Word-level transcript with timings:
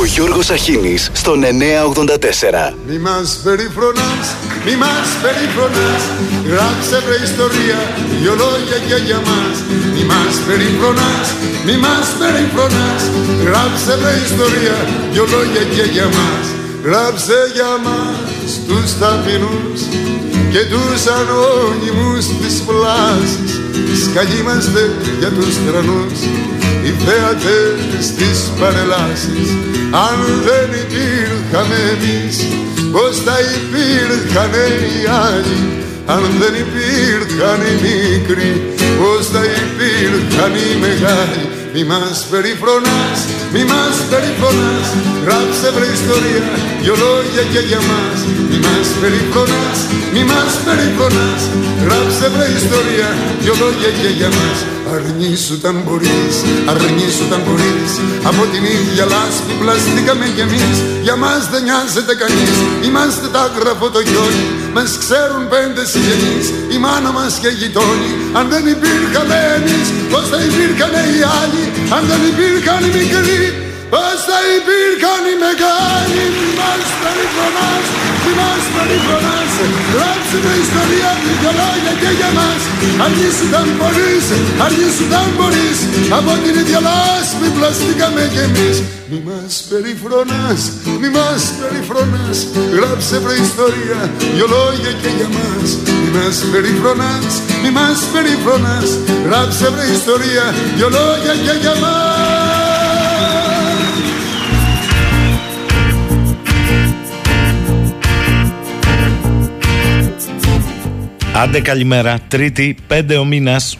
Ο 0.00 0.04
Γιώργος 0.04 0.50
Αχίνης 0.50 1.10
στον 1.12 1.44
984. 1.44 2.74
Μη 2.88 2.98
μας 2.98 3.40
περιφρονάς, 3.44 4.26
μη 4.66 4.74
μας 4.82 5.08
περιφρονάς. 5.22 6.02
Γράψε 6.50 6.96
βρε 7.06 7.18
ιστορία, 7.28 7.78
δυο 8.20 8.34
λόγια 8.42 8.78
και 8.88 8.98
για 9.06 9.20
μας. 9.28 9.56
Μη 9.94 10.02
μας 10.12 10.34
περιφρονάς, 10.46 11.26
μη 11.66 11.76
μας 11.84 12.06
περιφρονάς. 12.20 13.02
Γράψε 13.46 13.92
βρε 14.00 14.14
ιστορία, 14.28 14.76
δυο 15.12 15.24
λόγια 15.34 15.64
και 15.74 15.84
για 15.94 16.08
μας. 16.16 16.46
Γράψε 16.86 17.38
για 17.56 17.72
μας 17.86 18.50
τους 18.68 18.88
ταπεινούς 19.00 19.80
και 20.52 20.62
τους 20.72 21.00
ανώνυμους 21.18 22.24
της 22.40 22.54
πλάσης. 22.66 23.50
Σκαλίμαστε 24.04 24.82
για 25.20 25.30
τους 25.36 25.54
τρανούς 25.66 26.18
οι 26.90 26.94
θέατες 27.06 28.04
της 28.18 28.38
παρελάσης 28.60 29.48
Αν 30.08 30.18
δεν 30.46 30.68
υπήρχαν 30.84 31.70
εμείς 31.90 32.36
πως 32.92 33.14
θα 33.26 33.36
υπήρχαν 33.58 34.52
οι 34.92 34.98
άλλοι 35.28 35.60
Αν 36.14 36.22
δεν 36.40 36.54
υπήρχαν 36.64 37.60
οι 37.68 37.74
μικροί 37.84 38.52
πως 38.98 39.22
θα 39.32 39.42
υπήρχαν 39.62 40.52
οι 40.62 40.70
μεγάλοι. 40.84 41.44
Μη 41.74 41.82
μας 41.90 42.18
περιφρονάς, 42.30 43.18
μη 43.52 43.62
μας 43.70 43.96
περιφρονάς 44.10 44.88
Γράψε 45.24 45.68
βρε 45.74 45.88
ιστορία, 45.98 46.44
δυο 46.82 46.94
λόγια 47.04 47.44
και 47.52 47.62
για 47.70 47.80
μας. 47.90 48.18
Μη 48.48 48.58
μας 48.66 48.88
περιφρονάς, 49.00 49.78
μη 50.14 50.22
μας 50.30 50.52
περιφρονάς 50.66 51.42
Γράψε 51.84 52.26
βρε 52.34 52.46
ιστορία, 52.60 53.08
δυο 53.42 53.54
λόγια 53.62 53.90
και 54.00 54.10
για 54.18 54.30
μας 54.36 54.58
Αρνήσου 54.94 55.60
ταν 55.60 55.76
μπορείς, 55.84 56.36
αρνήσου 56.70 57.24
ταν 57.30 57.40
μπορείς. 57.44 57.92
Από 58.30 58.42
την 58.52 58.62
ίδια 58.76 59.04
λάσπη 59.12 59.52
πλαστήκαμε 59.60 60.26
κι 60.34 60.42
εμείς 60.46 60.76
Για 61.06 61.16
μας 61.22 61.42
δεν 61.52 61.62
νοιάζεται 61.66 62.14
κανείς, 62.22 62.56
είμαστε 62.86 63.26
τα 63.36 63.44
γραφό 63.58 63.86
το 63.94 64.00
χιόνι 64.08 64.46
Μας 64.76 64.90
ξέρουν 65.02 65.42
πέντε 65.54 65.82
συγγενείς, 65.92 66.46
η 66.74 66.76
μάνα 66.84 67.10
μας 67.16 67.32
και 67.42 67.50
οι 67.52 67.56
γειτόνι 67.60 68.12
Αν 68.38 68.44
δεν 68.52 68.64
υπήρχαμε 68.74 69.36
εμείς, 69.56 69.86
πως 70.10 70.24
θα 70.32 70.38
υπήρχαν 70.48 70.94
οι 71.14 71.20
άλλοι; 71.40 71.64
Αν 71.96 72.02
δεν 72.10 72.20
υπήρχαν 72.30 72.80
οι 72.86 72.90
μικροί, 72.98 73.44
πως 73.92 74.18
θα 74.28 74.38
υπήρχαν 74.58 75.22
οι 75.30 75.34
μεγάλοι; 75.44 76.22
Μη 76.38 76.48
μας 76.58 76.88
περιφρονάς, 77.02 77.86
μη 78.02 78.09
μας 78.38 78.62
περιφρονάς 78.74 79.50
Γράψε 79.94 80.36
με 80.44 80.52
ιστορία, 80.66 81.10
δυο 81.40 81.52
λόγια 81.60 81.92
και 82.00 82.10
για 82.18 82.30
μας. 82.38 82.60
Αργήσου 83.04 83.46
ταν 83.52 83.68
μπορείς, 83.78 84.26
αργήσου 84.64 85.06
ταν 85.12 85.28
μπορείς 85.36 85.78
Από 86.18 86.32
την 86.42 86.54
ίδια 86.60 86.80
λάσπη 86.86 87.46
πλαστήκαμε 87.56 88.22
κι 88.32 88.42
εμείς. 88.48 88.76
Μη 89.10 89.18
μας 89.28 89.52
περιφρονάς, 89.70 90.60
μη 91.00 91.08
μας 91.16 91.42
περιφρονάς. 91.60 92.38
Γράψε 92.76 93.16
βρε 93.24 93.34
ιστορία, 93.48 93.98
δυο 94.34 94.46
λόγια 94.54 94.92
και 95.00 95.10
για 95.18 95.28
μας. 95.36 95.68
Μη 96.00 96.10
μας 96.16 96.36
περιφρονάς, 96.52 97.32
μη 97.62 97.70
μας 97.78 97.98
περιφρονάς. 98.12 98.88
Γράψε 99.26 99.66
βρε 99.72 99.84
ιστορία, 99.98 100.44
δυο 100.76 100.88
λόγια 100.98 101.34
και 101.44 101.54
για 101.62 101.74
μας 101.82 102.59
Άντε 111.34 111.60
καλημέρα, 111.60 112.18
Τρίτη, 112.28 112.76
πέντε 112.86 113.16
ο 113.16 113.24
μήνας. 113.24 113.78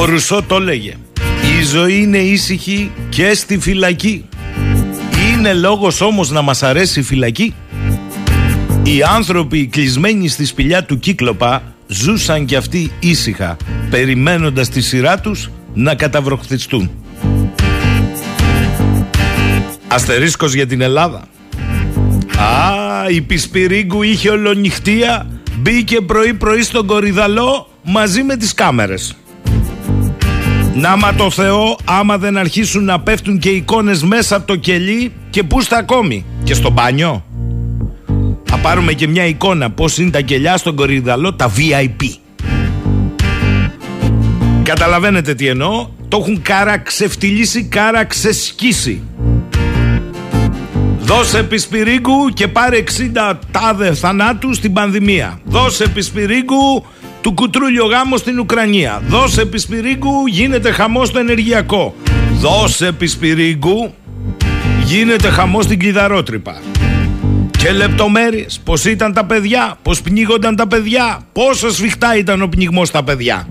Ο 0.00 0.04
Ρουσό 0.04 0.42
το 0.42 0.58
λέγε. 0.58 0.94
Η 1.58 1.64
ζωή 1.64 2.00
είναι 2.00 2.18
ήσυχη 2.18 2.90
και 3.08 3.34
στη 3.34 3.58
φυλακή. 3.58 4.28
Είναι 5.32 5.52
λόγος 5.52 6.00
όμως 6.00 6.30
να 6.30 6.42
μας 6.42 6.62
αρέσει 6.62 7.00
η 7.00 7.02
φυλακή. 7.02 7.54
Οι 8.82 9.02
άνθρωποι 9.02 9.66
κλεισμένοι 9.66 10.28
στη 10.28 10.44
σπηλιά 10.44 10.84
του 10.84 10.98
Κύκλοπα 10.98 11.62
ζούσαν 11.86 12.44
κι 12.44 12.56
αυτοί 12.56 12.92
ήσυχα, 13.00 13.56
περιμένοντας 13.90 14.68
τη 14.68 14.80
σειρά 14.80 15.20
τους 15.20 15.50
να 15.74 15.94
καταβροχθιστούν. 15.94 16.90
Αστερίσκος 19.88 20.54
για 20.54 20.66
την 20.66 20.80
Ελλάδα. 20.80 21.28
Α, 22.40 23.10
η 23.10 23.20
Πισπυρίγκου 23.20 24.02
είχε 24.02 24.30
ολονυχτία, 24.30 25.26
μπήκε 25.56 26.00
πρωί-πρωί 26.00 26.62
στον 26.62 26.86
κορυδαλό 26.86 27.68
μαζί 27.82 28.22
με 28.22 28.36
τις 28.36 28.54
κάμερες. 28.54 29.14
Να 30.74 30.96
μα 30.96 31.14
το 31.14 31.30
Θεό, 31.30 31.76
άμα 31.84 32.18
δεν 32.18 32.38
αρχίσουν 32.38 32.84
να 32.84 33.00
πέφτουν 33.00 33.38
και 33.38 33.48
εικόνες 33.48 34.02
μέσα 34.02 34.36
από 34.36 34.46
το 34.46 34.56
κελί 34.56 35.12
και 35.30 35.42
πού 35.42 35.60
στα 35.60 35.76
ακόμη, 35.76 36.24
και 36.44 36.54
στο 36.54 36.70
μπάνιο. 36.70 37.24
Θα 38.44 38.56
πάρουμε 38.56 38.92
και 38.92 39.08
μια 39.08 39.24
εικόνα 39.24 39.70
πώς 39.70 39.98
είναι 39.98 40.10
τα 40.10 40.20
κελιά 40.20 40.56
στον 40.56 40.76
κορυδαλό, 40.76 41.34
τα 41.34 41.52
VIP. 41.56 42.04
Καταλαβαίνετε 44.62 45.34
τι 45.34 45.46
εννοώ, 45.46 45.88
το 46.08 46.18
έχουν 46.20 46.42
κάρα 46.42 46.78
ξεφτυλίσει, 46.78 47.64
κάρα 47.64 48.04
ξεσκίσει. 48.04 49.02
Δώσε 51.10 51.42
πισπυρίγκου 51.42 52.28
και 52.34 52.48
πάρε 52.48 52.84
60 53.24 53.32
τάδε 53.50 53.94
θανάτου 53.94 54.54
στην 54.54 54.72
πανδημία. 54.72 55.40
Δώσε 55.44 55.88
πισπυρίγκου 55.88 56.86
του 57.20 57.32
κουτρούλιο 57.32 57.84
γάμο 57.84 58.16
στην 58.16 58.38
Ουκρανία. 58.38 59.02
Δώσε 59.06 59.44
πισπυρίγκου 59.44 60.26
γίνεται 60.26 60.70
χαμό 60.70 61.04
στο 61.04 61.18
ενεργειακό. 61.18 61.94
Δώσε 62.32 62.92
πισπυρίγκου 62.92 63.94
γίνεται 64.84 65.28
χαμό 65.28 65.62
στην 65.62 65.78
κλειδαρότρυπα. 65.78 66.60
Και 67.58 67.70
λεπτομέρειες, 67.72 68.60
πώς 68.64 68.84
ήταν 68.84 69.12
τα 69.12 69.24
παιδιά, 69.24 69.78
πώς 69.82 70.02
πνίγονταν 70.02 70.56
τα 70.56 70.66
παιδιά, 70.66 71.20
πόσο 71.32 71.70
σφιχτά 71.70 72.16
ήταν 72.16 72.42
ο 72.42 72.46
πνιγμός 72.46 72.88
στα 72.88 73.04
παιδιά. 73.04 73.48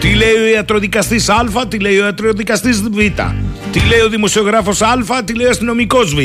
Τι 0.00 0.14
λέει 0.14 0.34
ο 0.34 0.46
ιατροδικαστής 0.54 1.28
Α, 1.28 1.44
τι 1.68 1.78
λέει 1.78 1.98
ο 1.98 2.04
ιατροδικαστής 2.04 2.82
Β. 2.82 2.96
Τι 3.72 3.80
λέει 3.88 4.00
ο 4.04 4.08
δημοσιογράφος 4.08 4.82
Α, 4.82 5.24
τι 5.24 5.34
λέει 5.34 5.46
ο 5.46 5.50
αστυνομικός 5.50 6.14
Β. 6.14 6.18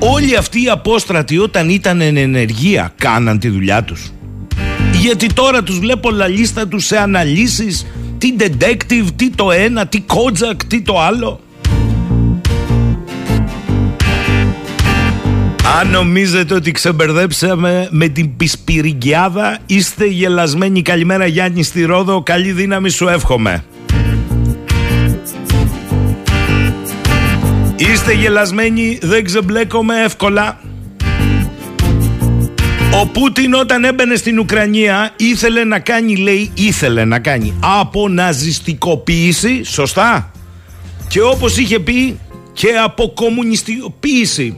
Όλοι 0.00 0.36
αυτοί 0.36 0.62
οι 0.62 0.68
απόστρατοι 0.68 1.38
όταν 1.38 1.68
ήταν 1.68 2.00
εν 2.00 2.16
ενεργεία 2.16 2.92
κάναν 2.98 3.38
τη 3.38 3.48
δουλειά 3.48 3.84
τους. 3.84 4.12
Γιατί 4.92 5.32
τώρα 5.32 5.62
τους 5.62 5.78
βλέπω 5.78 6.10
λαλίστα 6.10 6.68
τους 6.68 6.84
σε 6.84 6.98
αναλύσεις, 6.98 7.86
τι 8.18 8.34
detective, 8.38 9.06
τι 9.16 9.30
το 9.30 9.50
ένα, 9.50 9.86
τι 9.86 10.00
κότζακ, 10.00 10.64
τι 10.64 10.80
το 10.80 11.00
άλλο. 11.00 11.40
Αν 15.80 15.90
νομίζετε 15.90 16.54
ότι 16.54 16.70
ξεμπερδέψαμε 16.70 17.88
με 17.90 18.08
την 18.08 18.36
πισπυριγκιάδα, 18.36 19.58
είστε 19.66 20.06
γελασμένοι. 20.06 20.82
Καλημέρα 20.82 21.26
Γιάννη 21.26 21.62
στη 21.62 21.84
Ρόδο, 21.84 22.22
καλή 22.22 22.52
δύναμη 22.52 22.90
σου 22.90 23.08
εύχομαι. 23.08 23.64
Είστε 27.78 28.12
γελασμένοι, 28.12 28.98
δεν 29.02 29.24
ξεμπλέκομαι 29.24 30.02
εύκολα. 30.02 30.60
Ο 33.02 33.06
Πούτιν 33.06 33.54
όταν 33.54 33.84
έμπαινε 33.84 34.16
στην 34.16 34.38
Ουκρανία 34.38 35.14
ήθελε 35.16 35.64
να 35.64 35.78
κάνει, 35.78 36.16
λέει, 36.16 36.50
ήθελε 36.54 37.04
να 37.04 37.18
κάνει 37.18 37.54
αποναζιστικοποίηση, 37.60 39.64
σωστά; 39.64 40.30
Και 41.08 41.20
όπως 41.20 41.56
είχε 41.56 41.78
πει 41.78 42.18
και 42.52 42.68
αποκομμουνιστικοποίηση. 42.84 44.56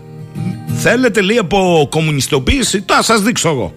Θέλετε 0.66 1.20
λέει 1.20 1.38
από 1.38 1.88
κομμουνιστοποίηση, 1.90 2.84
θα 2.86 3.02
σας 3.02 3.22
δείξω 3.22 3.48
εγώ. 3.48 3.74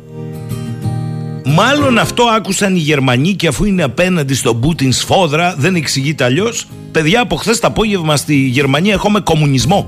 Μάλλον 1.45 1.97
αυτό 1.97 2.23
άκουσαν 2.23 2.75
οι 2.75 2.79
Γερμανοί 2.79 3.33
και 3.33 3.47
αφού 3.47 3.65
είναι 3.65 3.83
απέναντι 3.83 4.33
στον 4.33 4.59
Πούτιν 4.59 4.91
σφόδρα, 4.91 5.55
δεν 5.57 5.75
εξηγείται 5.75 6.23
αλλιώς. 6.23 6.67
Παιδιά, 6.91 7.21
από 7.21 7.35
χθες 7.35 7.59
το 7.59 7.67
απόγευμα 7.67 8.15
στη 8.15 8.35
Γερμανία 8.35 8.93
έχουμε 8.93 9.19
κομμουνισμό. 9.19 9.87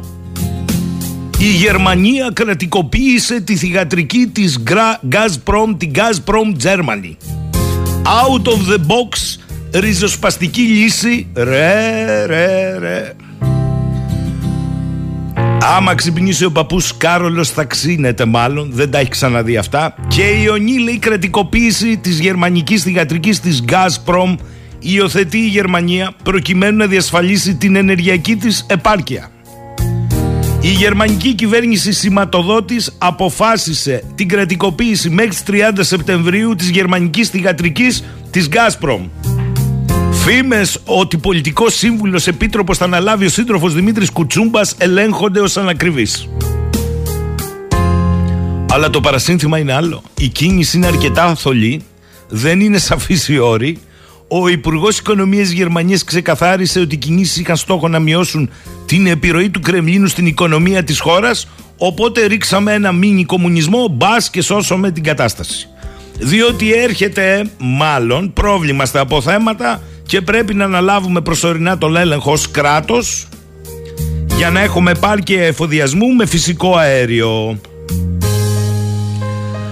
Η 1.38 1.52
Γερμανία 1.52 2.32
κρατικοποίησε 2.34 3.42
τη 3.42 3.56
θηγατρική 3.56 4.30
της 4.34 4.64
Gazprom, 5.10 5.76
την 5.78 5.92
Gazprom 5.96 6.64
Germany. 6.64 7.16
Out 8.04 8.46
of 8.46 8.74
the 8.74 8.78
box, 8.78 9.40
ριζοσπαστική 9.72 10.62
λύση. 10.62 11.28
Ρε, 11.34 12.26
ρε, 12.26 12.78
ρε. 12.80 13.16
Άμα 15.68 15.96
ξυπνήσει 15.96 16.46
ο 16.46 16.52
παππούς 16.52 16.98
Κάρολος, 16.98 17.50
θα 17.50 17.64
ξύνεται 17.64 18.26
μάλλον. 18.26 18.70
Δεν 18.74 18.92
τα 18.92 19.00
έχει 19.00 19.10
ξαναδεί 19.10 19.58
αυτά. 19.58 19.96
Και 20.08 20.22
η 20.22 20.42
Ιωνή 20.44 20.80
λέει 20.80 21.00
κρατικοποίηση 21.00 21.98
της 21.98 22.20
γερμανικής 22.20 22.84
θηγατρικής 22.84 23.40
της 23.40 23.64
Gazprom 23.68 24.36
υιοθετεί 24.80 25.38
η 25.38 25.48
Γερμανία 25.48 26.14
προκειμένου 26.24 26.78
να 26.78 26.86
διασφαλίσει 26.86 27.56
την 27.56 27.76
ενεργειακή 27.76 28.36
της 28.36 28.66
επάρκεια. 28.70 29.32
Η 30.62 30.70
γερμανική 30.70 31.34
κυβέρνηση 31.34 31.92
σηματοδότης 31.94 32.96
αποφάσισε 32.98 34.04
την 34.16 34.28
κρατικοποίηση 34.28 35.10
μέχρι 35.10 35.30
τις 35.30 35.44
30 35.48 35.72
Σεπτεμβρίου 35.80 36.56
της 36.56 36.70
γερμανικής 36.70 37.30
θηγατρικής 37.30 38.04
της 38.32 38.50
Gazprom. 38.52 39.00
Φήμες 40.28 40.78
ότι 40.86 41.18
πολιτικός 41.18 41.74
σύμβουλος 41.74 42.28
επίτροπος 42.28 42.78
θα 42.78 42.86
αναλάβει 42.86 43.26
ο 43.26 43.30
σύντροφος 43.30 43.74
Δημήτρης 43.74 44.10
Κουτσούμπας 44.10 44.76
ελέγχονται 44.78 45.40
ως 45.40 45.58
ανακριβείς. 45.58 46.30
Αλλά 48.72 48.90
το 48.90 49.02
παρασύνθημα 49.02 49.58
είναι 49.58 49.74
άλλο. 49.74 50.04
Η 50.18 50.28
κίνηση 50.28 50.78
είναι 50.78 50.88
αρκετά 50.88 51.24
αθολή, 51.24 51.82
δεν 52.30 52.60
είναι 52.60 52.78
σαφής 52.78 53.28
η 53.28 53.38
όρη. 53.38 53.78
Ο 54.28 54.48
Υπουργός 54.48 54.98
Οικονομίας 54.98 55.50
Γερμανίας 55.50 56.04
ξεκαθάρισε 56.04 56.80
ότι 56.80 56.96
οι 56.96 56.98
κινήσεις 56.98 57.38
είχαν 57.38 57.56
στόχο 57.56 57.88
να 57.88 58.00
μειώσουν 58.00 58.50
την 58.86 59.08
επιρροή 59.08 59.50
του 59.50 59.60
Κρεμλίνου 59.60 60.08
στην 60.08 60.26
οικονομία 60.26 60.84
της 60.84 61.00
χώρας. 61.00 61.48
Οπότε 61.78 62.26
ρίξαμε 62.26 62.74
ένα 62.74 62.92
μίνι 62.92 63.26
κομμουνισμό, 63.26 63.88
μπας 63.92 64.30
και 64.30 64.42
σώσουμε 64.42 64.92
την 64.92 65.04
κατάσταση. 65.04 65.68
Διότι 66.20 66.74
έρχεται 66.74 67.50
μάλλον 67.58 68.34
πρόβλημα 68.34 68.86
στα 68.86 69.00
αποθέματα 69.00 69.82
και 70.06 70.22
πρέπει 70.22 70.54
να 70.54 70.64
αναλάβουμε 70.66 71.22
προσωρινά 71.22 71.78
τον 71.78 71.96
έλεγχο 71.96 72.32
ως 72.32 72.52
κράτος 72.52 73.28
για 74.36 74.50
να 74.50 74.60
έχουμε 74.60 74.92
επάρκεια 74.92 75.46
εφοδιασμού 75.46 76.08
με 76.08 76.26
φυσικό 76.26 76.76
αέριο. 76.76 77.60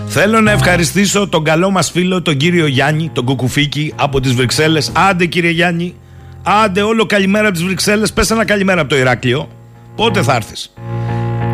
Θέλω 0.07 0.41
να 0.41 0.51
ευχαριστήσω 0.51 1.27
τον 1.27 1.44
καλό 1.44 1.71
μας 1.71 1.91
φίλο, 1.91 2.21
τον 2.21 2.38
κύριο 2.38 2.68
Γιάννη, 2.68 3.09
τον 3.13 3.25
Κουκουφίκη 3.25 3.94
από 3.95 4.19
τις 4.19 4.33
Βρυξέλλες. 4.33 4.91
Άντε 4.94 5.25
κύριε 5.25 5.50
Γιάννη, 5.50 5.95
άντε 6.44 6.81
όλο 6.81 7.06
καλημέρα 7.06 7.47
από 7.47 7.56
τις 7.56 7.65
Βρυξέλλες, 7.65 8.13
πες 8.13 8.31
ένα 8.31 8.45
καλημέρα 8.45 8.81
από 8.81 8.89
το 8.89 8.97
Ηράκλειο. 8.97 9.50
Πότε 9.95 10.21
θα 10.21 10.35
έρθεις; 10.35 10.74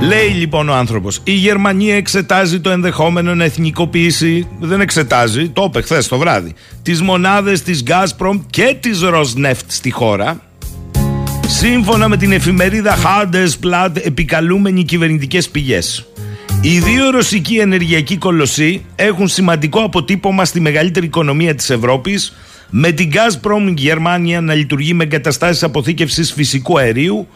Λέει 0.01 0.30
λοιπόν 0.30 0.69
ο 0.69 0.74
άνθρωπος, 0.74 1.22
η 1.24 1.31
Γερμανία 1.31 1.96
εξετάζει 1.96 2.60
το 2.60 2.69
ενδεχόμενο 2.69 3.36
να 3.36 3.44
εθνικοποιήσει, 3.44 4.48
δεν 4.60 4.81
εξετάζει, 4.81 5.50
το 5.50 5.63
είπε 5.68 5.81
χθες 5.81 6.07
το 6.07 6.18
βράδυ, 6.18 6.54
τις 6.84 7.01
μονάδες 7.01 7.62
της 7.62 7.84
Gazprom 7.88 8.40
και 8.50 8.75
της 8.80 9.01
Rosneft 9.04 9.66
στη 9.68 9.92
χώρα, 9.92 10.42
σύμφωνα 11.48 12.07
με 12.07 12.18
την 12.18 12.31
εφημερίδα 12.31 12.96
Handelsblatt 12.96 13.92
επικαλούμενοι 14.04 14.84
κυβερνητικές 14.84 15.50
πηγές. 15.50 16.06
Οι 16.62 16.80
δύο 16.80 17.10
ρωσικοί 17.10 17.56
ενεργειακοί 17.56 18.18
κολοσσοί 18.18 18.86
έχουν 18.96 19.28
σημαντικό 19.28 19.80
αποτύπωμα 19.80 20.46
στη 20.46 20.60
μεγαλύτερη 20.60 21.06
οικονομία 21.06 21.56
της 21.56 21.69
Ευρώπης. 21.69 22.34
Με 22.69 22.92
την 22.92 23.12
Gazprom 23.13 23.74
Γερμανία 23.75 24.42
να 24.42 24.54
λειτουργεί 24.54 24.94
με 24.94 25.04
εγκαταστάσεις 25.04 25.63
αποθήκευσης 25.63 26.34
φυσικού 26.34 26.80
αερίου 26.80 27.28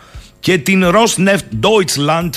και 0.44 0.58
την 0.58 0.84
Rosneft 0.86 1.48
Deutschland 1.62 2.30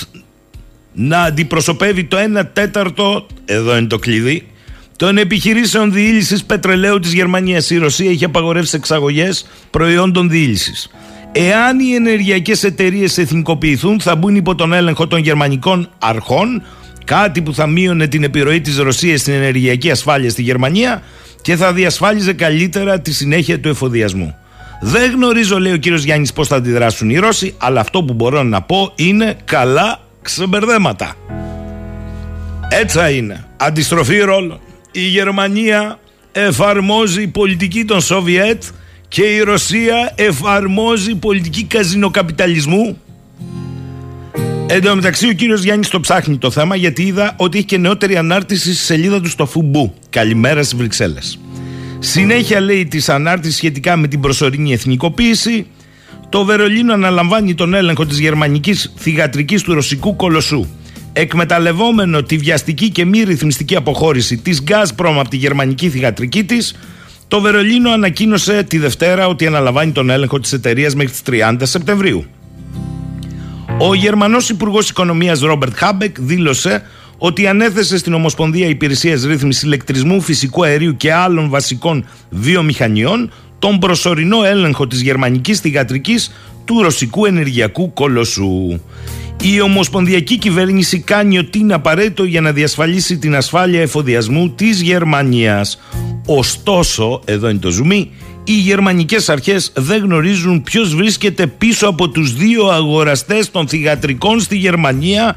να 0.93 1.21
αντιπροσωπεύει 1.21 2.03
το 2.03 2.17
1 2.39 2.43
τέταρτο, 2.53 3.27
εδώ 3.45 3.77
είναι 3.77 3.87
το 3.87 3.99
κλειδί, 3.99 4.47
των 4.95 5.17
επιχειρήσεων 5.17 5.91
διήλυσης 5.91 6.43
πετρελαίου 6.43 6.99
της 6.99 7.13
Γερμανίας. 7.13 7.69
Η 7.69 7.77
Ρωσία 7.77 8.09
έχει 8.09 8.25
απαγορεύσει 8.25 8.75
εξαγωγές 8.75 9.47
προϊόντων 9.69 10.29
διήλυσης. 10.29 10.89
Εάν 11.31 11.79
οι 11.79 11.93
ενεργειακές 11.93 12.63
εταιρείες 12.63 13.17
εθνικοποιηθούν 13.17 13.99
θα 13.99 14.15
μπουν 14.15 14.35
υπό 14.35 14.55
τον 14.55 14.73
έλεγχο 14.73 15.07
των 15.07 15.19
γερμανικών 15.19 15.89
αρχών 15.97 16.63
κάτι 17.05 17.41
που 17.41 17.53
θα 17.53 17.67
μείωνε 17.67 18.07
την 18.07 18.23
επιρροή 18.23 18.61
της 18.61 18.77
Ρωσίας 18.77 19.19
στην 19.19 19.33
ενεργειακή 19.33 19.91
ασφάλεια 19.91 20.29
στη 20.29 20.41
Γερμανία 20.41 21.01
και 21.41 21.55
θα 21.55 21.73
διασφάλιζε 21.73 22.33
καλύτερα 22.33 22.99
τη 22.99 23.13
συνέχεια 23.13 23.59
του 23.59 23.69
εφοδιασμού. 23.69 24.35
Δεν 24.81 25.11
γνωρίζω, 25.11 25.59
λέει 25.59 25.73
ο 25.73 25.77
κύριος 25.77 26.03
Γιάννης, 26.03 26.33
πώς 26.33 26.47
θα 26.47 26.55
αντιδράσουν 26.55 27.09
οι 27.09 27.17
Ρώσοι, 27.17 27.53
αλλά 27.57 27.79
αυτό 27.79 28.03
που 28.03 28.13
μπορώ 28.13 28.43
να 28.43 28.61
πω 28.61 28.91
είναι 28.95 29.37
καλά 29.45 29.99
ξεμπερδέματα. 30.21 31.15
Έτσι 32.69 33.17
είναι. 33.17 33.45
Αντιστροφή 33.57 34.17
ρόλων. 34.17 34.59
Η 34.91 35.01
Γερμανία 35.01 35.99
εφαρμόζει 36.31 37.27
πολιτική 37.27 37.85
των 37.85 38.01
Σοβιέτ 38.01 38.63
και 39.07 39.21
η 39.21 39.39
Ρωσία 39.39 40.13
εφαρμόζει 40.15 41.15
πολιτική 41.15 41.63
καζινοκαπιταλισμού. 41.63 43.01
Εν 44.69 44.81
τω 44.81 44.95
μεταξύ 44.95 45.27
ο 45.27 45.33
κύριος 45.33 45.63
Γιάννης 45.63 45.89
το 45.89 45.99
ψάχνει 45.99 46.37
το 46.37 46.51
θέμα 46.51 46.75
γιατί 46.75 47.03
είδα 47.03 47.33
ότι 47.37 47.57
έχει 47.57 47.67
και 47.67 47.77
νεότερη 47.77 48.17
ανάρτηση 48.17 48.73
στη 48.73 48.83
σελίδα 48.83 49.21
του 49.21 49.29
στο 49.29 49.45
Φουμπού. 49.45 49.93
Καλημέρα 50.09 50.63
στις 50.63 50.77
Βρυξέλλες. 50.77 51.39
Συνέχεια 51.99 52.59
λέει 52.59 52.85
της 52.85 53.09
ανάρτησης 53.09 53.55
σχετικά 53.55 53.97
με 53.97 54.07
την 54.07 54.19
προσωρινή 54.19 54.73
εθνικοποίηση. 54.73 55.67
Το 56.29 56.45
Βερολίνο 56.45 56.93
αναλαμβάνει 56.93 57.55
τον 57.55 57.73
έλεγχο 57.73 58.05
της 58.05 58.19
γερμανικής 58.19 58.93
θηγατρικής 58.97 59.61
του 59.61 59.73
ρωσικού 59.73 60.15
κολοσσού. 60.15 60.65
Εκμεταλλευόμενο 61.13 62.23
τη 62.23 62.37
βιαστική 62.37 62.89
και 62.89 63.05
μη 63.05 63.23
ρυθμιστική 63.23 63.75
αποχώρηση 63.75 64.37
της 64.37 64.63
Gazprom 64.67 65.15
από 65.19 65.29
τη 65.29 65.37
γερμανική 65.37 65.89
θηγατρική 65.89 66.43
της, 66.43 66.75
το 67.27 67.41
Βερολίνο 67.41 67.91
ανακοίνωσε 67.91 68.63
τη 68.63 68.77
Δευτέρα 68.77 69.27
ότι 69.27 69.47
αναλαμβάνει 69.47 69.91
τον 69.91 70.09
έλεγχο 70.09 70.39
της 70.39 70.53
εταιρείας 70.53 70.95
μέχρι 70.95 71.11
τις 71.11 71.21
30 71.21 71.55
Σεπτεμβρίου. 71.63 72.25
Ο 73.79 73.93
Γερμανός 73.93 74.49
Υπουργός 74.49 74.89
Οικονομίας 74.89 75.39
Ρόμπερτ 75.39 75.73
Χάμπεκ 75.75 76.19
δήλωσε 76.19 76.83
ότι 77.17 77.47
ανέθεσε 77.47 77.97
στην 77.97 78.13
Ομοσπονδία 78.13 78.67
Υπηρεσίας 78.67 79.23
Ρύθμισης 79.23 79.63
Ηλεκτρισμού, 79.63 80.21
Φυσικού 80.21 80.65
Αερίου 80.65 80.97
και 80.97 81.13
άλλων 81.13 81.49
βασικών 81.49 82.05
βιομηχανιών 82.29 83.31
τον 83.59 83.79
προσωρινό 83.79 84.43
έλεγχο 84.43 84.87
της 84.87 85.01
γερμανικής 85.01 85.59
θηγατρικής 85.59 86.31
του 86.65 86.81
ρωσικού 86.81 87.25
ενεργειακού 87.25 87.93
κολοσσού. 87.93 88.79
Η 89.41 89.61
Ομοσπονδιακή 89.61 90.37
Κυβέρνηση 90.37 90.99
κάνει 90.99 91.37
ότι 91.37 91.59
είναι 91.59 91.73
απαραίτητο 91.73 92.23
για 92.23 92.41
να 92.41 92.51
διασφαλίσει 92.51 93.17
την 93.17 93.35
ασφάλεια 93.35 93.81
εφοδιασμού 93.81 94.49
της 94.49 94.81
Γερμανίας. 94.81 95.79
Ωστόσο, 96.25 97.21
εδώ 97.25 97.49
είναι 97.49 97.59
το 97.59 97.69
ζουμί, 97.69 98.11
οι 98.43 98.53
γερμανικές 98.53 99.29
αρχές 99.29 99.71
δεν 99.75 100.03
γνωρίζουν 100.03 100.63
ποιος 100.63 100.95
βρίσκεται 100.95 101.47
πίσω 101.47 101.87
από 101.87 102.09
τους 102.09 102.33
δύο 102.33 102.67
αγοραστές 102.67 103.51
των 103.51 103.67
θηγατρικών 103.67 104.39
στη 104.39 104.57
Γερμανία 104.57 105.35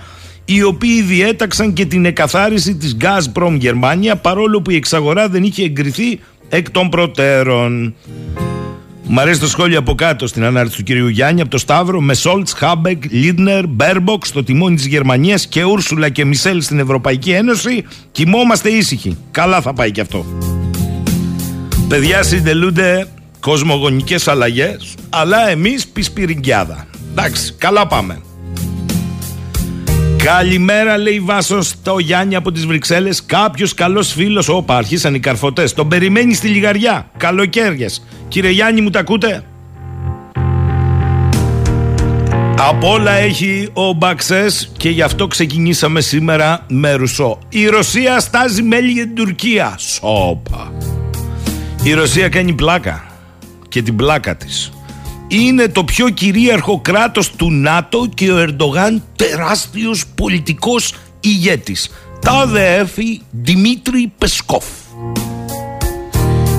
οι 0.55 0.63
οποίοι 0.63 1.03
διέταξαν 1.03 1.73
και 1.73 1.87
την 1.87 2.05
εκαθάριση 2.05 2.75
της 2.75 2.97
Gazprom 3.01 3.57
Γερμανία 3.59 4.17
παρόλο 4.17 4.63
που 4.63 4.71
η 4.71 4.75
εξαγορά 4.75 5.29
δεν 5.29 5.43
είχε 5.43 5.63
εγκριθεί 5.63 6.21
εκ 6.49 6.71
των 6.71 6.89
προτέρων. 6.89 7.95
Μ' 9.07 9.19
αρέσει 9.19 9.41
το 9.41 9.49
σχόλιο 9.49 9.79
από 9.79 9.95
κάτω 9.95 10.27
στην 10.27 10.45
ανάρτηση 10.45 10.77
του 10.77 10.83
κυρίου 10.83 11.09
Γιάννη 11.09 11.41
από 11.41 11.51
το 11.51 11.59
Σταύρο 11.59 12.01
με 12.01 12.15
Σόλτς, 12.15 12.53
Χάμπεκ, 12.53 13.03
Λίντνερ, 13.11 13.67
Μπέρμποξ 13.67 14.29
στο 14.29 14.45
τιμόνι 14.45 14.77
της 14.77 14.87
Γερμανίας 14.87 15.47
και 15.47 15.65
Ούρσουλα 15.65 16.09
και 16.09 16.25
Μισελ 16.25 16.63
στην 16.63 16.79
Ευρωπαϊκή 16.79 17.31
Ένωση. 17.31 17.85
Κοιμόμαστε 18.13 18.69
ήσυχοι. 18.69 19.17
Καλά 19.31 19.61
θα 19.61 19.73
πάει 19.73 19.91
και 19.91 20.01
αυτό. 20.01 20.25
Παιδιά 21.89 22.23
συντελούνται 22.23 23.07
κοσμογονικές 23.41 24.29
αλλαγές, 24.29 24.95
αλλά 25.09 25.49
εμείς 25.49 25.87
πισπυριγκιάδα. 25.87 26.87
Εντάξει, 27.11 27.55
καλά 27.59 27.87
πάμε. 27.87 28.21
Καλημέρα, 30.25 30.99
λέει 30.99 31.21
Βάσος 31.21 31.67
στο 31.67 31.99
Γιάννη 31.99 32.35
από 32.35 32.53
τις 32.53 32.67
Βρυξέλλες. 32.67 33.25
Κάποιος 33.25 33.75
καλός 33.75 34.13
φίλος, 34.13 34.49
όπα, 34.49 34.77
αρχίσαν 34.77 35.15
οι 35.15 35.19
καρφωτές. 35.21 35.73
Τον 35.73 35.89
περιμένει 35.89 36.35
στη 36.35 36.49
λιγαριά. 36.49 37.11
Καλοκαίριες. 37.17 38.07
Κύριε 38.29 38.51
Γιάννη, 38.51 38.81
μου 38.81 38.91
τα 38.91 38.99
ακούτε; 38.99 39.45
Από 42.59 42.91
όλα 42.91 43.13
έχει 43.13 43.69
ο 43.73 43.93
Μπαξές 43.93 44.73
και 44.77 44.91
γι' 44.91 45.03
αυτό 45.03 45.27
ξεκινήσαμε 45.27 46.01
σήμερα 46.01 46.65
με 46.69 46.93
Ρουσό. 46.93 47.39
Η 47.49 47.67
Ρωσία 47.67 48.21
στάζει 48.21 48.63
μέλη 48.63 48.91
για 48.91 49.05
την 49.05 49.15
Τουρκία. 49.15 49.75
Σόπα. 49.79 50.73
Η 51.83 51.93
Ρωσία 51.93 52.29
κάνει 52.29 52.53
πλάκα 52.53 53.07
και 53.69 53.83
την 53.83 53.97
πλάκα 53.97 54.37
της 54.37 54.73
είναι 55.33 55.69
το 55.69 55.85
πιο 55.85 56.09
κυρίαρχο 56.09 56.81
κράτος 56.81 57.31
του 57.31 57.53
ΝΑΤΟ 57.53 58.09
και 58.15 58.33
ο 58.33 58.39
Ερντογάν 58.39 59.03
τεράστιος 59.17 60.05
πολιτικός 60.15 60.95
ηγέτης. 61.21 61.91
Τάδε 62.21 62.77
έφη 62.77 63.21
Δημήτρη 63.31 64.13
Πεσκόφ. 64.19 64.65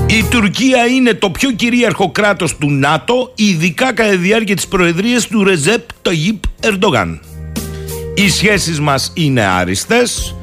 Η 0.06 0.24
Τουρκία 0.30 0.86
είναι 0.86 1.14
το 1.14 1.30
πιο 1.30 1.52
κυρίαρχο 1.52 2.10
κράτος 2.10 2.56
του 2.56 2.70
ΝΑΤΟ, 2.70 3.32
ειδικά 3.34 3.92
κατά 3.92 4.10
τη 4.10 4.16
διάρκεια 4.16 4.56
της 4.56 4.66
προεδρίας 4.66 5.26
του 5.26 5.44
Ρεζέπ 5.44 5.82
Ταγίπ 6.02 6.42
Ερντογάν. 6.60 7.20
Οι 8.14 8.28
σχέσεις 8.28 8.80
μας 8.80 9.12
είναι 9.14 9.44
άριστες 9.44 10.34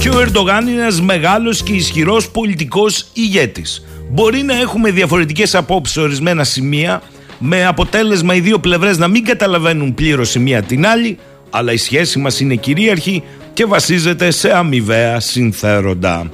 και 0.00 0.08
ο 0.08 0.20
Ερντογάν 0.20 0.68
είναι 0.68 0.80
ένας 0.80 1.00
μεγάλος 1.00 1.62
και 1.62 1.72
ισχυρός 1.72 2.28
πολιτικός 2.28 3.06
ηγέτης. 3.12 3.84
Μπορεί 4.10 4.42
να 4.42 4.60
έχουμε 4.60 4.90
διαφορετικές 4.90 5.54
απόψεις 5.54 5.94
σε 5.94 6.00
ορισμένα 6.00 6.44
σημεία, 6.44 7.02
με 7.38 7.66
αποτέλεσμα 7.66 8.34
οι 8.34 8.40
δύο 8.40 8.58
πλευρές 8.58 8.98
να 8.98 9.08
μην 9.08 9.24
καταλαβαίνουν 9.24 9.94
πλήρως 9.94 10.34
η 10.34 10.38
μία 10.38 10.62
την 10.62 10.86
άλλη, 10.86 11.18
αλλά 11.50 11.72
η 11.72 11.76
σχέση 11.76 12.18
μας 12.18 12.40
είναι 12.40 12.54
κυρίαρχη 12.54 13.22
και 13.52 13.64
βασίζεται 13.64 14.30
σε 14.30 14.56
αμοιβαία 14.56 15.20
συμφέροντα. 15.20 16.30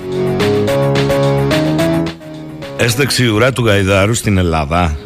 Έστεξε 2.76 3.24
η 3.24 3.26
ουρά 3.26 3.52
του 3.52 3.66
Γαϊδάρου 3.66 4.14
στην 4.14 4.38
Ελλάδα. 4.38 4.96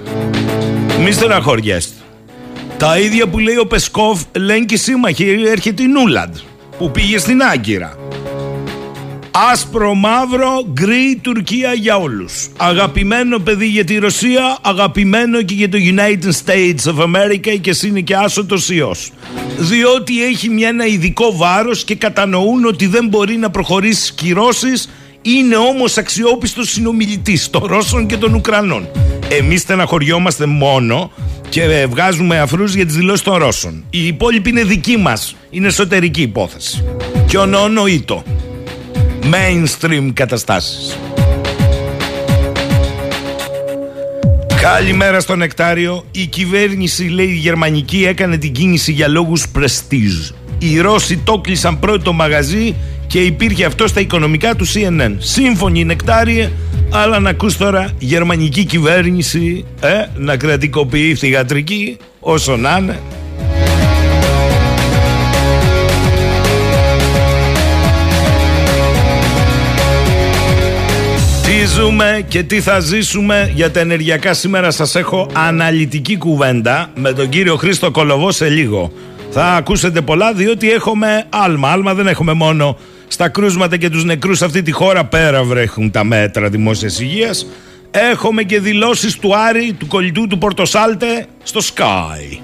Μη 1.04 1.12
στεναχωριέστε. 1.12 1.94
Τα 2.78 2.98
ίδια 2.98 3.26
που 3.26 3.38
λέει 3.38 3.56
ο 3.56 3.66
Πεσκόφ 3.66 4.22
λένε 4.36 4.64
και 4.64 4.74
οι 4.74 4.76
σύμμαχοι 4.76 5.44
έρχεται 5.46 5.82
η 5.82 5.86
Νούλαντ 5.86 6.36
που 6.78 6.90
πήγε 6.90 7.18
στην 7.18 7.42
Άγκυρα. 7.42 8.05
Άσπρο, 9.52 9.94
μαύρο, 9.94 10.66
γκρι 10.72 11.18
Τουρκία 11.22 11.72
για 11.72 11.96
όλους. 11.96 12.48
Αγαπημένο 12.56 13.38
παιδί 13.38 13.66
για 13.66 13.84
τη 13.84 13.98
Ρωσία, 13.98 14.58
αγαπημένο 14.62 15.42
και 15.42 15.54
για 15.54 15.68
το 15.68 15.78
United 15.80 16.30
States 16.44 16.92
of 16.94 17.02
America 17.02 17.58
και 17.60 17.70
εσύ 17.70 17.88
είναι 17.88 18.00
και 18.00 18.16
άσωτος 18.16 18.70
ιός. 18.70 19.10
Διότι 19.58 20.24
έχει 20.24 20.48
μια, 20.48 20.68
ένα 20.68 20.86
ειδικό 20.86 21.36
βάρος 21.36 21.84
και 21.84 21.94
κατανοούν 21.94 22.64
ότι 22.64 22.86
δεν 22.86 23.08
μπορεί 23.08 23.36
να 23.36 23.50
προχωρήσει 23.50 24.12
κυρώσεις 24.14 24.88
είναι 25.22 25.56
όμως 25.56 25.96
αξιόπιστος 25.96 26.70
συνομιλητής 26.70 27.50
των 27.50 27.64
Ρώσων 27.64 28.06
και 28.06 28.16
των 28.16 28.34
Ουκρανών. 28.34 28.88
Εμείς 29.28 29.60
στεναχωριόμαστε 29.60 30.46
μόνο 30.46 31.10
και 31.48 31.86
βγάζουμε 31.90 32.38
αφρούς 32.38 32.74
για 32.74 32.86
τις 32.86 32.94
δηλώσεις 32.94 33.22
των 33.22 33.36
Ρώσων. 33.36 33.84
Οι 33.90 34.06
υπόλοιποι 34.06 34.50
είναι 34.50 34.64
δικοί 34.64 34.96
μας. 34.96 35.36
Είναι 35.50 35.66
εσωτερική 35.66 36.22
υπόθεση. 36.22 36.84
Και 37.26 37.38
ονονοήτο. 37.38 38.24
Mainstream 39.32 40.10
καταστάσεις. 40.14 40.98
Καλημέρα 44.60 45.20
στο 45.20 45.36
Νεκτάριο. 45.36 46.04
Η 46.10 46.26
κυβέρνηση, 46.26 47.04
λέει 47.04 47.26
η 47.26 47.34
γερμανική, 47.34 48.06
έκανε 48.06 48.36
την 48.36 48.52
κίνηση 48.52 48.92
για 48.92 49.08
λόγους 49.08 49.46
prestige. 49.54 50.34
Οι 50.58 50.80
Ρώσοι 50.80 51.16
το 51.16 51.38
κλείσαν 51.38 51.78
πρώτο 51.78 52.12
μαγαζί 52.12 52.74
και 53.06 53.18
υπήρχε 53.18 53.64
αυτό 53.64 53.86
στα 53.86 54.00
οικονομικά 54.00 54.54
του 54.54 54.66
CNN. 54.66 55.14
Σύμφωνοι 55.18 55.84
Νεκτάριε, 55.84 56.50
αλλά 56.90 57.18
να 57.18 57.30
ακούς 57.30 57.56
τώρα 57.56 57.90
γερμανική 57.98 58.64
κυβέρνηση 58.64 59.64
ε, 59.80 59.88
να 60.14 60.36
κρατικοποιεί 60.36 61.14
θηγατρική 61.14 61.96
όσο 62.20 62.56
να 62.56 62.78
είναι. 62.80 63.00
Ζούμε 71.76 72.24
και 72.28 72.42
τι 72.42 72.60
θα 72.60 72.80
ζήσουμε 72.80 73.52
για 73.54 73.70
τα 73.70 73.80
ενεργειακά 73.80 74.34
σήμερα 74.34 74.70
σας 74.70 74.94
έχω 74.94 75.28
αναλυτική 75.32 76.16
κουβέντα 76.16 76.90
με 76.94 77.12
τον 77.12 77.28
κύριο 77.28 77.56
Χρήστο 77.56 77.90
Κολοβό 77.90 78.30
σε 78.30 78.48
λίγο. 78.48 78.92
Θα 79.30 79.44
ακούσετε 79.44 80.00
πολλά 80.00 80.32
διότι 80.32 80.70
έχουμε 80.70 81.24
άλμα. 81.28 81.70
Άλμα 81.70 81.94
δεν 81.94 82.06
έχουμε 82.06 82.32
μόνο 82.32 82.78
στα 83.08 83.28
κρούσματα 83.28 83.76
και 83.76 83.90
τους 83.90 84.04
νεκρούς 84.04 84.38
σε 84.38 84.44
αυτή 84.44 84.62
τη 84.62 84.70
χώρα 84.70 85.04
πέρα 85.04 85.42
βρέχουν 85.42 85.90
τα 85.90 86.04
μέτρα 86.04 86.48
δημόσιας 86.48 87.00
υγείας. 87.00 87.46
Έχουμε 87.90 88.42
και 88.42 88.60
δηλώσεις 88.60 89.16
του 89.16 89.36
Άρη, 89.36 89.72
του 89.78 89.86
κολλητού 89.86 90.26
του 90.26 90.38
Πορτοσάλτε 90.38 91.26
στο 91.42 91.60
Sky. 91.74 92.38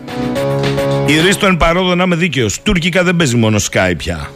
Η 1.06 1.20
Ρίστο 1.20 1.46
εν 1.46 1.56
παρόδο 1.56 1.94
να 1.94 2.02
είμαι 2.02 2.16
δίκαιος. 2.16 2.62
Τουρκικά 2.62 3.02
δεν 3.02 3.16
παίζει 3.16 3.36
μόνο 3.36 3.58
Sky 3.70 3.92
πια. 3.96 4.30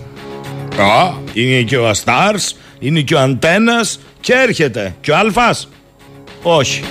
Α, 0.78 1.12
είναι 1.32 1.60
και 1.60 1.76
ο 1.76 1.88
Αστάρς, 1.88 2.56
είναι 2.78 3.00
και 3.00 3.14
ο 3.14 3.18
Αντένας 3.18 4.00
και 4.26 4.33
έρχεται. 4.33 4.95
Και 5.00 5.11
ο 5.11 5.16
Αλφας. 5.16 5.68
Όχι. 6.42 6.83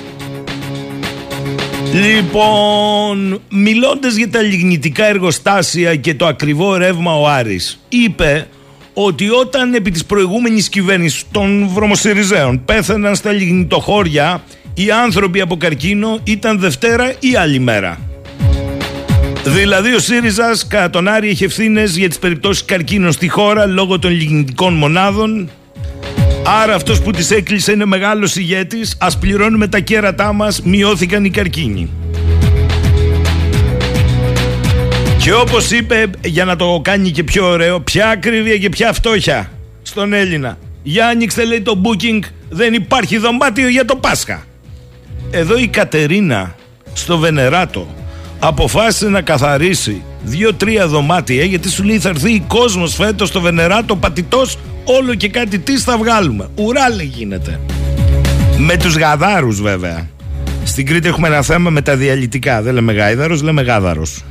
Λοιπόν, 1.94 3.42
μιλώντας 3.50 4.15
για 4.15 4.30
τα 4.30 4.42
λιγνητικά 4.42 5.06
εργοστάσια 5.06 5.96
και 5.96 6.13
το 6.13 6.25
ακριβό 6.25 6.75
ρεύμα 6.75 7.20
ο 7.20 7.27
Άρης, 7.27 7.80
είπε 7.89 8.48
ότι 8.94 9.30
όταν 9.30 9.74
επί 9.74 9.92
της 9.92 10.06
προηγούμενης 10.06 10.70
κυβέρνησης 10.70 11.24
των 11.32 11.68
βρωμοσυριζέων 11.68 12.65
πέθαναν 12.65 13.15
στα 13.15 13.32
λιγνητοχώρια 13.32 14.44
οι 14.74 14.92
άνθρωποι 14.92 15.42
από 15.42 15.58
καρκίνο 15.58 16.20
ήταν 16.24 16.60
Δευτέρα 16.60 17.13
ή 17.20 17.36
άλλη 17.36 17.60
μέρα. 17.60 18.00
Δηλαδή 19.44 19.94
ο 19.94 20.00
ΣΥΡΙΖΑ 20.00 20.51
κατά 20.68 20.89
τον 20.89 21.08
Άρη 21.08 21.30
έχει 21.30 21.44
ευθύνες 21.44 21.98
για 21.98 22.08
τις 22.08 22.20
περιπτώσεις 22.20 22.65
καρκίνων 22.65 23.12
στη 23.12 23.27
χώρα 23.27 23.65
λόγω 23.65 24.00
των 24.00 24.12
λιγνητικών 24.12 24.74
μονάδων. 24.74 25.50
Άρα 26.48 26.75
αυτός 26.75 27.02
που 27.02 27.12
τις 27.12 27.32
έκλεισε 27.32 27.72
είναι 27.72 27.86
μεγάλος 27.86 28.36
ηγέτης, 28.36 28.96
ας 29.00 29.18
πληρώνουμε 29.18 29.68
τα 29.68 29.80
κέρατά 29.80 30.34
μας, 30.34 30.62
μειώθηκαν 30.62 31.25
οι 31.25 31.30
καρκίνοι. 31.30 31.90
Και 35.18 35.34
όπως 35.34 35.72
είπε, 35.72 36.10
για 36.25 36.46
να 36.46 36.56
το 36.56 36.80
κάνει 36.84 37.12
και 37.12 37.24
πιο 37.24 37.48
ωραίο, 37.48 37.80
ποια 37.80 38.10
ακρίβεια 38.10 38.58
και 38.58 38.70
ποια 38.70 38.94
φτώχεια 38.94 39.52
στον 39.82 40.14
Έλληνα. 40.14 40.58
Για 40.84 41.08
άνοιξτε 41.08 41.46
λέει 41.46 41.62
το 41.62 41.82
booking, 41.84 42.20
δεν 42.50 42.74
υπάρχει 42.74 43.18
δωμάτιο 43.18 43.68
για 43.68 43.86
το 43.86 43.96
Πάσχα. 43.96 44.46
Εδώ 45.32 45.58
η 45.58 45.68
Κατερίνα 45.68 46.56
στο 46.94 47.18
Βενεράτο 47.18 47.88
αποφάσισε 48.40 49.10
να 49.10 49.22
καθαρίσει 49.22 50.02
δύο-τρία 50.24 50.88
δωμάτια 50.88 51.44
γιατί 51.44 51.70
σου 51.70 51.84
λέει 51.84 52.00
θα 52.00 52.10
έρθει 52.10 52.44
κόσμος 52.48 52.96
φέτος 52.96 53.28
στο 53.28 53.42
Βενεράτο 53.42 53.96
πατητός 53.96 54.58
όλο 54.86 55.15
και 55.15 55.30
κάτι 55.30 55.60
τι 55.60 55.77
θα 55.77 55.98
βγάλουμε. 55.98 56.48
Ουράλε 56.56 57.04
γίνεται. 57.04 57.60
Με 58.58 58.77
τους 58.77 58.98
γαδάρους 58.98 59.62
βέβαια. 59.62 60.08
Στην 60.63 60.86
Κρήτη 60.86 61.08
έχουμε 61.08 61.27
ένα 61.27 61.42
θέμα 61.42 61.70
με 61.70 61.82
τα 61.82 61.96
διαλυτικά. 61.96 62.62
Δεν 62.62 62.74
λέμε 62.74 62.94
γάιδαρος, 62.94 63.42
λέμε 63.42 63.62
γάδαρος. 63.62 64.24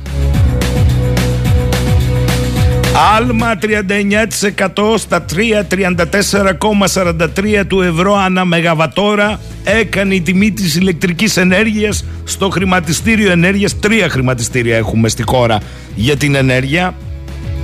Άλμα 3.17 3.57
39% 3.61 4.97
στα 4.97 5.25
334,43 5.25 7.63
του 7.67 7.81
ευρώ 7.81 8.15
ανά 8.15 8.45
μεγαβατόρα 8.45 9.39
έκανε 9.63 10.15
η 10.15 10.21
τιμή 10.21 10.51
της 10.51 10.75
ηλεκτρικής 10.75 11.37
ενέργειας 11.37 12.05
στο 12.23 12.49
χρηματιστήριο 12.49 13.31
ενέργειας. 13.31 13.79
Τρία 13.79 14.09
χρηματιστήρια 14.09 14.77
έχουμε 14.77 15.09
στη 15.09 15.23
χώρα 15.25 15.59
για 15.95 16.17
την 16.17 16.35
ενέργεια. 16.35 16.95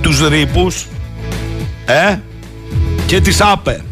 Τους 0.00 0.28
ρήπους 0.28 0.86
ε, 1.86 2.16
και 3.12 3.20
τις 3.20 3.40
ΑΠΕ. 3.40 3.84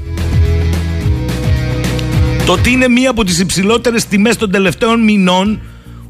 Το 2.47 2.53
ότι 2.53 2.71
είναι 2.71 2.89
μία 2.89 3.11
από 3.11 3.25
τις 3.25 3.39
υψηλότερες 3.39 4.05
τιμές 4.05 4.37
των 4.37 4.51
τελευταίων 4.51 5.01
μηνών 5.01 5.61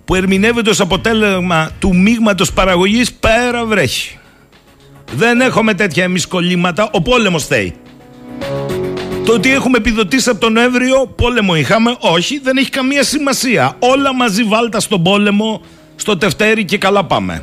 που 0.04 0.14
ερμηνεύεται 0.14 0.70
ως 0.70 0.80
αποτέλεσμα 0.80 1.70
του 1.78 1.96
μείγματος 1.96 2.52
παραγωγής 2.52 3.12
πέρα 3.12 3.64
βρέχει. 3.64 4.18
Δεν 5.12 5.40
έχουμε 5.40 5.74
τέτοια 5.74 6.04
εμεί 6.04 6.20
κολλήματα. 6.20 6.90
Ο 6.92 7.02
πόλεμος 7.02 7.46
θέει. 7.46 7.74
Το 9.24 9.32
ότι 9.32 9.52
έχουμε 9.52 9.76
επιδοτήσει 9.76 10.30
από 10.30 10.40
τον 10.40 10.52
Νοέμβριο, 10.52 11.12
πόλεμο 11.16 11.54
είχαμε. 11.54 11.96
Όχι, 12.00 12.40
δεν 12.42 12.56
έχει 12.56 12.70
καμία 12.70 13.02
σημασία. 13.02 13.76
Όλα 13.78 14.14
μαζί 14.14 14.42
βάλτα 14.44 14.80
στον 14.80 15.02
πόλεμο, 15.02 15.60
στο 15.96 16.16
τευτέρι 16.16 16.64
και 16.64 16.78
καλά 16.78 17.04
πάμε. 17.04 17.42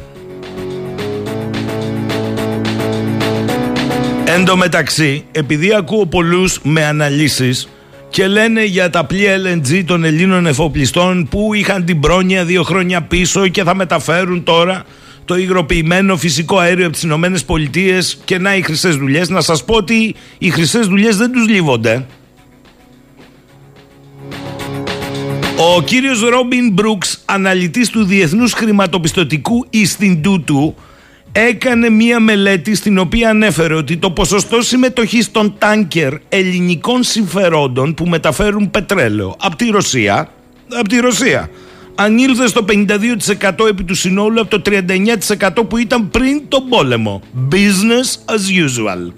Εν 4.29 4.45
τω 4.45 4.57
μεταξύ, 4.57 5.25
επειδή 5.31 5.73
ακούω 5.73 6.05
πολλούς 6.05 6.59
με 6.63 6.85
αναλύσεις 6.85 7.67
και 8.09 8.27
λένε 8.27 8.63
για 8.63 8.89
τα 8.89 9.05
πλοία 9.05 9.35
LNG 9.37 9.83
των 9.85 10.03
Ελλήνων 10.03 10.45
εφοπλιστών 10.45 11.27
που 11.27 11.53
είχαν 11.53 11.85
την 11.85 11.99
πρόνοια 11.99 12.45
δύο 12.45 12.63
χρόνια 12.63 13.01
πίσω 13.01 13.47
και 13.47 13.63
θα 13.63 13.75
μεταφέρουν 13.75 14.43
τώρα 14.43 14.83
το 15.25 15.37
υγροποιημένο 15.37 16.17
φυσικό 16.17 16.57
αέριο 16.57 16.83
από 16.83 16.93
τις 16.93 17.03
Ηνωμένες 17.03 17.43
Πολιτείες 17.43 18.19
και 18.25 18.37
να 18.37 18.55
οι 18.55 18.61
χρυσές 18.61 18.95
δουλειές. 18.95 19.29
Να 19.29 19.41
σας 19.41 19.65
πω 19.65 19.75
ότι 19.75 20.15
οι 20.37 20.49
χρυσές 20.49 20.87
δουλειές 20.87 21.17
δεν 21.17 21.31
τους 21.31 21.47
λύβονται. 21.47 22.05
Ο 25.75 25.81
κύριος 25.81 26.21
Ρόμπιν 26.21 26.71
Μπρούξ, 26.73 27.21
αναλυτής 27.25 27.89
του 27.89 28.05
Διεθνούς 28.05 28.53
Χρηματοπιστωτικού 28.53 29.65
Ινστιτούτου, 29.69 30.75
έκανε 31.39 31.89
μία 31.89 32.19
μελέτη 32.19 32.75
στην 32.75 32.97
οποία 32.97 33.29
ανέφερε 33.29 33.73
ότι 33.73 33.97
το 33.97 34.11
ποσοστό 34.11 34.61
συμμετοχής 34.61 35.31
των 35.31 35.55
τάνκερ 35.57 36.13
ελληνικών 36.29 37.03
συμφερόντων 37.03 37.93
που 37.93 38.05
μεταφέρουν 38.05 38.71
πετρέλαιο 38.71 39.35
από 39.39 39.55
τη 39.55 39.69
Ρωσία, 39.69 40.29
από 40.79 40.89
τη 40.89 40.99
Ρωσία 40.99 41.49
ανήλθε 41.95 42.47
στο 42.47 42.65
52% 42.67 43.67
επί 43.69 43.83
του 43.83 43.95
συνόλου 43.95 44.41
από 44.41 44.59
το 44.59 44.71
39% 45.41 45.49
που 45.69 45.77
ήταν 45.77 46.09
πριν 46.09 46.41
τον 46.47 46.69
πόλεμο. 46.69 47.21
Business 47.51 48.33
as 48.33 48.65
usual. 48.65 49.11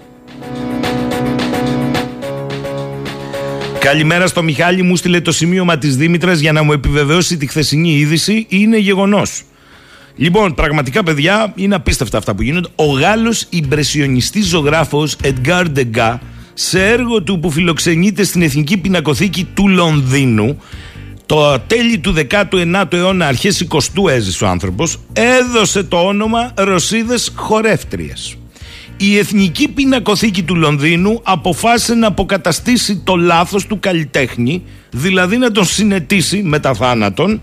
Καλημέρα 3.78 4.26
στο 4.26 4.42
Μιχάλη 4.42 4.82
μου 4.82 4.96
στείλε 4.96 5.20
το 5.20 5.32
σημείωμα 5.32 5.78
της 5.78 5.96
Δήμητρας 5.96 6.40
για 6.40 6.52
να 6.52 6.62
μου 6.62 6.72
επιβεβαιώσει 6.72 7.36
τη 7.36 7.46
χθεσινή 7.46 7.92
είδηση. 7.92 8.46
Είναι 8.48 8.78
γεγονός. 8.78 9.42
Λοιπόν, 10.20 10.54
πραγματικά 10.54 11.02
παιδιά 11.02 11.52
είναι 11.54 11.74
απίστευτα 11.74 12.18
αυτά 12.18 12.34
που 12.34 12.42
γίνονται. 12.42 12.68
Ο 12.74 12.84
Γάλλος 12.84 13.46
ιμπρεσιονιστής 13.50 14.46
ζωγράφος 14.46 15.16
Edgar 15.22 15.64
Degas 15.76 16.18
σε 16.54 16.86
έργο 16.88 17.22
του 17.22 17.40
που 17.40 17.50
φιλοξενείται 17.50 18.24
στην 18.24 18.42
Εθνική 18.42 18.76
Πινακοθήκη 18.76 19.48
του 19.54 19.68
Λονδίνου 19.68 20.60
το 21.26 21.58
τέλη 21.66 21.98
του 21.98 22.14
19ου 22.30 22.92
αιώνα, 22.92 23.26
αρχές 23.26 23.66
20ου 23.70 24.10
έζησε 24.10 24.44
ο 24.44 24.48
άνθρωπος, 24.48 24.98
έδωσε 25.12 25.82
το 25.82 25.96
όνομα 25.96 26.52
Ρωσίδες 26.56 27.32
Χορεύτριες. 27.34 28.36
Η 28.96 29.18
Εθνική 29.18 29.68
Πινακοθήκη 29.68 30.42
του 30.42 30.56
Λονδίνου 30.56 31.20
αποφάσισε 31.22 31.94
να 31.94 32.06
αποκαταστήσει 32.06 33.00
το 33.04 33.16
λάθος 33.16 33.66
του 33.66 33.80
καλλιτέχνη, 33.80 34.62
δηλαδή 34.90 35.36
να 35.36 35.50
τον 35.50 35.64
συνετίσει 35.64 36.42
μετά 36.42 36.74
θάνατον 36.74 37.40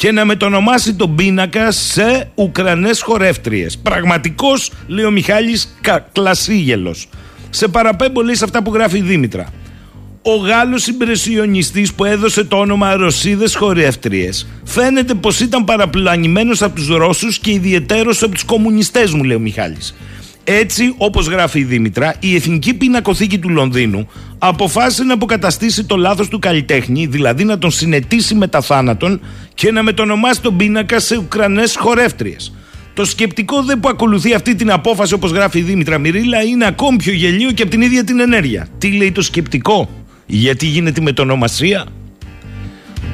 και 0.00 0.12
να 0.12 0.24
μετονομάσει 0.24 0.94
τον 0.94 1.14
πίνακα 1.14 1.70
σε 1.70 2.30
Ουκρανές 2.34 3.02
χορεύτριες. 3.02 3.78
Πραγματικός, 3.78 4.72
λέει 4.86 5.04
ο 5.04 5.10
Μιχάλης, 5.10 5.76
κα, 5.80 6.08
κλασίγελος. 6.12 7.08
Σε 7.50 7.68
παραπέμπω 7.68 8.22
λέει 8.22 8.34
σε 8.34 8.44
αυτά 8.44 8.62
που 8.62 8.74
γράφει 8.74 8.98
η 8.98 9.00
Δήμητρα. 9.00 9.48
Ο 10.22 10.34
Γάλλος 10.34 10.82
συμπρεσιονιστής 10.82 11.92
που 11.92 12.04
έδωσε 12.04 12.44
το 12.44 12.56
όνομα 12.56 12.96
Ρωσίδες 12.96 13.54
χορεύτριες 13.54 14.46
φαίνεται 14.64 15.14
πως 15.14 15.40
ήταν 15.40 15.64
παραπλανημένος 15.64 16.62
από 16.62 16.74
τους 16.74 16.88
Ρώσους 16.88 17.38
και 17.38 17.50
ιδιαιτέρως 17.50 18.22
από 18.22 18.32
τους 18.32 18.44
κομμουνιστές 18.44 19.12
μου 19.12 19.24
λέει 19.24 19.36
ο 19.36 19.40
Μιχάλης. 19.40 19.94
Έτσι, 20.44 20.94
όπως 20.96 21.26
γράφει 21.26 21.58
η 21.58 21.64
Δήμητρα, 21.64 22.14
η 22.20 22.34
Εθνική 22.34 22.74
Πινακοθήκη 22.74 23.38
του 23.38 23.48
Λονδίνου 23.48 24.08
αποφάσισε 24.38 25.04
να 25.04 25.14
αποκαταστήσει 25.14 25.84
το 25.84 25.96
λάθος 25.96 26.28
του 26.28 26.38
καλλιτέχνη, 26.38 27.06
δηλαδή 27.06 27.44
να 27.44 27.58
τον 27.58 27.70
συνετίσει 27.70 28.34
με 28.34 28.46
τα 28.46 28.60
θάνατον 28.60 29.20
και 29.54 29.70
να 29.70 29.82
μετονομάσει 29.82 30.40
τον 30.40 30.56
πίνακα 30.56 31.00
σε 31.00 31.16
Ουκρανές 31.16 31.76
χορεύτριες. 31.76 32.52
Το 32.94 33.04
σκεπτικό 33.04 33.62
δε 33.62 33.76
που 33.76 33.88
ακολουθεί 33.88 34.34
αυτή 34.34 34.54
την 34.54 34.70
απόφαση, 34.70 35.14
όπως 35.14 35.30
γράφει 35.30 35.58
η 35.58 35.62
Δήμητρα 35.62 35.98
Μυρίλα, 35.98 36.42
είναι 36.42 36.66
ακόμη 36.66 36.96
πιο 36.96 37.12
γελίο 37.12 37.50
και 37.50 37.62
από 37.62 37.70
την 37.70 37.80
ίδια 37.80 38.04
την 38.04 38.20
ενέργεια. 38.20 38.68
Τι 38.78 38.92
λέει 38.92 39.12
το 39.12 39.22
σκεπτικό, 39.22 39.88
γιατί 40.26 40.66
γίνεται 40.66 41.00
με 41.00 41.12
ονομασία. 41.18 41.86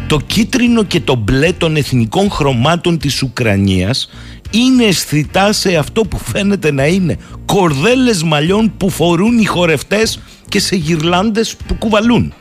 Το 0.06 0.20
κίτρινο 0.26 0.84
και 0.84 1.00
το 1.00 1.14
μπλε 1.14 1.52
των 1.52 1.76
εθνικών 1.76 2.30
χρωμάτων 2.30 2.98
της 2.98 3.22
Ουκρανίας 3.22 4.10
είναι 4.50 4.84
αισθητά 4.84 5.52
σε 5.52 5.76
αυτό 5.76 6.00
που 6.00 6.18
φαίνεται 6.18 6.72
να 6.72 6.86
είναι 6.86 7.16
κορδέλες 7.44 8.22
μαλλιών 8.22 8.72
που 8.76 8.90
φορούν 8.90 9.38
οι 9.38 9.44
χορευτές 9.44 10.20
και 10.48 10.60
σε 10.60 10.76
γυρλάντες 10.76 11.56
που 11.66 11.74
κουβαλούν. 11.74 12.32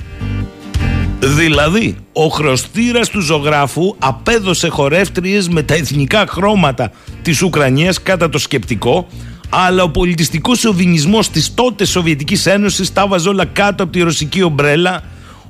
Δηλαδή, 1.19 1.95
ο 2.13 2.27
χρωστήρας 2.27 3.09
του 3.09 3.21
ζωγράφου 3.21 3.95
απέδωσε 4.00 4.67
χορεύτριες 4.67 5.50
με 5.50 5.63
τα 5.63 5.74
εθνικά 5.74 6.25
χρώματα 6.29 6.91
της 7.21 7.41
Ουκρανίας 7.41 8.01
κατά 8.01 8.29
το 8.29 8.38
σκεπτικό 8.38 9.07
αλλά 9.50 9.83
ο 9.83 9.89
πολιτιστικός 9.89 10.59
σοβινισμός 10.59 11.29
της 11.29 11.53
τότε 11.53 11.85
Σοβιετικής 11.85 12.45
Ένωσης 12.45 12.93
τα 12.93 13.07
βάζε 13.07 13.29
όλα 13.29 13.45
κάτω 13.45 13.83
από 13.83 13.91
τη 13.91 14.01
ρωσική 14.01 14.41
ομπρέλα 14.41 15.03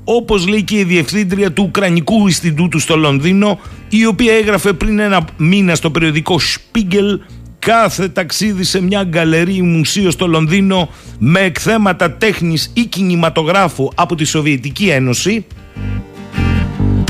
όπως 0.05 0.47
λέει 0.47 0.63
και 0.63 0.77
η 0.77 0.83
διευθύντρια 0.83 1.51
του 1.51 1.63
Ουκρανικού 1.67 2.27
Ινστιτούτου 2.27 2.79
στο 2.79 2.97
Λονδίνο 2.97 3.59
η 3.89 4.05
οποία 4.05 4.33
έγραφε 4.33 4.74
πριν 4.74 5.00
ένα 5.00 5.27
μήνα 5.38 5.75
στο 5.75 5.91
περιοδικό 5.91 6.39
Spiegel 6.39 7.19
κάθε 7.59 8.07
ταξίδι 8.07 8.63
σε 8.63 8.81
μια 8.81 9.03
γκαλερί 9.03 9.62
μουσείο 9.62 10.12
στο 10.12 10.27
Λονδίνο 10.27 10.89
με 11.19 11.39
εκθέματα 11.39 12.12
τέχνης 12.12 12.71
ή 12.74 12.85
κινηματογράφου 12.85 13.89
από 13.95 14.15
τη 14.15 14.24
Σοβιετική 14.24 14.88
Ένωση 14.88 15.45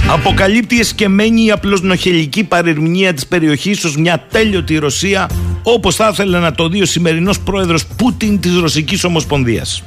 αποκαλύπτει 0.07 0.79
εσκεμμένη 0.79 1.45
η 1.45 1.51
απλώς 1.51 1.81
νοχελική 1.81 2.43
παρερμηνία 2.43 3.13
της 3.13 3.27
περιοχής 3.27 3.83
ως 3.83 3.97
μια 3.97 4.25
τέλειωτη 4.31 4.77
Ρωσία 4.77 5.29
όπως 5.63 5.95
θα 5.95 6.09
ήθελε 6.11 6.39
να 6.39 6.51
το 6.51 6.69
δει 6.69 6.81
ο 6.81 6.85
σημερινός 6.85 7.39
πρόεδρος 7.39 7.85
Πούτιν 7.85 8.39
της 8.39 8.57
Ρωσικής 8.59 9.03
Ομοσπονδίας. 9.03 9.83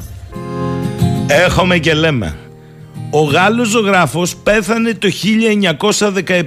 Έχουμε 1.27 1.79
και 1.79 1.95
λέμε 1.95 2.37
ο 3.11 3.23
Γάλλος 3.23 3.69
ζωγράφος 3.69 4.37
πέθανε 4.37 4.95
το 4.95 5.09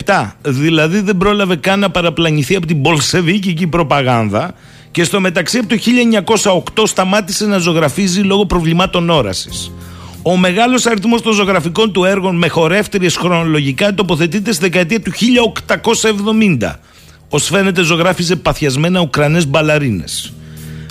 1917, 0.05 0.31
δηλαδή 0.43 0.99
δεν 0.99 1.17
πρόλαβε 1.17 1.55
καν 1.55 1.79
να 1.79 1.89
παραπλανηθεί 1.89 2.55
από 2.55 2.65
την 2.65 2.77
Μπολσεβίκικη 2.77 3.67
προπαγάνδα 3.67 4.53
και 4.91 5.03
στο 5.03 5.19
μεταξύ 5.19 5.57
από 5.57 5.67
το 5.67 5.75
1908 6.75 6.83
σταμάτησε 6.87 7.45
να 7.45 7.57
ζωγραφίζει 7.57 8.21
λόγω 8.21 8.45
προβλημάτων 8.45 9.09
όρασης. 9.09 9.71
Ο 10.21 10.37
μεγάλος 10.37 10.85
αριθμός 10.85 11.21
των 11.21 11.33
ζωγραφικών 11.33 11.91
του 11.91 12.03
έργων 12.03 12.35
με 12.35 12.47
χορεύτριες 12.47 13.15
χρονολογικά 13.15 13.93
τοποθετείται 13.93 14.51
στη 14.51 14.63
δεκαετία 14.63 15.01
του 15.01 15.11
1870. 16.59 16.79
Ως 17.29 17.47
φαίνεται 17.47 17.81
ζωγράφιζε 17.81 18.35
παθιασμένα 18.35 18.99
Ουκρανές 18.99 19.47
μπαλαρίνες. 19.47 20.33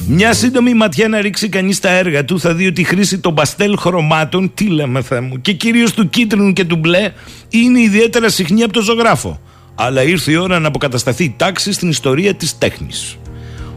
Μια 0.06 0.32
σύντομη 0.32 0.74
ματιά 0.74 1.08
να 1.08 1.20
ρίξει 1.20 1.48
κανείς 1.48 1.80
τα 1.80 1.88
έργα 1.88 2.24
του 2.24 2.40
θα 2.40 2.54
δει 2.54 2.66
ότι 2.66 2.80
η 2.80 2.84
χρήση 2.84 3.18
των 3.18 3.34
παστέλ 3.34 3.76
χρωμάτων, 3.78 4.54
τι 4.54 4.66
λέμε 4.66 5.02
θέ 5.02 5.20
μου, 5.20 5.40
και 5.40 5.52
κυρίως 5.52 5.92
του 5.92 6.08
κίτρινου 6.08 6.52
και 6.52 6.64
του 6.64 6.76
μπλε, 6.76 7.12
είναι 7.48 7.80
ιδιαίτερα 7.80 8.28
συχνή 8.28 8.62
από 8.62 8.72
τον 8.72 8.82
ζωγράφο. 8.82 9.40
Αλλά 9.74 10.02
ήρθε 10.02 10.32
η 10.32 10.36
ώρα 10.36 10.58
να 10.58 10.68
αποκατασταθεί 10.68 11.34
τάξη 11.36 11.72
στην 11.72 11.88
ιστορία 11.88 12.34
της 12.34 12.58
τέχνης. 12.58 13.18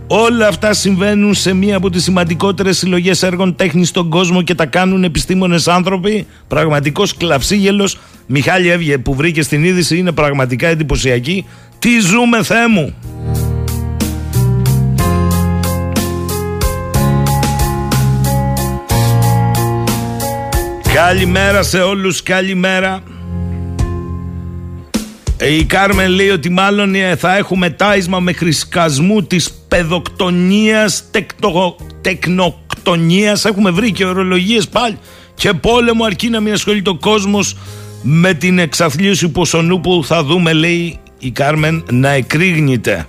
Όλα 0.08 0.48
αυτά 0.48 0.74
συμβαίνουν 0.74 1.34
σε 1.34 1.54
μία 1.54 1.76
από 1.76 1.90
τις 1.90 2.04
σημαντικότερες 2.04 2.78
συλλογές 2.78 3.24
έργων 3.24 3.56
τέχνης 3.56 3.90
στον 3.90 4.10
κόσμο 4.10 4.42
και 4.42 4.56
τα 4.56 4.66
κάνουν 4.66 5.04
επιστήμονες 5.04 5.68
άνθρωποι. 5.68 6.28
Πραγματικός 6.48 7.18
κλαυσίγελος. 7.18 8.00
Μιχάλη 8.26 8.70
Εύγε 8.70 8.98
που 8.98 9.16
βρήκε 9.16 9.42
στην 9.42 9.64
είδηση 9.64 9.98
είναι 9.98 10.12
πραγματικά 10.12 10.68
εντυπωσιακή. 10.68 11.46
Τι 11.80 12.00
ζούμε, 12.00 12.44
Θεέ 12.44 12.68
μου! 12.68 12.94
Καλημέρα 20.94 21.64
σε 21.64 21.80
όλους, 21.80 22.24
καλημέρα. 22.24 23.04
Ε, 25.38 25.54
η 25.54 25.64
Κάρμεν 25.64 26.10
λέει 26.10 26.30
ότι 26.30 26.50
μάλλον 26.50 26.96
ε, 26.96 27.16
θα 27.16 27.38
έχουμε 27.38 27.70
τάισμα 27.70 28.20
με 28.20 28.34
χρησκασμού 28.34 29.24
της 29.24 29.52
παιδοκτονίας, 29.68 31.04
τεκτο, 31.12 31.76
τεκνοκτονίας. 32.02 33.46
Έχουμε 33.46 33.72
βρει 33.72 33.92
και 33.92 34.06
ορολογίες 34.06 34.68
πάλι 34.68 34.98
και 35.36 35.54
πόλεμο 35.54 36.06
αρκεί 36.06 36.30
να 36.30 36.40
μην 36.40 36.54
ασχολείται 36.54 36.90
ο 36.90 36.96
κόσμος 36.96 37.58
με 38.02 38.34
την 38.34 38.60
εξαθλίωση 38.60 39.30
ποσονού 39.30 39.80
που 39.82 40.04
θα 40.06 40.24
δούμε 40.24 40.54
λέει 40.54 41.00
η 41.20 41.32
Κάρμεν 41.32 41.84
να 41.92 42.10
εκρήγνεται. 42.10 43.06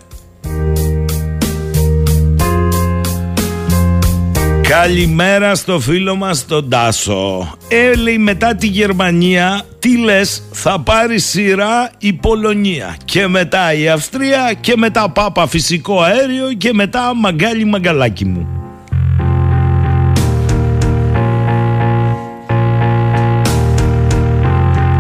Καλημέρα 4.69 5.55
στο 5.55 5.81
φίλο 5.81 6.17
μας 6.17 6.47
τον 6.47 6.69
Τάσο. 6.69 7.55
Έλεγε 7.69 8.19
μετά 8.19 8.55
τη 8.55 8.67
Γερμανία 8.67 9.63
Τι 9.79 9.99
λες 9.99 10.43
θα 10.53 10.81
πάρει 10.81 11.19
σειρά 11.19 11.91
η 11.99 12.13
Πολωνία. 12.13 12.97
Και 13.05 13.27
μετά 13.27 13.73
η 13.73 13.89
Αυστρία 13.89 14.55
Και 14.61 14.77
μετά 14.77 15.11
πάπα 15.11 15.47
φυσικό 15.47 16.01
αέριο 16.01 16.53
Και 16.53 16.73
μετά 16.73 17.15
μαγκάλι 17.15 17.65
μαγκαλάκι 17.65 18.25
μου. 18.25 18.49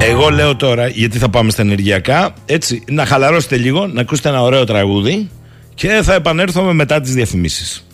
Εγώ 0.01 0.29
λέω 0.29 0.57
τώρα, 0.57 0.89
γιατί 0.89 1.19
θα 1.19 1.29
πάμε 1.29 1.51
στα 1.51 1.63
ενεργειακά, 1.63 2.35
έτσι, 2.47 2.85
να 2.89 3.07
χαλαρώσετε 3.07 3.57
λίγο, 3.57 3.87
να 3.87 4.01
ακούσετε 4.01 4.29
ένα 4.29 4.43
ωραίο 4.43 4.65
τραγούδι 4.65 5.31
και 5.75 5.89
θα 5.89 6.15
επανέλθουμε 6.15 6.73
μετά 6.73 7.01
τις 7.01 7.15
διαφημίσεις. 7.15 7.87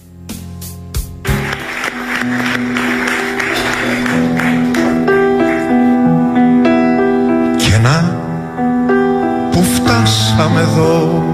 Φτάσαμε 10.40 10.60
εδώ 10.60 11.24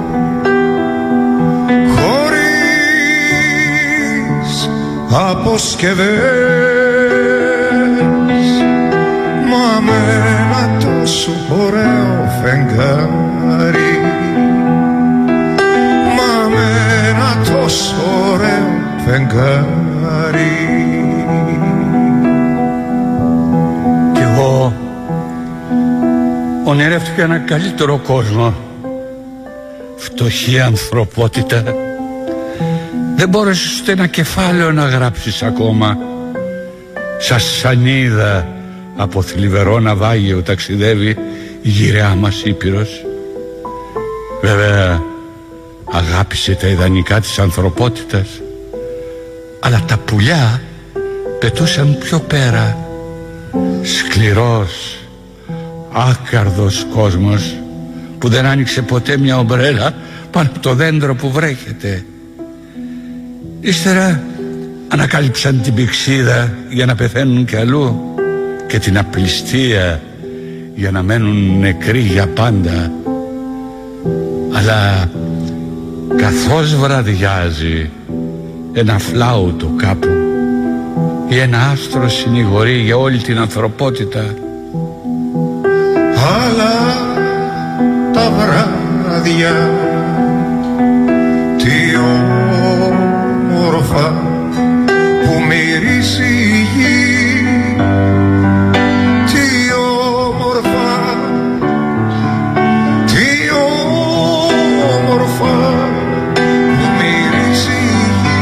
χωρίς 1.97 3.11
αποσκευές. 5.31 6.07
Μα 9.51 9.81
με 9.81 9.99
ένα 10.38 10.62
τόσο 10.85 11.33
ωραίο 11.51 12.31
φεγγάρι. 12.42 13.95
Μα 16.16 16.49
με 16.49 16.66
ένα 17.09 17.31
τόσο 17.45 17.97
ωραίο 18.33 18.71
φεγγάρι. 19.05 20.55
Κι 24.12 24.21
εγώ 24.21 24.73
ονειρεύτηκα 26.64 27.23
ένα 27.23 27.38
καλύτερο 27.38 27.99
κόσμο 27.99 28.66
φτωχή 30.17 30.61
ανθρωπότητα. 30.61 31.63
Δεν 33.17 33.29
μπόρεσες 33.29 33.81
ούτε 33.81 33.93
ένα 33.93 34.07
κεφάλαιο 34.07 34.73
να 34.73 34.85
γράψεις 34.85 35.43
ακόμα. 35.43 35.99
Σας 37.19 37.43
σανίδα 37.43 38.49
από 38.97 39.23
θλιβερό 39.23 39.79
ναυάγιο 39.79 40.43
ταξιδεύει 40.43 41.09
η 41.63 41.69
γυραιά 41.69 42.15
μας 42.15 42.43
Ήπειρος. 42.45 43.05
Βέβαια 44.43 45.03
αγάπησε 45.93 46.55
τα 46.55 46.67
ιδανικά 46.67 47.21
της 47.21 47.39
ανθρωπότητας. 47.39 48.29
Αλλά 49.61 49.83
τα 49.87 49.97
πουλιά 49.97 50.63
πετούσαν 51.39 51.99
πιο 51.99 52.21
πέρα. 52.21 52.77
Σκληρός 53.83 54.99
άκαρδος 55.93 56.87
κόσμος 56.95 57.55
που 58.19 58.29
δεν 58.29 58.47
άνοιξε 58.47 58.83
ποτέ 58.83 59.17
μια 59.17 59.39
ομπρέλα 59.39 59.95
πάνω 60.31 60.49
από 60.51 60.59
το 60.61 60.75
δέντρο 60.75 61.15
που 61.15 61.31
βρέχεται. 61.31 62.05
Ύστερα 63.61 64.23
ανακάλυψαν 64.89 65.61
την 65.62 65.75
πηξίδα 65.75 66.55
για 66.69 66.87
να 66.87 66.95
πεθαίνουν 66.95 67.45
κι 67.45 67.57
αλλού 67.57 68.15
και 68.67 68.79
την 68.79 68.99
απληστία 68.99 70.01
για 70.75 70.91
να 70.91 71.03
μένουν 71.03 71.59
νεκροί 71.59 72.01
για 72.01 72.27
πάντα. 72.27 72.93
Αλλά 74.53 75.11
καθώς 76.17 76.77
βραδιάζει 76.77 77.91
ένα 78.73 78.99
φλάουτο 78.99 79.71
κάπου 79.77 80.09
ή 81.29 81.39
ένα 81.39 81.59
άστρο 81.59 82.09
συνηγορεί 82.09 82.79
για 82.79 82.97
όλη 82.97 83.19
την 83.19 83.39
ανθρωπότητα 83.39 84.35
αλλά 86.15 86.75
τα 88.12 88.31
βράδια 88.31 89.86
όμορφα 93.87 94.11
που 95.25 95.42
μυρίζει 95.49 96.22
η 96.22 96.66
γη. 96.77 97.44
Τι 99.27 99.72
όμορφα 100.25 100.90
τι 103.07 103.29
όμορφα 104.94 105.57
που 106.75 106.87
μυρίζει 106.99 107.81
η 107.83 108.09
γη. 108.22 108.38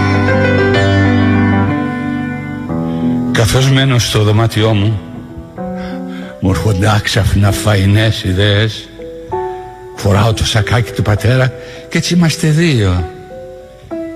Καθώς 3.32 3.70
μένω 3.70 3.98
στο 3.98 4.22
δωμάτιό 4.22 4.74
μου 4.74 5.00
μου 6.40 6.50
έρχονται 6.50 6.90
άξαφνα 6.94 7.52
φαϊνές 7.52 8.24
ιδέες. 8.24 8.88
Φοράω 9.96 10.32
το 10.32 10.44
σακάκι 10.44 10.92
του 10.92 11.02
πατέρα 11.02 11.52
και 11.88 11.98
έτσι 11.98 12.14
είμαστε 12.14 12.48
δύο 12.48 13.13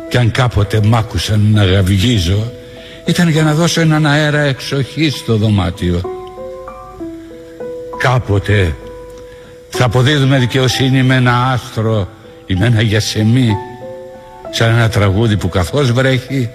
Κι 0.09 0.17
αν 0.17 0.31
κάποτε 0.31 0.81
μ' 0.85 0.95
άκουσαν 0.95 1.51
να 1.53 1.65
γαυγίζω 1.65 2.53
Ήταν 3.05 3.29
για 3.29 3.43
να 3.43 3.55
δώσω 3.55 3.81
έναν 3.81 4.07
αέρα 4.07 4.41
εξοχής 4.41 5.15
στο 5.15 5.37
δωμάτιο. 5.37 6.01
Κάποτε 7.99 8.77
θα 9.69 9.85
αποδίδουμε 9.85 10.39
δικαιοσύνη 10.39 11.03
με 11.03 11.15
ένα 11.15 11.51
άστρο 11.53 12.09
ή 12.47 12.55
με 12.55 12.67
ένα 12.67 12.83
γιασεμί 12.83 13.53
Σαν 14.51 14.69
ένα 14.69 14.89
τραγούδι 14.89 15.37
που 15.37 15.49
καθώς 15.49 15.93
βρέχει 15.93 16.51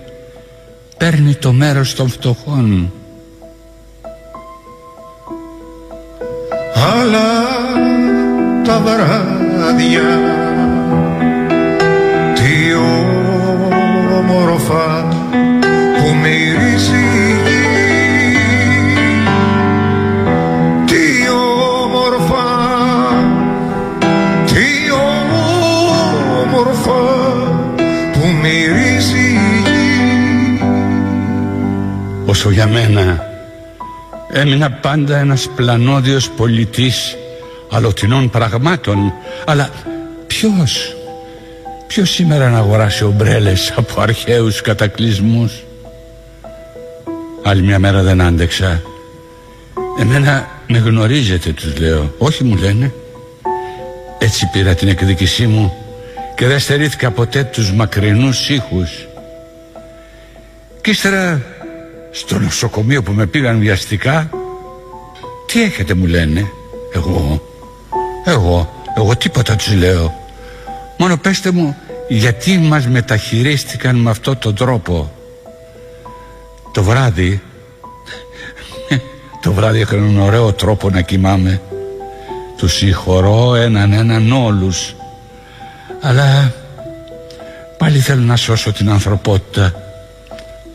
Παίρνει 0.98 1.36
το 1.36 1.52
μέρος 1.52 1.96
των 1.96 2.10
φτωχών. 2.10 2.92
Αλλά 6.74 7.44
τα 8.64 8.80
βράδια 8.80 10.33
όμορφα 14.70 15.08
που 15.98 16.16
μυρίζει 16.16 17.04
η 17.16 17.32
γη. 17.46 17.64
Τι 20.86 21.30
όμορφα 21.82 22.46
τι 24.46 24.92
όμορφα 26.42 27.02
που 28.14 28.28
μυρίζει 28.42 29.18
η 29.18 29.62
γη. 29.66 30.62
Όσο 32.26 32.50
για 32.50 32.68
μένα 32.68 33.26
έμεινα 34.32 34.72
πάντα 34.72 35.18
ένας 35.18 35.50
πλανόδιος 35.56 36.30
πολιτής 36.30 37.18
αλωτινών 37.72 38.30
πραγμάτων 38.30 39.14
αλλά 39.46 39.70
ποιος 40.28 40.96
ποιος 41.88 42.10
σήμερα 42.10 42.50
να 42.50 42.58
αγοράσει 42.58 43.04
ομπρέλες 43.04 43.74
από 43.76 44.02
αρχαίους 44.02 44.62
κατακλυσμούς; 44.62 45.64
Άλλη 47.44 47.62
μια 47.62 47.80
μέρα 47.80 48.02
δεν 48.02 48.22
άντεξα. 48.22 48.82
Εμένα 50.00 50.48
με 50.68 50.78
γνωρίζετε 50.78 51.52
τους 51.52 51.80
λέω. 51.80 52.14
Όχι 52.18 52.44
μου 52.44 52.56
λένε. 52.56 52.94
Έτσι 54.18 54.50
πήρα 54.52 54.76
την 54.76 54.88
εκδίκησή 54.88 55.48
μου 55.48 55.74
και 56.36 56.48
δεν 56.48 56.60
στερήθηκα 56.60 57.12
ποτέ 57.12 57.44
τους 57.44 57.74
μακρινούς 57.74 58.50
ήχους. 58.50 59.08
Κι 60.82 60.90
ύστερα 60.90 61.42
στο 62.12 62.40
νοσοκομείο 62.40 63.04
που 63.04 63.12
με 63.12 63.26
πήγαν 63.26 63.60
βιαστικά 63.60 64.30
Τι 65.46 65.64
έχετε 65.64 65.94
μου 65.94 66.06
λένε. 66.06 66.48
Εγώ 66.94 67.42
Εγώ 68.26 68.74
Εγώ 68.98 69.16
τίποτα 69.16 69.56
τους 69.56 69.74
λέω 69.74 70.23
Μόνο 70.98 71.18
πέστε 71.18 71.52
μου 71.52 71.78
γιατί 72.08 72.58
μας 72.58 72.88
μεταχειρίστηκαν 72.88 73.96
με 73.96 74.10
αυτόν 74.10 74.40
τον 74.40 74.56
τρόπο; 74.56 75.12
Το 76.72 76.84
βράδυ 76.84 77.42
Το 79.42 79.54
βράδυ 79.54 79.80
είχαν 79.80 79.98
έναν 80.04 80.20
ωραίο 80.20 80.54
τρόπο 80.54 80.90
να 80.90 81.02
κοιμάμαι. 81.02 81.62
Τους 82.58 82.74
συγχωρώ 82.74 83.56
έναν 83.56 83.94
έναν 83.94 84.32
όλους. 84.32 84.96
Αλλά 86.02 86.54
Πάλι 87.84 88.00
θέλω 88.00 88.22
να 88.22 88.36
σώσω 88.36 88.72
την 88.72 88.90
ανθρωπότητα. 88.90 89.74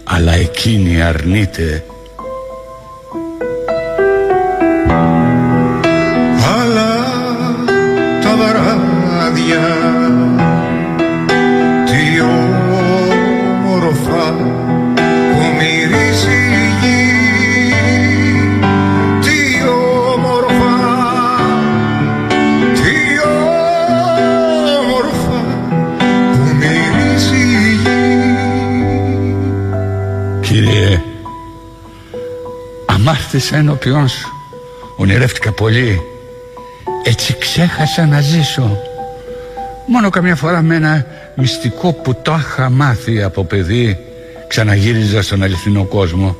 Αλλά 0.04 0.32
εκείνη 0.32 1.02
αρνείται 1.02 1.84
Αμάρτησα 33.38 33.56
ενώπιόν 33.56 34.08
σου. 34.08 34.28
Ονειρεύτηκα 34.96 35.52
πολύ. 35.52 36.00
Έτσι 37.02 37.36
ξέχασα 37.38 38.06
να 38.06 38.20
ζήσω. 38.20 38.78
Μόνο 39.86 40.10
καμιά 40.10 40.36
φορά 40.36 40.62
με 40.62 40.74
ένα 40.74 41.06
μυστικό 41.34 41.92
που 41.92 42.14
το 42.22 42.36
είχα 42.38 42.70
μάθει 42.70 43.22
από 43.22 43.44
παιδί 43.44 43.98
Ξαναγύριζα 44.48 45.22
στον 45.22 45.42
αληθινό 45.42 45.84
κόσμο. 45.84 46.36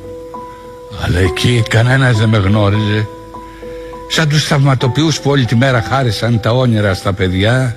Αλλά 1.01 1.19
εκεί 1.19 1.63
κανένας 1.69 2.17
δεν 2.17 2.29
με 2.29 2.37
γνώριζε. 2.37 3.07
Σαν 4.09 4.29
τους 4.29 4.43
θαυματοποιούς 4.43 5.19
που 5.19 5.29
όλη 5.29 5.45
τη 5.45 5.55
μέρα 5.55 5.81
χάρισαν 5.81 6.39
τα 6.39 6.51
όνειρα 6.51 6.93
στα 6.93 7.13
παιδιά 7.13 7.75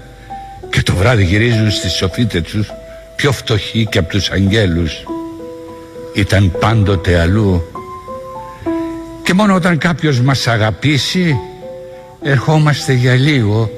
Και 0.70 0.82
το 0.82 0.94
βράδυ 0.94 1.24
γυρίζουν 1.24 1.70
στις 1.70 1.92
σοφίτες 1.92 2.42
τους 2.42 2.72
Πιο 3.16 3.32
φτωχοί 3.32 3.86
και 3.86 3.98
από 3.98 4.08
τους 4.08 4.30
αγγέλους. 4.30 5.04
Ήταν 6.14 6.52
πάντοτε 6.60 7.20
αλλού 7.20 7.71
και 9.22 9.34
μόνο 9.34 9.54
όταν 9.54 9.78
κάποιος 9.78 10.20
μας 10.20 10.46
αγαπήσει 10.46 11.36
ερχόμαστε 12.22 12.92
για 12.92 13.14
λίγο. 13.14 13.70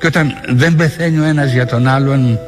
Και 0.00 0.06
όταν 0.06 0.34
δεν 0.48 0.76
πεθαίνει 0.76 1.18
ο 1.18 1.24
ένας 1.24 1.52
για 1.52 1.66
τον 1.66 1.86
άλλον 1.86 2.38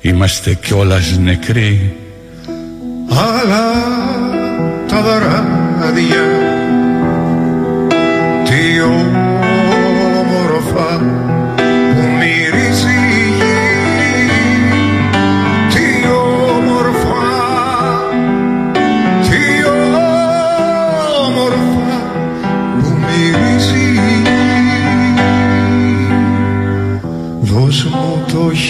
είμαστε 0.00 0.54
κιόλας 0.54 1.18
νεκροί. 1.18 1.96
Αλλά 3.08 3.72
τα 4.88 5.02
βράδια 5.02 6.24
τι 8.44 8.80
όμορφα 10.00 11.00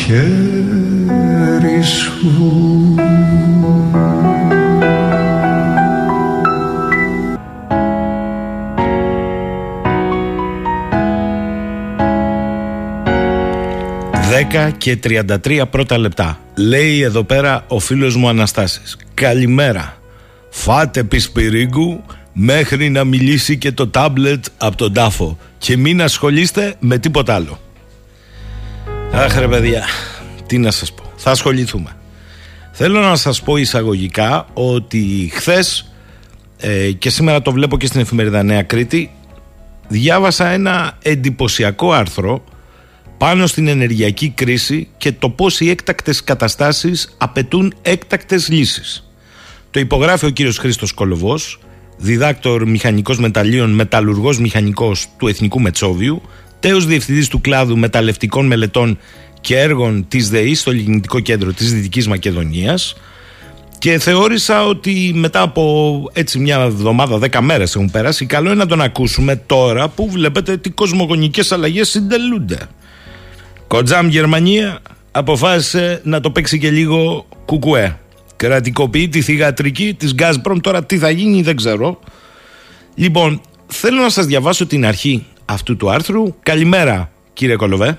χέρι 0.07 1.83
σου 1.83 2.95
Δέκα 14.31 14.71
και 14.71 14.99
33 15.05 15.63
πρώτα 15.71 15.99
λεπτά. 15.99 16.39
Λέει 16.57 17.01
εδώ 17.01 17.25
πέρα 17.25 17.65
ο 17.69 17.79
φίλος 17.79 18.17
μου 18.17 18.29
Αναστάσης. 18.29 18.97
Καλημέρα. 19.15 19.97
Φάτε 20.51 21.05
πισπυρίγκου 21.05 22.03
μέχρι 22.33 22.89
να 22.89 23.05
μιλήσει 23.05 23.59
και 23.59 23.73
το 23.73 23.89
τάμπλετ 23.89 24.45
από 24.59 24.77
τον 24.77 24.93
τάφο. 24.93 25.39
Και 25.59 25.77
μην 25.77 26.03
ασχολείστε 26.03 26.75
με 26.79 26.99
τίποτα 26.99 27.35
άλλο. 27.35 27.59
Αχ 29.13 29.39
ρε 29.39 29.49
παιδιά, 29.49 29.85
τι 30.47 30.59
να 30.59 30.71
σας 30.71 30.93
πω. 30.93 31.13
Θα 31.17 31.31
ασχοληθούμε. 31.31 31.97
Θέλω 32.73 33.01
να 33.01 33.17
σας 33.17 33.43
πω 33.43 33.57
εισαγωγικά 33.57 34.47
ότι 34.53 35.31
χθες 35.33 35.93
ε, 36.57 36.91
και 36.91 37.11
σήμερα 37.11 37.43
το 37.43 37.53
βλέπω 37.53 37.77
και 37.77 37.87
στην 37.87 38.01
εφημερίδα 38.01 38.43
Νέα 38.43 38.63
Κρήτη 38.63 39.11
διάβασα 39.89 40.49
ένα 40.49 40.99
εντυπωσιακό 41.03 41.93
άρθρο 41.93 42.45
πάνω 43.19 43.47
στην 43.47 43.69
ενεργειακή 43.69 44.29
κρίση 44.31 44.89
και 44.97 45.13
το 45.13 45.31
πώς 45.31 45.61
οι 45.61 45.71
έκτακτες 45.71 46.25
καταστάσεις 46.25 47.15
απαιτούν 47.19 47.75
έκτακτες 47.83 48.49
λύσεις. 48.49 49.11
Το 49.71 49.81
υπογράφει 49.81 50.27
ο 50.27 50.31
κύριος 50.31 50.59
Χρήστος 50.59 50.93
Κολοβός, 50.93 51.59
διδάκτορ 51.97 52.69
μηχανικός 52.69 53.19
μεταλλίων, 53.19 53.71
μεταλλουργός 53.71 54.39
μηχανικός 54.39 55.07
του 55.19 55.29
Εθνικού 55.29 55.61
Μετσόβιου, 55.61 56.23
τέος 56.67 56.87
διευθυντής 56.87 57.29
του 57.29 57.41
κλάδου 57.41 57.79
μεταλλευτικών 57.79 58.47
μελετών 58.47 58.99
και 59.41 59.59
έργων 59.59 60.05
της 60.09 60.31
ΔΕΗ 60.31 60.55
στο 60.55 60.71
Λιγνητικό 60.71 61.21
Κέντρο 61.21 61.53
της 61.53 61.73
Δυτικής 61.73 62.09
Μακεδονίας 62.09 62.97
και 63.79 63.99
θεώρησα 63.99 64.67
ότι 64.67 65.13
μετά 65.15 65.41
από 65.41 66.11
έτσι 66.13 66.39
μια 66.39 66.61
εβδομάδα, 66.61 67.19
δέκα 67.19 67.43
μέρες 67.43 67.75
έχουν 67.75 67.91
περάσει 67.91 68.27
καλό 68.27 68.47
είναι 68.47 68.59
να 68.59 68.67
τον 68.67 68.81
ακούσουμε 68.81 69.37
τώρα 69.37 69.89
που 69.89 70.11
βλέπετε 70.11 70.57
τι 70.57 70.71
κοσμογονικές 70.71 71.53
αλλαγές 71.53 71.89
συντελούνται. 71.89 72.59
Κοτζάμ 73.67 74.09
Γερμανία 74.09 74.79
αποφάσισε 75.11 76.01
να 76.05 76.21
το 76.21 76.31
παίξει 76.31 76.59
και 76.59 76.71
λίγο 76.71 77.27
κουκουέ. 77.45 77.99
Κρατικοποιεί 78.37 79.09
τη 79.09 79.21
θηγατρική 79.21 79.95
της 79.95 80.15
Gazprom. 80.19 80.57
Τώρα 80.61 80.85
τι 80.85 80.99
θα 80.99 81.11
γίνει 81.11 81.43
δεν 81.43 81.57
ξέρω. 81.57 82.01
Λοιπόν, 82.95 83.41
θέλω 83.67 84.01
να 84.01 84.09
σας 84.09 84.27
διαβάσω 84.27 84.67
την 84.67 84.87
αρχή 84.87 85.27
αυτού 85.47 85.77
του 85.77 85.91
άρθρου. 85.91 86.35
Καλημέρα 86.43 87.11
κύριε 87.33 87.57
Κολοβέ. 87.57 87.99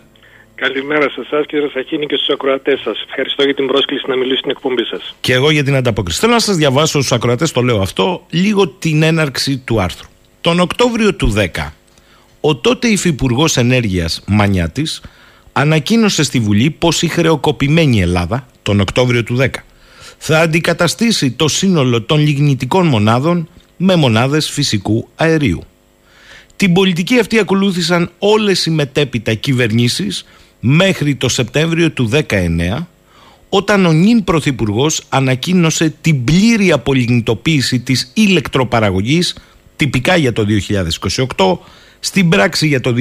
Καλημέρα 0.56 1.10
σε 1.10 1.22
εσάς 1.22 1.46
κύριε 1.46 1.68
Σαχίνη 1.74 2.06
και 2.06 2.16
στους 2.16 2.30
ακροατές 2.30 2.80
σας. 2.80 3.04
Ευχαριστώ 3.08 3.44
για 3.44 3.54
την 3.54 3.68
πρόσκληση 3.68 4.04
να 4.08 4.16
μιλήσω 4.16 4.38
στην 4.38 4.50
εκπομπή 4.50 4.84
σας. 4.84 5.16
Και 5.20 5.34
εγώ 5.34 5.52
για 5.52 5.64
την 5.64 5.76
ανταπόκριση. 5.76 6.20
Θέλω 6.20 6.34
να 6.34 6.40
σας 6.40 6.56
διαβάσω 6.56 7.00
στους 7.00 7.12
ακροατές, 7.12 7.52
το 7.52 7.62
λέω 7.62 7.82
αυτό, 7.82 8.26
λίγο 8.30 8.68
την 8.68 9.04
έναρξη 9.04 9.58
του 9.58 9.82
άρθρου. 9.82 10.08
Τον 10.42 10.60
Οκτώβριο 10.60 11.16
του 11.16 11.28
10, 11.28 11.74
ο 12.42 12.56
τότε 12.56 12.88
υφυπουργός 12.88 13.58
Ενέργειας 13.58 14.24
Μανιάτης 14.28 15.02
ανακοίνωσε 15.54 16.24
στη 16.24 16.40
Βουλή 16.40 16.70
πως 16.70 17.02
η 17.02 17.08
χρεοκοπημένη 17.08 18.02
Ελλάδα, 18.02 18.48
τον 18.62 18.80
Οκτώβριο 18.80 19.24
του 19.24 19.36
10, 19.36 19.48
θα 20.18 20.40
αντικαταστήσει 20.40 21.32
το 21.32 21.48
σύνολο 21.48 22.02
των 22.02 22.20
λιγνητικών 22.20 22.88
μονάδων 22.88 23.50
με 23.78 23.96
μονάδες 23.96 24.50
φυσικού 24.50 25.08
αερίου. 25.16 25.64
Την 26.58 26.74
πολιτική 26.74 27.20
αυτή 27.20 27.40
ακολούθησαν 27.40 28.12
όλες 28.20 28.66
οι 28.66 28.70
μετέπειτα 28.70 29.34
κυβερνήσεις 29.34 30.26
μέχρι 30.60 31.16
το 31.16 31.30
Σεπτέμβριο 31.30 31.92
του 31.92 32.12
19 32.30 32.86
όταν 33.50 33.86
ο 33.86 33.92
νυν 33.92 34.24
Πρωθυπουργός 34.24 35.02
ανακοίνωσε 35.10 35.94
την 36.02 36.24
πλήρη 36.24 36.72
απολιγνητοποίηση 36.72 37.80
της 37.80 38.12
ηλεκτροπαραγωγής 38.14 39.36
τυπικά 39.76 40.16
για 40.16 40.34
το 40.34 40.46
2028, 41.38 41.58
στην 42.00 42.30
πράξη 42.30 42.68
για 42.68 42.82
το 42.82 42.94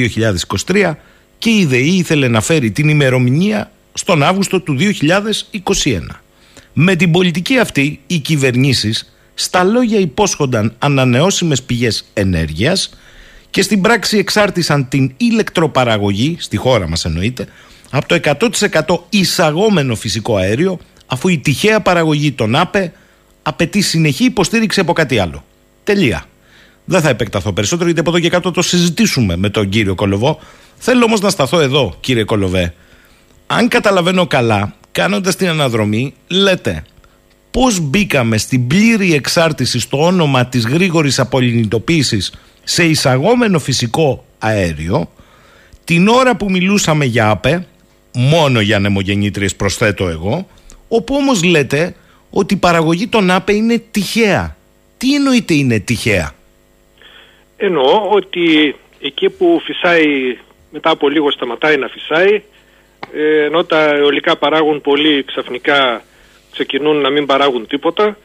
2023 0.67 0.93
και 1.39 1.51
η 1.51 1.65
ΔΕΗ 1.65 1.97
ήθελε 1.97 2.29
να 2.29 2.41
φέρει 2.41 2.71
την 2.71 2.89
ημερομηνία 2.89 3.71
στον 3.93 4.23
Αύγουστο 4.23 4.61
του 4.61 4.77
2021. 4.79 5.99
Με 6.73 6.97
την 6.97 7.11
πολιτική 7.11 7.59
αυτή 7.59 8.01
οι 8.07 8.19
κυβερνήσεις 8.19 9.13
στα 9.35 9.65
λόγια 9.65 9.99
υπόσχονταν 9.99 10.75
ανανεώσιμες 10.79 11.63
πηγές 11.63 12.05
ενέργειας 12.13 12.91
και 13.57 13.63
στην 13.63 13.81
πράξη 13.81 14.19
εξάρτησαν 14.19 14.89
την 14.89 15.13
ηλεκτροπαραγωγή, 15.17 16.37
στη 16.39 16.57
χώρα 16.57 16.89
μας 16.89 17.05
εννοείται, 17.05 17.47
από 17.91 18.09
το 18.09 18.21
100% 18.85 18.99
εισαγόμενο 19.09 19.95
φυσικό 19.95 20.37
αέριο, 20.37 20.79
αφού 21.07 21.29
η 21.29 21.39
τυχαία 21.39 21.81
παραγωγή 21.81 22.33
των 22.33 22.55
ΑΠΕ 22.55 22.93
απαιτεί 23.43 23.81
συνεχή 23.81 24.25
υποστήριξη 24.25 24.81
από 24.81 24.93
κάτι 24.93 25.19
άλλο. 25.19 25.45
Τελεία. 25.85 26.25
Δεν 26.85 27.01
θα 27.01 27.09
επεκταθώ 27.09 27.53
περισσότερο 27.53 27.85
γιατί 27.85 28.01
από 28.01 28.11
εδώ 28.11 28.19
και 28.19 28.29
κάτω 28.29 28.51
το 28.51 28.63
συζητήσουμε 28.63 29.37
με 29.37 29.49
τον 29.51 29.69
κύριο 29.69 29.95
Κολοβό. 29.95 30.39
Θέλω 30.77 31.05
όμως 31.05 31.21
να 31.21 31.31
σταθώ 31.31 31.61
εδώ, 31.61 31.97
κύριε 32.01 32.25
Κολοβέ. 32.25 32.75
Αν 33.47 33.69
καταλαβαίνω 33.69 34.27
καλά, 34.27 34.75
κάνοντας 34.93 35.37
την 35.37 35.49
αναδρομή, 35.49 36.15
λέτε 36.27 36.85
πώς 37.51 37.81
μπήκαμε 37.81 38.39
στην 38.39 38.67
πλήρη 38.67 39.15
εξάρτηση 39.15 39.79
στο 39.79 40.05
όνομα 40.05 40.47
της 40.47 40.67
γρήγορης 40.67 41.19
απολυνητοποίησης 41.19 42.33
σε 42.69 42.85
εισαγόμενο 42.85 43.59
φυσικό 43.59 44.25
αέριο 44.39 45.11
την 45.85 46.09
ώρα 46.09 46.37
που 46.37 46.51
μιλούσαμε 46.51 47.05
για 47.05 47.31
ΑΠΕ, 47.31 47.67
μόνο 48.13 48.61
για 48.61 48.77
ανεμογεννήτριες 48.77 49.57
προσθέτω 49.57 50.09
εγώ, 50.09 50.49
όπου 50.89 51.15
όμως 51.15 51.45
λέτε 51.45 51.95
ότι 52.31 52.55
η 52.55 52.57
παραγωγή 52.57 53.07
των 53.07 53.31
ΑΠΕ 53.31 53.53
είναι 53.53 53.83
τυχαία. 53.91 54.57
Τι 54.99 55.15
εννοείται 55.15 55.55
είναι 55.55 55.79
τυχαία; 55.79 56.33
Εννοώ 57.57 58.09
ότι 58.11 58.77
εκεί 59.01 59.31
που 59.31 59.61
φυσάει 59.65 60.39
μετά 60.71 60.91
από 60.91 61.09
λίγο 61.09 61.31
σταματάει 61.31 61.77
να 61.77 61.89
φυσάει 61.89 62.43
ε, 63.15 63.45
ενώ 63.45 63.65
τα 63.65 63.83
αιωλικά 63.83 64.37
παράγουν 64.37 64.81
πολύ 64.81 65.25
ξαφνικά 65.25 66.03
ξεκινούν 66.53 66.97
να 66.97 67.11
μην 67.11 67.27
παράγουν 67.27 67.67
τίποτα 67.67 68.17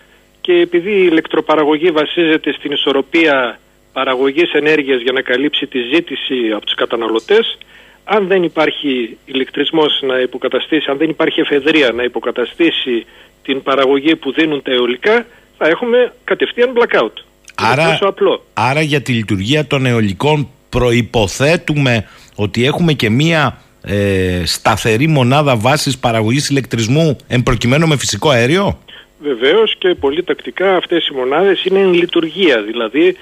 και 0.41 0.53
επειδή 0.53 0.91
η 0.91 1.07
ηλεκτροπαραγωγή 1.11 1.91
βασίζεται 1.91 2.53
στην 2.53 2.71
ισορροπία 2.71 3.59
παραγωγής 3.93 4.51
ενέργειας 4.51 5.01
για 5.01 5.11
να 5.11 5.21
καλύψει 5.21 5.67
τη 5.67 5.79
ζήτηση 5.93 6.51
από 6.55 6.65
τους 6.65 6.75
καταναλωτές 6.75 7.57
αν 8.03 8.27
δεν 8.27 8.43
υπάρχει 8.43 9.17
ηλεκτρισμός 9.25 9.99
να 10.01 10.19
υποκαταστήσει, 10.19 10.91
αν 10.91 10.97
δεν 10.97 11.09
υπάρχει 11.09 11.39
εφεδρεία 11.39 11.91
να 11.91 12.03
υποκαταστήσει 12.03 13.05
την 13.43 13.63
παραγωγή 13.63 14.15
που 14.15 14.31
δίνουν 14.31 14.61
τα 14.61 14.71
αιωλικά 14.71 15.25
θα 15.57 15.67
έχουμε 15.67 16.13
κατευθείαν 16.23 16.73
blackout. 16.75 17.13
Άρα, 17.55 17.97
απλό. 18.01 18.45
άρα 18.53 18.81
για 18.81 19.01
τη 19.01 19.11
λειτουργία 19.11 19.67
των 19.67 19.85
αιωλικών 19.85 20.49
προϋποθέτουμε 20.69 22.07
ότι 22.35 22.65
έχουμε 22.65 22.93
και 22.93 23.09
μία 23.09 23.61
ε, 23.81 24.41
σταθερή 24.45 25.07
μονάδα 25.07 25.55
βάσης 25.55 25.97
παραγωγής 25.97 26.49
ηλεκτρισμού 26.49 27.17
εμπροκειμένου 27.27 27.87
με 27.87 27.97
φυσικό 27.97 28.29
αέριο; 28.29 28.79
Βεβαίως 29.19 29.75
και 29.77 29.95
πολύ 29.95 30.23
τακτικά 30.23 30.75
αυτές 30.75 31.07
οι 31.07 31.13
μονάδες 31.13 31.65
είναι 31.65 31.79
εν 31.79 31.93
λειτουργία, 31.93 32.61
δηλαδή 32.61 33.17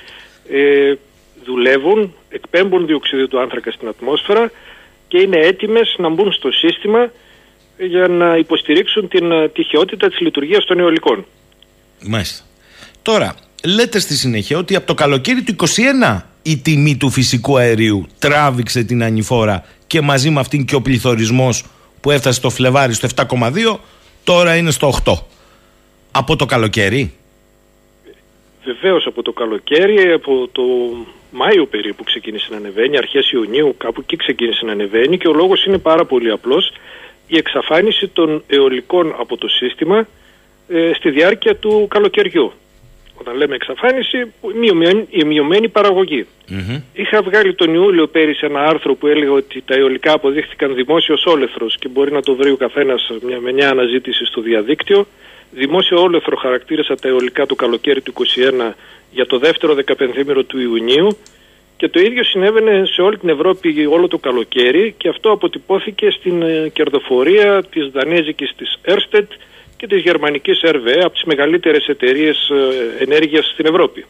ε, 0.52 0.94
δουλεύουν, 1.44 2.14
εκπέμπουν 2.30 2.86
διοξείδιο 2.86 3.28
του 3.28 3.40
άνθρακα 3.40 3.72
στην 3.72 3.88
ατμόσφαιρα 3.88 4.52
και 5.08 5.18
είναι 5.18 5.38
έτοιμες 5.38 5.96
να 5.98 6.10
μπουν 6.10 6.32
στο 6.32 6.52
σύστημα 6.52 7.12
για 7.78 8.08
να 8.08 8.38
υποστηρίξουν 8.38 9.08
την 9.08 9.32
ε, 9.32 9.50
τυχαιότητα 9.50 10.08
της 10.08 10.20
λειτουργίας 10.20 10.66
των 10.66 10.80
αιωλικών. 10.80 11.26
Μάλιστα. 12.08 12.44
Τώρα, 13.02 13.36
λέτε 13.66 14.00
στη 14.00 14.16
συνέχεια 14.16 14.58
ότι 14.58 14.76
από 14.76 14.88
το 14.88 14.94
καλοκαίρι 14.94 15.44
του 15.44 15.56
21 16.12 16.22
η 16.42 16.58
τιμή 16.58 16.98
του 16.98 17.10
φυσικού 17.10 17.58
αερίου 17.58 18.08
τράβηξε 18.20 18.84
την 18.84 19.04
ανηφόρα 19.04 19.66
και 19.88 20.02
μαζί 20.02 20.30
με 20.30 20.40
αυτήν 20.40 20.66
και 20.66 20.76
ο 20.76 20.82
πληθωρισμός 20.82 21.64
που 22.02 22.12
έφτασε 22.12 22.38
στο 22.38 22.50
Φλεβάρι 22.50 22.94
στο 22.94 23.08
7,2 23.16 23.78
τώρα 24.24 24.56
είναι 24.56 24.72
στο 24.72 24.94
8. 25.06 25.14
Από 26.12 26.36
το 26.36 26.46
καλοκαίρι. 26.46 27.14
Βεβαίως 28.64 29.06
από 29.06 29.22
το 29.22 29.32
καλοκαίρι, 29.32 30.12
από 30.12 30.50
το 30.52 30.64
Μάιο 31.32 31.66
περίπου 31.66 32.04
ξεκίνησε 32.04 32.48
να 32.52 32.58
ανεβαίνει, 32.58 32.98
αρχές 32.98 33.32
Ιουνίου 33.32 33.76
κάπου 33.78 34.02
εκεί 34.02 34.16
ξεκίνησε 34.16 34.66
να 34.66 34.72
ανεβαίνει 34.72 35.18
και 35.18 35.28
ο 35.28 35.34
λόγος 35.34 35.66
είναι 35.66 35.78
πάρα 35.78 36.06
πολύ 36.06 36.32
απλός. 36.32 36.72
Η 37.28 37.38
εξαφάνιση 37.38 38.08
των 38.08 38.44
αιωλικών 38.48 39.16
από 39.20 39.38
το 39.38 39.48
σύστημα 39.48 40.08
ε, 40.68 40.92
στη 40.94 41.10
διάρκεια 41.10 41.56
του 41.56 41.88
καλοκαιριού. 41.90 42.52
Όταν 43.20 43.36
λέμε 43.36 43.56
εξαφάνιση, 43.56 44.18
η 45.10 45.24
μειωμένη 45.24 45.70
Είχα 46.94 47.22
βγάλει 47.22 47.54
τον 47.54 47.74
Ιούλιο 47.74 48.08
πέρυσι 48.08 48.46
ένα 48.46 48.66
άρθρο 48.66 48.96
που 48.96 49.08
έλεγε 49.08 49.30
ότι 49.30 49.62
τα 49.66 49.76
αιωλικά 49.76 50.14
αποδείχθηκαν 50.14 50.76
δημόσιος 50.76 51.26
όλεθρος 51.26 51.78
και 51.80 51.88
μπορεί 51.88 52.12
να 52.12 52.22
το 52.22 52.36
βρει 52.36 52.52
ο 52.52 52.58
καθένας 52.58 53.12
με 53.42 53.52
μια 53.52 53.70
αναζήτηση 53.70 54.26
στο 54.26 54.42
διαδίκτυο. 54.42 55.08
Δημόσιο 55.52 56.02
όλεθρο 56.02 56.38
χαρακτήρισα 56.38 56.96
τα 56.96 57.08
αιωλικά 57.08 57.46
του 57.46 57.56
καλοκαίρι 57.56 58.02
του 58.02 58.14
2021 58.70 58.72
για 59.12 59.26
το 59.26 59.38
δεύτερο 59.40 59.74
δεκαπενθήμερο 59.74 60.44
του 60.44 60.60
Ιουνίου 60.60 61.18
και 61.78 61.90
το 61.90 62.00
ίδιο 62.00 62.24
συνέβαινε 62.24 62.86
σε 62.86 63.02
όλη 63.02 63.18
την 63.18 63.30
Ευρώπη 63.30 63.86
όλο 63.86 64.08
το 64.08 64.18
καλοκαίρι 64.18 64.94
και 64.98 65.10
αυτό 65.10 65.32
αποτυπώθηκε 65.32 66.10
στην 66.12 66.42
ε, 66.42 66.70
κερδοφορία 66.74 67.64
της 67.64 67.88
δανέζικης 67.88 68.54
της 68.58 68.80
Erstedt 68.86 69.28
και 69.78 69.88
της 69.88 70.02
γερμανικής 70.02 70.62
RWE 70.64 71.00
από 71.04 71.14
τις 71.14 71.24
μεγαλύτερες 71.24 71.88
εταιρείες 71.88 72.50
ε, 72.50 73.04
ενέργειας 73.04 73.50
στην 73.54 73.66
Ευρώπη. 73.66 74.06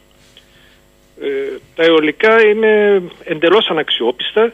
Ε, 1.22 1.28
τα 1.76 1.84
αιωλικά 1.84 2.44
είναι 2.46 3.02
εντελώς 3.24 3.70
αναξιόπιστα, 3.70 4.54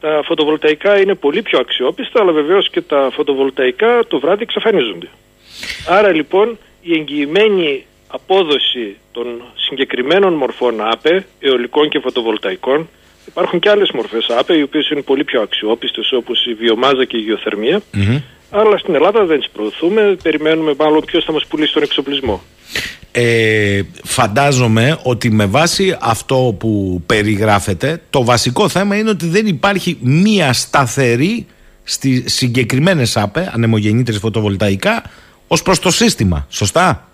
τα 0.00 0.22
φωτοβολταϊκά 0.24 1.00
είναι 1.00 1.14
πολύ 1.14 1.42
πιο 1.42 1.58
αξιόπιστα, 1.58 2.20
αλλά 2.20 2.32
βεβαίως 2.32 2.70
και 2.70 2.80
τα 2.80 3.10
φωτοβολταϊκά 3.12 4.06
το 4.08 4.18
βράδυ 4.18 4.42
εξαφανίζονται. 4.42 5.08
Άρα 5.88 6.12
λοιπόν 6.12 6.58
η 6.82 6.92
εγγυημένη 6.92 7.84
απόδοση 8.06 8.96
των 9.12 9.42
συγκεκριμένων 9.54 10.32
μορφών 10.32 10.80
ΑΠΕ, 10.80 11.26
αιωλικών 11.40 11.88
και 11.88 11.98
φωτοβολταϊκών, 11.98 12.88
υπάρχουν 13.26 13.58
και 13.58 13.70
άλλες 13.70 13.90
μορφές 13.90 14.26
ΑΠΕ, 14.38 14.54
οι 14.56 14.62
οποίες 14.62 14.88
είναι 14.90 15.02
πολύ 15.02 15.24
πιο 15.24 15.40
αξιόπιστες 15.40 16.12
όπως 16.12 16.46
η 16.46 16.54
βιομάζα 16.54 17.04
και 17.04 17.16
η 17.16 17.20
γεωθερμια 17.20 17.82
αλλά 18.56 18.78
στην 18.78 18.94
Ελλάδα 18.94 19.24
δεν 19.24 19.38
τις 19.38 19.48
προωθούμε, 19.50 20.16
περιμένουμε 20.22 20.74
μάλλον 20.78 21.04
ποιος 21.04 21.24
θα 21.24 21.32
μας 21.32 21.46
πουλήσει 21.46 21.72
τον 21.72 21.82
εξοπλισμό. 21.82 22.42
Ε, 23.10 23.80
φαντάζομαι 24.02 24.98
ότι 25.02 25.30
με 25.30 25.46
βάση 25.46 25.96
αυτό 26.00 26.56
που 26.58 27.02
περιγράφεται 27.06 28.00
το 28.10 28.24
βασικό 28.24 28.68
θέμα 28.68 28.96
είναι 28.96 29.10
ότι 29.10 29.26
δεν 29.26 29.46
υπάρχει 29.46 29.98
μία 30.00 30.52
σταθερή 30.52 31.46
στις 31.84 32.34
συγκεκριμένες 32.34 33.16
ΑΠΕ, 33.16 33.50
ανεμογεννήτρες 33.54 34.18
φωτοβολταϊκά 34.18 35.02
ως 35.48 35.62
προς 35.62 35.78
το 35.78 35.90
σύστημα, 35.90 36.46
σωστά; 36.50 37.08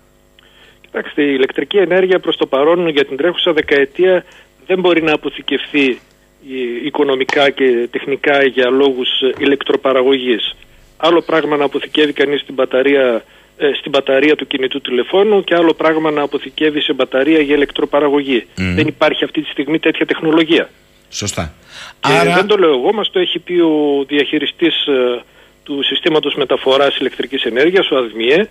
Κοιτάξτε, 0.81 1.21
η 1.21 1.33
ηλεκτρική 1.35 1.77
ενέργεια 1.77 2.19
προς 2.19 2.37
το 2.37 2.45
παρόν 2.45 2.87
για 2.87 3.05
την 3.05 3.17
τρέχουσα 3.17 3.53
δεκαετία 3.53 4.25
δεν 4.67 4.79
μπορεί 4.79 5.03
να 5.03 5.13
αποθηκευθεί 5.13 5.89
ε, 5.89 6.85
οικονομικά 6.85 7.49
και 7.49 7.87
τεχνικά 7.91 8.43
για 8.43 8.69
λόγους 8.69 9.21
ε, 9.21 9.31
ηλεκτροπαραγωγής. 9.37 10.55
Άλλο 10.97 11.21
πράγμα 11.21 11.57
να 11.57 11.65
αποθηκεύει 11.65 12.13
κανείς 12.13 12.45
την 12.45 12.53
μπαταρία, 12.53 13.23
ε, 13.57 13.71
στην 13.73 13.91
μπαταρία 13.91 14.35
του 14.35 14.47
κινητού 14.47 14.81
τηλεφώνου 14.81 15.43
και 15.43 15.55
άλλο 15.55 15.73
πράγμα 15.73 16.11
να 16.11 16.21
αποθηκεύει 16.21 16.81
σε 16.81 16.93
μπαταρία 16.93 17.39
για 17.39 17.55
ηλεκτροπαραγωγή. 17.55 18.47
Δεν 18.55 18.87
υπάρχει 18.87 19.23
αυτή 19.23 19.41
τη 19.41 19.49
στιγμή 19.49 19.79
τέτοια 19.79 20.05
τεχνολογία. 20.05 20.69
Σωστά. 21.09 21.53
Και 21.99 22.31
δεν 22.35 22.47
το 22.47 22.57
λέω 22.57 22.69
εγώ, 22.69 22.93
μας 22.93 23.09
το 23.11 23.19
έχει 23.19 23.39
πει 23.39 23.53
ο 23.53 24.05
διαχειριστής 24.07 24.85
ε, 24.85 25.21
του 25.63 25.83
συστήματος 25.83 26.35
μεταφοράς 26.35 26.97
ηλεκτρικής 26.97 27.43
ενέργειας, 27.43 27.91
ο 27.91 27.97
ΑΔΜΙΕ, 27.97 28.49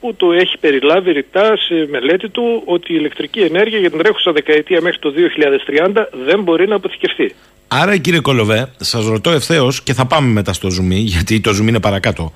που 0.00 0.14
το 0.14 0.32
έχει 0.32 0.58
περιλάβει 0.58 1.12
ρητά 1.12 1.56
σε 1.56 1.86
μελέτη 1.90 2.28
του 2.28 2.62
ότι 2.64 2.92
η 2.92 2.96
ηλεκτρική 2.98 3.40
ενέργεια 3.40 3.78
για 3.78 3.90
την 3.90 3.98
τρέχουσα 3.98 4.32
δεκαετία 4.32 4.80
μέχρι 4.80 4.98
το 4.98 5.12
2030 5.94 6.06
δεν 6.26 6.42
μπορεί 6.42 6.68
να 6.68 6.74
αποθηκευτεί. 6.74 7.34
Άρα 7.68 7.96
κύριε 7.96 8.20
Κολοβέ, 8.20 8.72
σας 8.76 9.06
ρωτώ 9.06 9.30
ευθέως 9.30 9.82
και 9.82 9.92
θα 9.92 10.06
πάμε 10.06 10.28
μετά 10.28 10.52
στο 10.52 10.70
ζουμί, 10.70 10.96
γιατί 10.96 11.40
το 11.40 11.52
ζουμί 11.52 11.68
είναι 11.68 11.80
παρακάτω. 11.80 12.32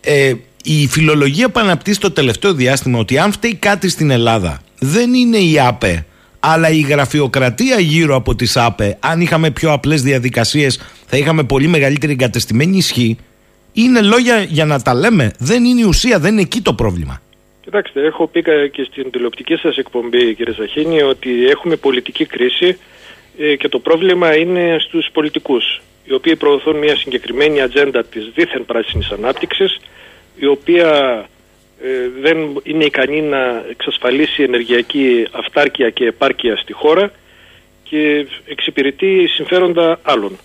Ε, 0.00 0.32
η 0.62 0.86
φιλολογία 0.86 1.48
που 1.48 1.60
αναπτύσσει 1.60 2.00
το 2.00 2.10
τελευταίο 2.10 2.54
διάστημα 2.54 2.98
ότι 2.98 3.18
αν 3.18 3.32
φταίει 3.32 3.54
κάτι 3.54 3.88
στην 3.88 4.10
Ελλάδα 4.10 4.60
δεν 4.78 5.14
είναι 5.14 5.36
η 5.36 5.60
ΑΠΕ 5.60 6.06
αλλά 6.40 6.68
η 6.70 6.80
γραφειοκρατία 6.80 7.80
γύρω 7.80 8.14
από 8.14 8.34
τις 8.34 8.56
ΑΠΕ 8.56 8.96
αν 9.00 9.20
είχαμε 9.20 9.50
πιο 9.50 9.72
απλές 9.72 10.02
διαδικασίες 10.02 10.80
θα 11.06 11.16
είχαμε 11.16 11.42
πολύ 11.42 11.66
μεγαλύτερη 11.66 12.12
εγκατεστημένη 12.12 12.76
ισχύ 12.76 13.16
είναι 13.72 14.00
λόγια 14.00 14.42
για 14.42 14.64
να 14.64 14.82
τα 14.82 14.94
λέμε 14.94 15.32
δεν 15.38 15.64
είναι 15.64 15.80
η 15.80 15.84
ουσία, 15.84 16.18
δεν 16.18 16.32
είναι 16.32 16.40
εκεί 16.40 16.60
το 16.60 16.74
πρόβλημα 16.74 17.22
Κοιτάξτε, 17.60 18.06
έχω 18.06 18.26
πει 18.26 18.42
και 18.70 18.84
στην 18.90 19.10
τηλεοπτική 19.10 19.56
σας 19.56 19.76
εκπομπή 19.76 20.34
κύριε 20.34 20.54
Σαχίνη 20.54 21.02
ότι 21.02 21.46
έχουμε 21.46 21.76
πολιτική 21.76 22.24
κρίση 22.24 22.78
ε, 23.38 23.56
και 23.56 23.68
το 23.68 23.78
πρόβλημα 23.78 24.36
είναι 24.36 24.76
στους 24.80 25.08
πολιτικούς 25.12 25.82
οι 26.04 26.12
οποίοι 26.12 26.36
προωθούν 26.36 26.76
μια 26.76 26.96
συγκεκριμένη 26.96 27.60
ατζέντα 27.60 28.04
της 28.04 28.30
δίθεν 28.34 28.64
πράσινης 28.64 29.10
ανάπτυξης 29.10 29.80
η 30.36 30.46
οποία 30.46 30.88
ε, 31.82 32.08
δεν 32.20 32.60
είναι 32.62 32.84
ικανή 32.84 33.20
να 33.20 33.64
εξασφαλίσει 33.70 34.42
ενεργειακή 34.42 35.26
αυτάρκεια 35.30 35.90
και 35.90 36.04
επάρκεια 36.04 36.56
στη 36.56 36.72
χώρα 36.72 37.10
και 37.82 38.26
εξυπηρετεί 38.44 39.26
συμφέροντα 39.26 40.00
άλλων. 40.02 40.38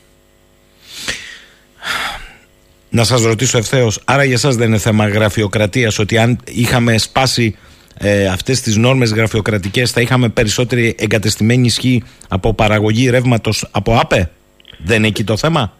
Να 2.97 3.03
σας 3.03 3.23
ρωτήσω 3.23 3.57
ευθέως, 3.57 3.99
άρα 4.05 4.23
για 4.23 4.37
σας 4.37 4.55
δεν 4.55 4.67
είναι 4.67 4.77
θέμα 4.77 5.07
γραφειοκρατίας 5.07 5.99
ότι 5.99 6.17
αν 6.17 6.39
είχαμε 6.45 6.97
σπάσει 6.97 7.57
ε, 7.99 8.27
αυτές 8.27 8.61
τις 8.61 8.75
νόρμες 8.75 9.11
γραφειοκρατικές 9.13 9.91
θα 9.91 10.01
είχαμε 10.01 10.29
περισσότερη 10.29 10.95
εγκατεστημένη 10.99 11.65
ισχύ 11.65 12.03
από 12.29 12.53
παραγωγή 12.53 13.09
ρεύματος 13.09 13.67
από 13.71 13.95
ΑΠΕ; 13.95 14.31
Δεν 14.77 14.97
είναι 14.97 15.07
εκεί 15.07 15.23
το 15.23 15.37
θέμα; 15.37 15.73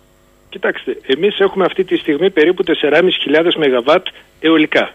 Κοιτάξτε, 0.49 0.97
εμείς 1.05 1.39
έχουμε 1.39 1.65
αυτή 1.65 1.83
τη 1.83 1.97
στιγμή 1.97 2.29
περίπου 2.29 2.63
4.500 2.63 2.73
ΜΒ 3.55 3.95
αιωλικα 4.39 4.93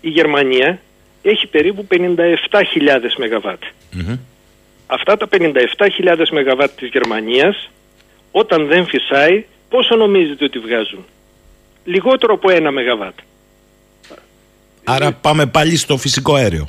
Η 0.00 0.08
Γερμανία 0.08 0.80
έχει 1.22 1.46
περίπου 1.46 1.86
57.000 1.90 1.96
ΜΒ. 3.18 3.54
Αυτά 4.86 5.16
τα 5.16 5.28
57.000 5.30 5.46
ΜΒ 6.32 6.64
της 6.76 6.88
Γερμανίας 6.88 7.70
όταν 8.30 8.66
δεν 8.66 8.86
φυσάει 8.86 9.44
πόσο 9.72 9.96
νομίζετε 9.96 10.44
ότι 10.44 10.58
βγάζουν; 10.58 11.04
Λιγότερο 11.84 12.34
από 12.34 12.50
ένα 12.50 12.70
ΜΒ. 12.72 13.02
Άρα 14.84 15.12
πάμε 15.12 15.46
πάλι 15.46 15.76
στο 15.76 15.96
φυσικό 15.96 16.34
αέριο. 16.34 16.66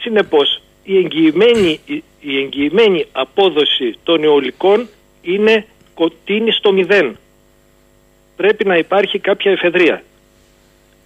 Συνεπώς 0.00 0.62
η 0.82 0.96
εγγυημένη, 0.96 1.80
η 2.20 2.38
εγγυημένη 2.38 3.06
απόδοση 3.12 3.98
των 4.02 4.24
αιωλικών 4.24 4.88
είναι 5.22 5.66
κοτίνει 5.94 6.52
στο 6.52 6.72
μηδέν. 6.72 7.16
Πρέπει 8.36 8.64
να 8.64 8.76
υπάρχει 8.76 9.18
κάποια 9.18 9.50
εφεδρεία. 9.50 10.02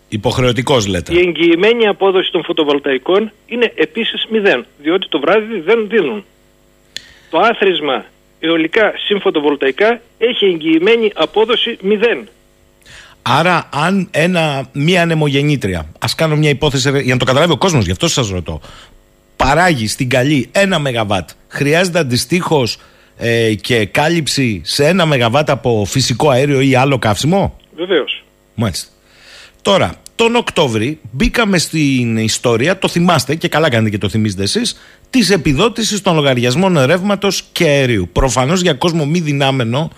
Υποχρεωτικός 0.08 0.86
λέτε. 0.86 1.14
Η 1.14 1.18
εγγυημένη 1.18 1.86
απόδοση 1.86 2.30
των 2.32 2.44
φωτοβολταϊκών 2.44 3.32
είναι 3.46 3.72
επίσης 3.74 4.26
μηδέν, 4.30 4.66
διότι 4.78 5.08
το 5.08 5.20
βράδυ 5.20 5.60
δεν 5.60 5.88
δίνουν. 5.88 6.24
Το 7.30 7.38
άθροισμα 7.38 8.04
αιωλικά 8.46 8.92
συν 9.06 9.20
φωτοβολταϊκά 9.20 10.00
έχει 10.18 10.44
εγγυημένη 10.44 11.12
απόδοση 11.14 11.78
μηδέν. 11.80 12.28
Άρα, 13.22 13.68
αν 13.72 14.08
ένα, 14.10 14.68
μία 14.72 15.02
ανεμογεννήτρια, 15.02 15.86
ας 15.98 16.14
κάνω 16.14 16.36
μια 16.36 16.50
υπόθεση 16.50 17.00
για 17.00 17.12
να 17.12 17.18
το 17.18 17.24
καταλάβει 17.24 17.52
ο 17.52 17.56
κόσμος, 17.56 17.84
γι' 17.84 17.90
αυτό 17.90 18.08
σας 18.08 18.28
ρωτώ, 18.28 18.60
παράγει 19.36 19.88
στην 19.88 20.08
καλή 20.08 20.48
ένα 20.52 20.78
ΜΒ, 20.78 21.10
χρειάζεται 21.48 21.98
αντιστοίχως 21.98 22.78
ε, 23.16 23.54
και 23.54 23.86
κάλυψη 23.86 24.60
σε 24.64 24.86
ένα 24.86 25.06
ΜΒ 25.06 25.36
από 25.46 25.84
φυσικό 25.86 26.30
αέριο 26.30 26.60
ή 26.60 26.74
άλλο 26.74 26.98
καύσιμο; 26.98 27.56
Βεβαίως. 27.76 28.24
Μάλιστα. 28.54 28.90
Τώρα, 29.62 29.94
τον 30.16 30.36
Οκτώβρη 30.36 30.98
μπήκαμε 31.10 31.58
στην 31.58 32.16
ιστορία, 32.16 32.78
το 32.78 32.88
θυμάστε 32.88 33.34
και 33.34 33.48
καλά 33.48 33.70
κάνετε 33.70 33.90
και 33.90 33.98
το 33.98 34.08
θυμίζετε 34.08 34.42
εσείς, 34.42 34.76
της 35.10 35.30
επιδότησης 35.30 36.00
των 36.00 36.14
λογαριασμών 36.14 36.84
ρεύματος 36.84 37.44
και 37.52 37.64
αερίου. 37.64 38.08
Προφανώς 38.12 38.60
για 38.60 38.74
κόσμο 38.74 39.06
μη 39.06 39.20
δυνάμενο 39.20 39.90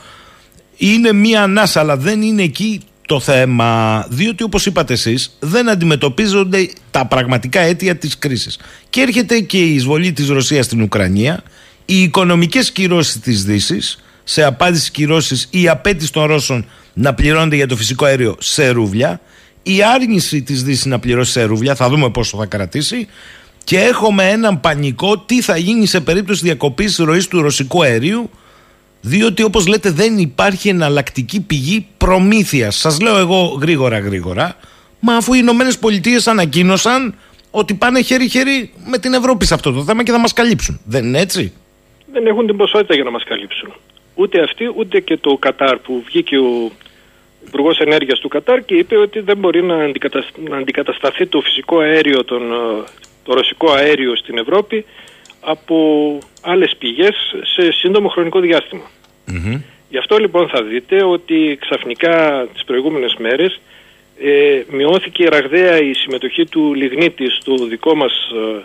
είναι 0.76 1.12
μία 1.12 1.42
ανάσα, 1.42 1.80
αλλά 1.80 1.96
δεν 1.96 2.22
είναι 2.22 2.42
εκεί 2.42 2.80
το 3.06 3.20
θέμα, 3.20 4.04
διότι 4.08 4.42
όπως 4.42 4.66
είπατε 4.66 4.92
εσείς 4.92 5.36
δεν 5.40 5.68
αντιμετωπίζονται 5.68 6.70
τα 6.90 7.06
πραγματικά 7.06 7.60
αίτια 7.60 7.96
της 7.96 8.18
κρίσης. 8.18 8.58
Και 8.90 9.00
έρχεται 9.00 9.40
και 9.40 9.58
η 9.58 9.74
εισβολή 9.74 10.12
της 10.12 10.28
Ρωσίας 10.28 10.64
στην 10.64 10.82
Ουκρανία, 10.82 11.42
οι 11.84 12.02
οικονομικές 12.02 12.70
κυρώσεις 12.70 13.20
της 13.20 13.44
δύσης, 13.44 14.04
σε 14.24 14.44
απάντηση 14.44 14.90
κυρώσεις 14.90 15.48
η 15.50 15.68
απέτηση 15.68 16.12
των 16.12 16.24
Ρώσων 16.24 16.66
να 16.94 17.14
πληρώνεται 17.14 17.56
για 17.56 17.66
το 17.66 17.76
φυσικό 17.76 18.04
αέριο 18.04 18.36
σε 18.38 18.68
ρούβλια, 18.68 19.20
η 19.68 19.82
άρνηση 19.82 20.42
της 20.42 20.62
δύσης 20.62 20.86
να 20.86 20.98
πληρώσει 20.98 21.30
σε 21.30 21.42
ρούβλια, 21.42 21.74
θα 21.74 21.88
δούμε 21.88 22.10
πόσο 22.10 22.36
θα 22.36 22.46
κρατήσει, 22.46 23.08
και 23.64 23.78
έχουμε 23.78 24.28
έναν 24.28 24.60
πανικό 24.60 25.18
τι 25.18 25.42
θα 25.42 25.56
γίνει 25.56 25.86
σε 25.86 26.00
περίπτωση 26.00 26.44
διακοπής 26.44 26.96
ροής 26.96 27.28
του 27.28 27.42
ρωσικού 27.42 27.82
αερίου, 27.82 28.30
διότι 29.00 29.42
όπως 29.42 29.66
λέτε 29.66 29.90
δεν 29.90 30.18
υπάρχει 30.18 30.68
εναλλακτική 30.68 31.40
πηγή 31.40 31.86
προμήθειας. 31.96 32.76
Σας 32.76 33.00
λέω 33.00 33.18
εγώ 33.18 33.58
γρήγορα 33.60 33.98
γρήγορα, 33.98 34.56
μα 35.00 35.16
αφού 35.16 35.34
οι 35.34 35.38
Ηνωμένες 35.40 35.78
Πολιτείες 35.78 36.26
ανακοίνωσαν 36.26 37.14
ότι 37.50 37.74
πάνε 37.74 38.02
χέρι-χέρι 38.02 38.70
με 38.86 38.98
την 38.98 39.12
Ευρώπη 39.12 39.46
σε 39.46 39.54
αυτό 39.54 39.72
το 39.72 39.84
θέμα 39.84 40.02
και 40.02 40.10
θα 40.10 40.18
μας 40.18 40.32
καλύψουν. 40.32 40.80
Δεν 40.84 41.04
είναι 41.04 41.20
έτσι; 41.20 41.52
Δεν 42.12 42.26
έχουν 42.26 42.46
την 42.46 42.56
ποσότητα 42.56 42.94
για 42.94 43.04
να 43.04 43.10
μας 43.10 43.24
καλύψουν. 43.24 43.72
Ούτε 44.14 44.42
αυτοί 44.42 44.72
ούτε 44.76 45.00
και 45.00 45.16
το 45.16 45.36
Κατάρ 45.36 45.76
που 45.76 46.02
βγήκε 46.06 46.38
ο 46.38 46.70
Υπουργός 47.48 47.78
Ενέργειας 47.78 48.18
του 48.18 48.28
Κατάρ 48.28 48.64
και 48.64 48.74
είπε 48.74 48.96
ότι 48.96 49.20
δεν 49.20 49.36
μπορεί 49.36 49.62
να, 49.62 49.76
να 50.48 50.56
αντικατασταθεί 50.56 51.26
το 51.26 51.40
φυσικό 51.40 51.78
αέριο, 51.78 52.24
τον, 52.24 52.42
το 53.24 53.34
ρωσικό 53.34 53.72
αέριο 53.72 54.16
στην 54.16 54.38
Ευρώπη 54.38 54.84
από 55.40 55.78
άλλες 56.42 56.76
πηγές 56.78 57.14
σε 57.54 57.72
σύντομο 57.72 58.08
χρονικό 58.08 58.40
Γι' 59.88 59.98
αυτό 59.98 60.18
λοιπόν 60.18 60.48
θα 60.48 60.62
δείτε 60.62 61.04
ότι 61.04 61.58
ξαφνικά 61.60 62.46
τις 62.52 62.64
προηγούμενες 62.64 63.16
μέρες 63.18 63.60
ε, 64.20 64.62
μειώθηκε 64.70 65.28
ραγδαία 65.28 65.78
η 65.78 65.92
συμμετοχή 65.94 66.46
του 66.46 66.74
λιγνίτη 66.74 67.30
στο 67.30 67.54
δικό 67.68 67.94
μας 67.94 68.12
ε, 68.12 68.62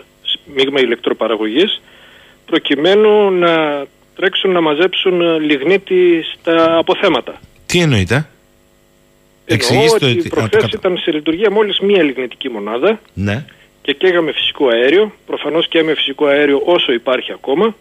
μείγμα 0.54 0.80
ηλεκτροπαραγωγής 0.80 1.80
προκειμένου 2.46 3.30
να 3.30 3.84
τρέξουν 4.16 4.50
να 4.50 4.60
μαζέψουν 4.60 5.20
ε, 5.20 5.38
λιγνίτη 5.38 6.24
στα 6.32 6.78
αποθέματα. 6.78 7.40
Τι 7.66 7.80
εννοείται; 7.80 8.28
Εννοώ 9.46 9.94
ότι 9.94 10.28
προχθές 10.28 10.72
ήταν 10.72 10.96
σε 10.98 11.10
λειτουργία 11.10 11.50
μόλις 11.50 11.78
μία 11.78 12.02
λιγνητική 12.02 12.48
μονάδα 12.48 13.00
ναι. 13.14 13.44
και 13.82 13.92
καίγαμε 13.92 14.32
φυσικό 14.32 14.68
αέριο, 14.68 15.12
προφανώς 15.26 15.68
και 15.68 15.82
με 15.82 15.94
φυσικό 15.94 16.26
αέριο 16.26 16.62
όσο 16.64 16.92
υπάρχει 16.92 17.32
ακόμα. 17.32 17.74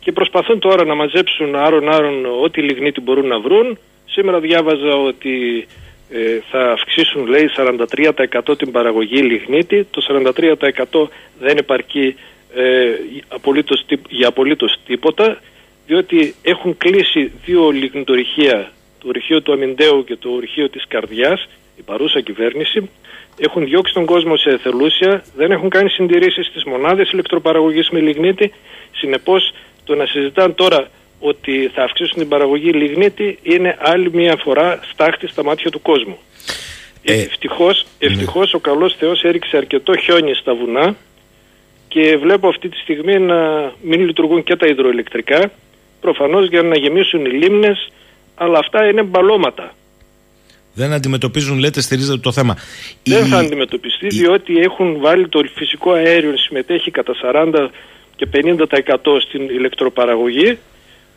Και 0.00 0.12
προσπαθούν 0.12 0.58
τώρα 0.58 0.84
να 0.84 0.94
μαζέψουν 0.94 1.56
άρον-άρον 1.56 2.26
ό,τι 2.42 2.62
λιγνίτη 2.62 3.00
μπορούν 3.00 3.26
να 3.26 3.40
βρουν. 3.40 3.78
Σήμερα 4.04 4.40
διάβαζα 4.40 4.96
ότι 4.96 5.66
ε, 6.10 6.40
θα 6.50 6.72
αυξήσουν 6.72 7.26
λέει 7.26 7.50
43% 8.48 8.58
την 8.58 8.70
παραγωγή 8.70 9.22
λιγνίτη, 9.22 9.86
το 9.90 10.22
43% 10.90 11.08
δεν 11.40 11.56
επαρκεί 11.56 12.16
ε, 12.54 12.90
απολύτως, 13.28 13.84
για 14.08 14.28
απολύτως 14.28 14.76
τίποτα 14.86 15.38
διότι 15.86 16.34
έχουν 16.42 16.76
κλείσει 16.76 17.32
δύο 17.44 17.70
λιγνητορυχεία, 17.70 18.72
το 19.04 19.10
ορυχείο 19.10 19.42
του 19.42 19.52
Αμυντέου 19.52 20.04
και 20.04 20.16
το 20.16 20.28
ορυχείο 20.30 20.68
της 20.68 20.84
Καρδιάς, 20.88 21.48
η 21.76 21.82
παρούσα 21.82 22.20
κυβέρνηση 22.20 22.90
έχουν 23.38 23.64
διώξει 23.64 23.94
τον 23.94 24.04
κόσμο 24.04 24.36
σε 24.36 24.50
εθελούσια, 24.50 25.24
δεν 25.36 25.50
έχουν 25.50 25.68
κάνει 25.68 25.88
συντηρήσεις 25.88 26.46
στις 26.46 26.64
μονάδες 26.64 27.10
ηλεκτροπαραγωγής 27.10 27.88
με 27.90 28.00
λιγνίτη. 28.00 28.52
Συνεπώς 28.92 29.52
το 29.84 29.94
να 29.94 30.06
συζητάνε 30.06 30.52
τώρα 30.52 30.88
ότι 31.20 31.70
θα 31.74 31.82
αυξήσουν 31.82 32.18
την 32.18 32.28
παραγωγή 32.28 32.70
λιγνίτη 32.70 33.38
είναι 33.42 33.76
άλλη 33.80 34.10
μια 34.12 34.36
φορά 34.36 34.80
στάχτη 34.92 35.26
στα 35.26 35.44
μάτια 35.44 35.70
του 35.70 35.82
κόσμου. 35.82 36.18
Ε, 37.02 37.12
ευτυχώς, 37.12 37.86
ευτυχώς 37.98 38.54
ο 38.54 38.58
καλός 38.58 38.94
Θεός 38.98 39.22
έριξε 39.22 39.56
αρκετό 39.56 39.96
χιόνι 39.96 40.34
στα 40.34 40.54
βουνά 40.54 40.96
και 41.88 42.16
βλέπω 42.16 42.48
αυτή 42.48 42.68
τη 42.68 42.76
στιγμή 42.76 43.18
να 43.18 43.72
μην 43.82 44.00
λειτουργούν 44.00 44.42
και 44.42 44.56
τα 44.56 44.66
υδροελεκτρικά 44.66 45.50
προφανώς 46.00 46.48
για 46.48 46.62
να 46.62 46.76
γεμίσουν 46.76 47.24
οι 47.24 47.30
λίμνες 47.30 47.88
αλλά 48.34 48.58
αυτά 48.58 48.88
είναι 48.88 49.02
μπαλώματα. 49.02 49.74
δεν 50.76 50.92
αντιμετωπίζουν, 50.92 51.58
λέτε, 51.58 51.80
στη 51.80 51.94
ρίζα 51.96 52.12
του 52.14 52.20
το 52.20 52.32
θέμα. 52.32 52.56
Δεν 53.02 53.24
Η- 53.24 53.28
θα 53.28 53.38
αντιμετωπιστεί 53.38 54.06
η- 54.06 54.08
διότι 54.08 54.58
έχουν 54.58 54.98
βάλει 55.00 55.28
το 55.28 55.40
φυσικό 55.54 55.92
αέριο 55.92 56.36
συμμετέχει 56.36 56.90
κατά 56.90 57.14
40 57.22 57.70
και 58.16 58.26
50% 58.26 59.20
στην 59.20 59.42
ηλεκτροπαραγωγή. 59.48 60.58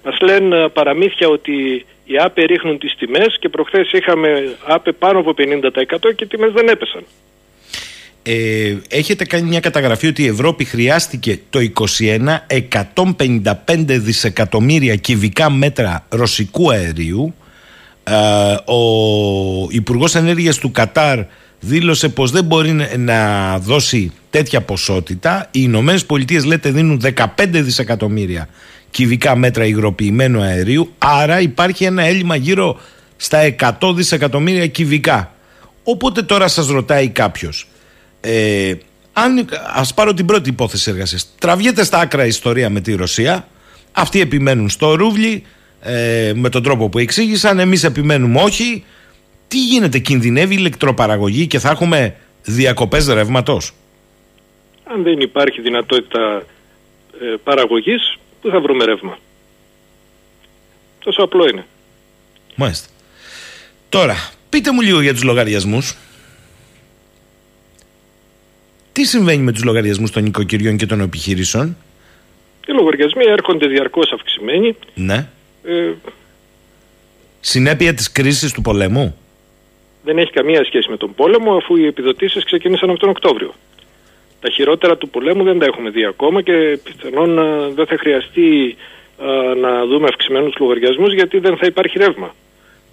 Μας 0.05 0.19
λένε 0.21 0.63
ε, 0.63 0.67
παραμύθια 0.67 1.27
ότι 1.27 1.85
οι 2.05 2.17
ΑΠΕ 2.17 2.43
ρίχνουν 2.45 2.77
τις 2.77 2.95
τιμές 2.95 3.37
και 3.39 3.49
προχθές 3.49 3.91
είχαμε 3.91 4.55
ΑΠΕ 4.65 4.91
πάνω 4.91 5.19
από 5.19 5.33
50% 5.37 6.13
και 6.15 6.23
οι 6.23 6.27
τιμές 6.27 6.51
δεν 6.53 6.67
έπεσαν. 6.67 7.01
Ε, 8.29 8.75
έχετε 8.89 9.25
κάνει 9.25 9.47
μια 9.47 9.59
καταγραφή 9.59 10.07
ότι 10.07 10.23
η 10.23 10.27
Ευρώπη 10.27 10.63
χρειάστηκε 10.63 11.39
το 11.49 11.59
21 11.59 12.45
155 12.95 13.51
δισεκατομμύρια 13.87 14.95
κυβικά 14.95 15.49
μέτρα 15.49 16.05
ρωσικού 16.09 16.71
αερίου. 16.71 17.33
Ε, 18.03 18.13
ο 18.71 18.77
Υπουργός 19.69 20.15
Ενέργειας 20.15 20.57
του 20.57 20.71
Κατάρ 20.71 21.19
δήλωσε 21.59 22.09
πως 22.09 22.31
δεν 22.31 22.43
μπορεί 22.43 22.71
να- 22.71 22.97
να 22.97 23.59
δώσει 23.59 24.11
τέτοια 24.29 24.61
ποσότητα. 24.61 25.47
Οι 25.51 25.59
Ηνωμένες 25.63 26.05
Πολιτείες 26.05 26.45
λέτε 26.45 26.69
δίνουν 26.71 26.99
15 26.99 27.61
δισεκατομμύρια 27.61 28.47
κυβικά 28.89 29.35
μέτρα 29.35 29.65
υγροποιημένου 29.65 30.41
αερίου. 30.41 30.93
Άρα 30.97 31.41
υπάρχει 31.41 31.83
ένα 31.83 32.03
έλλειμμα 32.03 32.35
γύρω 32.35 32.79
στα 33.17 33.39
100 33.39 33.93
δισεκατομμύρια 33.93 34.67
κυβικά. 34.67 35.31
Οπότε 35.83 36.21
τώρα 36.21 36.47
σας 36.47 36.67
ρωτάει 36.67 37.07
κάποιος 37.07 37.67
ε, 38.29 38.77
αν, 39.13 39.49
ας 39.73 39.93
πάρω 39.93 40.13
την 40.13 40.25
πρώτη 40.25 40.49
υπόθεση 40.49 40.89
εργασίας. 40.91 41.35
Τραβιέται 41.39 41.83
στα 41.83 41.99
άκρα 41.99 42.25
η 42.25 42.27
ιστορία 42.27 42.69
με 42.69 42.81
τη 42.81 42.95
Ρωσία. 42.95 43.47
Αυτοί 43.91 44.21
επιμένουν 44.21 44.69
στο 44.69 44.95
ρούβλι 44.95 45.43
ε, 45.81 46.31
με 46.35 46.49
τον 46.49 46.63
τρόπο 46.63 46.89
που 46.89 46.99
εξήγησαν. 46.99 47.59
Εμείς 47.59 47.83
επιμένουμε 47.83 48.41
όχι. 48.41 48.85
Τι 49.47 49.65
γίνεται, 49.65 49.99
κινδυνεύει 49.99 50.53
η 50.53 50.57
ηλεκτροπαραγωγή 50.59 51.47
και 51.47 51.59
θα 51.59 51.69
έχουμε 51.69 52.15
διακοπές 52.43 53.07
ρεύματος; 53.07 53.73
Αν 54.83 55.03
δεν 55.03 55.19
υπάρχει 55.19 55.61
δυνατότητα 55.61 56.43
ε, 57.21 57.35
παραγωγής, 57.43 58.17
πού 58.41 58.49
θα 58.49 58.59
βρούμε 58.59 58.85
ρεύμα; 58.85 59.17
Τόσο 60.99 61.23
απλό 61.23 61.47
είναι. 61.47 61.65
Μάλιστα. 62.55 62.87
Τώρα, 63.89 64.15
πείτε 64.49 64.71
μου 64.71 64.81
λίγο 64.81 65.01
για 65.01 65.13
τους 65.13 65.23
λογαριασμούς. 65.23 65.95
Τι 68.97 69.05
συμβαίνει 69.05 69.43
με 69.43 69.51
τους 69.51 69.63
λογαριασμούς 69.63 70.11
των 70.11 70.25
οικοκυριών 70.25 70.77
και 70.77 70.85
των 70.85 70.99
επιχειρήσεων; 70.99 71.77
Οι 72.67 72.71
λογαριασμοί 72.71 73.23
έρχονται 73.25 73.67
διαρκώς 73.67 74.11
αυξημένοι. 74.11 74.75
Ναι. 74.93 75.27
Ε, 75.63 75.91
Συνέπεια 77.39 77.93
της 77.93 78.11
κρίσης 78.11 78.51
του 78.51 78.61
πολέμου; 78.61 79.17
δεν 80.03 80.17
έχει 80.17 80.31
καμία 80.31 80.63
σχέση 80.63 80.89
με 80.89 80.97
τον 80.97 81.13
πόλεμο 81.15 81.55
αφού 81.55 81.75
οι 81.75 81.85
επιδοτήσεις 81.85 82.43
ξεκίνησαν 82.43 82.89
από 82.89 82.99
τον 82.99 83.09
Οκτώβριο. 83.09 83.53
Τα 84.39 84.49
χειρότερα 84.49 84.97
του 84.97 85.09
πολέμου 85.09 85.43
δεν 85.43 85.59
τα 85.59 85.65
έχουμε 85.65 85.89
δει 85.89 86.05
ακόμα 86.05 86.41
και 86.41 86.79
πιθανόν 86.83 87.37
ε, 87.37 87.73
δεν 87.73 87.85
θα 87.85 87.97
χρειαστεί 87.97 88.75
ε, 89.21 89.55
να 89.59 89.85
δούμε 89.85 90.07
αυξημένους 90.07 90.55
λογαριασμούς 90.59 91.13
γιατί 91.13 91.39
δεν 91.39 91.57
θα 91.57 91.65
υπάρχει 91.65 91.97
ρεύμα. 91.97 92.35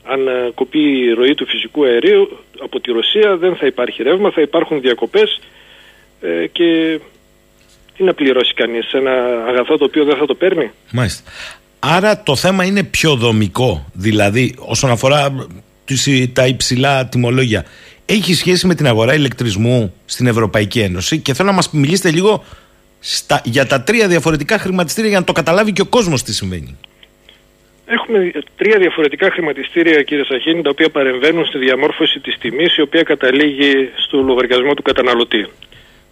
Αν 0.05 0.27
ε, 0.29 0.51
κοπεί 0.55 0.79
η 0.79 1.13
ροή 1.13 1.35
του 1.35 1.47
φυσικού 1.47 1.85
αερίου 1.85 2.39
από 2.61 2.81
τη 2.81 2.93
Ρωσία 2.93 3.37
δεν 3.37 3.57
θα 3.57 3.67
υπάρχει 3.67 4.03
ρεύμα, 4.03 4.31
θα 4.31 4.41
υπάρχουν 4.41 4.81
διακοπές 4.81 5.41
ε, 6.25 6.47
και 6.47 6.99
τι 7.97 8.03
να 8.03 8.15
πληρώσει 8.15 8.55
κανείς 8.55 8.93
ένα 8.93 9.13
αγαθό 9.49 9.77
το 9.77 9.85
οποίο 9.85 10.05
δεν 10.05 10.17
θα 10.17 10.27
το 10.27 10.35
παίρνει; 10.35 10.71
Μάλιστα. 10.93 11.31
Άρα 11.79 12.23
το 12.23 12.37
θέμα 12.37 12.65
είναι 12.65 12.83
πιο 12.83 13.15
δομικό, 13.15 13.87
δηλαδή 13.93 14.55
όσον 14.59 14.91
αφορά 14.91 15.47
τις- 15.85 16.33
τα 16.33 16.47
υψηλά 16.47 17.07
τιμολόγια. 17.07 17.65
Έχει 18.07 18.35
σχέση 18.35 18.67
με 18.67 18.75
την 18.75 18.87
αγορά 18.87 19.15
ηλεκτρισμού 19.15 19.95
στην 20.05 20.27
Ευρωπαϊκή 20.27 20.81
Ένωση 20.81 21.19
και 21.19 21.35
θέλω 21.35 21.49
να 21.49 21.55
μας 21.55 21.71
μιλήσετε 21.71 22.11
λίγο 22.11 22.45
στα, 23.01 23.41
για 23.45 23.67
τα 23.67 23.83
τρία 23.83 24.09
διαφορετικά 24.09 24.59
χρηματιστήρια 24.59 25.11
για 25.11 25.19
να 25.19 25.25
το 25.25 25.33
καταλάβει 25.33 25.73
και 25.73 25.81
ο 25.81 25.87
κόσμος 25.87 26.23
τι 26.23 26.35
συμβαίνει. 26.35 26.79
Έχουμε 27.87 28.31
τρία 28.57 28.79
διαφορετικά 28.79 29.31
χρηματιστήρια, 29.31 30.03
κύριε 30.03 30.25
Σαχίνη, 30.25 30.63
τα 30.63 30.71
οποία 30.71 30.91
παρεμβαίνουν 30.91 31.47
στη 31.47 31.59
διαμόρφωση 31.59 32.21
της 32.21 32.39
τιμής, 32.39 32.77
η 32.77 32.81
οποία 32.81 33.03
καταλήγει 33.03 33.73
στο 34.07 34.21
λογαριασμό 34.23 34.75
του 34.75 34.83
καταναλωτή. 34.83 35.47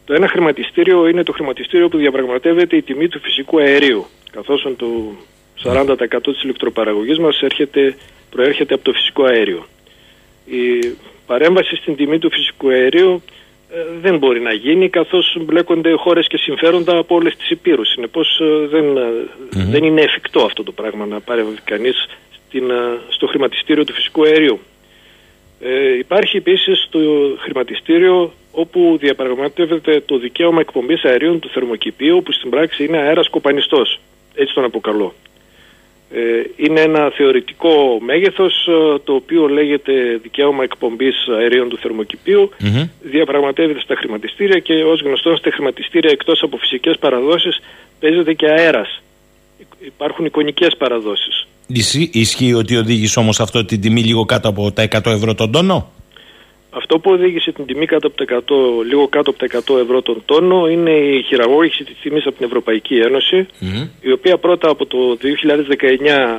Το 0.04 0.14
ένα 0.14 0.28
χρηματιστήριο 0.28 1.06
είναι 1.08 1.22
το 1.22 1.32
χρηματιστήριο 1.32 1.88
που 1.88 1.96
διαπραγματεύεται 1.96 2.76
η 2.76 2.82
τιμή 2.82 3.08
του 3.08 3.20
φυσικού 3.20 3.60
αερίου, 3.60 4.06
καθώς 4.32 4.66
το 4.76 4.86
40% 5.62 5.96
της 6.22 6.42
ηλεκτροπαραγωγής 6.42 7.18
μας 7.18 7.40
έρχεται, 7.40 7.96
προέρχεται 8.30 8.74
από 8.74 8.84
το 8.84 8.92
φυσικό 8.92 9.24
αέριο. 9.24 9.66
Η 10.44 10.94
παρέμβαση 11.26 11.76
στην 11.76 11.96
τιμή 11.96 12.18
του 12.18 12.30
φυσικού 12.30 12.68
αερίου 12.68 13.22
ε, 13.70 13.76
δεν 14.00 14.18
μπορεί 14.18 14.40
να 14.40 14.52
γίνει 14.52 14.88
καθώς 14.88 15.36
μπλέκονται 15.40 15.92
χώρες 15.92 16.26
και 16.26 16.36
συμφέροντα 16.36 16.96
από 16.96 17.14
όλες 17.14 17.36
τις 17.36 17.50
υπήρους. 17.50 17.88
Συνεπώς 17.88 18.40
ε, 18.40 18.66
δεν, 18.66 18.96
ε, 18.96 19.10
δεν 19.50 19.84
είναι 19.84 20.00
εφικτό 20.00 20.40
αυτό 20.44 20.62
το 20.62 20.72
πράγμα 20.72 21.06
να 21.06 21.20
παρέμβει 21.20 21.56
κανείς 21.64 22.08
στην, 22.52 22.70
ε, 22.70 22.98
στο 23.08 23.26
χρηματιστήριο 23.26 23.84
του 23.84 23.92
φυσικού 23.92 24.24
αερίου. 24.24 24.60
Ε, 25.60 25.98
υπάρχει 25.98 26.36
επίσης 26.36 26.88
το 26.90 26.98
χρηματιστήριο 27.38 28.32
όπου 28.52 28.96
διαπραγματεύεται 29.00 30.00
το 30.06 30.18
δικαίωμα 30.18 30.60
εκπομπής 30.60 31.04
αερίων 31.04 31.40
του 31.40 31.48
θερμοκηπίου 31.48 32.22
που 32.24 32.32
στην 32.32 32.50
πράξη 32.50 32.84
είναι 32.84 32.98
αέρας 32.98 33.28
κοπανιστός. 33.28 34.00
Έτσι 34.34 34.54
τον 34.54 34.64
αποκαλώ. 34.64 35.14
Ε, 36.14 36.42
είναι 36.56 36.80
ένα 36.80 37.10
θεωρητικό 37.10 37.98
μέγεθος 38.00 38.66
ε, 38.66 38.98
το 39.04 39.14
οποίο 39.14 39.48
λέγεται 39.48 39.92
δικαίωμα 40.22 40.62
εκπομπής 40.62 41.28
αερίων 41.38 41.68
του 41.68 41.78
θερμοκηπίου 41.78 42.50
διαπραγματεύεται 43.02 43.80
στα 43.80 43.94
χρηματιστήρια 43.94 44.58
και 44.58 44.72
ως 44.72 45.00
γνωστό 45.00 45.36
στα 45.36 45.50
χρηματιστήρια 45.50 46.10
εκτός 46.10 46.42
από 46.42 46.56
φυσικές 46.56 46.98
παραδόσεις 46.98 47.60
παίζεται 48.00 48.32
και 48.32 48.46
αέρας. 48.48 49.02
Υπάρχουν 49.78 50.24
εικονικές 50.24 50.76
παραδόσεις. 50.78 51.46
Ισχύει, 51.66 52.10
ισχύει 52.12 52.52
ότι 52.54 52.76
οδήγησε 52.76 53.18
όμως 53.18 53.40
αυτό 53.40 53.64
την 53.64 53.80
τιμή 53.80 54.02
λίγο 54.02 54.24
κάτω 54.24 54.48
από 54.48 54.72
τα 54.72 54.82
100 54.82 55.00
ευρώ 55.06 55.34
τον 55.34 55.52
τόνο; 55.52 55.90
Αυτό 56.74 56.98
που 56.98 57.10
οδήγησε 57.10 57.52
την 57.52 57.66
τιμή 57.66 57.86
κάτω 57.86 58.06
από 58.06 58.24
τα 58.24 58.42
100, 58.80 58.84
λίγο 58.86 59.08
κάτω 59.08 59.30
από 59.30 59.38
τα 59.38 59.74
100 59.76 59.80
ευρώ 59.82 60.02
τον 60.02 60.22
τόνο 60.24 60.68
είναι 60.68 60.90
η 60.90 61.22
χειραγώγηση 61.22 61.84
της 61.84 61.96
τιμής 62.02 62.26
από 62.26 62.36
την 62.36 62.46
Ευρωπαϊκή 62.46 62.94
Ένωση 62.96 63.46
η 64.00 64.12
οποία 64.12 64.38
πρώτα 64.38 64.70
από 64.70 64.86
το 64.86 64.98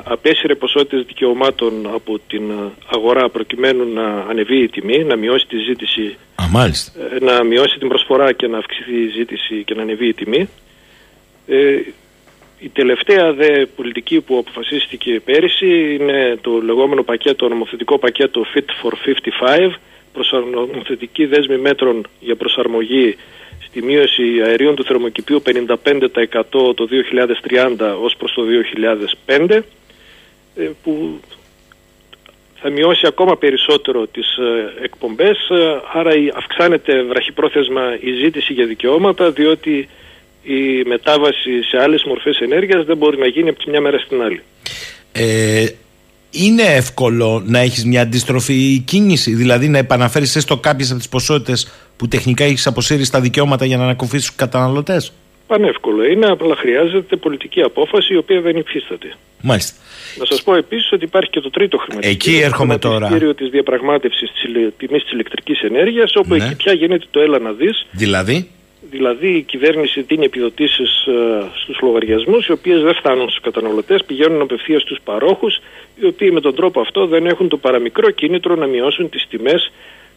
απέσυρε 0.04 0.54
ποσότητες 0.54 1.06
δικαιωμάτων 1.06 1.86
από 1.94 2.18
την 2.28 2.42
αγορά 2.86 3.28
προκειμένου 3.28 3.92
να 3.92 4.24
ανεβεί 4.28 4.62
η 4.62 4.68
τιμή, 4.68 5.04
να 5.04 5.16
μειώσει 5.16 5.46
τη 5.46 5.56
ζήτηση 5.58 6.16
Α, 6.34 6.44
μάλιστα. 6.50 6.92
ε, 7.14 7.24
να 7.24 7.44
μειώσει 7.44 7.78
την 7.78 7.88
προσφορά 7.88 8.32
και 8.32 8.46
να 8.46 8.58
αυξηθεί 8.58 8.94
η 8.94 9.08
ζήτηση 9.08 9.62
και 9.64 9.74
να 9.74 9.82
ανεβεί 9.82 10.08
η 10.08 10.14
τιμή. 10.14 10.48
Ε, 11.46 11.76
η 12.58 12.68
τελευταία 12.68 13.32
δε 13.32 13.66
πολιτική 13.76 14.20
που 14.20 14.38
αποφασίστηκε 14.38 15.20
πέρυσι 15.24 15.94
είναι 16.00 16.38
το 16.40 16.60
λεγόμενο 16.62 17.02
πακέτο, 17.02 17.48
νομοθετικό 17.48 17.98
πακέτο 17.98 18.44
Fit 18.54 18.88
for 18.88 18.92
55, 19.66 19.70
προσαρμοθετική 20.14 21.26
δέσμη 21.26 21.56
μέτρων 21.58 22.06
για 22.20 22.36
προσαρμογή 22.36 23.16
στη 23.66 23.82
μείωση 23.82 24.22
αερίων 24.46 24.74
του 24.74 24.84
θερμοκηπίου 24.84 25.42
55% 25.46 26.74
το 26.74 26.88
2030 27.78 27.96
ως 28.02 28.14
προς 28.18 28.32
το 28.32 28.42
2005, 29.26 29.62
ε, 30.56 30.70
που 30.82 31.20
θα 32.60 32.70
μειώσει 32.70 33.06
ακόμα 33.06 33.36
περισσότερο 33.36 34.06
τις 34.06 34.36
ε, 34.36 34.72
εκπομπές, 34.82 35.48
ε, 35.50 35.80
άρα 35.92 36.14
η- 36.16 36.30
αυξάνεται 36.34 37.02
βραχυπρόθεσμα 37.02 37.96
η 38.00 38.12
ζήτηση 38.12 38.52
για 38.52 38.66
δικαιώματα, 38.66 39.30
διότι 39.30 39.88
η 40.42 40.82
μετάβαση 40.86 41.62
σε 41.62 41.78
άλλες 41.82 42.04
μορφές 42.04 42.38
ενέργειας 42.38 42.84
δεν 42.84 42.96
μπορεί 42.96 43.18
να 43.18 43.26
γίνει 43.26 43.48
από 43.48 43.58
τη 43.58 43.70
μια 43.70 43.80
μέρα 43.80 43.98
στην 43.98 44.22
άλλη. 44.22 44.42
Ε, 45.12 45.66
είναι 46.34 46.62
εύκολο 46.62 47.42
να 47.46 47.58
έχεις 47.58 47.84
μια 47.84 48.00
αντίστροφη 48.02 48.78
κίνηση, 48.84 49.34
δηλαδή 49.34 49.68
να 49.68 49.78
επαναφέρεις 49.78 50.36
έστω 50.36 50.56
κάποιες 50.56 50.88
από 50.90 50.98
τις 50.98 51.08
ποσότητες 51.08 51.68
που 51.96 52.08
τεχνικά 52.08 52.44
έχεις 52.44 52.66
αποσύρει 52.66 53.04
στα 53.04 53.20
δικαιώματα 53.20 53.64
για 53.64 53.76
να 53.76 53.82
ανακουφίσεις 53.84 54.26
τους 54.26 54.36
καταναλωτές; 54.36 55.12
Πανεύκολο 55.46 56.04
είναι, 56.04 56.26
απλά 56.26 56.56
χρειάζεται 56.56 57.16
πολιτική 57.16 57.60
απόφαση 57.60 58.12
η 58.12 58.16
οποία 58.16 58.40
δεν 58.40 58.56
υφίσταται. 58.56 59.14
Μάλιστα. 59.40 59.74
Να 60.18 60.24
σας 60.24 60.42
πω 60.42 60.54
επίσης 60.54 60.92
ότι 60.92 61.04
υπάρχει 61.04 61.30
και 61.30 61.40
το 61.40 61.50
τρίτο 61.50 61.76
χρηματιστήριο. 61.78 62.34
Εκεί 62.36 62.44
έρχομαι 62.44 62.72
το 62.78 62.88
τώρα. 62.88 62.94
χρηματιστήριο 62.96 63.34
της 63.34 63.48
διαπραγμάτευσης 63.50 64.30
της 64.32 64.42
ηλε- 64.44 64.72
τιμής 64.76 65.02
της 65.02 65.12
ηλεκτρικής 65.12 65.60
ενέργειας, 65.60 66.16
όπου 66.16 66.34
Ναι. 66.34 66.44
εκεί 66.44 66.56
πια 66.56 66.72
γίνεται 66.72 67.04
το 67.10 67.20
έλα 67.20 67.38
να 67.38 67.52
δεις, 67.52 67.86
Δηλαδή, 67.90 68.50
Δηλαδή 68.96 69.28
η 69.28 69.42
κυβέρνηση 69.42 70.02
δίνει 70.02 70.24
επιδοτήσεις 70.24 71.06
ε, 71.06 71.50
στους 71.54 71.78
λογαριασμούς 71.80 72.46
οι 72.46 72.52
οποίες 72.52 72.82
δεν 72.82 72.94
φτάνουν 72.94 73.28
στους 73.28 73.40
καταναλωτές, 73.40 74.04
πηγαίνουν 74.04 74.40
απευθείας 74.40 74.82
στους 74.82 74.98
παρόχους 75.04 75.60
οι 76.00 76.06
οποίοι 76.06 76.30
με 76.32 76.40
τον 76.40 76.54
τρόπο 76.54 76.80
αυτό 76.80 77.06
δεν 77.06 77.26
έχουν 77.26 77.48
το 77.48 77.56
παραμικρό 77.56 78.10
κίνητρο 78.10 78.54
να 78.54 78.66
μειώσουν 78.66 79.08
τις 79.08 79.26
τιμές 79.30 79.72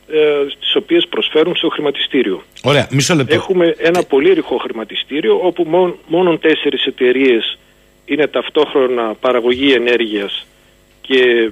ε, 0.08 0.46
τις 0.60 0.76
οποίες 0.76 1.08
προσφέρουν 1.08 1.56
στο 1.56 1.70
χρηματιστήριο. 1.70 2.44
Ωραία, 2.64 2.88
μισό 2.92 3.16
λεπτό. 3.16 3.34
Έχουμε 3.34 3.76
ένα 3.78 4.04
πολύ 4.04 4.34
ρηχό 4.34 4.58
χρηματιστήριο 4.58 5.40
όπου 5.44 5.64
μόνο, 5.64 5.96
μόνο 6.08 6.38
τέσσερις 6.38 6.86
εταιρείες 6.86 7.58
είναι 8.06 8.28
ταυτόχρονα 8.28 9.16
παραγωγή 9.20 9.72
ενέργειας 9.72 10.46
και 11.02 11.52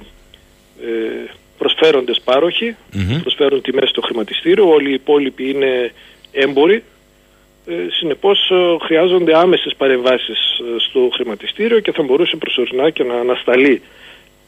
ε, 0.81 1.29
προσφέροντες 1.57 2.21
πάροχοι, 2.23 2.75
προσφέρουν 3.21 3.61
τιμές 3.61 3.89
στο 3.89 4.01
χρηματιστήριο, 4.01 4.69
όλοι 4.69 4.89
οι 4.89 4.93
υπόλοιποι 4.93 5.49
είναι 5.49 5.91
έμποροι. 6.31 6.83
Ε, 7.67 7.73
συνεπώς 7.91 8.49
ε, 8.49 8.85
χρειάζονται 8.85 9.37
άμεσες 9.37 9.73
παρεμβάσεις 9.77 10.39
ε, 10.59 10.79
στο 10.89 11.09
χρηματιστήριο 11.13 11.79
και 11.79 11.91
θα 11.91 12.03
μπορούσε 12.03 12.35
προσωρινά 12.35 12.89
και 12.89 13.03
να 13.03 13.15
ανασταλεί 13.15 13.81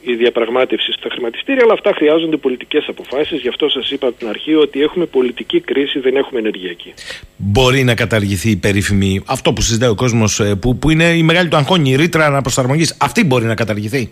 η 0.01 0.15
διαπραγμάτευση 0.15 0.91
στα 0.91 1.09
χρηματιστήρια, 1.11 1.63
αλλά 1.63 1.73
αυτά 1.73 1.91
χρειάζονται 1.95 2.37
πολιτικές 2.37 2.85
αποφάσεις. 2.87 3.41
Γι' 3.41 3.47
αυτό 3.47 3.69
σας 3.69 3.91
είπα 3.91 4.07
από 4.07 4.17
την 4.17 4.27
αρχή 4.27 4.55
ότι 4.55 4.81
έχουμε 4.81 5.05
πολιτική 5.05 5.59
κρίση, 5.59 5.99
δεν 5.99 6.15
έχουμε 6.15 6.39
ενεργειακή. 6.39 6.93
Μπορεί 7.37 7.83
να 7.83 7.95
καταργηθεί 7.95 8.49
η 8.49 8.55
περίφημη, 8.55 9.23
αυτό 9.25 9.53
που 9.53 9.61
συζητάει 9.61 9.89
ο 9.89 9.95
κόσμος, 9.95 10.39
ε, 10.39 10.55
που, 10.55 10.77
που 10.77 10.89
είναι 10.89 11.03
η 11.03 11.23
μεγάλη 11.23 11.49
του 11.49 11.55
αγχώνη, 11.57 11.89
η 11.89 11.95
ρήτρα 11.95 12.25
αναπροσαρμογής. 12.25 12.97
Αυτή 13.01 13.23
μπορεί 13.23 13.45
να 13.45 13.55
καταργηθεί; 13.55 14.11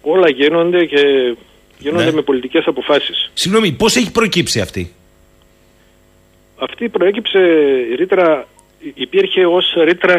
Όλα 0.00 0.30
γίνονται 0.30 0.84
και 0.84 1.00
γίνονται 1.78 2.04
Ναι. 2.04 2.12
με 2.12 2.22
πολιτικές 2.22 2.66
αποφάσεις. 2.66 3.30
Συγγνώμη, 3.34 3.72
πώς 3.72 3.96
έχει 3.96 4.10
προκύψει 4.12 4.60
αυτή; 4.60 4.92
Αυτή 6.64 6.88
προέκυψε 6.88 7.38
η 7.90 7.94
ρήτρα, 7.94 8.48
υπήρχε 8.94 9.46
ως 9.46 9.74
ρήτρα 9.84 10.14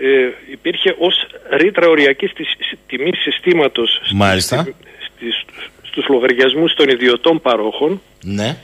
ε, 0.00 0.28
υπήρχε 0.50 0.94
ως 0.98 1.26
ρήτρα 1.50 1.88
οριακής 1.88 2.32
της 2.32 2.48
τιμής 2.86 3.18
συστήματος 3.22 4.00
στη- 4.04 4.14
Μάλιστα. 4.14 4.60
στη- 4.60 4.74
στις, 5.14 5.44
στους 5.82 6.08
λογαριασμούς 6.08 6.74
των 6.74 6.88
ιδιωτών 6.88 7.40
παρόχων 7.40 8.00
Ναι. 8.24 8.56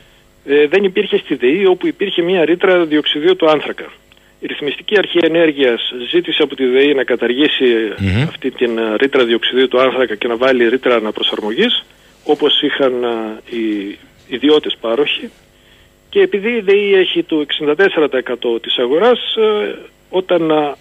ε, 0.46 0.66
δεν 0.66 0.84
υπήρχε 0.84 1.18
στη 1.18 1.34
ΔΕΗ 1.34 1.66
όπου 1.66 1.86
υπήρχε 1.86 2.22
μια 2.22 2.44
ρήτρα 2.44 2.84
διοξιδίου 2.84 3.36
του 3.36 3.50
άνθρακα. 3.50 3.92
Η 4.40 4.46
Ρυθμιστική 4.46 4.98
Αρχή 4.98 5.18
Ενέργειας 5.22 5.92
ζήτησε 6.10 6.42
από 6.42 6.54
τη 6.56 6.66
ΔΕΗ 6.66 6.94
να 6.94 7.04
καταργήσει 7.04 7.64
Μμμ. 7.98 8.22
αυτή 8.22 8.50
την 8.50 8.78
ε, 8.78 8.96
ρήτρα 8.96 9.24
διοξιδίου 9.24 9.68
του 9.68 9.80
άνθρακα 9.80 10.14
και 10.14 10.28
να 10.28 10.36
βάλει 10.36 10.68
ρήτρα 10.68 10.94
αναπροσαρμογής 10.94 11.84
όπως 12.24 12.62
είχαν 12.62 13.04
ε, 13.04 13.56
οι 13.56 13.98
ιδιώτες 14.28 14.76
πάροχοι 14.80 15.30
και 16.16 16.22
επειδή 16.22 16.48
η 16.48 16.60
ΔΕΗ 16.60 16.94
έχει 16.94 17.22
το 17.22 17.46
64% 18.56 18.62
της 18.62 18.78
αγοράς 18.78 19.18
ε, 19.36 19.78
όταν 20.10 20.50
ε, 20.50 20.74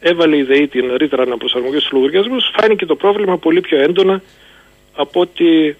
έβαλε 0.00 0.36
η 0.36 0.42
ΔΕΗ 0.42 0.68
την 0.68 0.94
ρήτρα 0.96 1.22
αναπροσαρμογής 1.22 1.80
στους 1.80 1.92
λογαριασμούς 1.92 2.50
φάνηκε 2.56 2.86
το 2.86 2.94
πρόβλημα 2.96 3.38
πολύ 3.38 3.60
πιο 3.60 3.82
έντονα 3.82 4.22
από 4.94 5.20
ότι 5.20 5.76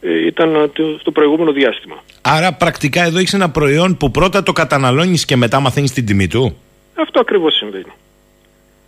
ε, 0.00 0.26
ήταν 0.26 0.54
ε, 0.54 0.68
το, 0.68 1.02
το 1.02 1.10
προηγούμενο 1.10 1.52
διάστημα. 1.52 2.02
Άρα 2.20 2.52
πρακτικά 2.52 3.02
εδώ 3.04 3.18
έχεις 3.18 3.34
ένα 3.34 3.50
προϊόν 3.50 3.96
που 3.96 4.10
πρώτα 4.10 4.42
το 4.42 4.52
καταναλώνεις 4.52 5.24
και 5.24 5.36
μετά 5.36 5.60
μαθαίνεις 5.60 5.92
την 5.92 6.06
τιμή 6.06 6.26
του; 6.26 6.56
Αυτό 6.94 7.20
ακριβώς 7.20 7.54
συμβαίνει. 7.54 7.92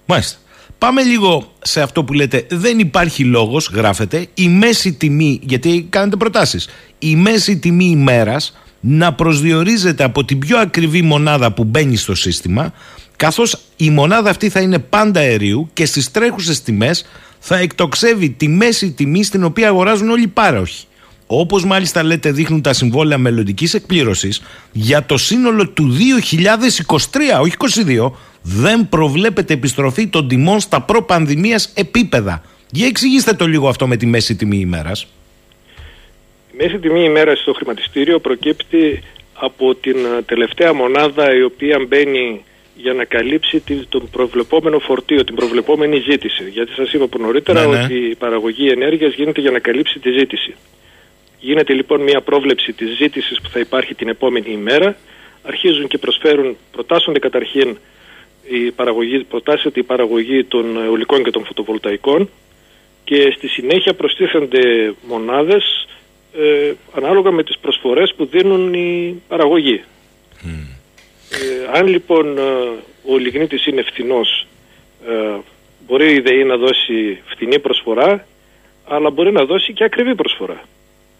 Μάλιστα. 0.06 0.38
Πάμε 0.78 1.02
λίγο 1.02 1.52
σε 1.62 1.82
αυτό 1.82 2.04
που 2.04 2.12
λέτε. 2.12 2.46
Δεν 2.50 2.78
υπάρχει 2.78 3.24
λόγος, 3.24 3.70
γράφετε, 3.74 4.26
η 4.34 4.48
μέση 4.48 4.92
τιμή, 4.92 5.40
γιατί 5.42 5.86
κάνετε 5.90 6.16
προτάσεις, 6.16 6.68
η 6.98 7.16
μέση 7.16 7.58
τιμή 7.58 7.84
ημέρας 7.84 8.54
να 8.81 9.12
προσδιορίζεται 9.12 10.05
από 10.05 10.24
την 10.24 10.39
πιο 10.39 10.59
ακριβή 10.59 11.03
μονάδα 11.03 11.53
που 11.53 11.64
μπαίνει 11.64 11.97
στο 11.97 12.14
σύστημα, 12.14 12.72
καθώς 13.16 13.59
η 13.76 13.91
μονάδα 13.91 14.31
αυτή 14.31 14.49
θα 14.49 14.61
είναι 14.61 14.78
πάντα 14.78 15.20
αερίου 15.20 15.70
και 15.72 15.87
στις 15.87 16.11
τρέχουσες 16.11 16.62
τιμές 16.62 17.05
θα 17.39 17.57
εκτοξεύει 17.57 18.31
τη 18.31 18.49
μέση 18.49 18.91
τιμή 18.91 19.24
στην 19.24 19.45
οποία 19.45 19.68
αγοράζουν 19.68 20.11
όλοι 20.11 20.22
οι 20.22 20.28
πάροχοι. 20.28 20.85
Όπως 21.26 21.64
μάλιστα 21.64 22.03
λέτε, 22.03 22.33
δείχνουν 22.33 22.62
τα 22.62 22.72
συμβόλαια 22.72 23.18
μελλοντικής 23.18 23.74
εκπλήρωσης, 23.74 24.43
για 24.72 25.07
το 25.07 25.16
σύνολο 25.16 25.68
του 25.68 25.97
2023, 25.97 27.41
όχι 27.41 27.55
22, 27.87 28.11
δεν 28.43 28.89
προβλέπεται 28.89 29.53
επιστροφή 29.55 30.07
των 30.07 30.28
τιμών 30.28 30.61
στα 30.61 30.81
προ-πανδημίας 30.81 31.70
επίπεδα. 31.74 32.43
Για 32.70 32.87
εξηγήστε 32.87 33.33
το 33.33 33.47
λίγο 33.47 33.68
αυτό 33.68 33.87
με 33.87 33.97
τη 33.97 34.07
μέση 34.07 34.35
τιμή 34.35 34.57
ημέρας. 34.57 35.07
Η 36.61 36.62
μέση 36.62 36.78
τιμή 36.78 37.04
ημέρα 37.04 37.36
στο 37.36 37.52
χρηματιστήριο 37.52 38.18
προκύπτει 38.18 39.02
από 39.34 39.74
την 39.74 39.96
ε, 39.96 40.22
τελευταία 40.22 40.72
μονάδα 40.72 41.34
η 41.34 41.42
οποία 41.42 41.78
μπαίνει 41.88 42.44
για 42.76 42.92
να 42.92 43.04
καλύψει 43.04 43.61
τη- 43.61 43.86
τον 43.88 44.11
προβλεπόμενο 44.11 44.78
φορτίο, 44.78 45.24
την 45.24 45.34
προβλεπόμενη 45.34 45.98
ζήτηση. 45.98 46.44
Γιατί 46.50 46.72
σας 46.72 46.92
είπα 46.92 47.04
από 47.04 47.18
νωρίτερα 47.18 47.66
Ναι, 47.66 47.76
ναι. 47.76 47.84
ότι 47.84 47.94
η 47.94 48.14
παραγωγή 48.14 48.68
ενέργειας 48.68 49.14
γίνεται 49.14 49.40
για 49.40 49.50
να 49.50 49.58
καλύψει 49.58 49.98
τη 49.98 50.11
ζήτηση. 50.11 50.54
Γίνεται 51.40 51.72
λοιπόν 51.72 52.00
μια 52.00 52.20
πρόβλεψη 52.20 52.72
της 52.72 52.96
ζήτησης 52.96 53.40
που 53.40 53.48
θα 53.48 53.58
υπάρχει 53.61 53.94
την 53.94 54.08
επόμενη 54.08 54.50
ημέρα. 54.52 54.96
Αρχίζουν 55.42 55.88
και 55.88 55.98
προσφέρουν, 55.98 56.56
προτάσσονται 56.72 57.18
καταρχήν 57.18 57.78
η 58.48 58.70
παραγωγή, 58.70 59.18
προτάσσεται 59.24 59.80
η 59.80 59.82
παραγωγή 59.82 60.44
των 60.44 60.76
αιωλικών 60.84 61.22
και 61.22 61.30
των 61.30 61.44
φωτοβολταϊκών 61.44 62.30
και 63.04 63.32
στη 63.36 63.48
συνέχεια 63.48 63.94
προστίθενται 63.94 64.94
μονάδες 65.08 65.84
ε, 66.33 66.72
ανάλογα 66.95 67.31
με 67.31 67.43
τις 67.43 67.59
προσφορές 67.59 68.14
που 68.14 68.26
δίνουν 68.26 68.74
οι 68.74 69.22
παραγωγοί. 69.28 69.85
Ε, 71.31 71.78
αν 71.78 71.87
λοιπόν 71.87 72.39
ε, 72.39 72.43
ο 73.05 73.16
λιγνίτης 73.18 73.66
είναι 73.66 73.83
φθηνός, 73.83 74.47
ε, 75.07 75.37
μπορεί 75.87 76.12
η 76.12 76.20
ΔΕΗ 76.20 76.45
να 76.45 76.57
δώσει 76.57 77.22
φθηνή 77.24 77.59
προσφορά, 77.59 78.26
αλλά 78.85 79.11
μπορεί 79.11 79.33
να 79.33 79.45
δώσει 79.45 79.72
και 79.72 79.85
ακριβή 79.85 80.14
προσφορά. 80.14 80.62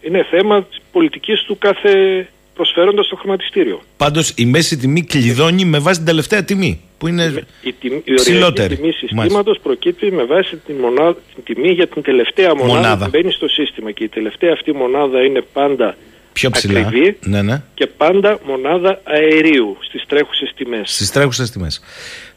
Είναι 0.01 0.27
θέμα 0.31 0.63
της 0.63 0.81
πολιτικής 0.93 1.43
του 1.43 1.59
κάθε 1.59 2.29
προσφέροντας 2.61 3.07
στο 3.07 3.17
χρηματιστήριο. 3.17 3.83
Πάντως 3.97 4.33
η 4.37 4.45
μέση 4.45 4.77
τιμή 4.77 5.03
κλειδώνει 5.05 5.65
με 5.65 5.79
βάση 5.79 5.97
την 5.97 6.07
τελευταία 6.07 6.45
τιμή. 6.45 6.81
Που 6.99 7.07
είναι. 7.09 7.25
Η, 7.63 7.73
τιμή, 7.73 7.95
η 7.95 7.99
οριακή 7.99 8.15
Ψηλότερη. 8.15 8.77
τιμή 8.77 8.93
συστήματος 8.93 9.59
προκύπτει 9.63 10.11
με 10.13 10.25
βάση 10.25 10.57
την, 10.67 10.75
μονάδα, 10.77 11.17
την 11.35 11.45
τιμή 11.45 11.71
για 11.71 11.87
την 11.87 12.03
τελευταία 12.03 12.55
μονάδα, 12.55 12.75
Μονάδα. 12.75 13.05
που 13.05 13.11
μπαίνει 13.13 13.33
στο 13.33 13.49
σύστημα 13.49 13.91
και 13.93 14.05
η 14.05 14.09
τελευταία 14.09 14.53
αυτή 14.53 14.73
μονάδα 14.75 15.23
είναι 15.25 15.43
πάντα 15.53 15.97
πιο 16.33 16.51
ψηλά. 16.51 16.81
ακριβή 16.81 17.17
Ναι, 17.21 17.43
ναι. 17.43 17.63
και 17.75 17.87
πάντα 17.87 18.39
μονάδα 18.47 19.01
αερίου 19.05 19.77
στις 19.81 20.05
τρέχουσες 20.07 20.53
τιμές. 20.57 20.95
Στις 20.95 21.11
τρέχουσες 21.11 21.51
τιμές. 21.51 21.81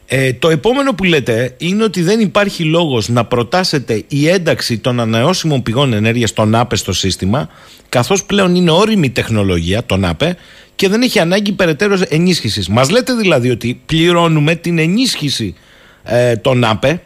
Ε, 0.06 0.32
το 0.32 0.50
επόμενο 0.50 0.94
που 0.94 1.04
λέτε 1.04 1.54
είναι 1.58 1.84
ότι 1.84 2.02
δεν 2.02 2.20
υπάρχει 2.20 2.64
λόγος 2.64 3.08
να 3.08 3.24
προτάσετε 3.24 4.04
η 4.08 4.28
ένταξη 4.28 4.78
των 4.78 5.00
ανανεώσιμων 5.00 5.62
πηγών 5.62 5.92
ενέργειας 5.92 6.32
των 6.32 6.54
ΑΠΕ 6.54 6.76
στο 6.76 6.92
σύστημα, 6.92 7.48
καθώς 7.88 8.24
πλέον 8.24 8.54
είναι 8.54 8.70
όριμη 8.70 9.10
τεχνολογία 9.10 9.84
των 9.84 10.04
ΑΠΕ 10.04 10.36
και 10.74 10.88
δεν 10.88 11.02
έχει 11.02 11.18
ανάγκη 11.18 11.52
περαιτέρω 11.52 11.98
ενίσχυσης. 12.08 12.68
Μας 12.68 12.90
λέτε 12.90 13.12
δηλαδή 13.12 13.50
ότι 13.50 13.80
πληρώνουμε 13.86 14.54
την 14.54 14.78
ενίσχυση 14.78 15.54
ε, 16.02 16.36
των 16.36 16.64
ΑΠΕ, 16.64 17.02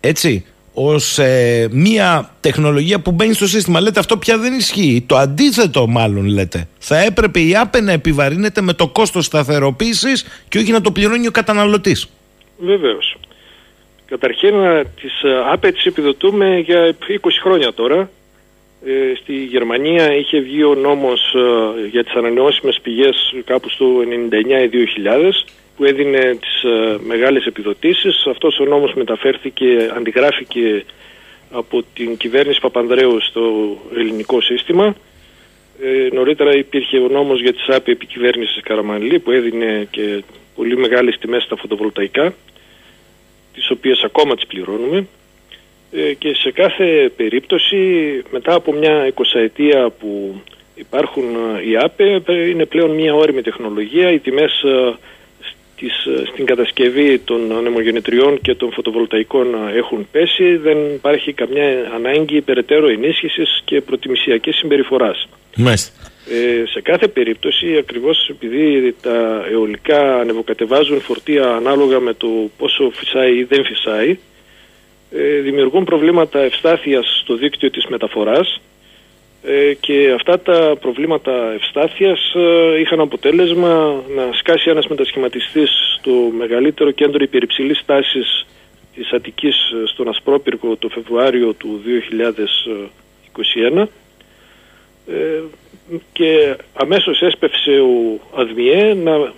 έτσι, 0.00 0.44
ως 0.74 1.18
ε, 1.18 1.68
μια 1.70 2.30
τεχνολογία 2.40 3.00
που 3.00 3.12
μπαίνει 3.12 3.34
στο 3.34 3.46
σύστημα. 3.46 3.80
Λέτε 3.80 4.00
αυτό 4.00 4.16
πια 4.16 4.38
δεν 4.38 4.52
ισχύει. 4.52 5.04
Το 5.06 5.16
αντίθετο 5.16 5.86
μάλλον 5.86 6.26
λέτε. 6.26 6.68
Θα 6.78 6.98
έπρεπε 6.98 7.40
η 7.40 7.56
ΑΠΕ 7.56 7.80
να 7.80 7.92
επιβαρύνεται 7.92 8.60
με 8.60 8.72
το 8.72 8.88
κόστος 8.88 9.24
σταθεροποίησης 9.24 10.44
και 10.48 10.58
όχι 10.58 10.72
να 10.72 10.80
το 10.80 10.90
πληρώνει 10.90 11.26
ο 11.26 11.30
καταναλωτής. 11.30 12.08
Βεβαίως. 12.58 13.16
Καταρχήν 14.06 14.64
ε, 14.64 14.84
τις 15.00 15.22
ε, 15.22 15.52
ΑΠΕ 15.52 15.72
τις 15.72 15.84
επιδοτούμε 15.84 16.58
για 16.58 16.94
20 17.08 17.28
χρόνια 17.42 17.72
τώρα. 17.72 18.10
Ε, 18.86 19.14
στη 19.20 19.34
Γερμανία 19.34 20.16
είχε 20.16 20.38
βγει 20.40 20.64
ο 20.64 20.74
νόμος 20.74 21.34
ε, 21.34 21.88
για 21.88 22.04
τις 22.04 22.14
ανανεώσιμες 22.14 22.78
πηγές 22.82 23.34
κάπου 23.44 23.68
στο 23.68 23.86
99 24.00 24.72
ή 24.72 24.88
2000 25.04 25.32
που 25.82 25.88
έδινε 25.88 26.38
τις 26.40 26.62
ε, 26.62 26.98
μεγάλες 27.06 27.46
επιδοτήσεις. 27.46 28.26
Αυτός 28.26 28.58
ο 28.58 28.64
νόμος 28.64 28.94
μεταφέρθηκε, 28.94 29.90
αντιγράφηκε 29.96 30.84
από 31.50 31.84
την 31.94 32.16
κυβέρνηση 32.16 32.60
Παπανδρέου 32.60 33.20
στο 33.20 33.76
ελληνικό 33.96 34.40
σύστημα. 34.40 34.94
Ε, 35.82 36.08
νωρίτερα 36.14 36.54
υπήρχε 36.56 36.98
ο 36.98 37.08
νόμος 37.08 37.40
για 37.40 37.52
τις 37.52 37.68
άπη 37.68 37.90
επικυβέρνησης 37.90 38.62
Καραμανλή 38.62 39.18
που 39.18 39.30
έδινε 39.30 39.88
και 39.90 40.22
πολύ 40.56 40.76
μεγάλες 40.76 41.18
τιμές 41.18 41.42
στα 41.42 41.56
φωτοβολταϊκά 41.56 42.34
τις 43.54 43.70
οποίες 43.70 44.02
ακόμα 44.04 44.34
τις 44.34 44.46
πληρώνουμε 44.46 45.06
ε, 45.92 46.12
και 46.14 46.34
σε 46.34 46.50
κάθε 46.50 47.12
περίπτωση 47.16 47.76
μετά 48.30 48.54
από 48.54 48.72
μια 48.72 49.06
εικοσαετία 49.06 49.90
που 49.90 50.40
υπάρχουν 50.74 51.24
ε, 51.56 51.68
οι 51.68 51.76
ΑΠΕ 51.76 52.22
ε, 52.26 52.48
είναι 52.48 52.66
πλέον 52.66 52.90
μια 52.90 53.14
όριμη 53.14 53.42
τεχνολογία 53.42 54.10
οι 54.12 54.18
τιμές 54.18 54.62
ε, 54.62 54.96
στις, 55.82 56.04
ε, 56.04 56.26
στην 56.26 56.46
κατασκευή 56.46 57.18
των 57.18 57.56
ανεμογεννητριών 57.56 58.40
και 58.40 58.54
των 58.54 58.72
φωτοβολταϊκών 58.72 59.54
ε, 59.54 59.76
έχουν 59.76 60.08
πέσει 60.10 60.56
δεν 60.56 60.78
υπάρχει 60.94 61.32
καμιά 61.32 61.90
ανάγκη 61.94 62.40
περαιτέρω 62.40 62.88
ενίσχυσης 62.88 63.62
και 63.64 63.80
προτιμησιακής 63.80 64.56
συμπεριφοράς. 64.56 65.28
Μάλιστα. 65.56 66.10
Ε, 66.30 66.66
σε 66.66 66.80
κάθε 66.80 67.08
περίπτωση, 67.08 67.76
ακριβώς 67.76 68.28
επειδή 68.28 68.94
τα 69.02 69.46
αιωλικά 69.50 70.18
ανεβοκατεβάζουν 70.20 71.00
φορτία 71.00 71.48
ανάλογα 71.48 72.00
με 72.00 72.14
το 72.14 72.28
πόσο 72.58 72.90
φυσάει 72.94 73.36
ή 73.36 73.44
δεν 73.44 73.64
φυσάει, 73.64 74.18
ε, 75.10 75.40
δημιουργούν 75.40 75.84
προβλήματα 75.84 76.40
ευστάθειας 76.40 77.20
στο 77.22 77.34
δίκτυο 77.36 77.70
της 77.70 77.86
μεταφοράς 77.86 78.48
ε, 78.56 78.71
και 79.80 80.12
αυτά 80.14 80.40
τα 80.40 80.76
προβλήματα 80.80 81.52
ευστάθειας 81.52 82.34
ε, 82.34 82.80
είχαν 82.80 83.00
αποτέλεσμα 83.00 84.02
να 84.16 84.32
σκάσει 84.32 84.70
ένας 84.70 84.86
μετασχηματιστής 84.86 85.70
στο 85.98 86.10
μεγαλύτερο 86.36 86.90
κέντρο 86.90 87.22
υπερυψηλής 87.22 87.82
τάσης 87.86 88.46
της 88.94 89.12
Αττικής 89.12 89.56
ε, 89.56 89.86
στον 89.86 90.08
Ασπρόπυργο 90.08 90.76
το 90.76 90.88
Φεβρουάριο 90.88 91.52
του 91.52 91.80
2021 93.74 93.84
και 96.12 96.56
αμέσως 96.72 97.22
έσπευσε 97.22 97.70
ο 97.70 98.20
ΑΔΜΙΕ 98.40 98.94
να, 98.94 99.32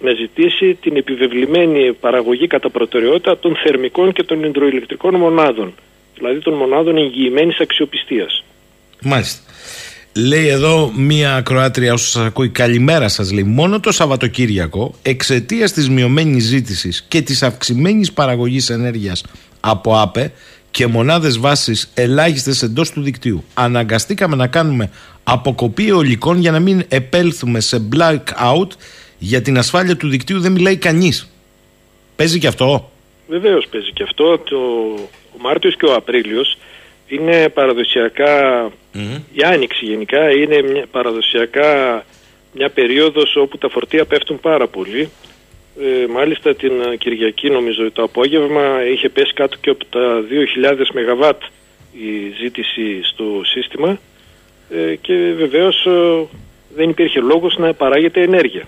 να 0.00 0.12
ζητήσει 0.16 0.74
την 0.74 0.96
επιβεβλημένη 0.96 1.92
παραγωγή 1.92 2.46
κατά 2.46 2.70
προτεραιότητα 2.70 3.38
των 3.38 3.56
θερμικών 3.56 4.12
και 4.12 4.22
των 4.22 4.44
υδροηλεκτρικών 4.44 5.14
μονάδων 5.14 5.74
δηλαδή 6.14 6.38
των 6.40 6.54
μονάδων 6.54 6.96
εγγυημένης 6.96 7.60
αξιοπιστίας. 7.60 8.44
Μάλιστα. 9.02 9.40
Λέει 10.14 10.48
εδώ 10.48 10.92
μία 10.96 11.34
ακροάτρια 11.34 11.92
όσο 11.92 12.10
σας 12.10 12.24
ακούει 12.26 12.48
καλημέρα 12.48 13.08
σας 13.08 13.32
λέει. 13.32 13.42
Μόνο 13.42 13.80
το 13.80 13.92
Σαββατοκύριακο 13.92 14.94
εξαιτίας 15.02 15.72
της 15.72 15.88
μειωμένης 15.88 16.44
ζήτησης 16.44 17.04
και 17.08 17.22
της 17.22 17.42
αυξημένης 17.42 18.12
παραγωγής 18.12 18.70
ενέργειας 18.70 19.24
από 19.60 19.98
ΑΠΕ 19.98 20.32
και 20.70 20.86
μονάδες 20.86 21.38
βάσης 21.38 21.90
ελάχιστες 21.94 22.62
εντός 22.62 22.90
του 22.90 23.02
δικτύου 23.02 23.44
αναγκαστήκαμε 23.54 24.36
να 24.36 24.46
κάνουμε 24.46 24.90
αποκοπή 25.24 25.88
αιωλικών 25.88 26.38
για 26.38 26.50
να 26.50 26.60
μην 26.60 26.84
επέλθουμε 26.88 27.60
σε 27.60 27.82
blackout 27.96 28.68
για 29.18 29.42
την 29.42 29.58
ασφάλεια 29.58 29.96
του 29.96 30.08
δικτύου 30.08 30.40
δεν 30.40 30.52
μιλάει 30.52 30.76
κανείς 30.76 31.30
παίζει 32.16 32.38
και 32.38 32.46
αυτό; 32.46 32.90
Βεβαίως 33.28 33.66
παίζει 33.70 33.92
και 33.92 34.02
αυτό. 34.02 34.38
Το, 34.38 34.56
ο 35.34 35.38
Μάρτιος 35.40 35.76
και 35.76 35.86
ο 35.86 35.94
Απρίλιος 35.94 36.58
είναι 37.10 37.48
παραδοσιακά, 37.48 38.64
η 39.32 39.42
Άνοιξη 39.44 39.84
γενικά 39.84 40.30
είναι 40.30 40.62
μια, 40.62 40.86
παραδοσιακά 40.90 42.04
μια 42.52 42.68
περίοδος 42.68 43.36
όπου 43.36 43.58
τα 43.58 43.68
φορτία 43.68 44.04
πέφτουν 44.04 44.40
πάρα 44.40 44.66
πολύ. 44.66 45.10
Ε, 45.80 46.06
μάλιστα 46.06 46.54
την 46.54 46.72
Κυριακή 46.98 47.50
νομίζω 47.50 47.92
το 47.92 48.02
απόγευμα 48.02 48.84
είχε 48.92 49.08
πέσει 49.08 49.32
κάτω 49.32 49.56
και 49.60 49.70
από 49.70 49.84
τα 49.84 50.24
2.000 50.62 50.74
ΜΒ 50.94 51.30
η 51.92 52.34
ζήτηση 52.42 53.02
στο 53.02 53.40
σύστημα 53.44 53.98
ε, 54.70 54.94
και 54.94 55.14
βεβαίως 55.36 55.86
ε, 55.86 56.26
δεν 56.74 56.88
υπήρχε 56.88 57.20
λόγος 57.20 57.56
να 57.58 57.74
παράγεται 57.74 58.22
ενέργεια. 58.22 58.64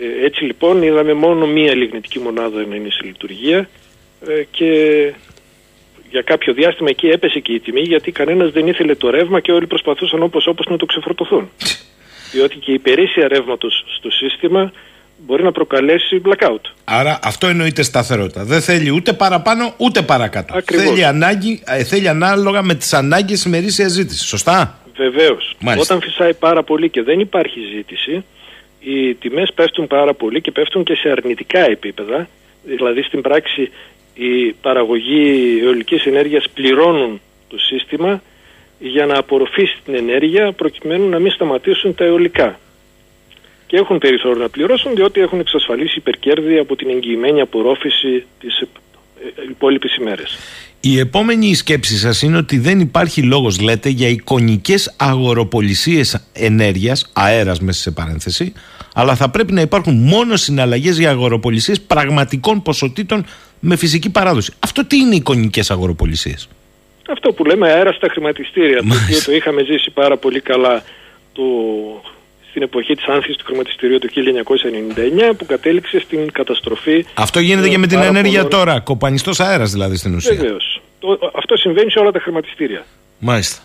Ε, 0.00 0.24
έτσι 0.24 0.44
λοιπόν 0.44 0.82
είδαμε 0.82 1.12
μόνο 1.12 1.46
μία 1.46 1.74
λιγνητική 1.74 2.18
μονάδα 2.18 2.66
να 2.66 2.74
είναι 2.74 2.90
σε 2.90 3.00
λειτουργία 3.04 3.68
και 4.50 5.12
για 6.10 6.22
κάποιο 6.22 6.52
διάστημα 6.52 6.88
εκεί 6.90 7.06
έπεσε 7.06 7.38
και 7.38 7.52
η 7.52 7.60
τιμή 7.60 7.80
γιατί 7.80 8.12
κανένας 8.12 8.50
δεν 8.50 8.66
ήθελε 8.66 8.94
το 8.94 9.10
ρεύμα 9.10 9.40
και 9.40 9.52
όλοι 9.52 9.66
προσπαθούσαν 9.66 10.22
όπως 10.22 10.46
όπως 10.46 10.66
να 10.66 10.76
το 10.76 10.86
ξεφορτωθούν. 10.86 11.50
Διότι 12.32 12.56
και 12.56 12.70
η 12.70 12.74
υπερήσια 12.74 13.28
ρεύματος 13.28 13.84
στο 13.96 14.10
σύστημα 14.10 14.72
μπορεί 15.18 15.42
να 15.42 15.52
προκαλέσει 15.52 16.20
blackout. 16.24 16.60
Άρα 16.84 17.18
αυτό 17.22 17.46
εννοείται 17.46 17.82
σταθερότητα. 17.82 18.44
Δεν 18.44 18.60
θέλει 18.60 18.90
ούτε 18.90 19.12
παραπάνω 19.12 19.74
ούτε 19.76 20.02
παρακάτω. 20.02 20.60
Θέλει, 20.64 21.04
ανάγκη, 21.04 21.62
ε, 21.66 21.84
θέλει 21.84 22.08
ανάλογα 22.08 22.62
με 22.62 22.74
τις 22.74 22.92
ανάγκες 22.92 23.44
ημερήσια 23.44 23.88
ζήτηση. 23.88 24.26
Σωστά; 24.26 24.78
Βεβαίως. 24.96 25.56
Όταν 25.78 26.00
φυσάει 26.00 26.34
πάρα 26.34 26.62
πολύ 26.62 26.88
και 26.90 27.02
δεν 27.02 27.20
υπάρχει 27.20 27.60
ζήτηση, 27.74 28.24
οι 28.80 29.14
τιμές 29.14 29.52
πέφτουν 29.54 29.86
πάρα 29.86 30.14
πολύ 30.14 30.40
και 30.40 30.50
πέφτουν 30.50 30.84
και 30.84 30.94
σε 30.94 31.10
αρνητικά 31.10 31.60
επίπεδα. 31.60 32.28
Δηλαδή 32.62 33.02
στην 33.02 33.20
πράξη 33.20 33.70
η 34.14 34.52
παραγωγή 34.52 35.58
αιωλικής 35.62 36.04
ενέργειας 36.04 36.44
πληρώνουν 36.54 37.20
το 37.48 37.58
σύστημα 37.58 38.22
για 38.78 39.06
να 39.06 39.18
απορροφήσει 39.18 39.78
την 39.84 39.94
ενέργεια 39.94 40.52
προκειμένου 40.52 41.08
να 41.08 41.18
μην 41.18 41.30
σταματήσουν 41.30 41.94
τα 41.94 42.04
αιωλικά. 42.04 42.60
Και 43.66 43.76
έχουν 43.76 43.98
περιθώριο 43.98 44.42
να 44.42 44.48
πληρώσουν 44.48 44.94
διότι 44.94 45.20
έχουν 45.20 45.40
εξασφαλίσει 45.40 45.98
υπερκέρδη 45.98 46.58
από 46.58 46.76
την 46.76 46.90
εγγυημένη 46.90 47.40
απορρόφηση 47.40 48.24
τις 48.40 48.62
υπόλοιπε 49.50 49.88
ημέρες. 50.00 50.38
Η 50.80 50.98
επόμενη 50.98 51.54
σκέψη 51.54 51.98
σας 51.98 52.22
είναι 52.22 52.36
ότι 52.36 52.58
δεν 52.58 52.80
υπάρχει 52.80 53.22
λόγος 53.22 53.60
λέτε 53.60 53.88
για 53.88 54.08
εικονικές 54.08 54.94
αγοροπολισίες 54.98 56.28
ενέργειας, 56.32 57.10
αέρας 57.12 57.60
μέσα 57.60 57.80
σε 57.80 57.90
παρένθεση, 57.90 58.52
αλλά 58.94 59.14
θα 59.14 59.30
πρέπει 59.30 59.52
να 59.52 59.60
υπάρχουν 59.60 59.96
μόνο 59.96 60.36
συναλλαγές 60.36 60.98
για 60.98 61.10
αγοροπολισίες 61.10 61.80
πραγματικών 61.80 62.62
ποσοτήτων 62.62 63.24
με 63.60 63.76
φυσική 63.76 64.10
παράδοση. 64.10 64.52
Αυτό 64.60 64.84
τι 64.84 64.96
είναι 64.96 65.14
εικονικές 65.14 65.70
αγοροπολισίες; 65.70 66.48
Αυτό 67.10 67.32
που 67.32 67.44
λέμε 67.44 67.72
αέρας 67.72 67.96
στα 67.96 68.08
χρηματιστήρια, 68.08 68.78
το 68.78 68.94
οποίο 69.04 69.22
το 69.24 69.32
είχαμε 69.32 69.62
ζήσει 69.62 69.90
πάρα 69.90 70.16
πολύ 70.16 70.40
καλά 70.40 70.82
το, 71.32 71.42
στην 72.50 72.62
εποχή 72.62 72.94
της 72.94 73.04
άνθησης 73.06 73.36
του 73.36 73.44
χρηματιστηρίου 73.44 73.98
του 73.98 74.08
1999 75.30 75.36
που 75.36 75.46
κατέληξε 75.46 76.00
στην 76.00 76.32
καταστροφή. 76.32 77.04
Αυτό 77.14 77.40
γίνεται 77.40 77.68
και 77.68 77.78
με 77.78 77.86
την 77.86 77.98
ενέργεια 77.98 78.48
τώρα, 78.48 78.80
κοπανιστός 78.80 79.40
αέρας 79.40 79.70
δηλαδή 79.70 79.96
στην 79.96 80.14
ουσία. 80.14 80.34
Βεβαίως. 80.34 80.80
Αυτό 81.34 81.56
συμβαίνει 81.56 81.90
σε 81.90 81.98
όλα 81.98 82.10
τα 82.10 82.20
χρηματιστήρια. 82.20 82.84
Μάλιστα. 83.18 83.62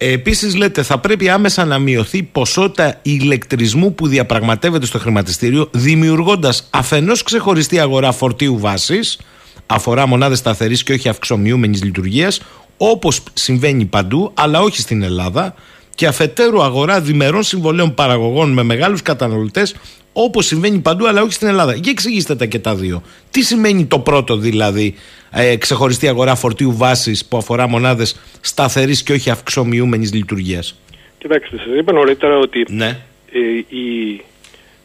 Ε, 0.00 0.12
Επίσης, 0.12 0.56
λέτε, 0.56 0.82
θα 0.82 0.98
πρέπει 0.98 1.28
άμεσα 1.28 1.64
να 1.64 1.78
μειωθεί 1.78 2.18
η 2.18 2.22
ποσότητα 2.22 2.98
ηλεκτρισμού 3.02 3.94
που 3.94 4.06
διαπραγματεύεται 4.06 4.86
στο 4.86 4.98
χρηματιστήριο, 4.98 5.68
δημιουργώντας 5.72 6.66
αφενός 6.70 7.22
ξεχωριστή 7.22 7.78
αγορά 7.78 8.12
φορτίου 8.12 8.58
βάσης, 8.58 9.18
αφορά 9.66 10.06
μονάδες 10.06 10.38
σταθερής 10.38 10.82
και 10.82 10.92
όχι 10.92 11.08
αυξομοιούμενης 11.08 11.82
λειτουργίας, 11.82 12.40
όπως 12.76 13.22
συμβαίνει 13.34 13.84
παντού, 13.84 14.30
αλλά 14.34 14.60
όχι 14.60 14.80
στην 14.80 15.02
Ελλάδα, 15.02 15.54
και 15.94 16.06
αφετέρου 16.06 16.62
αγορά 16.62 17.00
διμερών 17.00 17.42
συμβολέων 17.42 17.94
παραγωγών 17.94 18.52
με 18.52 18.62
μεγάλους 18.62 19.02
καταναλωτές, 19.02 19.74
όπως 20.12 20.46
συμβαίνει 20.46 20.78
παντού, 20.78 21.06
αλλά 21.06 21.22
όχι 21.22 21.32
στην 21.32 21.48
Ελλάδα. 21.48 21.74
Για 21.74 21.90
εξηγήστε 21.90 22.34
τα 22.34 22.46
και 22.46 22.58
τα 22.58 22.74
δύο. 22.74 23.02
Τι 23.30 23.42
σημαίνει 23.42 23.84
το 23.84 23.98
πρώτο 23.98 24.36
δηλαδή, 24.36 24.94
ε, 25.30 25.56
ξεχωριστή 25.56 26.08
αγορά 26.08 26.34
φορτίου 26.34 26.76
βάσης 26.76 27.26
που 27.26 27.36
αφορά 27.36 27.68
μονάδες 27.68 28.20
σταθερής 28.40 29.02
και 29.02 29.12
όχι 29.12 29.30
αυξομοιούμενης 29.30 30.14
λειτουργίας. 30.14 30.80
Κοιτάξτε, 31.18 31.56
σας 31.56 31.78
είπα 31.78 31.92
νωρίτερα 31.92 32.38
ότι 32.38 32.64
ναι. 32.68 32.98
ε, 33.32 33.76
η 33.76 34.20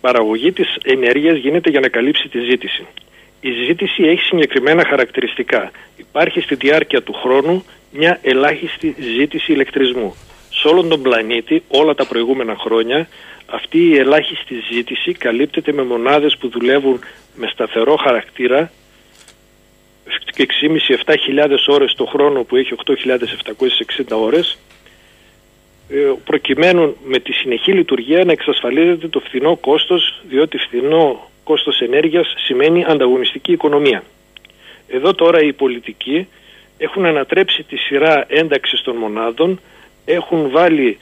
παραγωγή 0.02 0.52
της 0.52 0.78
ενέργειας 0.84 1.38
γίνεται 1.38 1.70
για 1.70 1.80
να 1.80 1.88
καλύψει 1.88 2.30
τη 2.30 2.40
ζήτηση. 2.40 2.86
Η 3.42 3.52
ζήτηση 3.68 4.04
έχει 4.04 4.22
συγκεκριμένα 4.22 4.86
χαρακτηριστικά. 4.86 5.72
Υπάρχει 5.98 6.40
στη 6.42 6.56
διάρκεια 6.56 7.02
του 7.02 7.14
χρόνου 7.14 7.64
μια 7.92 8.20
ελάχιστη 8.22 8.96
ζήτηση 9.18 9.52
ηλεκτρισμού. 9.52 10.16
Σε 10.50 10.68
όλον 10.68 10.90
τον 10.90 11.02
πλανήτη, 11.02 11.64
όλα 11.68 11.96
τα 11.96 12.06
προηγούμενα 12.06 12.56
χρόνια, 12.56 13.08
αυτή 13.46 13.78
η 13.78 13.98
ελάχιστη 13.98 14.56
ζήτηση 14.72 15.12
καλύπτεται 15.12 15.72
με 15.74 15.84
μονάδες 15.84 16.38
που 16.38 16.50
δουλεύουν 16.50 17.00
με 17.36 17.48
σταθερό 17.48 17.96
χαρακτήρα 17.96 18.72
6.500-7.000 20.36 21.58
ώρες 21.68 21.94
το 21.94 22.06
χρόνο 22.06 22.44
που 22.44 22.56
έχει 22.56 22.76
8.760 22.86 24.22
ώρες 24.22 24.58
ε, 25.90 26.12
προκειμένου 26.26 26.96
με 27.04 27.20
τη 27.20 27.32
συνεχή 27.32 27.72
λειτουργία 27.72 28.26
να 28.26 28.32
εξασφαλίζεται 28.32 29.08
το 29.08 29.20
φθηνό 29.20 29.56
κόστος 29.56 30.22
διότι 30.30 30.58
φθηνό 30.58 31.30
κόστος 31.44 31.80
ενέργειας 31.80 32.34
σημαίνει 32.38 32.86
ανταγωνιστική 32.88 33.52
οικονομία. 33.52 34.04
Εδώ 34.88 35.14
τώρα 35.14 35.42
οι 35.42 35.54
πολιτικοί 35.54 36.28
έχουν 36.78 37.06
ανατρέψει 37.06 37.64
τη 37.64 37.78
σειρά 37.78 38.26
ένταξης 38.28 38.82
των 38.82 38.96
μονάδων 38.96 39.60
έχουν 40.06 40.50
βάλει 40.50 40.98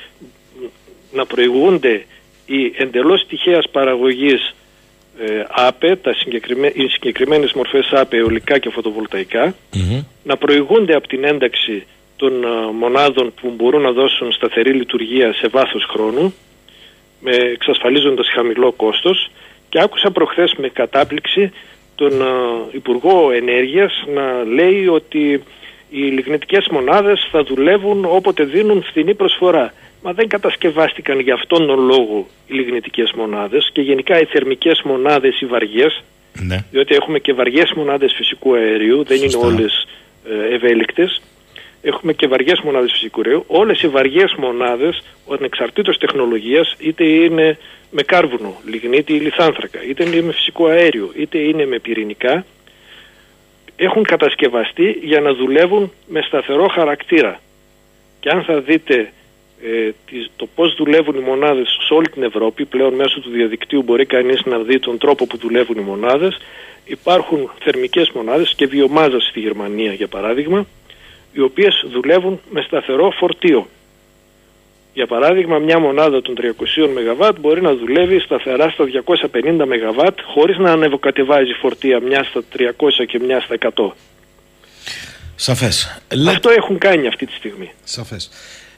να 1.12 1.26
προηγούνται 1.26 2.06
οι 2.46 2.74
εντελώς 2.78 3.26
τυχαίας 3.28 3.70
παραγωγής 3.70 4.48
ε, 4.48 4.54
ΑΠΕ, 5.50 5.96
τα 5.96 6.14
συγκεκριμέ, 6.14 6.72
οι 6.76 6.88
συγκεκριμένες 6.88 7.54
μορφές 7.54 7.92
ΑΠΕ, 7.92 8.18
αιωλικά 8.18 8.58
και 8.58 8.70
φωτοβολταϊκά, 8.70 9.56
να 10.24 10.38
προηγούνται 10.38 10.96
από 10.96 11.08
την 11.08 11.24
ένταξη 11.24 11.86
των 12.22 12.44
ε, 12.44 12.48
μονάδων 12.80 13.34
που 13.42 13.54
μπορούν 13.56 13.82
να 13.82 13.92
δώσουν 13.92 14.32
σταθερή 14.32 14.74
λειτουργία 14.74 15.34
σε 15.34 15.48
βάθος 15.48 15.86
χρόνου, 15.90 16.34
με, 17.20 17.36
εξασφαλίζοντας 17.36 18.30
χαμηλό 18.30 18.72
κόστος 18.72 19.32
και 19.70 19.80
άκουσα 19.82 20.12
προχθές 20.12 20.54
με 20.58 20.70
κατάπληξη 20.70 21.52
τον 21.96 22.22
ε, 22.22 22.26
Υπουργό 22.72 23.32
Ενέργειας 23.32 24.04
να 24.14 24.44
λέει 24.44 24.88
ότι 24.88 25.44
οι 25.90 26.02
λιγνητικές 26.02 26.68
μονάδες 26.72 27.28
θα 27.32 27.44
δουλεύουν 27.44 28.06
όποτε 28.06 28.44
δίνουν 28.44 28.84
φθηνή 28.84 29.14
προσφορά. 29.16 29.74
Μα 30.02 30.14
δεν 30.14 30.28
κατασκευάστηκαν 30.28 31.20
για 31.20 31.34
αυτόν 31.34 31.68
τον 31.68 31.80
λόγο 31.80 32.28
οι 32.48 32.54
λιγνητικές 32.54 33.12
μονάδες 33.12 33.70
και 33.74 33.82
γενικά 33.82 34.20
οι 34.20 34.26
θερμικές 34.26 34.82
μονάδες 34.82 35.42
οι 35.42 35.46
βαριές, 35.46 36.04
ναι. 36.42 36.66
διότι 36.72 36.96
έχουμε 36.96 37.20
και 37.20 37.34
βαριές 37.34 37.72
μονάδες 37.76 38.14
φυσικού 38.18 38.56
αερίου, 38.56 39.04
δεν 39.04 39.18
είναι 39.18 39.36
όλες 39.36 39.88
ε, 40.30 40.54
ευέλικτες. 40.56 41.22
Έχουμε 41.82 42.14
και 42.14 42.28
βαριές 42.28 42.60
μονάδες 42.60 42.92
φυσικού 42.92 43.22
αερίου. 43.26 43.44
Όλες 43.48 43.82
οι 43.82 43.88
βαριές 43.88 44.36
μονάδες, 44.38 45.02
ανεξαρτήτως 45.32 45.98
τεχνολογίας, 45.98 46.76
είτε 46.80 47.04
είναι 47.04 47.58
με 47.92 48.02
κάρβουνο, 48.02 48.62
λιγνίτη 48.66 49.14
ή 49.14 49.20
λιθάνθρακα, 49.20 49.84
είτε 49.84 50.04
είναι 50.04 50.22
με 50.22 50.32
φυσικό 50.32 50.68
αέριο, 50.68 51.12
είτε 51.16 51.38
είναι 51.38 51.66
με 51.66 51.80
πυρηνικά, 51.80 52.46
έχουν 53.76 54.04
κατασκευαστεί 54.04 55.00
για 55.02 55.20
να 55.20 55.34
δουλεύουν 55.34 55.92
με 56.08 56.22
σταθερό 56.22 56.68
χαρακτήρα. 56.68 57.42
Και 58.20 58.30
αν 58.30 58.44
θα 58.44 58.60
δείτε 58.60 58.96
ε, 58.96 59.08
το 60.36 60.48
πώς 60.56 60.76
δουλεύουν 60.76 61.16
οι 61.16 61.20
μονάδες 61.20 61.78
σε 61.88 61.94
όλη 61.94 62.10
την 62.10 62.24
Ευρώπη. 62.24 62.66
Πλέον 62.66 62.94
μέσω 62.94 63.20
του 63.20 63.30
διαδικτύου 63.30 63.84
μπορεί 63.84 64.06
κανείς 64.06 64.42
να 64.46 64.58
δει 64.58 64.80
τον 64.80 64.98
τρόπο 64.98 65.26
που 65.28 65.38
δουλεύουν 65.38 65.78
οι 65.78 65.82
μονάδες. 65.82 66.38
Υπάρχουν 66.86 67.52
θερμικές 67.64 68.10
μονάδες 68.12 68.54
και 68.56 68.68
βιομάζας 68.68 69.24
στη 69.24 69.40
Γερμανία 69.40 69.94
για 69.94 70.08
παράδειγμα, 70.08 70.66
οι 71.32 71.42
οποίες 71.42 71.86
δουλεύουν 71.92 72.42
με 72.50 72.62
σταθερό 72.62 73.12
φορτίο. 73.12 73.68
Για 74.94 75.08
παράδειγμα, 75.08 75.58
μια 75.58 75.80
μονάδα 75.80 76.22
των 76.22 76.36
300 76.36 76.88
ΜΒ 76.88 77.40
μπορεί 77.40 77.62
να 77.62 77.76
δουλεύει 77.76 78.20
σταθερά 78.20 78.70
στα 78.70 78.86
250 78.86 79.66
ΜΒ 79.66 80.00
χωρίς 80.24 80.58
να 80.58 80.72
ανεβοκατεβάζει 80.72 81.54
φορτία 81.54 82.00
μια 82.00 82.24
στα 82.24 82.44
300 82.58 83.06
και 83.08 83.20
μια 83.20 83.42
στα 83.42 83.56
100. 83.76 83.92
Σαφές. 85.36 86.02
Αυτό 86.28 86.50
έχουν 86.50 86.78
κάνει 86.78 87.08
αυτή 87.08 87.26
τη 87.26 87.34
στιγμή. 87.34 87.72
Σαφές. 87.84 88.30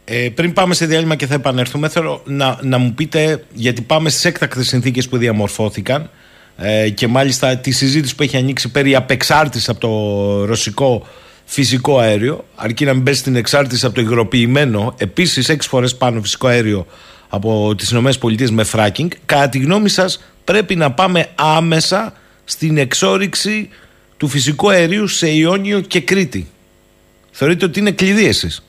Ε, 0.05 0.29
πριν 0.29 0.53
πάμε 0.53 0.73
σε 0.73 0.85
διάλειμμα 0.85 1.15
και 1.15 1.27
θα 1.27 1.33
επανέλθουμε, 1.33 1.89
θέλω 1.89 2.21
να, 2.25 2.59
να 2.61 2.77
μου 2.77 2.93
πείτε, 2.93 3.43
γιατί 3.53 3.81
πάμε 3.81 4.09
στις 4.09 4.25
έκτακτες 4.25 4.67
συνθήκες 4.67 5.07
που 5.07 5.17
διαμορφώθηκαν 5.17 6.09
ε, 6.57 6.89
και 6.89 7.07
μάλιστα 7.07 7.57
τη 7.57 7.71
συζήτηση 7.71 8.15
που 8.15 8.23
έχει 8.23 8.37
ανοίξει 8.37 8.71
περί 8.71 8.95
απεξάρτηση 8.95 9.71
από 9.71 9.79
το 9.79 10.45
ρωσικό 10.45 11.07
φυσικό 11.45 11.99
αέριο, 11.99 12.45
αρκεί 12.55 12.85
να 12.85 12.93
μην 12.93 13.03
πέσει 13.03 13.19
στην 13.19 13.35
εξάρτηση 13.35 13.85
από 13.85 13.95
το 13.95 14.01
υγροποιημένο, 14.01 14.95
επίσης 14.97 15.49
έξι 15.49 15.69
φορές 15.69 15.95
πάνω 15.95 16.21
φυσικό 16.21 16.47
αέριο 16.47 16.85
από 17.29 17.75
τις 17.77 17.91
ΗΠΑ 17.91 18.51
με 18.51 18.63
φράκινγκ. 18.63 19.11
Κατά 19.25 19.49
τη 19.49 19.59
γνώμη 19.59 19.89
σας, 19.89 20.23
πρέπει 20.43 20.75
να 20.75 20.91
πάμε 20.91 21.27
άμεσα 21.35 22.13
στην 22.43 22.77
εξόριξη 22.77 23.69
του 24.17 24.27
φυσικού 24.27 24.69
αερίου 24.69 25.07
σε 25.07 25.29
Ιόνιο 25.29 25.79
και 25.79 26.01
Κρήτη. 26.01 26.47
Θεωρείτε 27.31 27.65
ότι 27.65 27.79
είναι 27.79 27.91
κλειδί 27.91 28.25
εσείς; 28.25 28.63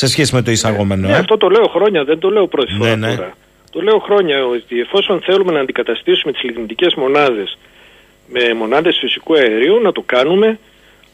Σε 0.00 0.06
σχέση 0.06 0.34
με 0.34 0.42
το 0.42 0.50
εισαγόμενο. 0.50 1.06
Ναι, 1.08 1.14
ε; 1.14 1.18
αυτό 1.18 1.36
το 1.36 1.48
λέω 1.48 1.66
χρόνια, 1.66 2.04
δεν 2.04 2.18
το 2.18 2.30
λέω 2.30 2.46
πρώτη 2.46 2.72
φορά 2.72 2.96
ναι, 2.96 3.06
ναι. 3.06 3.16
τώρα. 3.16 3.36
Το 3.70 3.80
λέω 3.80 3.98
χρόνια 3.98 4.46
ότι 4.46 4.80
εφόσον 4.80 5.20
θέλουμε 5.20 5.52
να 5.52 5.60
αντικαταστήσουμε 5.60 6.32
τις 6.32 6.42
λιγνητικές 6.42 6.94
μονάδες 6.94 7.58
με 8.26 8.54
μονάδες 8.54 8.96
φυσικού 9.00 9.34
αερίου, 9.34 9.80
να 9.80 9.92
το 9.92 10.02
κάνουμε, 10.06 10.58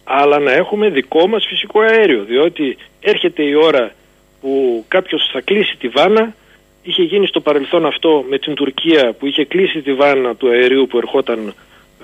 αλλά 0.05 0.39
να 0.39 0.53
έχουμε 0.53 0.89
δικό 0.89 1.27
μας 1.29 1.47
φυσικό 1.49 1.81
αέριο. 1.81 2.25
Διότι 2.25 2.77
έρχεται 3.01 3.43
η 3.43 3.55
ώρα 3.55 3.93
που 4.41 4.85
κάποιος 4.89 5.31
θα 5.33 5.41
κλείσει 5.41 5.77
τη 5.77 5.89
βάνα, 5.89 6.35
είχε 6.83 7.03
γίνει 7.03 7.27
στο 7.27 7.41
παρελθόν 7.41 7.87
αυτό 7.87 8.25
με 8.29 8.39
την 8.39 8.55
Τουρκία 8.55 9.13
που 9.19 9.27
είχε 9.27 9.45
κλείσει 9.45 9.81
τη 9.81 9.95
βάνα 9.95 10.35
του 10.35 10.49
αερίου 10.49 10.87
που 10.87 10.97
ερχόταν 10.97 11.55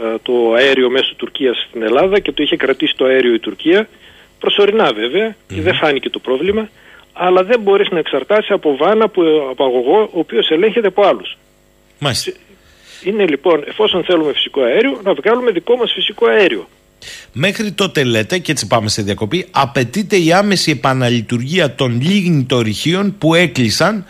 ε, 0.02 0.18
το 0.22 0.52
αέριο 0.52 0.90
μέσω 0.90 1.14
Τουρκίας 1.16 1.66
στην 1.68 1.82
Ελλάδα 1.82 2.18
και 2.18 2.32
το 2.32 2.42
είχε 2.42 2.56
κρατήσει 2.56 2.96
το 2.96 3.04
αέριο 3.04 3.34
η 3.34 3.38
Τουρκία 3.38 3.88
προσωρινά 4.38 4.92
και 5.46 5.60
δεν 5.60 5.74
φάνηκε 5.74 6.10
το 6.10 6.18
πρόβλημα, 6.18 6.68
αλλά 7.12 7.44
δεν 7.44 7.60
μπορείς 7.60 7.88
να 7.90 7.98
εξαρτάσεις 7.98 8.50
από 8.50 8.76
βάνα, 8.76 9.08
που, 9.08 9.22
από 9.50 9.64
αγωγό, 9.64 10.00
ο 10.12 10.18
οποίος 10.18 10.50
ελέγχεται 10.50 10.86
από 10.86 11.06
άλλους. 11.06 11.36
Μάλιστα. 11.98 12.32
Είναι 13.04 13.26
λοιπόν, 13.26 13.64
εφόσον 13.66 14.04
θέλουμε 14.04 14.32
φυσικό 14.32 14.62
αέριο, 14.62 15.00
να 15.04 15.14
βγάλουμε 15.14 15.50
δικό 15.50 15.76
μας 15.76 15.92
φυσικό 15.92 16.26
αέριο. 16.26 16.68
Μέχρι 17.32 17.72
τότε 17.72 18.04
λέτε, 18.04 18.38
και 18.38 18.52
έτσι 18.52 18.66
πάμε 18.66 18.88
σε 18.88 19.02
διακοπή, 19.02 19.48
απαιτείται 19.50 20.16
η 20.16 20.32
άμεση 20.32 20.70
επαναλειτουργία 20.70 21.74
των 21.74 22.00
λιγνητορυχείων 22.00 23.18
που 23.18 23.34
έκλεισαν, 23.34 24.04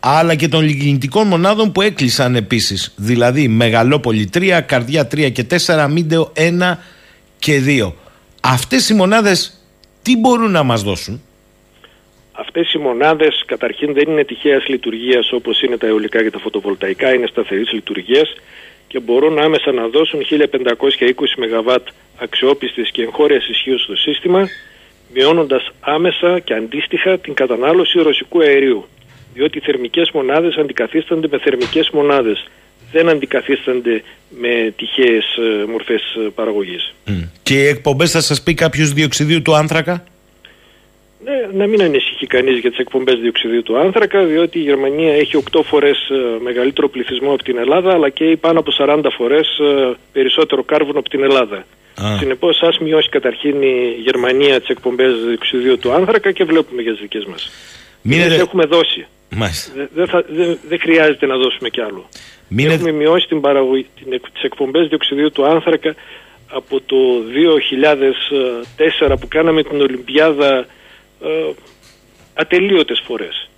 αλλά 0.00 0.34
και 0.34 0.48
των 0.48 0.64
λιγνητικών 0.64 1.26
μονάδων 1.26 1.72
που 1.72 1.82
έκλεισαν 1.82 2.34
επίσης. 2.34 2.92
Δηλαδή 2.96 3.48
Μεγαλόπολη 3.48 4.30
3, 4.34 4.60
Καρδιά 4.66 5.08
3 5.14 5.30
και 5.32 5.44
4, 5.66 5.86
Μίντεο 5.90 6.32
1 6.36 6.78
και 7.38 7.60
2. 7.60 7.92
Αυτές 8.40 8.88
οι 8.88 8.94
μονάδες 8.94 9.59
τι 10.02 10.16
μπορούν 10.16 10.50
να 10.50 10.62
μας 10.62 10.82
δώσουν; 10.82 11.22
Αυτές 12.32 12.72
οι 12.72 12.78
μονάδες 12.78 13.42
καταρχήν 13.46 13.92
δεν 13.92 14.10
είναι 14.10 14.24
τυχαίας 14.24 14.66
λειτουργίας 14.68 15.32
όπως 15.32 15.62
είναι 15.62 15.76
τα 15.76 15.86
αιωλικά 15.86 16.22
και 16.22 16.30
τα 16.30 16.38
φωτοβολταϊκά, 16.38 17.14
είναι 17.14 17.26
σταθερής 17.26 17.72
λειτουργίας 17.72 18.34
και 18.86 19.00
μπορούν 19.00 19.38
άμεσα 19.38 19.72
να 19.72 19.88
δώσουν 19.88 20.20
1520 20.22 21.36
ΜΒ 21.36 21.74
αξιόπιστης 22.18 22.90
και 22.90 23.02
εγχώριας 23.02 23.48
ισχύως 23.48 23.82
στο 23.82 23.96
σύστημα, 23.96 24.48
μειώνοντας 25.12 25.70
άμεσα 25.80 26.38
και 26.38 26.54
αντίστοιχα 26.54 27.18
την 27.18 27.34
κατανάλωση 27.34 27.98
ρωσικού 27.98 28.40
αερίου. 28.40 28.84
Διότι 29.34 29.58
οι 29.58 29.60
θερμικές 29.60 30.10
μονάδες 30.10 30.56
αντικαθίστανται 30.56 31.28
με 31.30 31.38
θερμικές 31.38 31.90
μονάδες 31.90 32.48
δεν 32.92 33.08
αντικαθίστανται 33.08 34.02
με 34.28 34.74
τυχαίες 34.76 35.36
ε, 35.36 35.70
μορφές 35.70 36.02
ε, 36.26 36.28
παραγωγής. 36.34 36.94
Και 37.42 37.54
οι 37.54 37.66
εκπομπές 37.66 38.10
θα 38.10 38.20
σας 38.20 38.42
πει 38.42 38.54
κάποιος 38.54 38.92
διοξιδίου 38.92 39.42
του 39.42 39.54
άνθρακα; 39.54 40.04
Ναι, 41.24 41.58
να 41.58 41.66
μην 41.66 41.82
ανησυχεί 41.82 42.26
κανείς 42.26 42.58
για 42.58 42.70
τις 42.70 42.78
εκπομπές 42.78 43.18
διοξιδίου 43.18 43.62
του 43.62 43.78
άνθρακα, 43.78 44.24
διότι 44.24 44.58
η 44.58 44.62
Γερμανία 44.62 45.12
έχει 45.14 45.42
8 45.52 45.60
φορές 45.64 46.08
ε, 46.10 46.42
μεγαλύτερο 46.42 46.88
πληθυσμό 46.88 47.32
από 47.32 47.42
την 47.42 47.58
Ελλάδα, 47.58 47.92
αλλά 47.92 48.08
και 48.08 48.36
πάνω 48.40 48.58
από 48.58 48.70
40 48.78 49.00
φορές 49.16 49.48
περισσότερο 50.12 50.62
κάρβουνο 50.62 50.98
από 50.98 51.08
την 51.08 51.22
Ελλάδα. 51.22 51.64
Συνεπώ, 51.94 52.18
Συνεπώς, 52.18 52.62
ας 52.62 52.78
μειώσει 52.78 53.08
καταρχήν 53.08 53.62
η 53.62 53.96
Γερμανία 54.02 54.60
τις 54.60 54.68
εκπομπές 54.68 55.12
διοξιδίου 55.26 55.78
του 55.78 55.92
άνθρακα 55.92 56.32
και 56.32 56.44
βλέπουμε 56.44 56.82
για 56.82 56.92
τις 56.92 57.00
δικές 57.00 57.24
μας. 57.24 57.50
Μείνετε... 58.02 58.34
έχουμε 58.34 58.66
δώσει. 58.66 59.06
Δεν 59.94 60.08
δε, 60.28 60.56
δε 60.68 60.78
χρειάζεται 60.78 61.26
να 61.26 61.36
δώσουμε 61.36 61.68
κι 61.68 61.80
άλλο. 61.80 62.08
Μην 62.48 62.70
Έχουμε 62.70 62.92
μειώσει 62.92 63.26
την 63.28 63.40
παραγωγή, 63.40 63.86
την, 63.94 64.20
τις 64.32 64.42
εκπομπές 64.42 64.88
διοξιδίου 64.88 65.30
του 65.30 65.46
άνθρακα 65.46 65.94
από 66.46 66.80
το 66.80 66.96
2004 69.10 69.16
που 69.20 69.28
κάναμε 69.28 69.62
την 69.62 69.80
Ολυμπιάδα 69.80 70.66
ε, 71.22 71.28
ατελείωτες 72.34 73.02
φορές. 73.06 73.48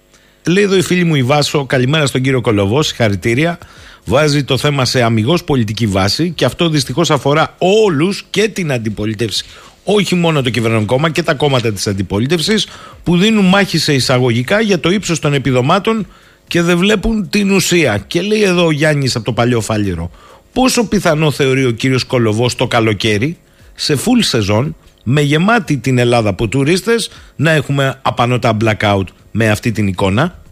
Λέει 0.49 0.65
εδώ 0.65 0.77
η 0.77 0.83
φίλη 0.83 1.05
μου 1.05 1.15
η 1.15 1.23
Βάσο, 1.23 1.67
καλημέρα 1.67 2.07
στον 2.07 2.23
κύριο 2.23 2.41
Κολοβό, 2.41 2.83
συγχαρητήρια. 2.83 3.59
Βάζει 4.05 4.45
το 4.45 4.57
θέμα 4.57 4.85
σε 4.85 5.03
αμυγός 5.03 5.45
πολιτική 5.45 5.87
βάση 5.87 6.33
και 6.37 6.45
αυτό 6.45 6.69
δυστυχώς 6.69 7.11
αφορά 7.11 7.57
όλους 7.59 8.25
και 8.31 8.49
την 8.49 8.73
αντιπολίτευση. 8.73 9.45
Όχι 9.85 10.15
μόνο 10.15 10.43
το 10.43 10.51
κυβερνητικό 10.51 10.95
κόμμα 10.95 11.11
και 11.11 11.23
τα 11.23 11.35
κόμματα 11.35 11.73
της 11.73 11.87
αντιπολίτευσης 11.87 12.67
που 13.03 13.17
δίνουν 13.17 13.45
μάχη 13.45 13.79
σε 13.79 13.95
εισαγωγικά 13.95 14.61
για 14.61 14.81
το 14.81 14.91
ύψος 14.91 15.19
των 15.19 15.35
επιδομάτων 15.35 16.07
και 16.49 16.63
δεν 16.63 16.79
βλέπουν 16.79 17.29
την 17.29 17.51
ουσία. 17.51 18.05
Και 18.07 18.23
λέει 18.23 18.43
εδώ 18.43 18.67
ο 18.67 18.71
Γιάννης 18.71 19.17
από 19.17 19.25
το 19.25 19.33
παλιό 19.33 19.61
φάλιρο, 19.61 20.11
πόσο 20.53 20.89
πιθανό 20.89 21.31
θεωρεί 21.31 21.65
ο 21.65 21.71
κύριος 21.71 22.05
Κολοβός 22.05 22.55
το 22.55 22.67
καλοκαίρι, 22.67 23.39
σε 23.75 23.95
full 23.95 24.19
σεζόν, 24.19 24.77
με 25.05 25.21
γεμάτη 25.21 25.79
την 25.79 25.99
Ελλάδα 25.99 26.29
από 26.29 26.49
τουρίστες, 26.49 27.11
να 27.37 27.51
έχουμε 27.51 27.99
απανότα 28.03 28.57
blackout 28.65 29.05
με 29.31 29.51
αυτή 29.51 29.73
την 29.73 29.87
εικόνα; 29.87 30.43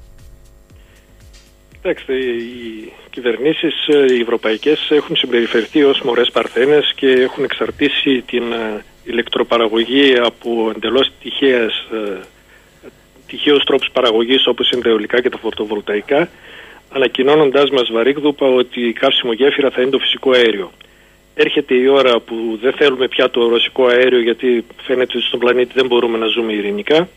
Κοιτάξτε, 1.83 2.15
οι 2.15 2.93
κυβερνήσεις 3.11 3.87
οι 4.17 4.21
ευρωπαϊκές 4.21 4.91
έχουν 4.91 5.17
συμπεριφερθεί 5.17 5.83
ως 5.83 6.01
μωρές 6.01 6.31
παρθένες 6.31 6.93
και 6.97 7.07
έχουν 7.07 7.45
εξαρτήσει 7.45 8.23
την 8.27 8.53
ε, 8.53 8.85
ηλεκτροπαραγωγή 9.05 10.15
από 10.19 10.73
εντελώς 10.77 11.11
τυχαία 11.23 11.63
ε, 11.65 12.21
τυχαίους 13.31 13.65
τρόπους 13.65 13.91
παραγωγής 13.93 14.47
όπως 14.47 14.71
είναι 14.71 14.83
τα 14.83 14.89
αιωλικά 14.89 15.21
και 15.21 15.29
τα 15.29 15.39
φωτοβολταϊκά, 15.39 16.29
ανακοινώνοντά 16.93 17.67
μας 17.73 17.91
βαρύγδουπα 17.93 18.47
ότι 18.47 18.81
η 18.81 18.93
καύσιμο 18.93 19.33
γέφυρα 19.33 19.71
θα 19.71 19.81
είναι 19.81 19.91
το 19.91 19.99
φυσικό 19.99 20.31
αέριο. 20.31 20.71
Έρχεται 21.35 21.75
η 21.75 21.87
ώρα 21.87 22.21
που 22.21 22.59
δεν 22.63 22.73
θέλουμε 22.73 23.09
πια 23.09 23.31
το 23.31 23.49
ρωσικό 23.49 23.87
αέριο 23.87 24.21
γιατί 24.21 24.65
φαίνεται 24.83 25.17
ότι 25.17 25.27
στον 25.27 25.39
πλανήτη 25.39 25.73
δεν 25.75 25.87
μπορούμε 25.87 26.19
να 26.19 26.27
ζούμε 26.27 26.53
ειρηνικά 26.53 27.09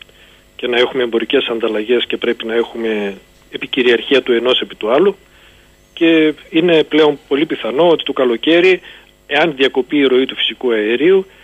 και 0.56 0.66
να 0.66 0.76
έχουμε 0.76 1.02
εμπορικές 1.02 1.46
ανταλλαγές 1.46 2.06
και 2.06 2.16
πρέπει 2.16 2.46
να 2.46 2.54
έχουμε 2.54 3.16
επικυριαρχία 3.50 4.22
του 4.22 4.32
ενός 4.32 4.60
επί 4.60 4.74
του 4.74 4.90
άλλου. 4.90 5.16
Και 5.94 6.34
είναι 6.50 6.84
πλέον 6.84 7.18
πολύ 7.28 7.46
πιθανό 7.46 7.88
ότι 7.88 8.04
το 8.04 8.12
καλοκαίρι, 8.12 8.80
εάν 9.26 9.52
διακοπεί 9.56 9.96
η 9.96 10.04
ροή 10.04 10.24
του 10.26 10.36
φυσικού 10.36 10.72
αερίου, 10.72 11.26
ε, 11.28 11.34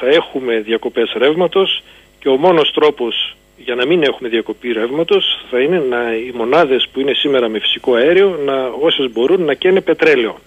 θα 0.00 0.06
έχουμε 0.06 0.60
διακοπές 0.60 1.12
ρεύματος 1.16 1.82
και 2.18 2.28
ο 2.28 2.36
μόνος 2.36 2.72
τρόπος 2.72 3.36
για 3.56 3.74
να 3.74 3.86
μην 3.86 4.02
έχουμε 4.02 4.28
διακοπή 4.28 4.72
ρεύματος 4.72 5.44
θα 5.50 5.60
είναι 5.60 5.78
να, 5.88 6.14
οι 6.14 6.32
μονάδες 6.34 6.88
που 6.92 7.00
είναι 7.00 7.14
σήμερα 7.14 7.48
με 7.48 7.58
φυσικό 7.58 7.94
αέριο 7.94 8.40
να 8.44 8.66
όσες 8.66 9.12
μπορούν 9.12 9.42
να 9.42 9.54
καίνε 9.54 9.80
πετρέλαιο. 9.80 10.38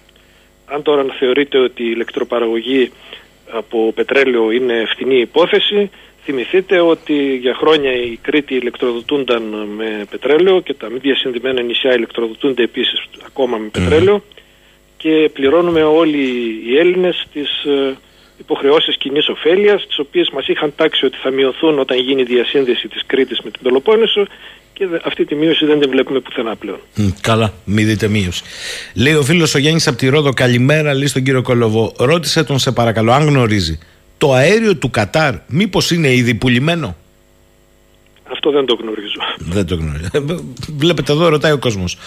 Αν 0.65 0.81
τώρα 0.81 1.05
θεωρείτε 1.19 1.57
ότι 1.57 1.83
η 1.83 1.91
ηλεκτροπαραγωγή 1.93 2.91
από 3.51 3.91
πετρέλαιο 3.95 4.51
είναι 4.51 4.83
φτηνή 4.87 5.19
υπόθεση, 5.19 5.89
θυμηθείτε 6.23 6.79
ότι 6.79 7.35
για 7.35 7.55
χρόνια 7.55 7.91
οι 7.93 8.17
Κρήτοι 8.21 8.55
ηλεκτροδοτούνταν 8.55 9.43
με 9.75 10.05
πετρέλαιο 10.09 10.59
και 10.61 10.73
τα 10.73 10.89
μη 10.89 10.97
διασυνδημένα 10.97 11.61
νησιά 11.61 11.93
ηλεκτροδοτούνται 11.93 12.63
επίσης 12.63 13.03
ακόμα 13.25 13.57
με 13.57 13.67
πετρέλαιο 13.67 14.23
και 14.97 15.29
πληρώνουμε 15.33 15.83
όλοι 15.83 16.23
οι 16.65 16.77
Έλληνες 16.77 17.27
τις 17.33 17.63
ε, 17.63 17.97
υποχρεώσεις 18.39 18.97
κοινής 18.97 19.27
ωφέλειας, 19.29 19.87
τις 19.87 19.99
οποίες 19.99 20.29
μας 20.33 20.47
είχαν 20.47 20.73
τάξει 20.75 21.05
ότι 21.05 21.17
θα 21.17 21.31
μειωθούν 21.31 21.79
όταν 21.79 21.97
γίνει 21.97 22.21
η 22.21 22.25
διασύνδεση 22.25 22.87
της 22.87 23.01
Κρήτης 23.05 23.39
με 23.43 23.51
την 23.51 23.61
Πελοπόννησο 23.63 24.27
και 24.73 24.87
αυτή 25.03 25.25
τη 25.25 25.35
μείωση 25.35 25.65
δεν 25.65 25.79
την 25.79 25.89
βλέπουμε 25.89 26.19
πουθενά 26.19 26.55
πλέον. 26.55 26.79
καλά, 27.21 27.53
μη 27.65 27.83
δείτε 27.83 28.07
μείωση. 28.07 28.43
Λέει 28.93 29.13
ο 29.13 29.23
φίλος 29.23 29.55
ο 29.55 29.57
Γιάννη 29.57 29.81
από 29.85 29.97
τη 29.97 30.07
Ρόδο, 30.09 30.33
καλημέρα, 30.33 30.93
λέει 30.93 31.07
στον 31.07 31.23
κύριο 31.23 31.41
Κολοβό. 31.41 31.93
Ρώτησε 31.97 32.43
τον, 32.43 32.59
σε 32.59 32.71
παρακαλώ, 32.71 33.11
αν 33.11 33.27
γνωρίζει, 33.27 33.79
το 34.17 34.33
αέριο 34.33 34.75
του 34.75 34.89
Κατάρ 34.89 35.33
μήπως 35.47 35.91
είναι 35.91 36.13
ήδη 36.13 36.35
πουλημένο; 36.35 36.95
Αυτό 38.31 38.51
δεν 38.51 38.65
το 38.65 38.77
γνωρίζω. 38.81 39.21
Δεν 39.37 39.65
το 39.65 39.75
γνωρίζω. 39.75 40.09
Ε, 40.11 40.19
βλέπετε 40.77 41.11
εδώ 41.11 41.27
ρωτάει 41.27 41.51
ο 41.51 41.57
κόσμος. 41.57 41.97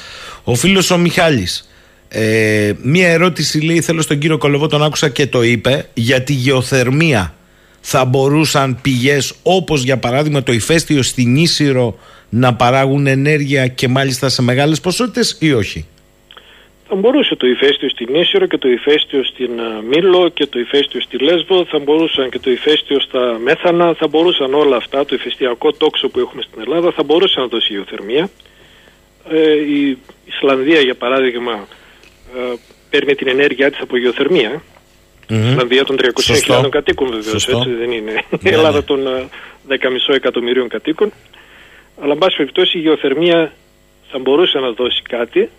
Ο 0.45 0.55
φίλος 0.55 0.91
ο 0.91 0.99
Μιχάλης. 0.99 1.71
Ε, 2.13 2.73
μία 2.83 3.09
ερώτηση 3.09 3.61
λέει 3.61 3.81
θέλω 3.81 4.01
στον 4.01 4.19
κύριο 4.19 4.39
Κολοβό 4.39 4.67
τον 4.67 4.83
άκουσα 4.83 5.09
και 5.09 5.27
το 5.27 5.43
είπε 5.43 5.89
για 5.95 6.23
τη 6.23 6.33
γεωθερμία 6.33 7.35
θα 7.81 8.05
μπορούσαν 8.05 8.79
πηγές 8.83 9.35
όπως 9.43 9.83
για 9.83 9.99
παράδειγμα 9.99 10.43
το 10.43 10.53
ηφαίστειο 10.53 11.03
στην 11.03 11.37
Ίσυρο 11.37 11.99
να 12.29 12.55
παράγουν 12.55 13.07
ενέργεια 13.07 13.67
και 13.67 13.89
μάλιστα 13.89 14.29
σε 14.29 14.43
μεγάλες 14.43 14.81
ποσότητες 14.81 15.37
ή 15.41 15.53
όχι; 15.53 15.87
Θα 16.89 16.95
μπορούσε 16.95 17.37
το 17.37 17.47
ηφαίστειο 17.47 17.89
στην 17.89 18.15
Ίσυρο 18.15 18.47
και 18.47 18.59
το 18.59 18.69
ηφαίστειο 18.69 19.25
στην 19.25 19.51
Μήλο 19.89 20.29
και 20.29 20.47
το 20.47 20.59
ηφαίστειο 20.59 21.01
στη 21.01 21.19
Λέσβο, 21.19 21.65
θα 21.65 21.79
μπορούσαν 21.79 22.31
και 22.31 22.39
το 22.39 22.51
ηφαίστειο 22.51 23.01
στα 23.01 23.39
Μέθανα, 23.45 23.95
θα 23.95 24.09
μπορούσαν 24.09 24.55
όλα 24.55 24.77
αυτά, 24.77 25.05
το 25.05 25.15
ηφαιστειακό 25.15 25.73
τόξο 25.73 26.09
που 26.09 26.19
έχουμε 26.19 26.43
στην 26.43 26.61
Ελλάδα, 26.61 26.93
θα 26.93 27.03
μπορούσε 27.03 27.41
να 27.41 27.47
δώσει 27.47 27.73
γεωθερμία. 27.73 28.31
Ε, 29.31 29.53
η 29.53 29.99
Ισλανδία 30.27 30.81
για 30.81 30.95
παράδειγμα 30.95 31.53
ε, 31.53 31.59
παίρνει 32.91 33.15
την 33.15 33.29
ενέργειά 33.29 33.71
της 33.71 33.81
από 33.81 33.99
γεωθερμία. 33.99 34.63
Mm-hmm. 35.29 35.49
Ισλανδία 35.51 35.85
των 35.85 35.97
300.000 36.47 36.69
κατοίκων 36.71 37.11
βεβαίως, 37.11 37.49
έτσι 37.49 37.71
δεν 37.79 37.91
είναι. 37.91 38.13
Η 38.31 38.39
ναι, 38.41 38.51
Ελλάδα 38.51 38.79
ναι. 38.79 38.83
των 38.83 39.01
10,5 39.69 39.75
ε, 40.09 40.15
εκατομμυρίων 40.15 40.69
κατοίκων. 40.69 41.13
Αλλά, 42.03 42.13
εν 42.13 42.19
πάση 42.19 42.37
περιπτώσει, 42.37 42.79
η 42.79 42.81
γεωθερμία 42.81 43.53
θα 44.11 44.19
μπορούσε 44.19 44.59
να 44.59 44.71
δώσει 44.71 45.03
κάτι. 45.03 45.51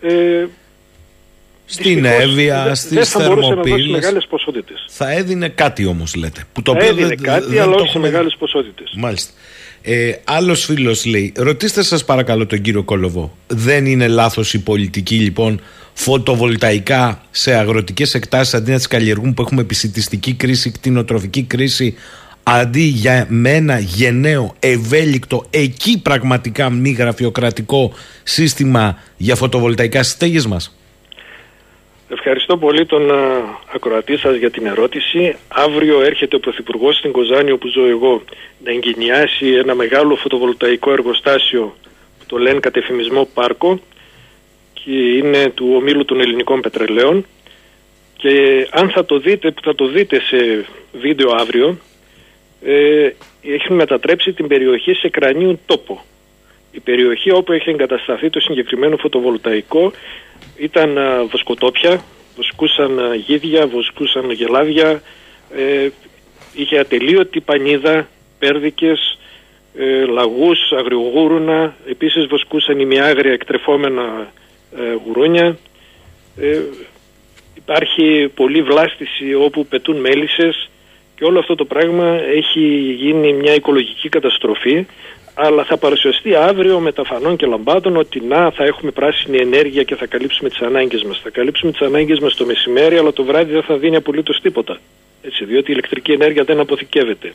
Ε, 0.00 0.46
στην 1.66 2.04
Εύβοια, 2.04 2.74
στις 2.74 3.10
θερμοπύλες. 3.10 3.86
μεγάλες 3.86 4.26
ποσότητες. 4.26 4.84
Θα 4.88 5.10
έδινε 5.12 5.48
κάτι 5.48 5.86
όμως, 5.86 6.14
λέτε. 6.14 6.44
Που 6.52 6.62
το 6.62 6.72
θα 6.72 6.84
έδινε 6.84 7.14
κάτι, 7.14 7.58
αλλά 7.58 7.74
όχι 7.74 7.88
σε 7.88 7.98
μεγάλες 7.98 8.36
ποσότητες. 8.38 8.94
Μάλιστα. 8.96 9.32
Ε, 9.88 10.12
Άλλος 10.24 10.64
φίλος 10.64 11.04
λέει: 11.04 11.32
Ρωτήστε 11.36 11.82
σας 11.82 12.04
παρακαλώ 12.04 12.46
τον 12.46 12.60
κύριο 12.60 12.82
Κόλοβο, 12.82 13.36
δεν 13.46 13.86
είναι 13.86 14.08
λάθος 14.08 14.54
η 14.54 14.58
πολιτική 14.58 15.14
λοιπόν 15.14 15.60
φωτοβολταϊκά 15.92 17.22
σε 17.30 17.54
αγροτικές 17.54 18.14
εκτάσεις 18.14 18.54
αντί 18.54 18.70
να 18.70 18.76
τις 18.76 18.86
καλλιεργούν 18.86 19.34
που 19.34 19.42
έχουμε 19.42 19.60
επισητιστική 19.60 20.34
κρίση, 20.34 20.70
κτηνοτροφική 20.70 21.42
κρίση, 21.42 21.94
αντί 22.42 22.80
για 22.80 23.26
με 23.28 23.50
ένα 23.50 23.78
γενναίο, 23.78 24.54
ευέλικτο, 24.58 25.46
εκεί 25.50 25.98
πραγματικά 25.98 26.70
μη 26.70 26.90
γραφειοκρατικό 26.90 27.92
σύστημα 28.22 28.98
για 29.16 29.34
φωτοβολταϊκά 29.34 30.02
στέγες 30.02 30.46
μας. 30.46 30.76
Ευχαριστώ 32.08 32.56
πολύ 32.56 32.86
τον 32.86 33.10
ακροατή 33.74 34.16
σας 34.16 34.36
για 34.36 34.50
την 34.50 34.66
ερώτηση. 34.66 35.36
Αύριο 35.48 36.02
έρχεται 36.02 36.36
ο 36.36 36.40
Πρωθυπουργός 36.40 36.96
στην 36.96 37.12
Κοζάνη, 37.12 37.50
όπου 37.50 37.68
ζω 37.68 37.86
εγώ, 37.86 38.22
να 38.64 38.70
εγκαινιάσει 38.70 39.46
ένα 39.46 39.74
μεγάλο 39.74 40.16
φωτοβολταϊκό 40.16 40.92
εργοστάσιο 40.92 41.76
που 42.18 42.24
το 42.26 42.38
λένε 42.38 42.60
κατεφημισμό 42.60 43.28
πάρκο 43.34 43.80
και 44.72 44.92
είναι 44.92 45.50
του 45.50 45.72
ομίλου 45.76 46.04
των 46.04 46.20
ελληνικών 46.20 46.60
πετρελαίων. 46.60 47.26
Και 48.16 48.66
αν 48.70 48.90
θα 48.90 49.04
το 49.04 49.18
δείτε, 49.18 49.50
που 49.50 49.62
θα 49.62 49.74
το 49.74 49.86
δείτε 49.86 50.20
σε 50.20 50.66
βίντεο 50.92 51.30
αύριο, 51.38 51.78
ε, 52.62 53.10
έχουν 53.42 53.76
μετατρέψει 53.76 54.32
την 54.32 54.46
περιοχή 54.46 54.92
σε 54.94 55.08
κρανίου 55.08 55.60
τόπο. 55.66 56.04
Η 56.72 56.80
περιοχή 56.80 57.30
όπου 57.30 57.52
έχει 57.52 57.70
εγκατασταθεί 57.70 58.30
το 58.30 58.40
συγκεκριμένο 58.40 58.96
φωτοβολταϊκό 58.96 59.92
ήταν 60.56 60.98
βοσκοτόπια, 61.30 62.04
βοσκούσαν 62.36 63.14
γίδια, 63.14 63.66
βοσκούσαν 63.66 64.30
γελάδια, 64.30 65.02
ε, 65.54 65.88
είχε 66.54 66.78
ατελείωτη 66.78 67.40
πανίδα, 67.40 68.08
πέρδικες, 68.38 69.18
ε, 69.78 70.04
λαγούς, 70.04 70.58
αγριογούρουνα, 70.78 71.76
επίσης 71.88 72.26
βοσκούσαν 72.26 72.80
ημιάγρια 72.80 73.32
εκτρεφόμενα 73.32 74.32
ε, 74.76 74.94
γουρούνια. 75.04 75.58
Ε, 76.36 76.60
υπάρχει 77.54 78.30
πολλή 78.34 78.62
βλάστηση 78.62 79.34
όπου 79.34 79.66
πετούν 79.66 79.96
μέλισσες 79.96 80.70
και 81.14 81.24
όλο 81.24 81.38
αυτό 81.38 81.54
το 81.54 81.64
πράγμα 81.64 82.20
έχει 82.22 82.60
γίνει 82.98 83.32
μια 83.32 83.54
οικολογική 83.54 84.08
καταστροφή 84.08 84.86
αλλά 85.38 85.64
θα 85.64 85.76
παρουσιαστεί 85.76 86.34
αύριο 86.34 86.80
με 86.80 86.92
τα 86.92 87.04
φανών 87.04 87.36
και 87.36 87.46
λαμπάδων 87.46 87.96
ότι 87.96 88.20
να 88.20 88.50
θα 88.50 88.64
έχουμε 88.64 88.90
πράσινη 88.90 89.36
ενέργεια 89.36 89.82
και 89.82 89.94
θα 89.94 90.06
καλύψουμε 90.06 90.48
τις 90.48 90.60
ανάγκες 90.60 91.02
μας. 91.02 91.20
Θα 91.22 91.30
καλύψουμε 91.30 91.72
τις 91.72 91.80
ανάγκες 91.80 92.18
μας 92.18 92.34
το 92.34 92.44
μεσημέρι 92.44 92.96
αλλά 92.96 93.12
το 93.12 93.24
βράδυ 93.24 93.52
δεν 93.52 93.62
θα 93.62 93.76
δίνει 93.76 93.96
απολύτως 93.96 94.40
τίποτα. 94.40 94.78
Έτσι, 95.22 95.44
διότι 95.44 95.70
η 95.70 95.74
ηλεκτρική 95.76 96.12
ενέργεια 96.12 96.44
δεν 96.44 96.60
αποθηκεύεται. 96.60 97.32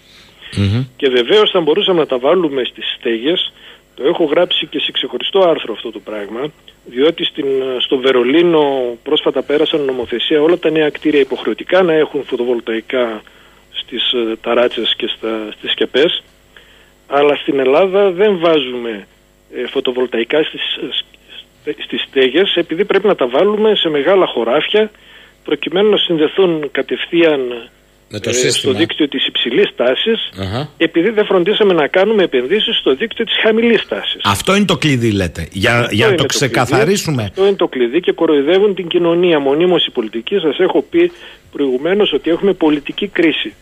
Και 0.96 1.10
βεβαίως 1.10 1.52
θα 1.52 1.60
μπορούσαμε 1.60 2.00
να 2.00 2.06
τα 2.06 2.18
βάλουμε 2.18 2.64
στις 2.64 2.96
στέγες 2.98 3.52
το 3.96 4.08
έχω 4.08 4.24
γράψει 4.24 4.68
και 4.68 4.80
σε 4.80 4.92
ξεχωριστό 4.92 5.40
άρθρο 5.40 5.74
αυτό 5.74 5.92
το 5.92 6.00
πράγμα, 6.00 6.52
διότι 6.86 7.24
στην, 7.24 7.46
στο 7.80 7.98
Βερολίνο 7.98 8.98
πρόσφατα 9.04 9.42
πέρασαν 9.42 9.82
νομοθεσία 9.82 10.42
όλα 10.42 10.58
τα 10.58 10.70
νέα 10.70 10.90
κτίρια 10.90 11.20
υποχρεωτικά 11.20 11.82
να 11.82 11.94
έχουν 11.94 12.24
φωτοβολταϊκά 12.24 13.22
στις 13.72 14.12
ε, 14.12 14.36
ταράτσες 14.42 14.94
και 14.98 15.08
στα, 15.08 15.52
στις 15.58 15.72
σκεπές 15.72 16.24
αλλά 17.12 17.36
στην 17.36 17.60
Ελλάδα 17.60 18.12
δεν 18.12 18.38
βάζουμε 18.40 19.08
ε, 19.56 19.68
φωτοβολταϊκά 19.68 20.44
στις, 20.44 20.64
ε, 21.66 21.72
στις 21.84 22.02
στέγες 22.08 22.56
επειδή 22.56 22.86
πρέπει 22.86 23.08
να 23.08 23.16
τα 23.16 23.28
βάλουμε 23.28 23.76
σε 23.76 23.90
μεγάλα 23.90 24.26
χωράφια 24.26 24.92
προκειμένου 25.44 25.90
να 25.90 25.98
συνδεθούν 25.98 26.70
κατευθείαν 26.72 27.70
ε, 28.12 28.50
στο 28.50 28.72
δίκτυο 28.74 29.08
της 29.08 29.28
υψηλής 29.28 29.76
τάσης 29.76 30.30
επειδή 30.78 31.10
δεν 31.10 31.26
φροντίσαμε 31.26 31.74
να 31.74 31.88
κάνουμε 31.88 32.24
επενδύσεις 32.24 32.78
στο 32.78 32.96
δίκτυο 32.96 33.26
της 33.26 33.36
χαμηλής 33.44 33.88
τάσης. 33.88 34.22
Αυτό 34.24 34.56
είναι 34.56 34.66
το 34.66 34.78
κλειδί 34.78 35.12
λέτε, 35.12 35.48
για, 35.52 35.88
για 35.92 36.08
να 36.08 36.16
το 36.16 36.26
ξεκαθαρίσουμε. 36.26 37.24
αυτό 37.24 37.48
είναι 37.48 37.56
το 37.56 37.68
κλειδί 37.68 38.00
και 38.00 38.12
κοροϊδεύουν 38.12 38.76
την 38.76 38.88
κοινωνία 38.88 39.40
μονίμως 39.40 39.86
η 39.86 39.92
πολιτική. 39.92 40.40
Σας 40.40 40.60
έχω 40.60 40.82
πει 40.82 41.12
προηγουμένως 41.52 42.14
ότι 42.14 42.30
έχουμε 42.30 42.54
πολιτική 42.54 43.08
κρίση. 43.08 43.54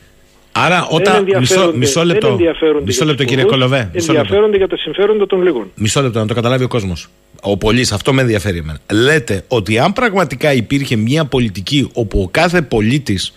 Άρα 0.52 0.88
όταν. 0.90 1.26
Μισό, 1.40 1.72
μισό 1.76 2.04
λεπτό. 2.04 2.38
Μισό 2.86 3.06
λεπτό, 3.06 3.24
κύριε 3.24 3.44
Κολοβέ. 3.44 3.90
Ενδιαφέρονται 3.94 4.58
για 4.58 4.68
τα 4.68 4.78
συμφέροντα 4.78 5.26
των 5.26 5.44
λίγων. 5.44 5.72
Μισό 5.76 6.02
λεπτό, 6.02 6.20
να 6.20 6.26
το 6.26 6.34
καταλάβει 6.34 6.64
ο 6.64 6.68
κόσμος. 6.68 7.08
Ο 7.42 7.58
πολίτης, 7.58 7.92
αυτό 7.92 8.14
με 8.14 8.22
ενδιαφέρει 8.22 8.58
εμένα. 8.58 8.80
Λέτε 8.92 9.44
ότι 9.48 9.80
αν 9.80 9.94
πραγματικά 9.94 10.54
υπήρχε 10.54 10.96
μια 10.96 11.26
πολιτική 11.26 11.90
όπου 11.94 12.22
ο 12.22 12.28
κάθε 12.28 12.62
πολίτης 12.62 13.34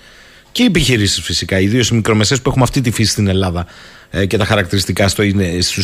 και 0.52 0.62
οι 0.62 0.66
επιχειρήσεις 0.66 1.24
φυσικά, 1.24 1.60
ιδίως 1.60 1.88
οι 1.88 1.94
μικρομεσαίες 1.94 2.42
που 2.42 2.48
έχουμε 2.48 2.64
αυτή 2.64 2.80
τη 2.80 2.90
φύση 2.90 3.10
στην 3.10 3.28
Ελλάδα 3.28 3.66
ε, 4.10 4.26
και 4.26 4.36
τα 4.36 4.44
χαρακτηριστικά 4.44 5.08
στι 5.08 5.34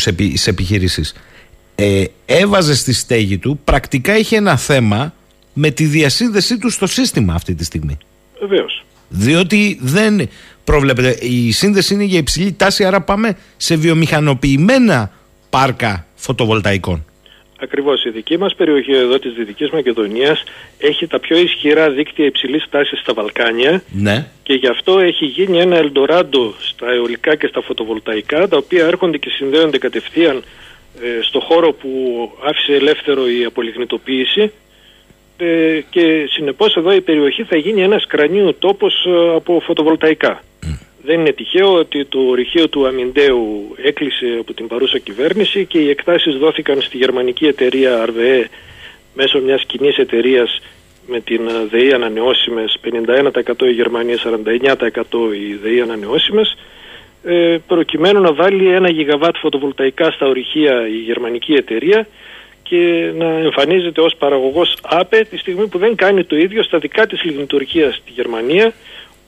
επι, 0.04 0.38
επιχειρήσεις, 0.46 1.14
ε, 1.74 2.04
έβαζε 2.26 2.74
στη 2.74 2.92
στέγη 2.92 3.38
του, 3.38 3.60
πρακτικά 3.64 4.18
είχε 4.18 4.36
ένα 4.36 4.56
θέμα 4.56 5.14
με 5.52 5.70
τη 5.70 5.84
διασύνδεσή 5.84 6.58
του 6.58 6.70
στο 6.70 6.86
σύστημα 6.86 7.34
αυτή 7.34 7.54
τη 7.54 7.64
στιγμή. 7.64 7.98
Βεβαίως. 8.40 8.84
Διότι 9.08 9.78
δεν 9.82 10.28
προβλέπεται. 10.64 11.18
Η 11.20 11.52
σύνδεση 11.52 11.94
είναι 11.94 12.04
για 12.04 12.18
υψηλή 12.18 12.52
τάση, 12.52 12.84
άρα 12.84 13.00
πάμε 13.00 13.36
σε 13.56 13.76
βιομηχανοποιημένα 13.76 15.10
πάρκα 15.50 16.06
φωτοβολταϊκών. 16.14 17.04
Ακριβώς. 17.60 18.04
Η 18.04 18.10
δική 18.10 18.38
μας 18.38 18.54
περιοχή 18.54 18.92
εδώ 18.92 19.18
της 19.18 19.32
Δυτικής 19.32 19.70
Μακεδονίας 19.70 20.42
έχει 20.78 21.06
τα 21.06 21.18
πιο 21.20 21.38
ισχυρά 21.38 21.90
δίκτυα 21.90 22.24
υψηλής 22.24 22.64
τάσης 22.70 23.00
στα 23.00 23.14
Βαλκάνια. 23.14 23.82
Ναι. 23.92 24.26
Και 24.42 24.52
γι' 24.54 24.68
αυτό 24.68 24.98
έχει 24.98 25.24
γίνει 25.24 25.58
ένα 25.58 25.76
ελντοράντο 25.76 26.54
στα 26.58 26.92
αιωλικά 26.92 27.34
και 27.34 27.46
στα 27.46 27.62
φωτοβολταϊκά, 27.62 28.48
τα 28.48 28.56
οποία 28.56 28.86
έρχονται 28.86 29.16
και 29.18 29.30
συνδέονται 29.30 29.78
κατευθείαν 29.78 30.42
ε, 31.02 31.22
στο 31.22 31.40
χώρο 31.40 31.72
που 31.72 31.90
άφησε 32.44 32.72
ελεύθερο 32.72 33.28
η 33.28 33.44
απολιγνητοποίηση. 33.44 34.52
Ε, 35.40 35.80
και 35.90 36.26
συνεπώς 36.30 36.76
εδώ 36.76 36.92
η 36.92 37.00
περιοχή 37.00 37.42
θα 37.44 37.56
γίνει 37.56 37.82
ένας 37.82 38.06
κρανίου 38.06 38.54
τόπος 38.58 39.06
ε, 39.06 39.34
από 39.34 39.60
φωτοβολταϊκά. 39.60 40.42
Δεν 41.02 41.20
είναι 41.20 41.32
τυχαίο 41.32 41.74
ότι 41.74 42.04
το 42.04 42.18
ορυχείο 42.18 42.68
του 42.68 42.86
Αμιντέου 42.86 43.74
έκλεισε 43.82 44.36
από 44.40 44.52
την 44.52 44.66
παρούσα 44.66 44.98
κυβέρνηση 44.98 45.66
και 45.66 45.78
οι 45.78 45.88
εκτάσεις 45.88 46.36
δόθηκαν 46.36 46.80
στη 46.80 46.96
γερμανική 46.96 47.46
εταιρεία 47.46 48.04
RVE 48.06 48.44
μέσω 49.14 49.40
μιας 49.40 49.64
κοινής 49.64 49.96
εταιρείας 49.96 50.60
με 51.06 51.20
την 51.20 51.40
ΔΕΗ 51.70 51.92
ανανεώσιμες. 51.92 52.78
51% 52.82 53.66
η 53.66 53.72
Γερμανία, 53.72 54.16
49% 54.16 55.32
η 55.32 55.54
ΔΕΗ 55.62 55.80
ανανεώσιμες. 55.80 56.56
Ε, 57.24 57.56
προκειμένου 57.66 58.20
να 58.20 58.32
βάλει 58.32 58.68
ένα 58.68 58.90
γιγαβάτ 58.90 59.36
φωτοβολταϊκά 59.36 60.10
στα 60.10 60.26
ορυχεία 60.26 60.88
η 60.88 60.96
γερμανική 60.96 61.52
εταιρεία 61.52 62.06
και 62.68 63.12
να 63.14 63.24
εμφανίζεται 63.24 64.00
ως 64.00 64.14
παραγωγός 64.18 64.76
ΑΠΕ 64.82 65.24
τη 65.30 65.36
στιγμή 65.38 65.66
που 65.66 65.78
δεν 65.78 65.94
κάνει 65.94 66.24
το 66.24 66.36
ίδιο 66.36 66.62
στα 66.62 66.78
δικά 66.78 67.06
της 67.06 67.24
λιγνητουργία 67.24 67.92
στη 67.92 68.12
Γερμανία 68.12 68.72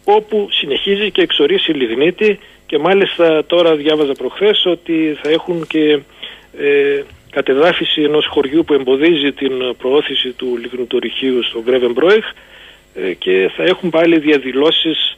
όπου 0.05 0.49
συνεχίζει 0.51 1.11
και 1.11 1.23
εξορίσει 1.23 1.73
λιγνίτη 1.73 2.39
και 2.67 2.79
μάλιστα 2.79 3.45
τώρα 3.47 3.75
διάβαζα 3.75 4.13
προχθές 4.13 4.67
ότι 4.67 5.19
θα 5.23 5.31
έχουν 5.31 5.67
και 5.67 5.99
ε, 6.59 7.03
κατεδάφιση 7.31 8.03
ενός 8.03 8.27
χωριού 8.27 8.65
που 8.65 8.75
εμποδίζει 8.75 9.33
την 9.33 9.53
προώθηση 9.79 10.31
του 10.31 10.57
λιγνητορυχείου 10.61 11.43
στο 11.43 11.63
Γκρέβεμπρόεχ 11.63 12.25
ε, 12.95 13.15
και 13.15 13.51
θα 13.57 13.63
έχουν 13.63 13.91
πάλι 13.91 14.19
διαδηλώσεις 14.19 15.17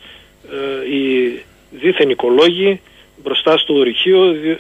ε, 0.51 0.95
οι 0.97 1.39
δίθεν 1.71 2.11
οικολόγοι 2.11 2.81
μπροστά 3.23 3.59
στο 3.59 3.75
ορυχείο 3.75 4.25
ε, 4.25 4.59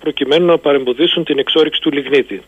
προκειμένου 0.00 0.46
να 0.46 0.58
παρεμποδίσουν 0.58 1.24
την 1.24 1.38
εξόριξη 1.38 1.80
του 1.80 1.90
λιγνίτη. 1.90 2.42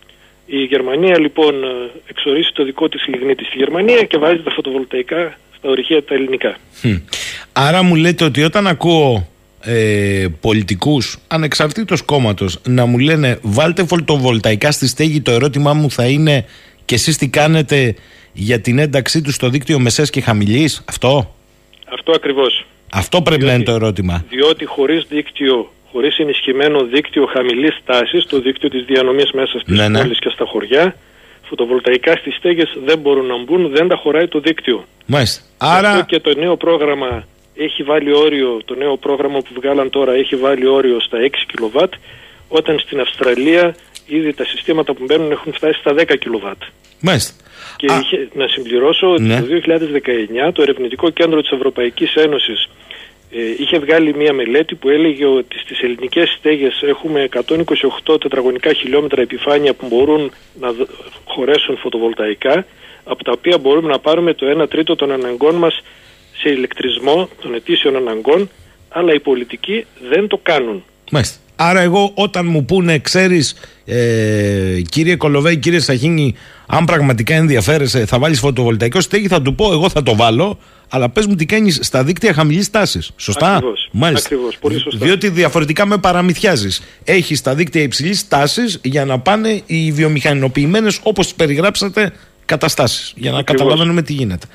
Η 0.47 0.63
Γερμανία 0.65 1.19
λοιπόν 1.19 1.65
ε, 1.65 1.69
εξορίσει 2.07 2.53
το 2.53 2.65
δικό 2.65 2.89
της 2.89 3.07
λιγνίτη 3.07 3.45
στη 3.45 3.57
Γερμανία 3.57 4.03
και 4.03 4.19
βάζει 4.19 4.43
τα 4.43 4.51
φωτοβολταϊκά 4.51 5.39
στα 5.57 5.69
ορυχεία 5.69 6.05
τα 6.05 6.15
ελληνικά. 6.15 6.57
Άρα 7.53 7.83
μου 7.83 7.95
λέτε 7.95 8.25
ότι 8.25 8.43
όταν 8.43 8.67
ακούω 8.67 9.29
ε, 9.61 10.27
πολιτικούς 10.41 11.19
ανεξαρτήτως 11.29 12.03
κόμματος 12.03 12.61
να 12.67 12.87
μου 12.87 12.99
λένε 12.99 13.39
βάλτε 13.43 13.85
φωτοβολταϊκά 13.87 14.71
στη 14.71 14.87
στέγη 14.89 15.21
το 15.21 15.31
ερώτημά 15.31 15.73
μου 15.75 15.91
θα 15.91 16.07
είναι 16.07 16.45
και 16.85 16.95
εσείς 16.95 17.17
τι 17.17 17.29
κάνετε 17.29 17.95
για 18.33 18.61
την 18.61 18.79
ένταξή 18.79 19.21
τους 19.23 19.35
στο 19.35 19.49
δίκτυο 19.49 19.79
μεσές 19.79 20.11
και 20.11 20.21
χαμηλής 20.21 20.83
αυτό; 20.85 21.35
Αυτό 21.93 22.13
ακριβώς. 22.13 22.67
αυτό 22.93 23.23
πρέπει 23.23 23.45
να 23.45 23.53
είναι 23.53 23.63
το 23.63 23.73
ερώτημα 23.73 24.25
Διότι 24.31 24.65
χωρίς 24.65 25.07
δίκτυο, 25.09 25.73
χωρίς 25.93 26.19
ενισχυμένο 26.19 26.85
δίκτυο 26.85 27.27
χαμηλής 27.27 27.77
τάσης, 27.85 28.25
το 28.27 28.41
δίκτυο 28.41 28.69
της 28.69 28.85
διανομής 28.85 29.31
μέσα 29.33 29.59
στις 29.59 29.79
Ναι, 29.79 29.89
ναι. 29.89 30.01
πόλεις 30.01 30.19
και 30.19 30.29
στα 30.29 30.45
χωριά, 30.45 30.95
φωτοβολταϊκά 31.49 32.17
στις 32.17 32.35
στέγες 32.35 32.73
δεν 32.85 32.99
μπορούν 32.99 33.27
να 33.27 33.43
μπουν, 33.43 33.69
δεν 33.69 33.89
τα 33.89 33.97
χωράει 33.97 34.29
το 34.29 34.39
δίκτυο. 34.41 34.85
Μάλιστα. 35.07 35.43
Γι' 35.61 35.67
αυτό 35.67 35.87
Άρα 35.89 36.05
και 36.09 36.21
το 36.21 36.35
νέο 36.39 36.57
πρόγραμμα 36.57 37.25
έχει 37.57 37.83
βάλει 37.83 38.13
όριο, 38.13 38.61
το 38.65 38.75
νέο 38.75 38.97
πρόγραμμα 38.97 39.39
που 39.39 39.49
βγάλαν 39.61 39.91
τώρα 39.91 40.13
έχει 40.13 40.37
βάλει 40.37 40.67
όριο 40.67 41.01
στα 41.01 41.19
6 41.19 41.29
κιλοβάτ, 41.47 41.93
όταν 42.49 42.79
στην 42.79 43.01
Αυστραλία 43.01 43.75
ήδη 44.07 44.33
τα 44.35 44.45
συστήματα 44.45 44.95
που 44.95 45.05
μπαίνουν 45.07 45.31
έχουν 45.31 45.53
φτάσει 45.53 45.79
στα 45.79 45.95
10 45.95 46.17
κιλοβάτ. 46.19 46.57
μάλιστα. 47.01 47.33
Και 47.77 47.93
Α, 47.93 47.99
είχε, 47.99 48.29
να 48.35 48.49
συμπληρώσω 48.49 49.13
ότι 49.13 49.23
Ναι. 49.23 49.41
το 49.41 49.47
2019 49.47 50.53
το 50.53 50.63
Ερευνητικό 50.63 51.11
Κέντρο 51.11 51.41
της 51.41 51.51
Ευρωπαϊκής 51.51 52.15
Ένωσης 52.15 52.65
ε, 52.65 52.71
είχε 53.59 53.79
βγάλει 53.79 54.15
μία 54.17 54.33
μελέτη 54.33 54.75
που 54.75 54.89
έλεγε 54.89 55.25
ότι 55.27 55.59
στις 55.59 55.81
ελληνικές 55.81 56.29
στέγες 56.39 56.83
έχουμε 56.83 57.29
128 58.05 58.21
τετραγωνικά 58.21 58.73
χιλιόμετρα 58.73 59.21
επιφάνεια 59.21 59.75
που 59.75 59.87
μπορούν 59.87 60.33
να 60.61 60.73
δ- 60.73 60.89
χωρέσουν 61.25 61.77
φωτοβολταϊκά 61.77 62.67
από 63.05 63.25
τα 63.25 63.33
οποία 63.33 63.59
μπορούμε 63.59 63.89
να 63.89 63.99
πάρουμε 63.99 64.35
το 64.35 64.63
1 64.63 64.69
τρίτο 64.69 64.97
των 64.97 65.13
αναγκών 65.13 65.55
μας 65.55 65.83
σε 66.37 66.49
ηλεκτρισμό 66.51 67.29
των 67.43 67.55
ετήσιων 67.55 67.97
αναγκών 67.97 68.51
αλλά 68.89 69.15
οι 69.15 69.21
πολιτικοί 69.21 69.87
δεν 70.11 70.27
το 70.27 70.41
κάνουν. 70.43 70.85
Μάλιστα. 71.11 71.39
Άρα 71.61 71.81
εγώ 71.81 72.13
όταν 72.15 72.47
μου 72.47 72.65
πούνε, 72.65 72.99
ξέρεις 72.99 73.57
ε, 73.85 74.81
κύριε 74.89 75.17
Κολοβέη, 75.17 75.57
κύριε 75.57 75.81
Σαχίνη, 75.81 76.35
αν 76.67 76.85
πραγματικά 76.85 77.35
ενδιαφέρεσαι 77.35 78.07
θα 78.07 78.19
βάλεις 78.19 78.39
φωτοβολταϊκό 78.39 79.01
στέγη, 79.01 79.29
θα 79.29 79.43
του 79.43 79.55
πω 79.55 79.73
εγώ 79.73 79.89
θα 79.89 80.03
το 80.03 80.17
βάλω, 80.17 80.59
αλλά 80.89 81.09
πες 81.09 81.27
μου 81.27 81.35
τι 81.35 81.47
κάνεις 81.47 81.79
στα 81.83 82.05
δίκτυα 82.05 82.33
χαμηλής 82.33 82.71
τάσης. 82.71 83.11
Σωστά; 83.17 83.55
Ακριβώς. 83.55 83.91
Ακριβώς. 84.01 84.59
Πολύ 84.61 84.81
σωστά. 84.81 85.07
Διότι 85.07 85.29
διαφορετικά 85.29 85.87
με 85.87 85.99
παραμυθιάζεις. 85.99 86.83
Έχεις 87.05 87.43
τα 87.43 87.55
δίκτυα 87.55 87.83
υψηλής 87.83 88.29
τάσης 88.29 88.81
για 88.83 89.05
να 89.05 89.19
πάνε 89.19 89.63
οι 89.67 89.93
βιομηχανοποιημένες 89.93 91.01
όπως 91.03 91.27
τις 91.27 91.35
περιγράψατε 91.35 92.13
καταστάσεις. 92.45 93.13
Για 93.17 93.31
να 93.31 93.39
Ακριβώς. 93.39 93.63
καταλαβαίνουμε 93.63 94.03
τι 94.03 94.13
γίνεται. 94.13 94.47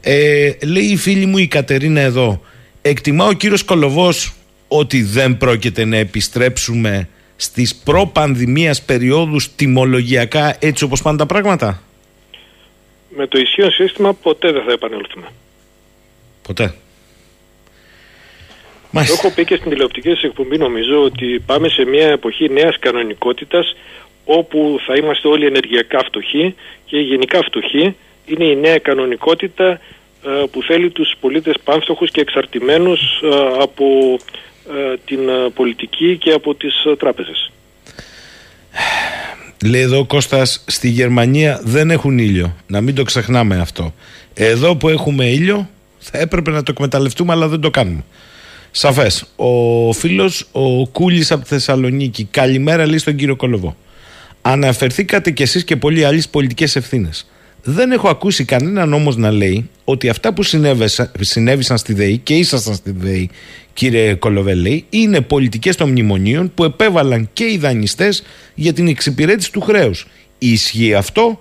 Ε, 0.00 0.50
λέει 0.66 0.84
η 0.84 0.96
φίλη 0.96 1.26
μου 1.26 1.38
η 1.38 1.46
Κατερίνα 1.46 2.00
εδώ, 2.00 2.40
εκτιμά 2.82 3.26
ο 3.26 3.32
κύριος 3.32 3.62
Κολοβός 3.64 4.34
ότι 4.68 5.02
δεν 5.02 5.36
πρόκειται 5.36 5.84
να 5.84 5.96
επιστρέψουμε 5.96 7.08
στις 7.36 7.74
προ-πανδημίας 7.74 8.82
περιόδους 8.82 9.54
τιμολογιακά 9.54 10.56
έτσι 10.58 10.84
όπως 10.84 11.02
πάνε 11.02 11.16
τα 11.16 11.26
πράγματα; 11.26 11.82
Με 13.16 13.26
το 13.26 13.38
ισχύον 13.38 13.70
σύστημα 13.70 14.12
ποτέ 14.12 14.52
δεν 14.52 14.62
θα 14.66 14.72
επανέλθουμε. 14.72 15.26
Ποτέ. 16.46 16.66
Το 16.66 16.74
Μάλιστα. 18.90 19.16
έχω 19.18 19.34
πει 19.34 19.44
και 19.44 19.56
στην 19.56 19.70
τηλεοπτική 19.70 20.08
σας 20.08 20.22
εκπομπή 20.22 20.58
νομίζω 20.58 21.02
ότι 21.02 21.42
πάμε 21.46 21.68
σε 21.68 21.84
μια 21.84 22.08
εποχή 22.08 22.48
νέας 22.48 22.78
κανονικότητας 22.78 23.76
όπου 24.24 24.78
θα 24.86 24.94
είμαστε 24.94 25.28
όλοι 25.28 25.46
ενεργειακά 25.46 25.98
φτωχοί 26.06 26.54
και 26.84 26.98
γενικά 26.98 27.42
φτωχοί 27.42 27.96
είναι 28.24 28.44
η 28.44 28.56
νέα 28.56 28.78
κανονικότητα 28.78 29.80
ε, 30.24 30.44
που 30.50 30.62
θέλει 30.62 30.90
τους 30.90 31.14
πολίτες 31.20 31.54
πάμφτωχους 31.64 32.10
και 32.10 32.20
εξαρτημένους 32.20 33.00
ε, 33.22 33.28
από 33.60 33.84
ε, 34.68 34.96
την 35.04 35.28
ε, 35.28 35.32
πολιτική 35.54 36.18
και 36.18 36.32
από 36.32 36.54
τις 36.54 36.84
ε, 36.84 36.96
τράπεζες. 36.96 37.50
Λέει 39.64 39.80
εδώ 39.80 39.98
ο 39.98 40.04
Κώστας, 40.04 40.64
στη 40.66 40.88
Γερμανία 40.88 41.60
δεν 41.64 41.90
έχουν 41.90 42.18
ήλιο. 42.18 42.56
Να 42.66 42.80
μην 42.80 42.94
το 42.94 43.02
ξεχνάμε 43.02 43.60
αυτό. 43.60 43.94
Εδώ 44.34 44.76
που 44.76 44.88
έχουμε 44.88 45.26
ήλιο 45.26 45.68
θα 46.10 46.18
έπρεπε 46.18 46.50
να 46.50 46.62
το 46.62 46.72
εκμεταλλευτούμε 46.74 47.32
αλλά 47.32 47.48
δεν 47.48 47.60
το 47.60 47.70
κάνουμε. 47.70 48.04
Σαφές. 48.70 49.24
Ο 49.36 49.92
φίλος, 49.92 50.48
ο 50.52 50.88
Κούλης 50.88 51.30
από 51.32 51.42
τη 51.42 51.48
Θεσσαλονίκη. 51.48 52.24
Καλημέρα 52.30 52.86
λέει 52.86 52.98
στον 52.98 53.16
κύριο 53.16 53.36
Κολοβό. 53.36 53.76
Αναφερθήκατε 54.42 55.30
κι 55.30 55.42
εσείς 55.42 55.64
και 55.64 55.76
πολλοί 55.76 56.04
άλλοι 56.04 56.18
στις 56.20 56.28
πολιτικές 56.28 56.76
ευθύνες. 56.76 57.26
Δεν 57.62 57.92
έχω 57.92 58.08
ακούσει 58.08 58.44
κανέναν 58.44 58.92
όμως 58.92 59.16
να 59.16 59.30
λέει 59.30 59.68
ότι 59.84 60.08
αυτά 60.08 60.34
που 60.34 60.42
συνέβεσαν- 60.42 61.10
συνέβησαν 61.20 61.78
στη 61.78 61.92
ΔΕΗ 61.92 62.18
και 62.18 62.34
ήσασταν 62.34 62.74
στη 62.74 62.90
ΔΕΗ 62.90 63.30
κύριε 63.72 64.14
Κολοβέ 64.14 64.54
λέει 64.54 64.84
είναι 64.90 65.20
πολιτικές 65.20 65.76
των 65.76 65.90
μνημονίων 65.90 66.52
που 66.54 66.64
επέβαλαν 66.64 67.28
και 67.32 67.44
οι 67.44 67.58
δανειστές 67.58 68.22
για 68.54 68.72
την 68.72 68.88
εξυπηρέτηση 68.88 69.52
του 69.52 69.60
χρέους. 69.60 70.06
Ισχύει 70.38 70.94
αυτό; 70.94 71.40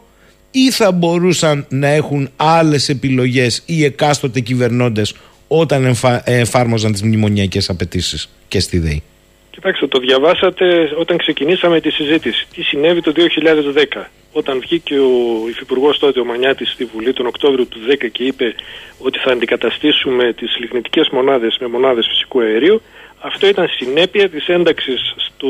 Ή 0.57 0.71
θα 0.71 0.91
μπορούσαν 0.91 1.65
να 1.69 1.87
έχουν 1.87 2.29
άλλες 2.35 2.89
επιλογές 2.89 3.63
οι 3.65 3.83
εκάστοτε 3.83 4.39
κυβερνώντες 4.39 5.15
όταν 5.47 5.85
εμφα- 5.85 6.29
εφάρμοζαν 6.29 6.91
τις 6.91 7.01
μνημονιακές 7.03 7.69
απαιτήσεις 7.69 8.29
και 8.47 8.59
στη 8.59 8.77
ΔΕΗ; 8.79 9.03
Κοιτάξτε, 9.51 9.87
το 9.87 9.99
διαβάσατε 9.99 10.65
όταν 10.99 11.17
ξεκινήσαμε 11.17 11.79
τη 11.81 11.89
συζήτηση. 11.91 12.47
Τι 12.53 12.61
συνέβη 12.63 13.01
το 13.01 13.11
2010, 13.11 14.11
όταν 14.31 14.59
βγήκε 14.59 14.93
ο 14.99 15.47
Υφυπουργός 15.49 15.99
τότε, 15.99 16.19
ο 16.19 16.25
Μανιάτης, 16.25 16.69
στη 16.71 16.85
Βουλή 16.85 17.13
τον 17.13 17.25
Οκτώβριο 17.25 17.65
του 17.65 17.79
2010 17.87 18.07
και 18.11 18.23
είπε 18.23 18.55
ότι 18.97 19.19
θα 19.19 19.31
αντικαταστήσουμε 19.31 20.33
τις 20.33 20.57
λιγνητικές 20.59 21.09
μονάδες 21.11 21.57
με 21.59 21.67
μονάδες 21.67 22.07
φυσικού 22.07 22.39
αερίου. 22.41 22.81
Αυτό 23.21 23.47
ήταν 23.47 23.67
συνέπεια 23.77 24.29
της 24.29 24.47
ένταξης 24.47 25.13
στο, 25.17 25.47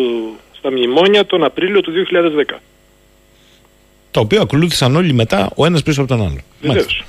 στα 0.58 0.72
μνημόνια 0.72 1.26
τον 1.26 1.43
Απρίλιο 1.43 1.82
του 1.82 1.91
2010. 1.91 2.60
Το 4.16 4.22
οποίο 4.22 4.41
ακολούθησαν 4.41 4.95
όλοι 4.95 5.13
μετά 5.13 5.49
ο 5.55 5.66
ένας 5.66 5.84
πίσω 5.84 6.01
από 6.01 6.09
τον 6.09 6.22
άλλο. 6.22 6.38
Βεβαίως. 6.61 6.86
Μάλιστα. 6.86 7.03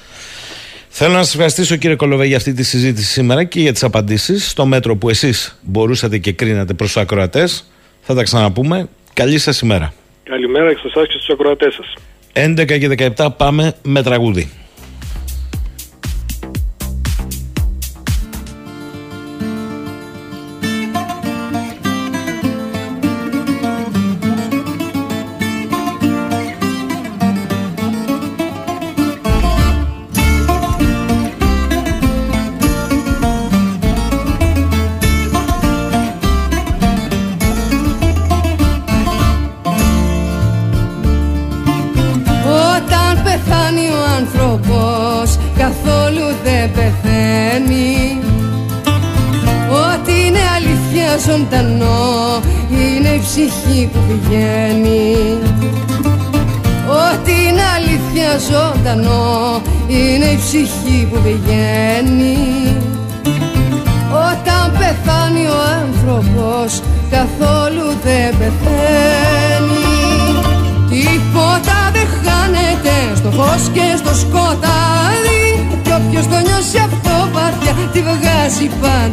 Θέλω 0.89 1.13
να 1.13 1.23
σας 1.23 1.33
ευχαριστήσω 1.33 1.77
κύριε 1.77 1.97
Κολοβέ 1.97 2.27
για 2.27 2.37
αυτή 2.37 2.53
τη 2.53 2.63
συζήτηση 2.63 3.07
σήμερα 3.07 3.45
και 3.45 3.61
για 3.61 3.73
τις 3.73 3.85
απαντήσεις 3.85 4.51
στο 4.51 4.67
μέτρο 4.67 4.97
που 4.97 5.09
εσείς 5.09 5.59
μπορούσατε 5.63 6.19
και 6.19 6.33
κρίνατε 6.33 6.75
προς 6.75 6.93
τους 6.93 7.03
ακροατές. 7.03 7.71
Θα 8.01 8.15
τα 8.15 8.23
ξαναπούμε. 8.23 8.89
Καλή 9.13 9.39
σας 9.39 9.61
ημέρα. 9.61 9.93
Καλημέρα 10.23 10.73
και 10.73 10.79
σε 10.81 10.87
εσάς 10.87 11.07
και 11.07 11.13
στους 11.13 11.29
ακροατές 11.29 11.75
σας. 11.75 11.95
11 12.33 12.79
και 12.79 13.13
17 13.17 13.29
πάμε 13.37 13.75
με 13.83 14.03
τραγούδι. 14.03 14.51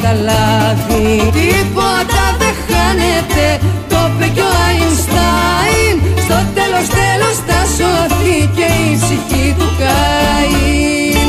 καταλάβει 0.03 1.31
Τίποτα 1.31 2.25
δεν 2.39 2.53
χάνεται 2.67 3.65
Το 3.89 3.95
είπε 4.19 4.41
ο 4.41 4.49
Αϊνστάιν. 4.67 5.95
Στο 6.23 6.37
τέλος 6.53 6.87
τέλος 6.99 7.35
θα 7.47 7.59
σωθεί 7.75 8.49
Και 8.55 8.67
η 8.91 8.97
ψυχή 9.01 9.55
του 9.57 9.67
Καΐν. 9.79 11.21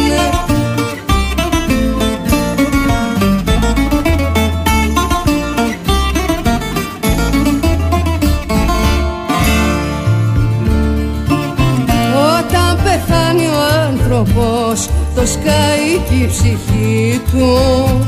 Όταν 12.39 12.79
πεθάνει 12.85 13.47
ο 13.47 13.61
άνθρωπος 13.89 14.89
το 15.15 15.27
σκάει 15.27 16.01
και 16.09 16.15
η 16.15 16.27
ψυχή 16.27 17.21
του 17.31 18.04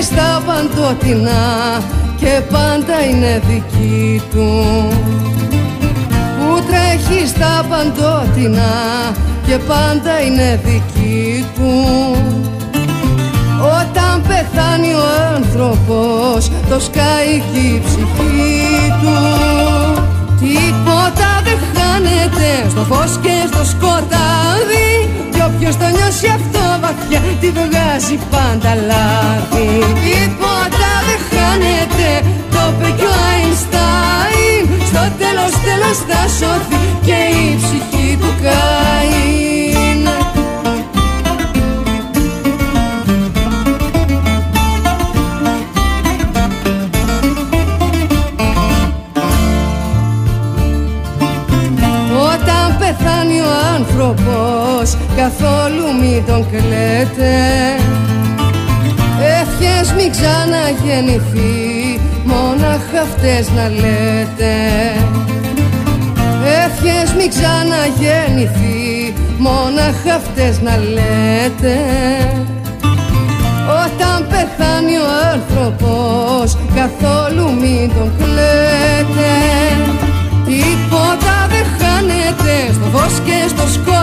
τρέχει 0.00 0.12
στα 0.14 0.42
παντοτινά 0.46 1.82
και 2.16 2.40
πάντα 2.50 3.04
είναι 3.10 3.42
δική 3.48 4.22
του. 4.30 4.64
Που 6.38 6.62
τρέχει 6.68 7.26
στα 7.26 7.64
παντοτινά 7.68 8.72
και 9.46 9.58
πάντα 9.58 10.20
είναι 10.26 10.60
δική 10.64 11.46
του. 11.54 11.72
Όταν 13.80 14.22
πεθάνει 14.28 14.92
ο 14.94 15.06
άνθρωπος 15.34 16.50
το 16.68 16.80
σκάει 16.80 17.42
και 17.52 17.58
η 17.58 17.82
ψυχή 17.84 18.92
του. 19.02 19.16
Τίποτα 20.40 21.30
δεν 21.44 21.58
χάνεται 21.74 22.70
στο 22.70 22.80
φως 22.80 23.18
και 23.22 23.36
στο 23.52 23.64
σκοτάδι. 23.64 24.90
Κι 25.32 25.40
όποιος 25.46 25.76
το 25.76 25.86
νιώσει 25.96 26.26
αυτό 26.26 26.69
βαθιά 26.90 27.20
τη 27.40 27.50
βγάζει 27.50 28.18
πάντα 28.30 28.74
λάθη. 28.74 29.68
Τίποτα 30.04 30.92
δεν 31.06 31.20
χάνεται 31.30 32.10
το 32.50 32.62
είπε 32.68 32.88
και 32.98 33.04
ο 33.04 33.14
Αϊνστάιν. 33.30 34.62
Στο 34.88 35.02
τέλος 35.20 35.52
τέλος 35.66 35.98
θα 36.08 36.22
σωθεί 36.38 36.82
και 37.06 37.18
η 37.42 37.56
ψυχή 37.62 38.16
του 38.20 38.30
Καΐν 38.42 39.49
καθόλου 55.22 55.86
μη 56.00 56.22
τον 56.26 56.46
κλαίτε. 56.50 57.34
Ευχές 59.40 59.92
μη 59.96 60.10
ξαναγεννηθεί 60.10 62.00
μόναχα 62.24 63.00
αυτές 63.02 63.50
να 63.56 63.68
λέτε. 63.68 64.54
Ευχές 66.64 67.14
μη 67.16 67.28
ξαναγεννηθεί 67.34 69.14
μόναχα 69.38 70.14
αυτές 70.14 70.60
να 70.60 70.76
λέτε. 70.76 71.76
Όταν 73.82 74.26
πεθάνει 74.30 74.96
ο 75.06 75.08
άνθρωπος 75.32 76.56
καθόλου 76.74 77.46
μην 77.60 77.88
τον 77.96 78.10
κλαίτε. 78.18 79.32
Τίποτα 80.46 81.36
δεν 81.52 81.66
χάνεται 81.78 82.54
στο 82.74 82.98
φως 82.98 83.14
και 83.24 83.38
στο 83.48 83.66
σκοτάδι 83.74 83.99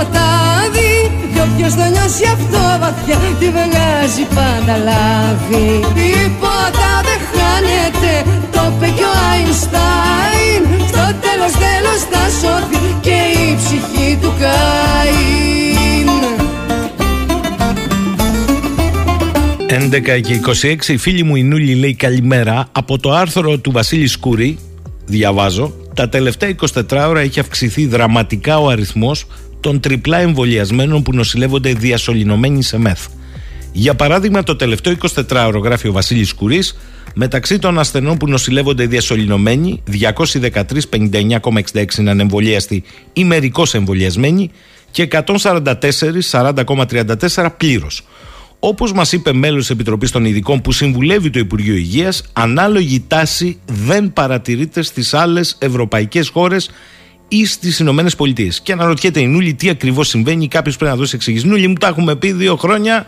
Κι 1.57 1.63
όποιος 1.63 1.83
το 1.83 1.89
νιώσει 1.91 2.25
αυτό 2.37 2.61
βαθιά 2.79 3.17
τη 3.39 3.45
βγάζει 3.55 4.25
πάντα 4.35 4.75
λάθη. 4.87 5.65
Τίποτα 5.99 6.89
δεν 7.07 7.19
χάνεται 7.31 8.11
το 8.51 8.61
είπε 8.75 8.87
και 8.97 9.03
ο 9.03 9.13
Αϊνστάιν. 9.31 10.61
Στο 10.87 11.05
τέλος 11.25 11.53
τέλος 11.65 11.99
θα 12.11 12.23
σώθει 12.39 12.79
και 13.01 13.17
η 13.43 13.55
ψυχή 13.55 14.17
του 14.21 14.31
Καΐν 14.39 16.07
11 19.67 20.21
και 20.21 20.39
26 20.85 20.87
η 20.87 20.97
φίλη 20.97 21.23
μου 21.23 21.35
η 21.35 21.43
Νούλη 21.43 21.75
λέει 21.75 21.95
καλημέρα. 21.95 22.67
Από 22.71 22.99
το 22.99 23.11
άρθρο 23.11 23.57
του 23.57 23.71
Βασίλη 23.71 24.07
Σκούρη 24.07 24.57
διαβάζω 25.05 25.73
τα 25.93 26.09
τελευταία 26.09 26.55
24 26.73 27.05
ώρα 27.07 27.19
έχει 27.19 27.39
αυξηθεί 27.39 27.85
δραματικά 27.85 28.59
ο 28.59 28.67
αριθμός 28.67 29.25
των 29.59 29.79
τριπλά 29.79 30.17
εμβολιασμένων 30.17 31.03
που 31.03 31.13
νοσηλεύονται 31.13 31.73
διασωληνωμένοι 31.73 32.63
σε 32.63 32.77
μεθ. 32.77 33.07
Για 33.71 33.95
παράδειγμα, 33.95 34.43
το 34.43 34.55
τελευταίο 34.55 34.95
24ωρο, 35.29 35.59
γράφει 35.63 35.87
ο 35.87 35.91
Βασίλης 35.91 36.33
Κουρής, 36.33 36.77
μεταξύ 37.13 37.59
των 37.59 37.79
ασθενών 37.79 38.17
που 38.17 38.27
νοσηλεύονται 38.27 38.85
διασωληνωμένοι, 38.85 39.83
213,59,66 39.91 41.97
είναι 41.97 42.09
ανεμβολίαστοι 42.09 42.83
ή 43.13 43.23
μερικώ 43.23 43.63
εμβολιασμένοι 43.73 44.51
και 44.91 45.07
144, 45.11 45.73
40,34 46.31 47.47
πλήρως. 47.57 48.03
Όπως 48.59 48.93
μας 48.93 49.11
είπε 49.11 49.33
μέλος 49.33 49.59
της 49.59 49.69
Επιτροπής 49.69 50.11
των 50.11 50.25
Ειδικών 50.25 50.61
που 50.61 50.71
συμβουλεύει 50.71 51.29
το 51.29 51.39
Υπουργείο 51.39 51.75
Υγείας, 51.75 52.23
ανάλογη 52.33 53.03
τάση 53.07 53.59
δεν 53.65 54.13
παρατηρείται 54.13 54.81
στις 54.81 55.13
άλλες 55.13 55.57
ευρωπαϊκές 55.59 56.29
χώρες 56.29 56.69
ή 57.27 57.45
στις 57.45 57.79
Ηνωμένες 57.79 58.15
Πολιτείες. 58.15 58.61
Και 58.61 58.71
αναρωτιέται 58.71 59.19
η 59.19 59.27
Νούλη 59.27 59.53
τι 59.53 59.69
ακριβώς 59.69 60.07
συμβαίνει, 60.07 60.47
κάποιος 60.47 60.77
πρέπει 60.77 60.91
να 60.91 60.97
δώσει 60.97 61.15
εξηγήσει. 61.15 61.47
Νούλη, 61.47 61.67
μου 61.67 61.73
τα 61.73 61.87
έχουμε 61.87 62.15
πει 62.15 62.31
δύο 62.31 62.55
χρόνια 62.55 63.05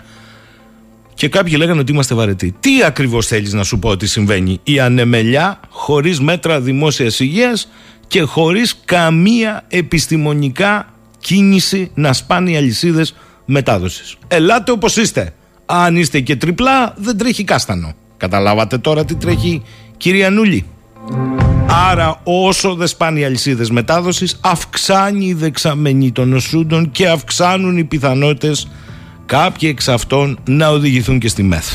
και 1.14 1.30
κάποιοι 1.30 1.54
λέγανε 1.58 1.80
ότι 1.80 1.92
είμαστε 1.92 2.16
βαρετοί. 2.16 2.56
Τι 2.60 2.84
ακριβώς 2.84 3.28
θέλεις 3.28 3.54
να 3.54 3.64
σου 3.64 3.80
πω 3.80 3.90
ότι 3.90 4.08
συμβαίνει, 4.08 4.60
Η 4.64 4.80
ανεμελιά 4.80 5.60
χωρίς 5.70 6.20
μέτρα 6.20 6.62
δημόσιας 6.62 7.20
υγείας 7.20 7.70
και 8.08 8.22
χωρίς 8.22 8.82
καμία 8.86 9.66
επιστημονικά 9.68 10.94
κίνηση 11.20 11.92
να 11.94 12.14
σπάνε 12.14 12.52
οι 12.52 12.56
αλυσίδες 12.56 13.16
μετάδοσης. 13.46 14.16
Ελάτε 14.28 14.72
όπως 14.72 14.98
είστε. 14.98 15.34
Αν 15.66 15.96
είστε 15.96 16.20
και 16.20 16.36
τριπλά, 16.36 16.94
δεν 16.98 17.18
τρέχει 17.18 17.44
κάστανο. 17.44 17.94
Καταλάβατε 18.18 18.78
τώρα 18.78 19.06
τι 19.06 19.16
τρέχει, 19.16 19.62
κυρία 19.98 20.30
Νούλη; 20.30 20.66
Άρα, 21.90 22.20
όσο 22.24 22.76
δεν 22.76 22.88
σπάνε 22.88 23.20
οι 23.20 23.24
αλυσίδες 23.24 23.70
μετάδοσης, 23.70 24.38
αυξάνει 24.42 25.26
η 25.26 25.34
δεξαμενή 25.34 26.12
των 26.12 26.30
νοσούντων 26.30 26.92
και 26.92 27.08
αυξάνουν 27.08 27.78
οι 27.78 27.84
πιθανότητες 27.84 28.68
κάποιοι 29.26 29.70
εξ 29.72 29.88
αυτών 29.88 30.40
να 30.48 30.70
οδηγηθούν 30.70 31.20
και 31.20 31.28
στη 31.28 31.44
ΜΕΘ. 31.44 31.66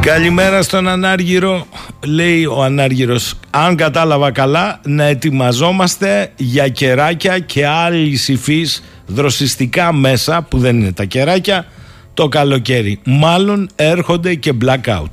Καλημέρα 0.00 0.62
στον 0.62 0.88
Ανάργυρο, 0.88 1.66
λέει 2.06 2.44
ο 2.44 2.62
Ανάργυρος. 2.62 3.34
Αν 3.50 3.76
κατάλαβα 3.76 4.30
καλά, 4.30 4.80
να 4.84 5.04
ετοιμαζόμαστε 5.04 6.32
για 6.36 6.68
κεράκια 6.68 7.38
και 7.38 7.66
άλλη 7.66 8.20
υφής 8.26 8.82
δροσιστικά 9.06 9.92
μέσα, 9.92 10.42
που 10.42 10.58
δεν 10.58 10.78
είναι 10.80 10.92
τα 10.92 11.04
κεράκια, 11.04 11.66
το 12.14 12.28
καλοκαίρι. 12.28 13.00
Μάλλον 13.04 13.68
έρχονται 13.76 14.34
και 14.34 14.52
blackout. 14.64 15.10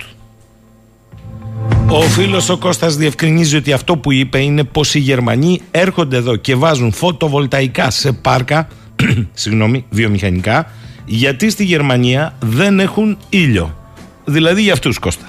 Ο 1.88 2.02
φίλος 2.02 2.50
ο 2.50 2.58
Κώστας 2.58 2.96
διευκρινίζει 2.96 3.56
ότι 3.56 3.74
αυτό 3.74 3.98
που 3.98 4.12
είπε 4.12 4.40
είναι 4.40 4.64
πως 4.64 4.94
οι 4.94 5.00
Γερμανοί 5.00 5.62
έρχονται 5.72 6.18
εδώ 6.18 6.36
και 6.36 6.56
βάζουν 6.56 6.92
φωτοβολταϊκά 6.92 7.90
σε 7.90 8.12
πάρκα, 8.12 8.68
συγγνώμη, 9.34 9.86
βιομηχανικά, 9.90 10.72
γιατί 11.06 11.50
στη 11.50 11.64
Γερμανία 11.64 12.36
δεν 12.40 12.80
έχουν 12.80 13.18
ήλιο. 13.30 13.78
Δηλαδή 14.26 14.62
για 14.62 14.74
αυτούς 14.74 15.00
Κώστα. 15.00 15.26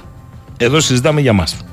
Εδώ 0.56 0.80
συζητάμε 0.80 1.20
για 1.20 1.32
μας. 1.32 1.64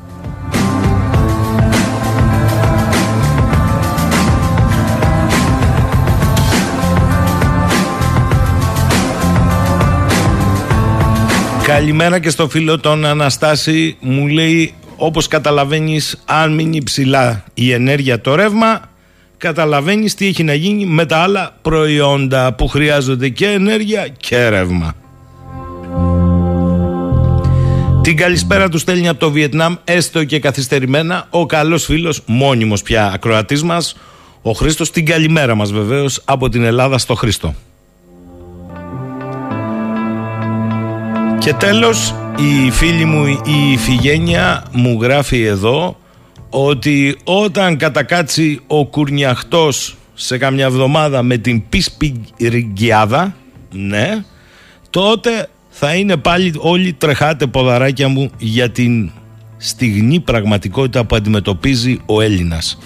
Καλημέρα 11.72 12.20
και 12.20 12.30
στο 12.30 12.50
φίλο 12.50 12.80
τον 12.80 13.06
Αναστάση 13.06 13.98
μου 14.00 14.28
λέει 14.28 14.74
όπως 14.96 15.28
καταλαβαίνεις 15.28 16.24
αν 16.26 16.54
μείνει 16.54 16.84
ψηλά 16.84 17.44
η 17.54 17.72
ενέργεια 17.72 18.22
το 18.22 18.36
ρεύμα 18.36 18.82
καταλαβαίνεις 19.38 20.16
τι 20.16 20.28
έχει 20.28 20.44
να 20.44 20.54
γίνει 20.54 20.86
με 20.86 21.06
τα 21.06 21.18
άλλα 21.18 21.58
προϊόντα 21.62 22.54
που 22.54 22.68
χρειάζονται 22.68 23.30
και 23.30 23.48
ενέργεια 23.48 24.08
και 24.08 24.50
ρεύμα. 24.50 24.96
Την 28.02 28.18
καλησπέρα 28.18 28.70
του 28.70 28.78
στέλνει 28.78 29.08
από 29.08 29.20
το 29.20 29.32
Βιετνάμ, 29.32 29.76
έστω 29.84 30.24
και 30.24 30.40
καθυστερημένα, 30.40 31.28
ο 31.30 31.46
καλός 31.46 31.86
φίλος, 31.86 32.22
μόνιμος 32.26 32.82
πια 32.82 33.12
ακροατής 33.14 33.64
μας, 33.64 33.96
ο 34.42 34.52
Χρήστος. 34.52 34.92
Την 34.92 35.06
καλημέρα 35.06 35.56
μας 35.56 35.72
βεβαίως 35.72 36.22
από 36.26 36.50
την 36.50 36.64
Ελλάδα 36.64 36.98
στο 36.98 37.16
Χρήστο. 37.16 37.56
Και 41.42 41.54
τέλος 41.54 42.14
η 42.38 42.72
φίλη 42.72 43.06
μου 43.06 43.26
η 43.26 43.72
Ιφηγένεια 43.72 44.66
μου 44.72 45.02
γράφει 45.02 45.42
εδώ 45.42 45.98
ότι 46.50 47.18
όταν 47.24 47.78
κατακάτσει 47.78 48.60
ο 48.68 48.86
Κουρνιαχτός 48.86 49.98
σε 50.14 50.38
καμιά 50.38 50.66
εβδομάδα 50.66 51.24
με 51.24 51.38
την 51.38 51.70
Πισπυριγκιάδα 51.70 53.36
ναι, 53.72 54.24
τότε 54.90 55.48
θα 55.70 55.96
είναι 55.96 56.18
πάλι 56.18 56.54
όλοι 56.58 56.94
τρεχάτε 56.94 57.48
ποδαράκια 57.48 58.08
μου 58.08 58.32
για 58.38 58.70
την 58.70 59.12
στιγνή 59.58 60.20
πραγματικότητα 60.20 61.06
που 61.06 61.16
αντιμετωπίζει 61.16 62.00
ο 62.06 62.22
Έλληνας. 62.22 62.78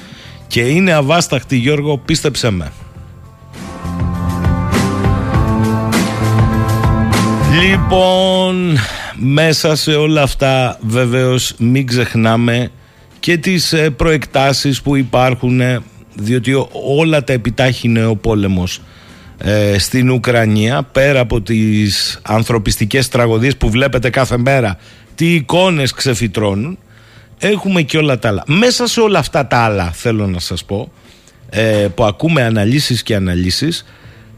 Και 0.48 0.62
είναι 0.62 0.94
αβάσταχτη 0.94 1.56
Γιώργο, 1.56 1.98
πίστεψε 1.98 2.50
με. 2.50 2.72
Λοιπόν, 7.62 8.78
μέσα 9.16 9.76
σε 9.76 9.92
όλα 9.92 10.22
αυτά 10.22 10.78
βεβαίως 10.82 11.54
μην 11.58 11.88
ξεχνάμε 11.88 12.72
και 13.20 13.38
τις 13.38 13.74
ε, 13.74 13.90
προεκτάσεις 13.90 14.82
που 14.82 14.96
υπάρχουν 14.96 15.62
ε, 15.62 15.80
διότι 16.16 16.68
όλα 16.98 17.24
τα 17.24 17.34
επιτάχυνε 17.34 18.06
ο 18.06 18.16
πόλεμος 18.16 18.82
ε, 19.38 19.80
στην 19.80 20.10
Ουκρανία 20.10 20.84
πέρα 20.84 21.20
από 21.20 21.42
τις 21.42 22.20
ανθρωπιστικές 22.24 23.08
τραγωδίες 23.08 23.58
που 23.58 23.70
βλέπετε 23.70 24.10
κάθε 24.10 24.38
μέρα 24.38 24.78
τι 25.16 25.34
εικόνες 25.34 25.92
ξεφυτρώνουν 25.92 26.78
έχουμε 27.40 27.82
και 27.82 27.98
όλα 27.98 28.20
τα 28.20 28.28
άλλα. 28.28 28.44
Μέσα 28.48 28.88
σε 28.88 29.00
όλα 29.00 29.20
αυτά 29.20 29.48
τα 29.48 29.58
άλλα 29.58 29.92
θέλω 29.92 30.28
να 30.28 30.40
σας 30.40 30.66
πω 30.66 30.92
ε, 31.50 31.88
που 31.96 32.04
ακούμε 32.04 32.44
αναλύσεις 32.44 33.04
και 33.04 33.16
αναλύσεις 33.16 33.86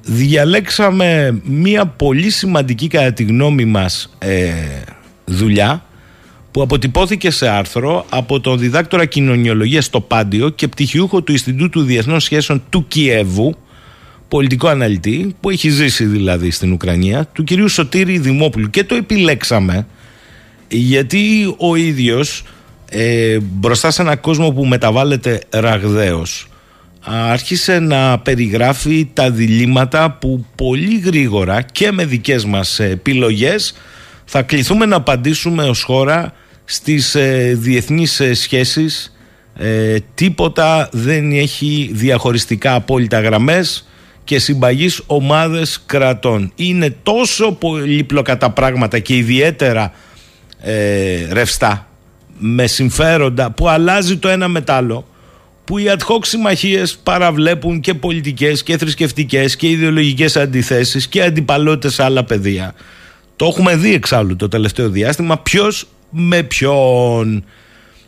διαλέξαμε 0.08 1.40
μία 1.44 1.86
πολύ 1.86 2.30
σημαντική 2.30 2.88
κατά 2.88 3.14
τη 3.14 3.24
γνώμη 3.24 3.66
μας 3.66 4.16
ε, 4.18 4.52
δουλειά 5.26 5.86
που 6.52 6.62
αποτυπώθηκε 6.62 7.30
σε 7.30 7.48
άρθρο 7.48 8.06
από 8.10 8.40
τον 8.40 8.60
διδάκτορα 8.60 9.06
κοινωνιολογίας 9.06 9.86
στο 9.86 10.02
Πάντιο 10.02 10.50
και 10.50 10.68
πτυχιούχο 10.68 11.22
του 11.22 11.32
Ινστιτούτου 11.32 11.84
Διεθνών 11.84 12.20
Σχέσεων 12.20 12.64
του 12.70 12.88
Κιέβου 12.88 13.58
πολιτικό 14.28 14.68
αναλυτή 14.68 15.36
που 15.40 15.50
έχει 15.50 15.70
ζήσει 15.70 16.06
δηλαδή 16.06 16.52
στην 16.52 16.72
Ουκρανία 16.72 17.26
του 17.34 17.44
κυρίου 17.44 17.68
Σωτήρη 17.68 18.18
Δημόπουλου. 18.18 18.70
Και 18.70 18.84
το 18.84 18.96
επιλέξαμε 18.96 19.88
γιατί 20.68 21.56
ο 21.58 21.76
ίδιος 21.76 22.44
ε, 22.90 23.38
μπροστά 23.40 23.92
σε 23.92 24.02
έναν 24.02 24.20
κόσμο 24.20 24.52
που 24.52 24.66
μεταβάλλεται 24.66 25.42
ραγδαίως 25.50 26.48
άρχισε 27.10 27.80
να 27.80 28.20
περιγράφει 28.20 29.10
τα 29.14 29.32
διλήμματα 29.32 30.12
που 30.12 30.46
πολύ 30.56 31.00
γρήγορα 31.00 31.62
και 31.62 31.92
με 31.92 32.06
δικές 32.06 32.46
μας 32.46 32.80
επιλογές 32.80 33.74
θα 34.26 34.42
κληθούμε 34.42 34.86
να 34.86 34.96
απαντήσουμε 34.96 35.64
ως 35.64 35.84
χώρα 35.84 36.34
στις 36.66 37.16
ε, 37.16 37.54
διεθνείς 37.58 38.20
ε, 38.20 38.34
σχέσεις 38.34 39.18
ε, 39.58 39.96
τίποτα 40.14 40.90
δεν 40.92 41.32
έχει 41.32 41.90
διαχωριστικά 41.94 42.74
απόλυτα 42.74 43.20
γραμμές 43.20 43.88
και 44.24 44.40
συμπαγείς 44.40 45.02
ομάδες 45.06 45.84
κρατών. 45.86 46.52
Είναι 46.56 46.96
τόσο 47.04 47.52
πολύπλοκα 47.52 48.38
τα 48.38 48.50
πράγματα 48.50 49.00
και 49.00 49.16
ιδιαίτερα 49.16 49.92
ε, 50.62 51.34
ρευστά 51.34 51.88
με 52.38 52.68
συμφέροντα 52.68 53.52
που 53.52 53.68
αλλάζει 53.68 54.18
το 54.18 54.28
ένα 54.28 54.48
μετάλλο 54.48 55.08
που 55.68 55.78
οι 55.78 55.86
ad 55.88 56.00
hoc 56.08 56.20
συμμαχίες 56.22 56.98
παραβλέπουν 56.98 57.80
και 57.80 57.94
πολιτικές 57.94 58.64
και 58.64 58.78
θρησκευτικές 58.78 59.56
και 59.56 59.70
ιδεολογικές 59.70 60.38
αντιθέσεις 60.38 61.08
και 61.08 61.24
αντιπαλότητες 61.24 61.94
σε 61.94 62.04
άλλα 62.04 62.24
πεδία. 62.24 62.74
Το 63.36 63.46
έχουμε 63.46 63.76
δει 63.76 63.94
εξάλλου 63.94 64.36
το 64.36 64.48
τελευταίο 64.48 64.90
διάστημα 64.90 65.38
ποιος 65.38 65.88
με 66.10 66.44
ποιον. 66.44 67.44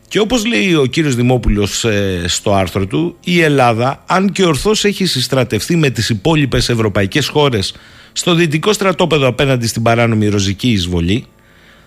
Και 0.08 0.20
όπως 0.20 0.46
λέει 0.46 0.74
ο 0.74 0.86
κύριος 0.86 1.16
Δημόπουλος 1.16 1.84
ε, 1.86 2.24
στο 2.28 2.54
άρθρο 2.54 2.88
του, 2.88 3.16
η 3.24 3.42
Ελλάδα, 3.42 4.04
αν 4.08 4.32
και 4.32 4.46
ορθώς 4.46 4.86
έχει 4.86 5.06
συστρατευτεί 5.06 5.76
με 5.76 5.90
τις 5.90 6.10
υπόλοιπες 6.10 6.70
ευρωπαϊκές 6.70 7.28
χώρες 7.28 7.76
στο 8.12 8.34
δυτικό 8.34 8.74
στρατόπεδο 8.74 9.28
απέναντι 9.28 9.68
στην 9.68 9.82
παράνομη 9.82 10.28
ροζική 10.28 10.70
εισβολή, 10.70 11.26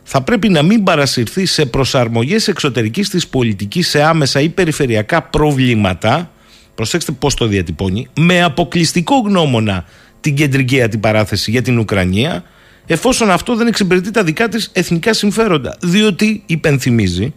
θα 0.03 0.23
πρέπει 0.23 0.49
να 0.49 0.63
μην 0.63 0.83
παρασυρθεί 0.83 1.47
σε 1.47 1.67
προσαρμογές 1.67 2.49
εξωτερικής 2.49 3.09
της 3.09 3.29
πολιτικής 3.29 3.89
σε 3.89 4.03
άμεσα 4.03 4.41
ή 4.41 4.49
περιφερειακά 4.49 5.23
προβλήματα, 5.23 6.31
προσέξτε 6.75 7.13
πώς 7.13 7.35
το 7.35 7.47
διατυπώνει, 7.47 8.09
με 8.17 8.43
αποκλειστικό 8.43 9.17
γνώμονα 9.19 9.85
την 10.21 10.35
κεντρική 10.35 10.83
αντιπαράθεση 10.83 11.51
για 11.51 11.63
την 11.63 11.79
Ουκρανία, 11.79 12.45
εφόσον 12.87 13.31
αυτό 13.31 13.57
δεν 13.57 13.67
εξυπηρετεί 13.67 14.11
τα 14.11 14.25
δικά 14.25 14.49
της 14.49 14.71
εθνικά 14.73 15.13
συμφέροντα. 15.13 15.77
Διότι 15.81 16.43
υπενθυμίζει 16.47 17.35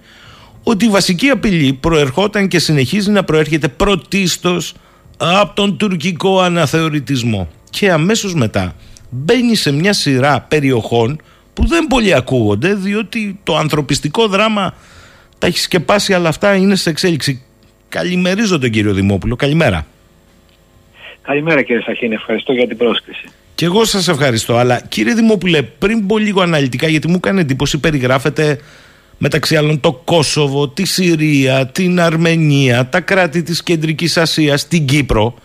ότι 0.64 0.86
η 0.86 0.90
βασική 0.90 1.30
απειλή 1.30 1.74
προερχόταν 1.74 2.48
και 2.48 2.60
συνεχίζει 2.60 3.12
να 3.12 3.24
προέρχεται 3.24 3.68
πρωτίστως 3.68 4.74
από 5.18 5.56
τον 5.56 5.78
τουρκικό 5.78 6.40
αναθεωρητισμό 6.42 7.50
και 7.70 7.92
αμέσως 7.92 8.34
μετά 8.34 8.76
μπαίνει 9.10 9.56
σε 9.56 9.72
μια 9.72 9.94
σειρά 9.94 10.42
περιοχών 10.42 11.22
που 11.56 11.68
δεν 11.68 11.88
πολύ 11.88 12.14
ακούγονται 12.14 12.73
διότι 12.73 13.40
το 13.44 13.56
ανθρωπιστικό 13.57 14.27
δράμα 14.27 14.73
τα 15.38 15.48
έχει 15.48 15.60
σκεπάσει 15.60 16.14
αλλά 16.14 16.30
αυτά 16.30 16.56
είναι 16.56 16.76
σε 16.76 16.90
εξέλιξη. 16.90 17.44
Καλημερίζω 17.90 18.60
τον 18.60 18.69
κύριο 18.69 18.94
Δημόπουλο. 18.94 19.36
Καλημέρα. 19.36 19.86
Καλημέρα 21.22 21.61
κύριε 21.61 21.82
Σαχίνη. 21.82 22.14
Ευχαριστώ 22.14 22.53
για 22.53 22.68
την 22.68 22.77
πρόσκληση. 22.77 23.27
Και 23.56 23.65
εγώ 23.65 23.86
σας 23.86 24.07
ευχαριστώ. 24.07 24.57
Αλλά 24.57 24.82
κύριε 24.82 25.14
Δημόπουλε, 25.14 25.61
πριν 25.61 26.06
πω 26.06 26.18
λίγο 26.18 26.41
αναλυτικά, 26.41 26.88
γιατί 26.88 27.07
μου 27.07 27.15
έκανε 27.15 27.41
εντύπωση, 27.41 27.77
περιγράφετε 27.77 28.60
μεταξύ 29.18 29.56
άλλων 29.56 29.80
το 29.80 29.94
Κόσοβο, 29.94 30.69
τη 30.69 30.86
Συρία, 30.86 31.68
την 31.68 31.99
Αρμενία, 31.99 32.88
τα 32.90 32.99
κράτη 32.99 33.44
της 33.44 33.64
Κεντρικής 33.64 34.18
Ασίας, 34.18 34.68
την 34.68 34.86
Κύπρο. 34.86 35.36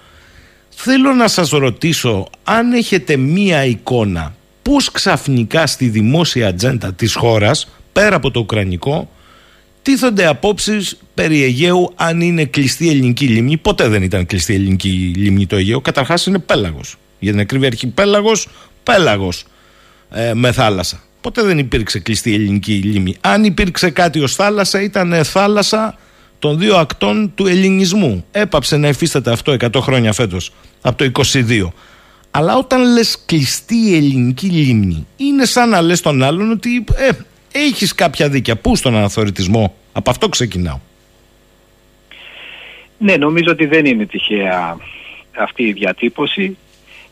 Θέλω 0.68 1.12
να 1.12 1.28
σας 1.28 1.50
ρωτήσω 1.50 2.26
αν 2.44 2.72
έχετε 2.72 3.16
μία 3.16 3.64
εικόνα 3.64 4.34
πώς 4.62 4.90
ξαφνικά 4.90 5.66
στη 5.66 5.88
δημόσια 5.88 6.48
ατζέντα 6.48 6.92
της 6.92 7.14
χώρας, 7.14 7.68
πέρα 7.92 8.16
από 8.16 8.30
το 8.30 8.40
Ουκρανικό, 8.40 9.10
τίθονται 9.82 10.26
απόψεις 10.26 10.98
περί 11.14 11.42
Αιγαίου 11.42 11.92
αν 11.94 12.20
είναι 12.20 12.44
κλειστή 12.44 12.88
ελληνική 12.88 13.26
λίμνη. 13.26 13.56
Ποτέ 13.56 13.88
δεν 13.88 14.02
ήταν 14.02 14.26
κλειστή 14.26 14.54
ελληνική 14.54 15.12
λίμνη 15.16 15.46
το 15.46 15.56
Αιγαίο. 15.56 15.80
Καταρχάς 15.80 16.26
είναι 16.26 16.38
πέλαγος. 16.38 16.96
Για 17.18 17.30
την 17.32 17.40
ακρίβεια 17.40 17.68
αρχιπέλαγος, 17.68 18.48
πέλαγος 18.82 19.44
ε, 20.10 20.34
με 20.34 20.52
θάλασσα. 20.52 21.02
Ποτέ 21.20 21.42
δεν 21.42 21.58
υπήρξε 21.58 21.98
κλειστή 21.98 22.34
ελληνική 22.34 22.72
λίμνη. 22.72 23.16
Αν 23.20 23.44
υπήρξε 23.44 23.90
κάτι 23.90 24.20
ως 24.20 24.34
θάλασσα 24.34 24.82
ήταν 24.82 25.24
θάλασσα 25.24 25.98
των 26.38 26.58
δύο 26.58 26.76
ακτών 26.76 27.32
του 27.34 27.46
ελληνισμού. 27.46 28.24
Έπαψε 28.30 28.76
να 28.76 28.88
υφίσταται 28.88 29.30
αυτό 29.30 29.56
100 29.60 29.80
χρόνια 29.80 30.12
φέτος, 30.12 30.52
από 30.80 30.96
το 30.96 31.24
22. 31.32 31.72
Αλλά 32.30 32.56
όταν 32.56 32.92
λες 32.92 33.22
κλειστή 33.26 33.96
ελληνική 33.96 34.46
λίμνη, 34.46 35.06
είναι 35.16 35.44
σαν 35.44 35.68
να 35.68 35.80
λες 35.80 36.00
τον 36.00 36.22
άλλον 36.22 36.50
ότι 36.50 36.84
ε, 36.94 37.08
έχεις 37.52 37.94
κάποια 37.94 38.28
δίκια. 38.28 38.56
Πού 38.56 38.76
στον 38.76 38.94
αναθωρητισμό, 38.94 39.74
από 39.92 40.10
αυτό 40.10 40.28
ξεκινάω. 40.28 40.78
Ναι, 42.98 43.16
νομίζω 43.16 43.50
ότι 43.50 43.66
δεν 43.66 43.84
είναι 43.84 44.06
τυχαία 44.06 44.76
αυτή 45.36 45.62
η 45.62 45.72
διατύπωση 45.72 46.56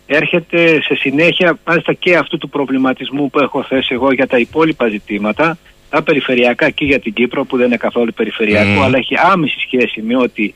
έρχεται 0.07 0.81
σε 0.83 0.95
συνέχεια 0.95 1.59
μάλιστα 1.65 1.93
και 1.93 2.17
αυτού 2.17 2.39
του 2.39 2.49
προβληματισμού 2.49 3.31
που 3.31 3.39
έχω 3.39 3.63
θέσει 3.63 3.89
εγώ 3.95 4.13
για 4.13 4.27
τα 4.27 4.39
υπόλοιπα 4.39 4.89
ζητήματα, 4.89 5.59
τα 5.91 6.03
περιφερειακά 6.03 6.71
και 6.71 6.85
για 6.85 7.01
την 7.01 7.13
Κύπρο 7.13 7.45
που 7.45 7.57
δεν 7.57 7.67
είναι 7.67 7.77
καθόλου 7.77 8.13
περιφερειακό 8.13 8.83
αλλά 8.83 8.99
έχει 8.99 9.15
άμεση 9.33 9.61
σχέση 9.61 10.03
με 10.03 10.17
ό,τι 10.17 10.55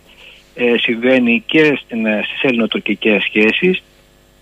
ε, 0.55 0.79
συμβαίνει 0.79 1.43
και 1.47 1.79
στην, 1.85 2.07
ε, 2.07 2.23
στις 2.25 2.43
ελληνοτουρκικές 2.43 3.23
σχέσεις. 3.23 3.83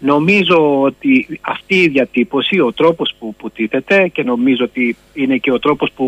Νομίζω 0.03 0.81
ότι 0.81 1.41
αυτή 1.41 1.75
η 1.75 1.89
διατύπωση, 1.89 2.61
ο 2.61 2.73
τρόπος 2.73 3.15
που, 3.19 3.35
που 3.35 3.51
τίθεται 3.51 4.09
και 4.09 4.23
νομίζω 4.23 4.65
ότι 4.65 4.97
είναι 5.15 5.37
και 5.37 5.53
ο 5.53 5.59
τρόπος 5.59 5.91
που 5.97 6.07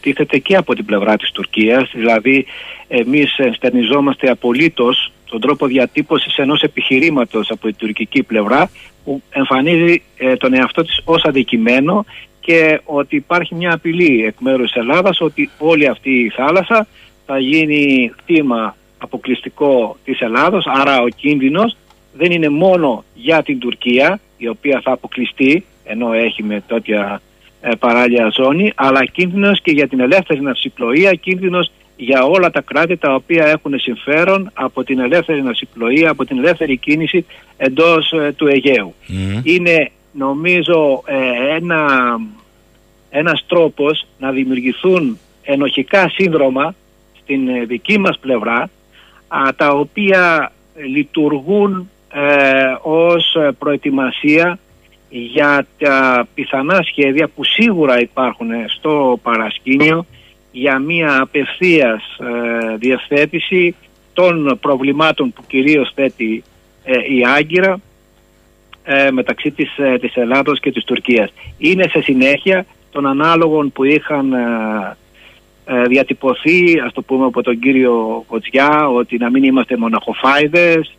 τίθεται 0.00 0.38
και 0.38 0.56
από 0.56 0.74
την 0.74 0.84
πλευρά 0.84 1.16
της 1.16 1.30
Τουρκίας, 1.30 1.90
δηλαδή 1.94 2.46
εμείς 2.88 3.38
ενστερνιζόμαστε 3.38 4.30
απολύτως 4.30 5.12
τον 5.24 5.40
τρόπο 5.40 5.66
διατύπωσης 5.66 6.36
ενός 6.36 6.62
επιχειρήματος 6.62 7.50
από 7.50 7.66
την 7.66 7.76
τουρκική 7.76 8.22
πλευρά 8.22 8.70
που 9.04 9.22
εμφανίζει 9.30 10.02
ε, 10.16 10.36
τον 10.36 10.54
εαυτό 10.54 10.82
της 10.82 11.00
ως 11.04 11.24
αδικημένο 11.24 12.04
και 12.40 12.80
ότι 12.84 13.16
υπάρχει 13.16 13.54
μια 13.54 13.72
απειλή 13.72 14.24
εκ 14.24 14.34
μέρους 14.38 14.72
της 14.72 14.82
Ελλάδας 14.82 15.20
ότι 15.20 15.50
όλη 15.58 15.86
αυτή 15.86 16.10
η 16.10 16.28
θάλασσα 16.28 16.86
θα 17.26 17.38
γίνει 17.38 18.12
θύμα 18.24 18.76
αποκλειστικό 18.98 19.96
της 20.04 20.20
Ελλάδος, 20.20 20.66
άρα 20.66 21.00
ο 21.00 21.08
κίνδυνος 21.08 21.76
δεν 22.16 22.30
είναι 22.30 22.48
μόνο 22.48 23.04
για 23.14 23.42
την 23.42 23.58
Τουρκία 23.58 24.20
η 24.36 24.48
οποία 24.48 24.80
θα 24.84 24.92
αποκλειστεί 24.92 25.64
ενώ 25.84 26.12
έχει 26.12 26.42
με 26.42 26.62
τέτοια 26.66 27.20
ε, 27.60 27.70
παράλια 27.78 28.28
ζώνη 28.34 28.72
αλλά 28.74 29.04
κίνδυνος 29.04 29.60
και 29.60 29.70
για 29.70 29.88
την 29.88 30.00
ελεύθερη 30.00 30.40
ναυσιπλοεία, 30.40 31.14
κίνδυνος 31.14 31.70
για 31.96 32.24
όλα 32.24 32.50
τα 32.50 32.60
κράτη 32.60 32.96
τα 32.96 33.14
οποία 33.14 33.46
έχουν 33.46 33.78
συμφέρον 33.78 34.50
από 34.54 34.84
την 34.84 34.98
ελεύθερη 34.98 35.42
ναυσιπλοεία, 35.42 36.10
από 36.10 36.24
την 36.24 36.38
ελεύθερη 36.38 36.76
κίνηση 36.76 37.26
εντός 37.56 38.12
ε, 38.12 38.32
του 38.36 38.46
Αιγαίου. 38.46 38.94
Είναι 39.42 39.90
νομίζω 40.12 41.02
ε, 41.06 41.54
ένα, 41.56 41.86
ένας 43.10 43.44
τρόπος 43.46 44.06
να 44.18 44.30
δημιουργηθούν 44.30 45.18
ενοχικά 45.42 46.08
σύνδρομα 46.08 46.74
στην 47.22 47.48
ε, 47.48 47.64
δική 47.64 47.98
μας 47.98 48.18
πλευρά 48.18 48.70
τα 49.56 49.70
οποία 49.70 50.52
λειτουργούν 50.74 51.90
ως 52.82 53.36
προετοιμασία 53.58 54.58
για 55.08 55.66
τα 55.78 56.26
πιθανά 56.34 56.82
σχέδια 56.82 57.28
που 57.28 57.44
σίγουρα 57.44 58.00
υπάρχουν 58.00 58.48
στο 58.66 59.18
παρασκήνιο 59.22 60.06
για 60.52 60.78
μια 60.78 61.20
απευθείας 61.20 62.16
ε, 62.18 62.76
διευθέτηση 62.76 63.74
των 64.12 64.58
προβλημάτων 64.60 65.32
που 65.32 65.42
κυρίως 65.46 65.92
θέτει 65.94 66.44
ε, 66.84 66.92
η 66.92 67.24
Άγκυρα 67.36 67.80
ε, 68.84 69.10
μεταξύ 69.10 69.50
της, 69.50 69.78
ε, 69.78 69.98
της 69.98 70.16
Ελλάδος 70.16 70.60
και 70.60 70.72
της 70.72 70.84
Τουρκίας. 70.84 71.32
Είναι 71.58 71.88
σε 71.88 72.00
συνέχεια 72.00 72.66
των 72.90 73.06
ανάλογων 73.06 73.72
που 73.72 73.84
είχαν 73.84 74.32
ε, 75.64 75.82
διατυπωθεί, 75.82 76.80
ας 76.86 76.92
το 76.92 77.02
πούμε 77.02 77.24
από 77.24 77.42
τον 77.42 77.58
κύριο 77.58 78.24
Κοτζιά, 78.26 78.88
ότι 78.88 79.18
να 79.18 79.30
μην 79.30 79.44
είμαστε 79.44 79.76
μοναχοφάιδες 79.76 80.96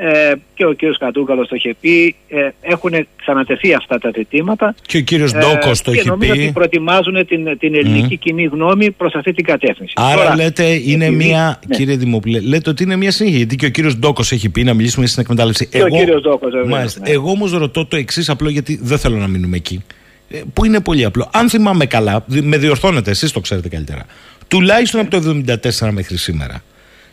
ε, 0.00 0.32
και 0.54 0.64
ο 0.64 0.72
κύριος 0.72 0.98
Κατούκαλος 0.98 1.48
το 1.48 1.54
είχε 1.56 1.74
πει, 1.80 2.14
ε, 2.28 2.48
έχουν 2.60 2.92
ξανατεθεί 3.16 3.74
αυτά 3.74 3.98
τα 3.98 4.10
ζητήματα 4.16 4.74
Και 4.86 4.96
ο 4.96 5.00
κύριος 5.00 5.32
Ντόκος 5.32 5.82
το 5.82 5.90
και 5.92 5.98
έχει 5.98 6.08
νομίζω 6.08 6.32
ότι 6.32 6.40
πει. 6.46 6.52
προετοιμάζουν 6.52 7.26
την, 7.26 7.58
την 7.58 7.74
ελληνική 7.74 8.16
κοινή 8.16 8.44
γνώμη 8.44 8.90
προς 8.90 9.14
αυτή 9.14 9.32
την 9.32 9.44
κατεύθυνση. 9.44 9.92
Άρα 9.96 10.14
Τώρα, 10.22 10.34
λέτε 10.36 10.64
είναι 10.64 11.04
επειδή- 11.06 11.24
μια. 11.26 11.58
ναι. 11.68 11.76
Κύριε 11.76 11.96
Δημοπουλέ, 11.96 12.40
λέτε 12.40 12.70
ότι 12.70 12.82
είναι 12.82 12.96
μια 12.96 13.10
συνέχεια. 13.10 13.36
Γιατί 13.38 13.56
και 13.56 13.66
ο 13.66 13.68
κύριος 13.68 13.96
Ντόκος 13.98 14.32
έχει 14.32 14.48
πει 14.48 14.64
να 14.64 14.74
μιλήσουμε 14.74 15.06
στην 15.06 15.22
εκμετάλλευση. 15.22 15.66
Και 15.66 15.82
ο 15.82 15.86
κύριος 15.88 16.22
Ντόκος, 16.22 16.50
βεβαίως, 16.50 16.68
Μάλιστα. 16.70 17.00
ναι. 17.04 17.10
Εγώ 17.10 17.30
όμως 17.30 17.52
ρωτώ 17.52 17.86
το 17.86 17.96
εξής 17.96 18.28
απλό 18.28 18.48
γιατί 18.48 18.78
δεν 18.82 18.98
θέλω 18.98 19.16
να 19.16 19.26
μείνουμε 19.26 19.56
εκεί. 19.56 19.84
Ε, 20.30 20.40
Που 20.52 20.64
είναι 20.64 20.80
πολύ 20.80 21.04
απλό. 21.04 21.30
Αν 21.32 21.48
θυμάμαι 21.48 21.86
καλά, 21.86 22.24
δι- 22.26 22.44
με 22.44 22.56
διορθώνετε, 22.58 23.10
εσείς 23.10 23.32
το 23.32 23.40
ξέρετε 23.40 23.68
καλύτερα. 23.68 24.04
Τουλάχιστον 24.48 25.00
από 25.00 25.10
το 25.10 25.20
1974 25.20 25.90
μέχρι 25.92 26.16
σήμερα. 26.16 26.62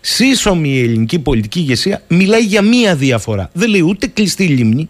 Σύσσωμη 0.08 0.70
η 0.70 0.80
ελληνική 0.84 1.20
πολιτική 1.20 1.60
ηγεσία 1.60 2.02
μιλάει 2.08 2.42
για 2.42 2.62
μία 2.62 2.96
διαφορά. 2.96 3.50
Δεν 3.54 3.70
λέει 3.70 3.82
ούτε 3.82 4.08
κλειστή 4.08 4.48
λίμνη, 4.48 4.90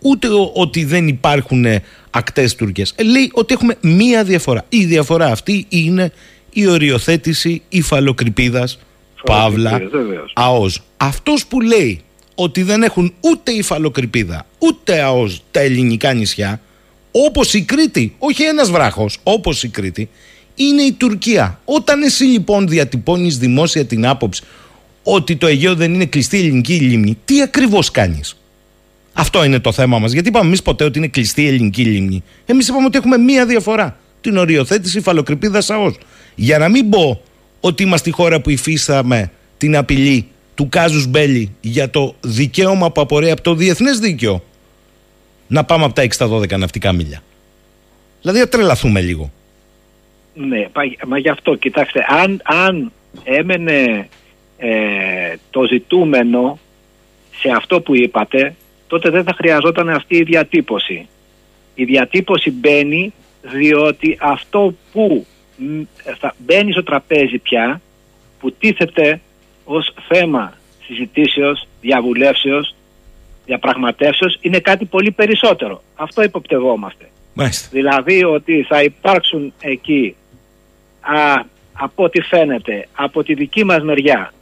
ούτε 0.00 0.28
ο- 0.28 0.50
ότι 0.54 0.84
δεν 0.84 1.08
υπάρχουν 1.08 1.64
ακτές 2.10 2.54
Τουρκίας. 2.54 2.94
Λέει 3.04 3.30
ότι 3.32 3.54
έχουμε 3.54 3.76
μία 3.80 4.24
διαφορά. 4.24 4.64
Η 4.68 4.84
διαφορά 4.84 5.26
αυτή 5.26 5.66
είναι 5.68 6.12
η 6.52 6.66
οριοθέτηση 6.66 7.62
υφαλοκρηπίδας 7.68 8.78
Παύλα 9.24 9.78
βεβαίως. 9.90 10.32
ΑΟΣ. 10.34 10.80
Αυτός 10.96 11.46
που 11.46 11.60
λέει 11.60 12.00
ότι 12.34 12.62
δεν 12.62 12.82
έχουν 12.82 13.12
ούτε 13.20 13.52
υφαλοκρηπίδα 13.52 14.46
ούτε 14.58 15.00
ΑΟΣ 15.02 15.42
τα 15.50 15.60
ελληνικά 15.60 16.12
νησιά, 16.12 16.60
όπως 17.10 17.54
η 17.54 17.62
Κρήτη, 17.62 18.14
όχι 18.18 18.42
ένας 18.42 18.70
βράχος, 18.70 19.18
όπως 19.22 19.62
η 19.62 19.68
Κρήτη, 19.68 20.08
είναι 20.64 20.82
η 20.82 20.92
Τουρκία. 20.92 21.60
Όταν 21.64 22.02
εσύ 22.02 22.24
λοιπόν 22.24 22.68
διατυπώνεις 22.68 23.38
δημόσια 23.38 23.84
την 23.84 24.06
άποψη 24.06 24.42
ότι 25.02 25.36
το 25.36 25.46
Αιγαίο 25.46 25.74
δεν 25.74 25.94
είναι 25.94 26.04
κλειστή 26.04 26.38
ελληνική 26.38 26.74
λίμνη, 26.74 27.18
τι 27.24 27.42
ακριβώς 27.42 27.90
κάνεις; 27.90 28.36
Αυτό 29.12 29.44
είναι 29.44 29.58
το 29.58 29.72
θέμα 29.72 29.98
μας. 29.98 30.12
Γιατί 30.12 30.28
είπαμε 30.28 30.46
εμείς 30.46 30.62
ποτέ 30.62 30.84
ότι 30.84 30.98
είναι 30.98 31.08
κλειστή 31.08 31.42
η 31.42 31.46
ελληνική 31.46 31.84
λίμνη. 31.84 32.22
Εμείς 32.46 32.68
είπαμε 32.68 32.86
ότι 32.86 32.98
έχουμε 32.98 33.16
μία 33.16 33.46
διαφορά. 33.46 33.98
Την 34.20 34.36
οριοθέτηση 34.36 34.98
υφαλοκρηπίδα 34.98 35.62
ΑΟΣ. 35.68 35.94
Για 36.34 36.58
να 36.58 36.68
μην 36.68 36.88
πω 36.88 37.20
ότι 37.60 37.82
είμαστε 37.82 38.08
η 38.08 38.12
χώρα 38.12 38.40
που 38.40 38.50
υφίσταμε 38.50 39.30
την 39.58 39.76
απειλή 39.76 40.26
του 40.54 40.68
Κάζους 40.68 41.06
Μπέλη 41.06 41.54
για 41.60 41.90
το 41.90 42.14
δικαίωμα 42.20 42.92
που 42.92 43.00
απορρέει 43.00 43.30
από 43.30 43.42
το 43.42 43.54
διεθνές 43.54 43.98
δίκαιο 43.98 44.44
να 45.46 45.64
πάμε 45.64 45.84
από 45.84 45.94
τα 45.94 46.02
6 46.02 46.06
στα 46.10 46.28
12 46.28 46.58
ναυτικά 46.58 46.92
μίλια. 46.92 47.22
Δηλαδή, 48.20 48.38
να 48.38 48.48
τρελαθούμε 48.48 49.00
λίγο. 49.00 49.32
Ναι, 50.34 50.68
πα- 50.68 51.06
μα 51.06 51.18
γι' 51.18 51.28
αυτό, 51.28 51.54
κοιτάξτε, 51.54 52.04
αν, 52.08 52.40
αν 52.44 52.92
έμενε 53.24 54.08
ε, 54.58 55.34
το 55.50 55.64
ζητούμενο 55.64 56.58
σε 57.40 57.48
αυτό 57.56 57.80
που 57.80 57.96
είπατε, 57.96 58.54
τότε 58.86 59.10
δεν 59.10 59.24
θα 59.24 59.32
χρειαζόταν 59.32 59.88
αυτή 59.90 60.16
η 60.16 60.22
διατύπωση. 60.22 61.08
Η 61.74 61.84
διατύπωση 61.84 62.50
μπαίνει 62.50 63.12
διότι 63.42 64.18
αυτό 64.20 64.74
που 64.92 65.26
μ, 65.56 65.80
θα 66.18 66.34
μπαίνει 66.38 66.72
στο 66.72 66.82
τραπέζι 66.82 67.38
πια, 67.38 67.80
που 68.40 68.52
τίθεται 68.52 69.20
ως 69.64 69.94
θέμα 70.08 70.52
συζητήσεως, 70.84 71.68
διαβουλεύσεως, 71.80 72.74
διαπραγματεύσεως, 73.46 74.38
είναι 74.40 74.58
κάτι 74.58 74.84
πολύ 74.84 75.10
περισσότερο. 75.10 75.82
Αυτό 75.94 76.22
υποπτευόμαστε. 76.22 77.10
Μάλιστα. 77.34 77.68
Δηλαδή 77.72 78.24
ότι 78.24 78.66
θα 78.68 78.82
υπάρξουν 78.82 79.52
εκεί 79.60 80.16
α, 81.00 81.44
από 81.72 82.04
ό,τι 82.04 82.20
φαίνεται 82.20 82.88
από 82.94 83.22
τη 83.22 83.34
δική 83.34 83.64
μας 83.64 83.82
μεριά 83.82 84.32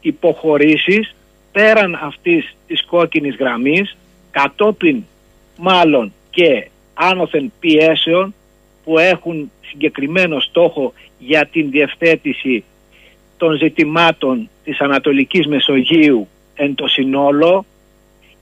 υποχωρήσεις 0.00 1.14
πέραν 1.52 1.98
αυτής 2.02 2.56
της 2.66 2.84
κόκκινης 2.84 3.36
γραμμής 3.36 3.96
κατόπιν 4.30 5.02
μάλλον 5.56 6.12
και 6.30 6.68
άνωθεν 6.94 7.52
πιέσεων 7.60 8.34
που 8.84 8.98
έχουν 8.98 9.50
συγκεκριμένο 9.60 10.40
στόχο 10.40 10.92
για 11.18 11.46
την 11.46 11.70
διευθέτηση 11.70 12.64
των 13.36 13.56
ζητημάτων 13.56 14.48
της 14.64 14.80
Ανατολικής 14.80 15.46
Μεσογείου 15.46 16.28
εν 16.54 16.74
το 16.74 16.88
συνόλο 16.88 17.64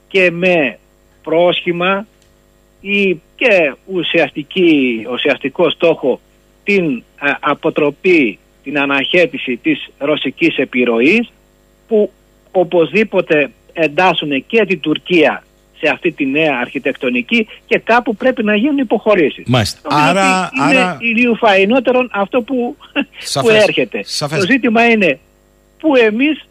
και 0.08 0.30
με 0.30 0.78
πρόσχημα 1.22 2.06
ή 2.80 3.20
και 3.36 3.74
ουσιαστική, 3.86 5.06
ουσιαστικό 5.10 5.70
στόχο 5.70 6.20
την 6.74 7.02
α, 7.18 7.36
αποτροπή, 7.40 8.38
την 8.62 8.78
αναχέτηση 8.78 9.56
της 9.56 9.88
ρωσικής 9.98 10.56
επιρροής 10.56 11.30
που 11.88 12.10
οπωσδήποτε 12.50 13.50
εντάσσουν 13.72 14.46
και 14.46 14.64
την 14.66 14.80
Τουρκία 14.80 15.44
σε 15.78 15.88
αυτή 15.88 16.12
τη 16.12 16.26
νέα 16.26 16.58
αρχιτεκτονική 16.60 17.46
και 17.66 17.78
κάπου 17.78 18.16
πρέπει 18.16 18.42
να 18.44 18.56
γίνουν 18.56 18.78
υποχωρήσεις. 18.78 19.44
Μάλιστα. 19.46 19.80
Νομίζω 19.90 20.08
Άρα- 20.10 20.44
ότι 20.52 20.70
είναι 20.70 20.80
άρα- 20.80 20.96
ηλίου 21.00 21.36
φαϊνότερον 21.36 22.08
αυτό 22.12 22.42
που, 22.42 22.76
που 22.92 23.04
Σαφές. 23.18 23.62
έρχεται. 23.62 24.00
Σαφές. 24.04 24.38
Το 24.38 24.46
ζήτημα 24.46 24.84
είναι 24.90 25.18
που 25.78 25.96
εμείς 25.96 26.44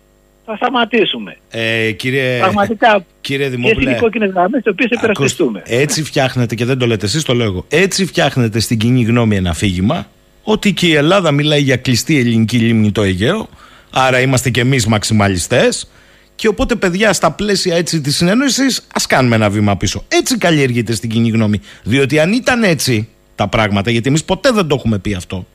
θα 0.49 0.55
σταματήσουμε. 0.55 1.37
Ε, 1.49 1.91
κύριε, 1.91 2.39
Πραγματικά 2.39 3.05
κύριε 3.21 3.47
ποιες 3.47 3.57
είναι 3.57 3.69
Δημόπουλε, 3.69 3.91
οι 3.91 3.99
κόκκινες 3.99 4.31
γραμμές 4.31 4.61
τις 4.63 4.71
οποίες 4.71 4.89
Ακούστε, 4.91 5.11
υπερασπιστούμε. 5.11 5.61
έτσι 5.65 6.03
φτιάχνετε 6.03 6.55
και 6.55 6.65
δεν 6.65 6.77
το 6.77 6.87
λέτε 6.87 7.05
εσείς 7.05 7.23
το 7.23 7.33
λέω 7.33 7.45
εγώ. 7.45 7.65
Έτσι 7.69 8.05
φτιάχνετε 8.05 8.59
στην 8.59 8.77
κοινή 8.77 9.03
γνώμη 9.03 9.35
ένα 9.35 9.49
αφήγημα 9.49 10.07
ότι 10.43 10.73
και 10.73 10.87
η 10.87 10.93
Ελλάδα 10.93 11.31
μιλάει 11.31 11.61
για 11.61 11.77
κλειστή 11.77 12.17
ελληνική 12.19 12.57
λίμνη 12.57 12.91
το 12.91 13.01
Αιγαίο 13.01 13.49
άρα 13.91 14.19
είμαστε 14.19 14.49
και 14.49 14.61
εμείς 14.61 14.87
μαξιμαλιστές 14.87 15.89
και 16.35 16.47
οπότε 16.47 16.75
παιδιά 16.75 17.13
στα 17.13 17.31
πλαίσια 17.31 17.75
έτσι 17.75 18.01
της 18.01 18.15
συνένωσης 18.15 18.87
ας 18.93 19.05
κάνουμε 19.05 19.35
ένα 19.35 19.49
βήμα 19.49 19.77
πίσω. 19.77 20.03
Έτσι 20.07 20.37
καλλιεργείται 20.37 20.93
στην 20.93 21.09
κοινή 21.09 21.29
γνώμη. 21.29 21.61
Διότι 21.83 22.19
αν 22.19 22.31
ήταν 22.31 22.63
έτσι 22.63 23.07
τα 23.35 23.47
πράγματα 23.47 23.91
γιατί 23.91 24.07
εμείς 24.07 24.23
ποτέ 24.23 24.51
δεν 24.51 24.67
το 24.67 24.75
έχουμε 24.75 24.97
πει 24.97 25.13
αυτό 25.13 25.45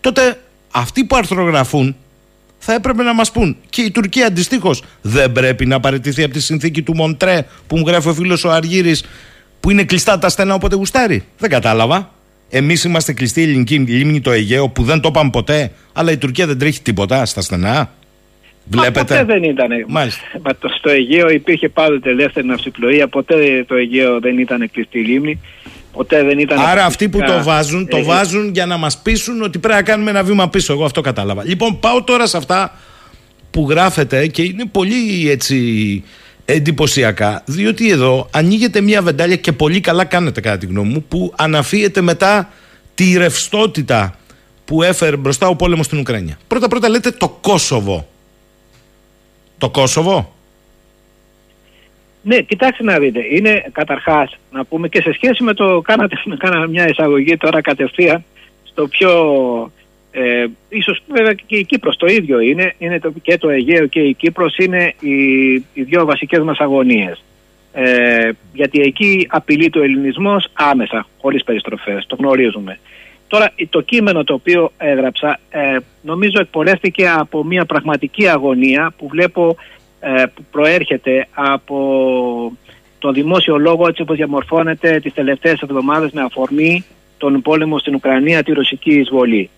τότε 0.00 0.40
αυτοί 0.70 1.04
που 1.04 1.16
αρθρογραφούν 1.16 1.96
θα 2.66 2.74
έπρεπε 2.74 3.02
να 3.02 3.14
μας 3.14 3.32
πούν. 3.32 3.56
Και 3.70 3.82
η 3.82 3.90
Τουρκία 3.90 4.26
αντιστοίχως 4.26 4.82
δεν 5.02 5.32
πρέπει 5.32 5.66
να 5.66 5.80
παραιτηθεί 5.80 6.22
από 6.22 6.32
τη 6.32 6.40
συνθήκη 6.40 6.82
του 6.82 6.94
Μοντρέ 6.94 7.46
που 7.66 7.76
μου 7.78 7.84
γράφει 7.86 8.08
ο 8.08 8.14
φίλος 8.14 8.44
ο 8.44 8.50
Αργύρης 8.50 9.04
που 9.60 9.70
είναι 9.70 9.84
κλειστά 9.84 10.18
τα 10.18 10.28
στενά 10.28 10.54
όποτε 10.54 10.76
γουστάρει. 10.76 11.24
Δεν 11.38 11.50
κατάλαβα. 11.50 12.10
Εμείς 12.50 12.84
είμαστε 12.84 13.12
κλειστή 13.12 13.40
η 13.40 13.42
ελληνική 13.42 13.78
λίμνη 13.78 14.20
το 14.20 14.30
Αιγαίο 14.30 14.68
που 14.68 14.82
δεν 14.82 15.00
το 15.00 15.08
είπαμε 15.08 15.30
ποτέ, 15.30 15.70
αλλά 15.92 16.10
η 16.12 16.16
Τουρκία 16.16 16.46
δεν 16.46 16.58
τρέχει 16.58 16.82
τίποτα 16.82 17.24
στα 17.26 17.40
στενά. 17.40 17.74
Μα 17.74 17.88
Βλέπετε. 18.82 19.00
ποτέ 19.00 19.24
δεν 19.24 19.42
ήταν. 19.42 19.68
Μάλιστα. 19.88 20.20
Μα 20.42 20.56
το- 20.56 20.68
Στο 20.78 20.90
Αιγαίο 20.90 21.28
υπήρχε 21.30 21.68
πάντοτε 21.68 22.10
ελεύθερη 22.10 22.46
ναυσιπλοεία. 22.46 23.08
Ποτέ 23.08 23.64
το 23.68 23.74
Αιγαίο 23.74 24.20
δεν 24.20 24.38
ήταν 24.38 24.70
κλειστή 24.72 24.98
λίμνη. 24.98 25.40
Ποτέ 25.96 26.22
δεν 26.22 26.38
ήταν. 26.38 26.58
Άρα 26.58 26.84
αυτοί 26.84 27.08
που 27.08 27.18
το 27.18 27.24
αποκλειστικά, 27.24 27.54
βάζουν, 27.54 27.88
το 27.88 27.96
ε, 27.96 28.02
βάζουν 28.02 28.50
για 28.52 28.66
να 28.66 28.76
μας 28.76 28.98
πείσουν 28.98 29.42
ότι 29.42 29.58
πρέπει 29.58 29.76
να 29.76 29.82
κάνουμε 29.82 30.10
ένα 30.10 30.22
βήμα 30.22 30.48
πίσω. 30.48 30.72
Εγώ 30.72 30.84
αυτό 30.84 31.00
κατάλαβα. 31.00 31.44
Λοιπόν, 31.44 31.80
πάω 31.80 32.02
τώρα 32.02 32.26
σε 32.26 32.36
αυτά 32.36 32.78
που 33.50 33.66
γράφετε 33.70 34.26
και 34.26 34.42
είναι 34.42 34.64
πολύ 34.66 35.30
έτσι 35.30 36.04
εντυπωσιακά, 36.44 37.42
διότι 37.44 37.90
εδώ 37.90 38.28
ανοίγεται 38.30 38.80
μια 38.80 39.02
βεντάλια 39.02 39.36
και 39.36 39.52
πολύ 39.52 39.80
καλά 39.80 40.04
κάνετε 40.04 40.40
κατά 40.40 40.58
τη 40.58 40.66
γνώμη 40.66 40.92
μου, 40.92 41.04
που 41.08 41.32
αναφύεται 41.36 42.00
μετά 42.00 42.48
τη 42.94 43.16
ρευστότητα 43.16 44.14
που 44.64 44.82
έφερε 44.82 45.16
μπροστά 45.16 45.48
ο 45.48 45.56
πόλεμος 45.56 45.86
στην 45.86 45.98
Ουκρανία. 45.98 46.38
Πρώτα 46.46 46.68
πρώτα 46.68 46.88
λέτε 46.88 47.10
το 47.10 47.28
Κόσοβο. 47.28 48.08
Το 49.58 49.70
Κόσοβο; 49.70 50.35
Ναι, 52.28 52.40
κοιτάξτε 52.40 52.84
να 52.84 52.98
δείτε. 52.98 53.20
Είναι 53.30 53.64
καταρχάς 53.72 54.36
να 54.50 54.64
πούμε 54.64 54.88
και 54.88 55.00
σε 55.00 55.12
σχέση 55.12 55.42
με 55.42 55.54
το. 55.54 55.80
Κάνατε, 55.80 56.16
κάναμε 56.44 56.68
μια 56.68 56.88
εισαγωγή 56.88 57.36
τώρα 57.36 57.60
κατευθείαν 57.60 58.24
στο 58.64 58.88
πιο. 58.88 59.12
Ε, 60.10 60.46
ίσως 60.68 61.02
βέβαια 61.08 61.32
και 61.32 61.56
η 61.56 61.64
Κύπρος 61.64 61.96
το 61.96 62.06
ίδιο 62.06 62.40
είναι, 62.40 62.74
είναι 62.78 63.00
το, 63.00 63.12
και 63.22 63.38
το 63.38 63.48
Αιγαίο 63.48 63.86
και 63.86 64.00
η 64.00 64.14
Κύπρος 64.14 64.56
είναι 64.56 64.94
οι, 65.00 65.52
οι 65.54 65.82
δύο 65.82 66.04
βασικές 66.04 66.42
μας 66.42 66.58
αγωνίες. 66.58 67.24
Ε, 67.72 68.30
γιατί 68.52 68.80
εκεί 68.80 69.26
απειλεί 69.30 69.70
το 69.70 69.80
ελληνισμός 69.82 70.46
άμεσα, 70.52 71.06
χωρίς 71.20 71.44
περιστροφές, 71.44 72.06
το 72.06 72.16
γνωρίζουμε. 72.18 72.78
Τώρα 73.28 73.52
το 73.70 73.80
κείμενο 73.80 74.24
το 74.24 74.34
οποίο 74.34 74.72
έγραψα 74.76 75.38
ε, 75.50 75.76
νομίζω 76.02 76.40
εκπορεύτηκε 76.40 77.08
από 77.08 77.44
μια 77.44 77.64
πραγματική 77.64 78.28
αγωνία 78.28 78.92
που 78.98 79.08
βλέπω 79.08 79.56
ε, 79.58 79.75
που 80.34 80.44
προέρχεται 80.50 81.26
από 81.34 81.78
το 82.98 83.12
δημόσιο 83.12 83.58
λόγο 83.58 83.88
έτσι 83.88 84.02
όπως 84.02 84.16
διαμορφώνεται 84.16 85.00
τις 85.00 85.12
τελευταίες 85.12 85.60
εβδομάδες 85.60 86.10
με 86.12 86.22
αφορμή 86.22 86.84
τον 87.18 87.42
πόλεμο 87.42 87.78
στην 87.78 87.94
Ουκρανία, 87.94 88.42
τη 88.42 88.52
ρωσική 88.52 88.94
εισβολή. 88.94 89.50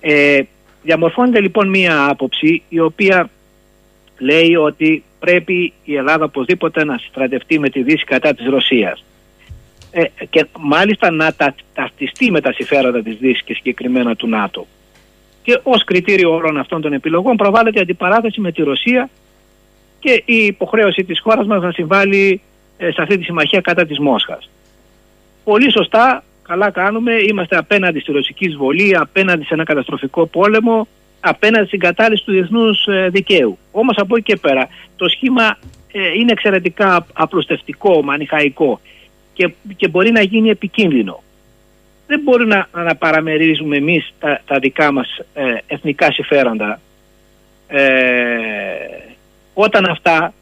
Ε, 0.00 0.40
διαμορφώνεται 0.82 1.40
λοιπόν 1.40 1.68
μία 1.68 2.08
άποψη 2.08 2.62
η 2.68 2.80
οποία 2.80 3.30
λέει 4.18 4.54
ότι 4.54 5.02
πρέπει 5.18 5.72
η 5.84 5.96
Ελλάδα 5.96 6.24
οπωσδήποτε 6.24 6.84
να 6.84 6.98
στρατευτεί 7.08 7.58
με 7.58 7.68
τη 7.68 7.82
Δύση 7.82 8.04
κατά 8.04 8.34
της 8.34 8.46
Ρωσίας. 8.46 9.04
Ε, 9.90 10.04
και 10.30 10.46
μάλιστα 10.58 11.10
να 11.10 11.32
τα, 11.34 11.54
ταυτιστεί 11.74 12.30
με 12.30 12.40
τα 12.40 12.52
συμφέροντα 12.52 13.02
της 13.02 13.16
Δύσης 13.16 13.42
και 13.42 13.54
συγκεκριμένα 13.54 14.16
του 14.16 14.28
ΝΑΤΟ. 14.28 14.66
Και 15.42 15.60
ως 15.62 15.84
κριτήριο 15.84 16.34
όλων 16.34 16.56
αυτών 16.56 16.80
των 16.80 16.92
επιλογών 16.92 17.36
προβάλλεται 17.36 17.78
η 17.78 17.82
αντιπαράθεση 17.82 18.40
με 18.40 18.52
τη 18.52 18.62
Ρωσία 18.62 19.10
και 20.00 20.22
η 20.24 20.44
υποχρέωση 20.44 21.04
της 21.04 21.20
χώρας 21.20 21.46
μας 21.46 21.62
να 21.62 21.70
συμβάλλει 21.70 22.40
ε, 22.78 22.90
σε 22.90 23.02
αυτή 23.02 23.18
τη 23.18 23.24
συμμαχία 23.24 23.60
κατά 23.60 23.86
της 23.86 23.98
Μόσχας. 23.98 24.50
Πολύ 25.44 25.72
σωστά, 25.72 26.24
καλά 26.42 26.70
κάνουμε, 26.70 27.12
είμαστε 27.28 27.56
απέναντι 27.56 28.00
στη 28.00 28.12
ρωσική 28.12 28.44
εισβολή, 28.46 28.96
απέναντι 28.96 29.44
σε 29.44 29.54
ένα 29.54 29.64
καταστροφικό 29.64 30.26
πόλεμο, 30.26 30.88
απέναντι 31.20 31.66
στην 31.66 31.78
κατάλυση 31.78 32.24
του 32.24 32.32
διεθνούς 32.32 32.86
ε, 32.86 33.08
δικαίου. 33.08 33.58
Όμως 33.70 33.96
από 33.96 34.16
εκεί 34.16 34.32
και 34.32 34.36
πέρα 34.36 34.68
το 34.96 35.08
σχήμα 35.08 35.58
ε, 35.92 36.08
είναι 36.18 36.32
εξαιρετικά 36.32 37.06
απλουστευτικό, 37.12 38.02
μανιχαϊκό 38.02 38.80
και, 39.32 39.52
και 39.76 39.88
μπορεί 39.88 40.10
να 40.10 40.22
γίνει 40.22 40.50
επικίνδυνο. 40.50 41.22
Δεν 42.06 42.20
μπορεί 42.24 42.46
να, 42.46 42.68
να 42.72 42.96
παραμερίζουμε 42.96 43.76
εμείς 43.76 44.12
τα, 44.18 44.40
τα 44.46 44.58
δικά 44.58 44.92
μας 44.92 45.18
ε, 45.34 45.54
εθνικά 45.66 46.12
συμφέροντα 46.12 46.80
όταν 49.54 49.90
αυτά 49.90 50.32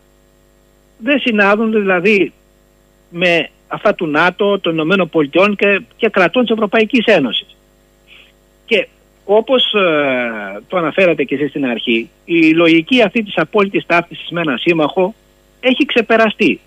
δεν 0.99 1.19
συνάδουν 1.19 1.73
δηλαδή 1.73 2.33
με 3.11 3.49
αυτά 3.69 3.95
του 3.95 4.07
ΝΑΤΟ, 4.07 4.59
των 4.59 4.73
Ηνωμένων 4.73 5.09
Πολιτειών 5.09 5.57
και, 5.57 5.83
και 5.97 6.09
κρατών 6.09 6.43
της 6.43 6.53
Ευρωπαϊκής 6.53 7.05
Ένωσης. 7.05 7.57
Και 8.67 8.89
όπως 9.25 9.75
ε, 9.75 10.63
το 10.69 10.77
αναφέρατε 10.77 11.25
και 11.25 11.35
εσείς 11.35 11.51
στην 11.51 11.67
αρχή, 11.67 12.11
η 12.25 12.51
λογική 12.51 13.03
αυτή 13.03 13.23
της 13.23 13.37
απόλυτης 13.37 13.87
ταύτισης 13.87 14.31
με 14.31 14.41
ένα 14.41 14.57
σύμμαχο 14.57 15.15
έχει 15.61 15.85
ξεπεραστεί. 15.85 16.61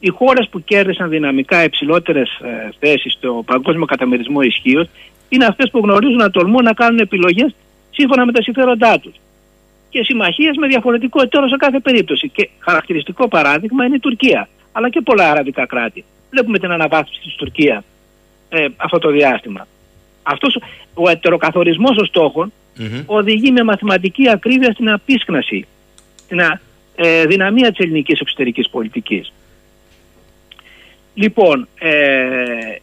Οι 0.00 0.08
χώρες 0.08 0.48
που 0.48 0.64
κέρδισαν 0.64 1.08
δυναμικά 1.08 1.64
υψηλότερες 1.64 2.28
ε, 2.42 2.68
θέσεις 2.78 3.12
στο 3.12 3.42
παγκόσμιο 3.46 3.84
καταμερισμό 3.84 4.40
ισχύως 4.40 4.88
είναι 5.28 5.44
αυτές 5.44 5.70
που 5.70 5.78
γνωρίζουν 5.78 6.16
να 6.16 6.30
τολμούν 6.30 6.64
να 6.64 6.72
κάνουν 6.72 6.98
επιλογές 6.98 7.54
σύμφωνα 7.90 8.26
με 8.26 8.32
τα 8.32 8.42
συμφέροντά 8.42 8.98
τους. 8.98 9.14
Και 9.88 10.04
συμμαχίες 10.04 10.56
με 10.56 10.66
διαφορετικό 10.66 11.22
εταίρο 11.22 11.48
σε 11.48 11.56
κάθε 11.56 11.80
περίπτωση. 11.80 12.28
Και 12.28 12.48
χαρακτηριστικό 12.58 13.28
παράδειγμα 13.28 13.84
είναι 13.84 13.94
η 13.94 13.98
Τουρκία, 14.00 14.48
αλλά 14.72 14.88
και 14.88 15.00
πολλά 15.00 15.30
αραβικά 15.30 15.66
κράτη. 15.66 16.04
Βλέπουμε 16.30 16.58
την 16.58 16.70
αναβάθμιση 16.70 17.20
της 17.20 17.34
Τουρκίας 17.34 17.84
ε, 18.48 18.66
αυτό 18.76 18.98
το 18.98 19.10
διάστημα. 19.10 19.66
Αυτός 20.22 20.58
ο 20.94 21.08
ετεροκαθορισμός 21.08 21.96
των 21.96 22.06
στοχων 22.06 22.52
οδηγεί 23.06 23.50
με 23.50 23.62
μαθηματική 23.62 24.30
ακρίβεια 24.30 24.72
στην 24.72 24.90
απίσκναση, 24.90 25.66
στην 26.24 26.40
ε, 26.96 27.26
δυναμία 27.26 27.70
της 27.70 27.78
ελληνικής 27.78 28.20
εξωτερικής 28.20 28.68
πολιτικής. 28.68 29.32
Λοιπόν, 31.14 31.68
ε, 31.78 32.76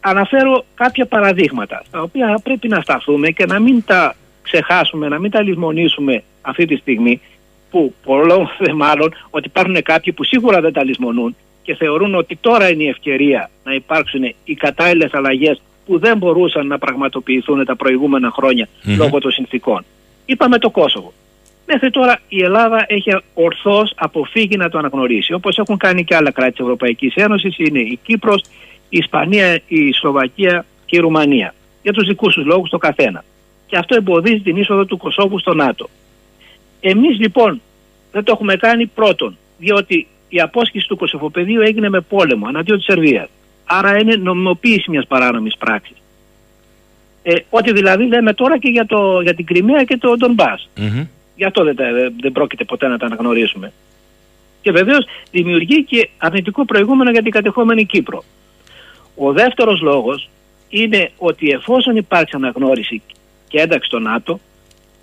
αναφέρω 0.00 0.64
κάποια 0.74 1.06
παραδείγματα, 1.06 1.82
τα 1.90 2.00
οποία 2.00 2.40
πρέπει 2.42 2.68
να 2.68 2.80
σταθούμε 2.80 3.30
και 3.30 3.46
να 3.46 3.58
μην 3.58 3.84
τα 3.84 4.14
ξεχάσουμε, 4.42 5.08
να 5.08 5.18
μην 5.18 5.30
τα 5.30 5.42
λησμονήσουμε 5.42 6.22
αυτή 6.40 6.64
τη 6.66 6.76
στιγμή, 6.76 7.20
που 7.70 7.94
πολλών 8.04 8.50
δε 8.64 8.72
μάλλον 8.72 9.14
ότι 9.30 9.46
υπάρχουν 9.46 9.82
κάποιοι 9.82 10.12
που 10.12 10.24
σίγουρα 10.24 10.60
δεν 10.60 10.72
τα 10.72 10.84
λησμονούν 10.84 11.36
και 11.62 11.74
θεωρούν 11.74 12.14
ότι 12.14 12.36
τώρα 12.36 12.70
είναι 12.70 12.82
η 12.82 12.88
ευκαιρία 12.88 13.50
να 13.64 13.74
υπάρξουν 13.74 14.34
οι 14.44 14.54
κατάλληλες 14.54 15.14
αλλαγές 15.14 15.62
που 15.86 15.98
δεν 15.98 16.16
μπορούσαν 16.16 16.66
να 16.66 16.78
πραγματοποιηθούν 16.78 17.64
τα 17.64 17.76
προηγούμενα 17.76 18.32
λόγω 18.96 19.18
των 19.18 19.30
συνθήκων. 19.30 19.84
Είπαμε 20.24 20.58
το 20.58 20.70
Κόσοβο. 20.70 21.12
Μέχρι 21.66 21.90
τώρα 21.90 22.20
η 22.28 22.42
Ελλάδα 22.42 22.84
έχει 22.88 23.16
ορθώς 23.34 23.92
αποφύγει 23.96 24.56
να 24.56 24.68
το 24.68 24.78
αναγνωρίσει. 24.78 25.32
Όπως 25.32 25.58
έχουν 25.58 25.76
κάνει 25.76 26.04
και 26.04 26.14
άλλα 26.14 26.30
κράτη 26.30 26.50
της 26.50 26.60
Ευρωπαϊκής 26.60 27.14
Ένωσης, 27.14 27.58
είναι 27.58 27.78
η 27.78 27.98
Κύπρος, 28.02 28.42
η 28.88 28.98
Ισπανία, 28.98 29.60
η 29.66 29.92
Σλοβακία 29.92 30.64
και 30.84 30.96
η 30.96 31.00
Ρουμανία. 31.00 31.54
Για 31.82 31.92
τους 31.92 32.06
δικούς 32.06 32.34
τους 32.34 32.44
λόγους 32.44 32.70
το 32.70 32.78
καθένα. 32.78 33.24
Και 33.72 33.78
αυτό 33.78 33.94
εμποδίζει 33.94 34.40
την 34.40 34.56
είσοδο 34.56 34.84
του 34.84 34.96
Κωσόβου 34.96 35.38
στο 35.38 35.54
ΝΑΤΟ. 35.54 35.88
Εμείς 36.80 37.18
λοιπόν 37.18 37.60
δεν 38.12 38.24
το 38.24 38.32
έχουμε 38.32 38.56
κάνει 38.56 38.86
πρώτον, 38.86 39.36
διότι 39.58 40.06
η 40.28 40.40
απόσχηση 40.40 40.88
του 40.88 40.96
Κωσοφοπεδίου 40.96 41.60
έγινε 41.60 41.88
με 41.88 42.00
πόλεμο 42.00 42.46
αναντίον 42.46 42.76
της 42.76 42.86
Σερβίας. 42.86 43.28
Άρα 43.64 43.98
είναι 43.98 44.16
νομιμοποίηση 44.16 44.90
μιας 44.90 45.06
παράνομης 45.06 45.56
πράξης. 45.56 45.96
Ε, 47.22 47.34
ό,τι 47.50 47.72
δηλαδή 47.72 48.06
λέμε 48.06 48.32
τώρα 48.32 48.58
και 48.58 48.68
για, 48.68 48.86
το, 48.86 49.20
για 49.20 49.34
την 49.34 49.44
Κρυμαία 49.44 49.84
και 49.84 49.96
το 49.96 50.16
Ντομπά. 50.16 50.54
Mm-hmm. 50.56 51.06
Γι' 51.36 51.44
αυτό 51.44 51.64
δεν, 51.64 51.76
δεν 52.20 52.32
πρόκειται 52.32 52.64
ποτέ 52.64 52.86
να 52.86 52.98
τα 52.98 53.06
αναγνωρίσουμε. 53.06 53.72
Και 54.62 54.72
βεβαίως 54.72 55.06
δημιουργεί 55.30 55.84
και 55.84 56.08
αρνητικό 56.18 56.64
προηγούμενο 56.64 57.10
για 57.10 57.22
την 57.22 57.32
κατεχόμενη 57.32 57.84
Κύπρο. 57.84 58.24
Ο 59.16 59.32
δεύτερος 59.32 59.80
λόγος 59.80 60.28
είναι 60.68 61.10
ότι 61.18 61.50
εφόσον 61.50 61.96
υπάρξει 61.96 62.36
αναγνώριση 62.36 63.02
και 63.52 63.60
ένταξη 63.60 63.88
στο 63.88 63.98
ΝΑΤΟ, 63.98 64.40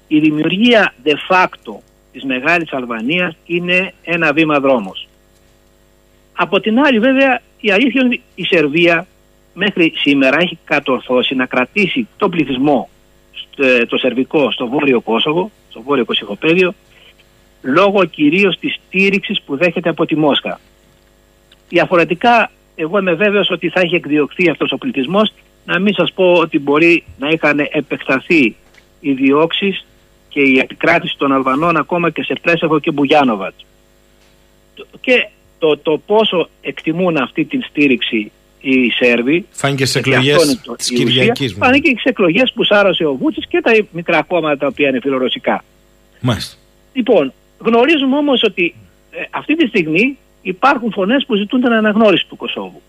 η 0.08 0.20
δημιουργία 0.20 0.94
de 1.04 1.14
facto 1.30 1.74
της 2.12 2.24
Μεγάλης 2.24 2.74
Αλβανίας 2.74 3.36
είναι 3.46 3.94
ένα 4.04 4.34
βήμα 4.34 4.60
δρόμος. 4.60 5.08
Από 6.34 6.60
την 6.60 6.80
άλλη 6.80 7.00
βέβαια 7.00 7.42
η 7.60 7.72
αλήθεια 7.72 8.02
είναι 8.02 8.10
ότι 8.10 8.22
η 8.36 8.44
Σερβία 8.44 9.08
μέχρι 9.54 9.94
σήμερα 9.96 10.38
έχει 10.40 10.58
κατορθώσει 10.64 11.36
να 11.36 11.46
κρατήσει 11.46 12.08
τον 12.18 12.30
πληθυσμό 12.30 12.90
στο, 13.32 13.86
το 13.88 13.98
σερβικό 13.98 14.52
στο 14.52 14.68
βόρειο 14.68 15.02
Κόσοβο, 15.02 15.52
στο 15.70 15.82
βόρειο 15.82 16.06
Κωσυφοπέδιο, 16.06 16.74
λόγω 17.62 18.06
κυρίως 18.06 18.60
της 18.60 18.80
στήριξης 18.86 19.42
που 19.42 19.58
δέχεται 19.58 19.90
από 19.90 20.06
τη 20.06 20.16
Μόσχα. 20.16 20.60
Διαφορετικά, 21.70 22.52
εγώ 22.76 23.00
είμαι 23.00 23.14
βέβαιος 23.14 23.50
ότι 23.50 23.70
θα 23.70 23.80
έχει 23.80 23.96
εκδιωχθεί 23.96 24.50
αυτός 24.50 24.72
ο 24.72 24.78
πληθυσμός, 24.78 25.34
να 25.70 25.80
μην 25.80 25.94
σας 25.94 26.12
πω 26.14 26.34
ότι 26.34 26.60
μπορεί 26.60 27.04
να 27.18 27.30
είχαν 27.30 27.60
επεκταθεί 27.72 28.56
οι 29.00 29.12
διώξεις 29.12 29.86
και 30.30 30.40
η 30.42 30.60
επικράτηση 30.60 31.16
των 31.18 31.32
Αλβανών 31.32 31.78
ακόμα 31.78 32.10
και 32.10 32.24
σε 32.24 32.34
Πρέσεβο 32.42 32.80
και 32.80 32.92
Μπουγιάνοβατς. 32.92 33.66
Και 35.02 35.30
το, 35.60 35.78
το 35.78 36.02
πόσο 36.06 36.50
εκτιμούν 36.62 37.18
αυτή 37.18 37.46
την 37.46 37.64
στήριξη 37.64 38.32
οι 38.62 38.90
Σέρβοι. 38.90 39.46
Φάνηκε 39.52 39.86
στι 39.86 40.00
εκλογές 40.00 40.62
της 40.78 40.90
Κυριακής. 40.90 41.54
Φάνηκε 41.54 41.90
στι 41.90 42.10
εκλογές 42.10 42.52
που 42.54 42.64
σάρωσε 42.64 43.06
ο 43.06 43.14
Βούτσης 43.14 43.48
και 43.48 43.62
τα 43.62 43.72
μικρά 43.92 44.24
κόμματα 44.24 44.58
τα 44.58 44.68
οποία 44.68 44.90
είναι 44.90 45.00
φιλορωσικά. 45.00 45.64
Μάλιστα. 46.20 46.58
Λοιπόν, 46.94 47.34
γνωρίζουμε 47.58 48.18
όμως 48.18 48.44
ότι 48.44 48.76
ε, 49.12 49.24
αυτή 49.30 49.56
τη 49.56 49.68
στιγμή 49.68 50.18
υπάρχουν 50.42 50.92
φωνές 50.92 51.26
που 51.26 51.36
ζητούν 51.36 51.62
την 51.62 51.74
αναγνώριση 51.74 52.26
του 52.30 52.36
Κωσόβου. 52.36 52.82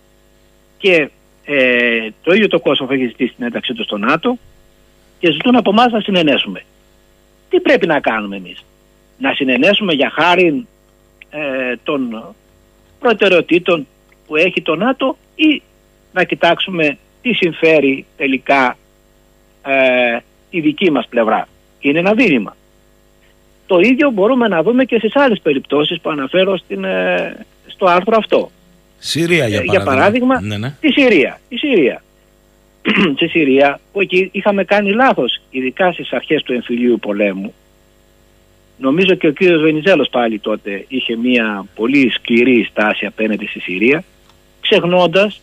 Και 0.79 1.11
ε, 1.53 2.09
το 2.23 2.33
ίδιο 2.33 2.49
το 2.49 2.61
Κόσοβο 2.61 2.93
έχει 2.93 3.07
ζητήσει 3.07 3.35
την 3.35 3.45
ένταξή 3.45 3.75
του 3.75 3.85
στο 3.85 3.99
ΝΑΤΟ 3.99 4.39
και 5.19 5.33
ζητούν 5.33 5.57
από 5.57 5.71
εμάς 5.71 5.93
να 5.93 6.01
συνενέσουμε. 6.01 6.63
Τι 7.49 7.61
πρέπει 7.61 7.87
να 7.87 8.01
κάνουμε 8.01 8.37
εμείς, 8.37 8.65
Να 9.19 9.35
συνενέσουμε 9.35 9.93
για 9.93 10.11
χάρη 10.11 10.67
ε, 11.31 11.77
των 11.83 12.25
προτεραιοτήτων 12.99 13.87
που 14.27 14.37
έχει 14.37 14.63
το 14.63 14.75
ΝΑΤΟ 14.75 15.17
ή 15.35 15.63
να 16.13 16.25
κοιτάξουμε 16.25 16.99
τι 17.23 17.33
συμφέρει 17.33 18.07
τελικά 18.17 18.77
ε, 19.67 20.19
η 20.51 20.61
δική 20.61 20.91
μας 20.91 21.07
πλευρά. 21.09 21.49
Είναι 21.81 21.99
ένα 21.99 22.15
δίλημα. 22.15 22.57
Το 23.67 23.79
ίδιο 23.79 24.11
μπορούμε 24.11 24.49
να 24.49 24.63
δούμε 24.63 24.85
και 24.85 24.99
στις 24.99 25.17
άλλες 25.17 25.41
περιπτώσεις 25.41 26.01
που 26.01 26.11
αναφέρω 26.11 26.57
στην, 26.57 26.85
ε, 26.85 27.47
στο 27.67 27.87
άρθρο 27.87 28.17
αυτό. 28.17 28.51
Συρία 29.01 29.49
για 29.49 29.59
παράδειγμα. 29.61 29.73
Για 29.73 29.83
παράδειγμα, 29.85 30.41
ναι, 30.41 30.59
ναι. 30.59 30.75
τη 30.81 30.93
Συρία. 30.93 31.41
Η 31.49 31.57
Συρία. 31.57 32.03
στη 33.17 33.29
Συρία 33.29 33.81
που 33.93 34.01
εκεί 34.01 34.29
είχαμε 34.33 34.65
κάνει 34.65 34.93
λάθος, 34.93 35.41
ειδικά 35.51 35.93
στις 35.93 36.13
αρχές 36.13 36.43
του 36.43 36.53
εμφυλίου 36.53 36.99
πολέμου, 36.99 37.55
Νομίζω 38.81 39.15
και 39.15 39.27
ο 39.27 39.33
κύριος 39.33 39.63
Βενιζέλος 39.63 40.09
πάλι 40.09 40.39
τότε 40.39 40.85
είχε 40.89 41.17
μια 41.17 41.67
πολύ 41.75 42.11
σκληρή 42.11 42.67
στάση 42.71 43.07
απέναντι 43.07 43.47
στη 43.47 43.61
Συρία, 43.61 44.05
ξεχνώντας 44.61 45.41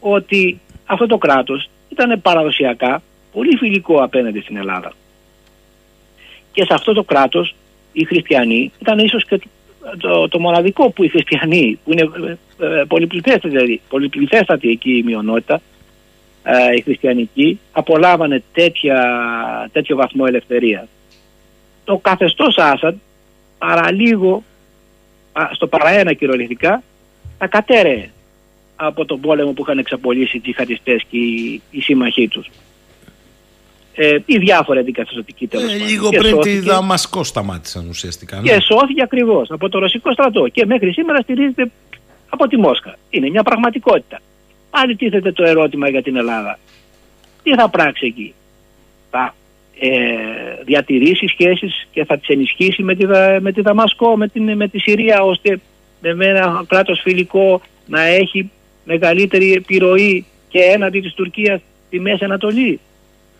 ότι 0.00 0.60
αυτό 0.84 1.06
το 1.06 1.18
κράτος 1.18 1.68
ήταν 1.88 2.20
παραδοσιακά 2.20 3.02
πολύ 3.32 3.56
φιλικό 3.56 4.02
απέναντι 4.02 4.40
στην 4.40 4.56
Ελλάδα. 4.56 4.92
Και 6.52 6.64
σε 6.64 6.74
αυτό 6.74 6.92
το 6.92 7.02
κράτος 7.02 7.54
οι 7.92 8.04
χριστιανοί 8.04 8.72
ήταν 8.80 8.98
ίσως 8.98 9.24
και 9.24 9.40
το, 9.98 10.28
το, 10.28 10.38
μοναδικό 10.38 10.90
που 10.90 11.04
οι 11.04 11.08
χριστιανοί, 11.08 11.78
που 11.84 11.92
είναι 11.92 12.10
ε, 12.58 12.80
ε 12.80 12.84
πολυπληθέστατη, 12.88 13.48
δηλαδή, 13.48 13.80
πολυπληθέστατη 13.88 14.68
εκεί 14.70 14.96
η 14.96 15.02
μειονότητα, 15.02 15.60
ε, 16.42 16.74
η 16.76 16.80
χριστιανική, 16.80 17.60
απολάβανε 17.72 18.42
τέτοια, 18.52 18.98
τέτοιο 19.72 19.96
βαθμό 19.96 20.24
ελευθερίας 20.26 20.88
το 21.88 21.98
καθεστώς 21.98 22.56
Άσαντ 22.56 22.96
παραλίγο 23.58 24.42
στο 25.52 25.66
παραένα 25.66 26.12
κυριολεκτικά 26.12 26.82
τα 27.38 27.46
κατέρεε 27.46 28.10
από 28.76 29.04
τον 29.04 29.20
πόλεμο 29.20 29.52
που 29.52 29.62
είχαν 29.62 29.78
εξαπολύσει 29.78 30.36
οι 30.36 30.40
τζιχατιστές 30.40 31.02
και 31.10 31.18
οι, 31.18 31.62
οι 31.70 31.80
σύμμαχοί 31.80 32.28
τους. 32.28 32.50
Ε, 34.00 34.16
ή 34.26 34.38
διάφορα 34.38 34.80
αντικαθεστωτικοί 34.80 35.46
τέλος 35.46 35.72
ε, 35.72 35.76
Λίγο 35.76 36.08
πριν 36.08 36.22
σώθηκε, 36.22 36.54
τη 36.54 36.58
Δαμασκό 36.58 37.24
σταμάτησαν 37.24 37.88
ουσιαστικά. 37.88 38.36
Ναι. 38.36 38.42
Και 38.42 38.60
σώθηκε 38.60 39.02
ακριβώς 39.02 39.50
από 39.50 39.68
το 39.68 39.78
ρωσικό 39.78 40.12
στρατό 40.12 40.48
και 40.48 40.66
μέχρι 40.66 40.92
σήμερα 40.92 41.20
στηρίζεται 41.20 41.70
από 42.28 42.48
τη 42.48 42.56
Μόσχα. 42.56 42.96
Είναι 43.10 43.30
μια 43.30 43.42
πραγματικότητα. 43.42 44.20
Πάλι 44.70 44.96
τίθεται 44.96 45.32
το 45.32 45.44
ερώτημα 45.44 45.88
για 45.88 46.02
την 46.02 46.16
Ελλάδα. 46.16 46.58
Τι 47.42 47.54
θα 47.54 47.68
πράξει 47.68 48.06
εκεί; 48.06 48.34
Θα 49.10 49.34
ε, 49.78 49.88
διατηρήσει 50.64 51.26
σχέσεις 51.26 51.88
και 51.92 52.04
θα 52.04 52.18
τις 52.18 52.28
ενισχύσει 52.28 52.82
με 52.82 52.94
τη, 52.94 53.06
Δα- 53.06 53.40
με 53.40 53.52
τη 53.52 53.60
Δαμασκό, 53.60 54.16
με, 54.16 54.28
την, 54.28 54.56
με 54.56 54.68
τη 54.68 54.78
Συρία 54.78 55.22
ώστε 55.22 55.60
με 56.00 56.26
ένα 56.26 56.64
κράτος 56.68 57.00
φιλικό 57.02 57.60
να 57.86 58.02
έχει 58.02 58.50
μεγαλύτερη 58.84 59.52
επιρροή 59.52 60.26
και 60.48 60.58
έναντι 60.58 61.00
της 61.00 61.14
Τουρκίας 61.14 61.60
στη 61.86 62.00
Μέση 62.00 62.24
Ανατολή; 62.24 62.80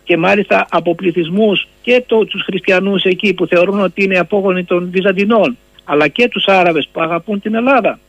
Και 0.09 0.17
μάλιστα 0.17 0.65
από 0.69 0.95
πληθυσμούς 0.95 1.67
και 1.81 2.03
το, 2.07 2.25
τους 2.25 2.43
χριστιανούς 2.43 3.03
εκεί 3.03 3.33
που 3.33 3.45
θεωρούν 3.47 3.79
ότι 3.79 4.03
είναι 4.03 4.17
απόγονοι 4.17 4.63
των 4.63 4.89
Βυζαντινών 4.91 5.57
αλλά 5.83 6.07
και 6.07 6.27
τους 6.27 6.45
Άραβες 6.45 6.89
που 6.91 7.01
αγαπούν 7.01 7.41
την 7.41 7.55
Ελλάδα 7.55 7.99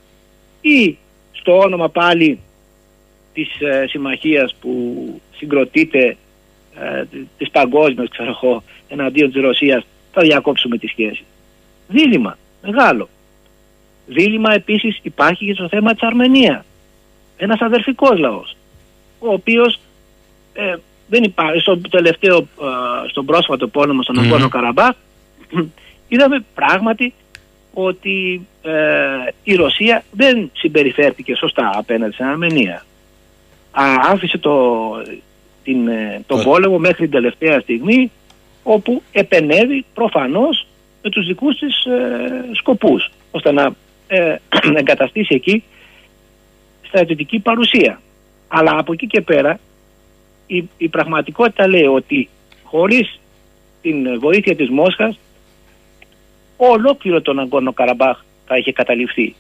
ή 0.61 0.97
στο 1.33 1.59
όνομα 1.59 1.89
πάλι 1.89 2.41
της 3.33 3.61
ε, 3.61 3.87
συμμαχίας 3.89 4.55
που 4.61 5.21
συγκροτείται 5.37 6.17
ε, 6.75 7.05
της 7.39 7.51
παγκόσμιας 7.51 8.09
ξέρω 8.09 8.39
εγώ 8.43 8.63
εναντίον 8.89 9.33
της 9.33 9.43
Ρωσίας 9.43 9.87
θα 10.13 10.23
διακόψουμε 10.23 10.79
τη 10.79 10.87
σχέση. 10.87 11.25
Δίλημα 11.89 12.39
μεγάλο. 12.63 13.09
Δίλημα 14.07 14.53
επίσης 14.53 14.99
υπάρχει 15.03 15.47
και 15.47 15.55
στο 15.55 15.69
θέμα 15.69 15.93
της 15.93 16.03
Αρμενίας. 16.03 16.65
Ένας 17.37 17.61
αδερφικός 17.61 18.19
λαός 18.19 18.57
ο 19.19 19.33
οποίος 19.33 19.81
ε, 20.53 20.75
δεν 21.11 21.23
υπάρχει 21.23 21.61
στο 21.61 21.79
τελευταίο 21.79 22.39
ε, 22.39 23.09
στον 23.09 23.25
πρόσφατο 23.25 23.69
πόλεμο 23.69 24.03
στον 24.03 24.19
Αγκόνο 24.19 24.49
Καραμπάχ 24.49 24.95
είδαμε 26.09 26.45
πράγματι 26.55 27.15
ότι 27.75 28.47
ε, 28.63 28.73
η 29.43 29.55
Ρωσία 29.55 30.05
δεν 30.11 30.51
συμπεριφέρθηκε 30.53 31.35
σωστά 31.35 31.71
απέναντι 31.75 32.13
στην 32.13 32.25
Αρμενία. 32.25 32.85
Α, 33.71 33.85
άφησε 34.13 34.39
το, 34.39 34.55
την, 35.65 35.89
ε, 35.89 36.23
τον 36.27 36.41
Ε. 36.41 36.43
πόλεμο 36.43 36.79
μέχρι 36.79 37.03
την 37.03 37.11
τελευταία 37.11 37.61
στιγμή 37.61 38.11
όπου 38.63 39.03
επενεύει 39.13 39.85
προφανώς 39.95 40.67
με 41.03 41.11
τους 41.11 41.27
δικούς 41.27 41.59
της 41.59 41.85
ε, 41.85 42.45
σκοπούς 42.53 43.11
ώστε 43.31 43.53
να 43.53 43.71
ε, 44.07 44.37
εγκαταστήσει 44.81 45.35
εκεί 45.35 45.65
στρατιωτική 46.87 47.39
παρουσία. 47.39 48.01
Αλλά 48.49 48.79
από 48.79 48.93
εκεί 48.93 49.07
και 49.07 49.21
πέρα 49.21 49.59
η, 50.57 50.69
η 50.77 50.89
πραγματικότητα 50.89 51.67
λέει 51.69 51.85
ότι 51.85 52.29
χωρίς 52.65 53.21
την 53.83 54.21
βοήθεια 54.21 54.57
της 54.57 54.71
Μόσχας 54.71 55.19
ολόκληρο 56.57 57.21
τον 57.21 57.39
Αγκόνο 57.39 57.73
Καραμπάχ 57.73 58.19
θα 58.47 58.57
είχε 58.57 58.73
καταληφθεί. 58.73 59.35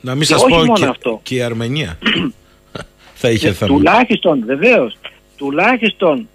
Να 0.00 0.12
μην 0.12 0.20
Και 0.20 0.26
σας 0.26 0.42
όχι 0.42 0.50
πω 0.50 0.56
μόνο 0.58 0.72
και, 0.72 0.84
αυτό. 0.84 1.20
και 1.22 1.34
η 1.34 1.42
Αρμενία 1.42 1.98
θα 3.20 3.30
είχε 3.30 3.48
Ε, 3.48 3.52
θέμα. 3.52 3.74
τουλάχιστον, 3.76 4.42
βεβαίως, 4.46 4.96
τουλάχιστον 5.36 6.28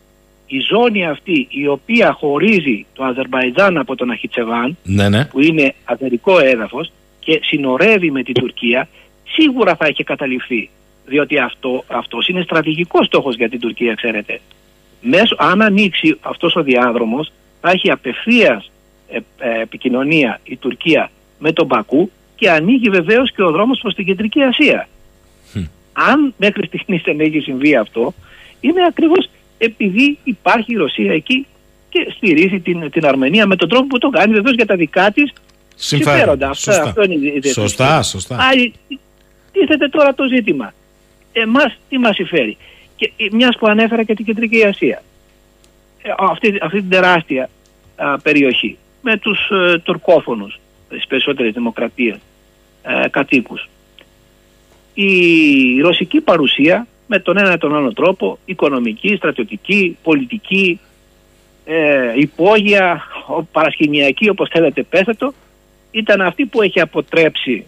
η 0.47 0.59
ζώνη 0.59 1.05
αυτή 1.07 1.47
η 1.49 1.67
οποία 1.67 2.11
χωρίζει 2.13 2.85
το 2.93 3.03
Αζερβαϊτζάν 3.03 3.77
από 3.77 3.95
τον 3.95 4.09
Αχιτσεβάν 4.11 4.77
Ναι, 4.83 5.09
ναι. 5.09 5.25
που 5.25 5.39
είναι 5.41 5.73
azερικό 5.83 6.39
έδαφος 6.39 6.91
και 7.19 7.39
συνορεύει 7.43 8.11
με 8.11 8.23
την 8.23 8.33
Τουρκία 8.33 8.87
σίγουρα 9.35 9.75
θα 9.75 9.87
είχε 9.87 10.03
καταληφθεί 10.03 10.69
διότι 11.05 11.37
αυτό, 11.37 11.83
αυτός 11.87 12.27
είναι 12.27 12.41
στρατηγικός 12.41 13.05
στόχος 13.05 13.35
για 13.35 13.49
την 13.49 13.59
Τουρκία 13.59 13.93
ξέρετε 13.93 14.39
Μέσω, 15.01 15.35
αν 15.39 15.61
ανοίξει 15.61 16.17
αυτός 16.21 16.55
ο 16.55 16.63
διάδρομος 16.63 17.31
θα 17.61 17.71
έχει 17.71 17.91
απευθείας 17.91 18.71
ε, 19.09 19.19
ε, 19.37 19.61
επικοινωνία 19.61 20.39
η 20.43 20.55
Τουρκία 20.57 21.11
με 21.39 21.51
τον 21.51 21.67
Πακού 21.67 22.11
και 22.35 22.49
ανοίγει 22.49 22.89
βεβαίως 22.89 23.31
και 23.31 23.43
ο 23.43 23.51
δρόμος 23.51 23.79
προς 23.79 23.95
την 23.95 24.05
Κεντρική 24.05 24.41
Ασία 24.41 24.87
αν 25.93 26.33
μέχρι 26.37 26.67
στιγμής 26.67 27.01
δεν 27.01 27.19
έχει 27.19 27.39
συμβεί 27.39 27.75
αυτό, 27.75 28.13
είναι 28.59 28.85
ακριβώς 28.87 29.29
επειδή 29.57 30.17
υπάρχει 30.23 30.73
η 30.73 30.75
Ρωσία 30.75 31.13
εκεί 31.13 31.45
και 31.89 32.13
στηρίζει 32.15 32.59
την, 32.59 32.89
την 32.89 33.05
Αρμενία 33.05 33.47
με 33.47 33.55
τον 33.55 33.69
τρόπο 33.69 33.87
που 33.87 33.97
το 33.97 34.09
κάνει 34.09 34.33
βεβαίως 34.33 34.55
για 34.55 34.65
τα 34.65 34.75
δικά 34.75 35.11
της 35.11 35.33
Συμφέροντα. 35.75 36.15
συμφέροντα. 36.15 36.49
Αυτό, 36.49 36.71
Σωστά. 36.71 36.83
αυτό 36.83 37.03
είναι 37.03 37.13
η 37.13 37.17
διεθνή. 37.17 37.51
Σωστά, 37.51 38.01
σωστά. 38.01 38.35
Άρα, 38.35 38.71
τίθεται 39.51 39.87
τώρα 39.87 40.13
το 40.13 40.23
ζήτημα. 40.27 40.73
Εμάς 41.33 41.77
τι 41.89 41.97
μας 41.97 42.15
συμφέρει. 42.15 42.57
Και 42.95 43.11
μιας 43.31 43.57
που 43.57 43.67
ανέφερα 43.67 44.03
και 44.03 44.13
την 44.13 44.25
Κεντρική 44.25 44.63
Ασία. 44.63 45.03
Ε, 46.01 46.13
αυτή, 46.17 46.57
αυτή 46.61 46.79
την 46.79 46.89
τεράστια 46.89 47.49
α, 47.95 48.17
περιοχή 48.17 48.77
με 49.01 49.17
τους 49.17 49.49
ε, 49.49 49.77
τουρκόφωνους 49.83 50.59
τις 50.89 51.07
περισσότερες 51.07 51.53
δημοκρατίες 51.53 52.15
ε, 52.83 53.09
κατοίκους 53.09 53.67
η 54.93 55.79
ρωσική 55.81 56.21
παρουσία 56.21 56.87
με 57.07 57.19
τον 57.19 57.37
ένα 57.37 57.53
ή 57.53 57.57
τον 57.57 57.75
άλλο 57.75 57.93
τρόπο, 57.93 58.37
οικονομική, 58.45 59.15
στρατιωτική, 59.15 59.97
πολιτική, 60.03 60.79
ε, 61.65 62.11
υπόγεια, 62.15 63.03
ο- 63.27 63.43
παρασκηνιακή 63.43 64.29
όπως 64.29 64.49
θέλετε 64.49 64.83
πέστε 64.83 65.13
το, 65.13 65.33
ήταν 65.91 66.21
αυτή 66.21 66.45
που 66.45 66.61
έχει 66.61 66.79
αποτρέψει 66.79 67.65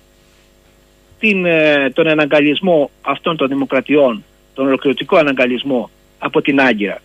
την, 1.25 1.45
ε, 1.45 1.89
τον 1.93 2.07
αναγκαλισμό 2.07 2.89
αυτών 3.01 3.37
των 3.37 3.47
δημοκρατιών, 3.47 4.23
τον 4.53 4.67
ολοκληρωτικό 4.67 5.17
αναγκαλισμό 5.17 5.89
από 6.19 6.41
την 6.41 6.59
Άγκυρα. 6.59 7.01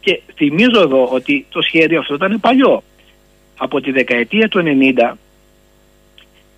Και 0.00 0.20
θυμίζω 0.34 0.80
εδώ 0.80 1.04
ότι 1.04 1.46
το 1.48 1.62
σχέδιο 1.62 1.98
αυτό 1.98 2.14
ήταν 2.14 2.40
παλιό. 2.40 2.82
Από 3.56 3.80
τη 3.80 3.90
δεκαετία 3.90 4.48
του 4.48 4.62
90 4.64 5.12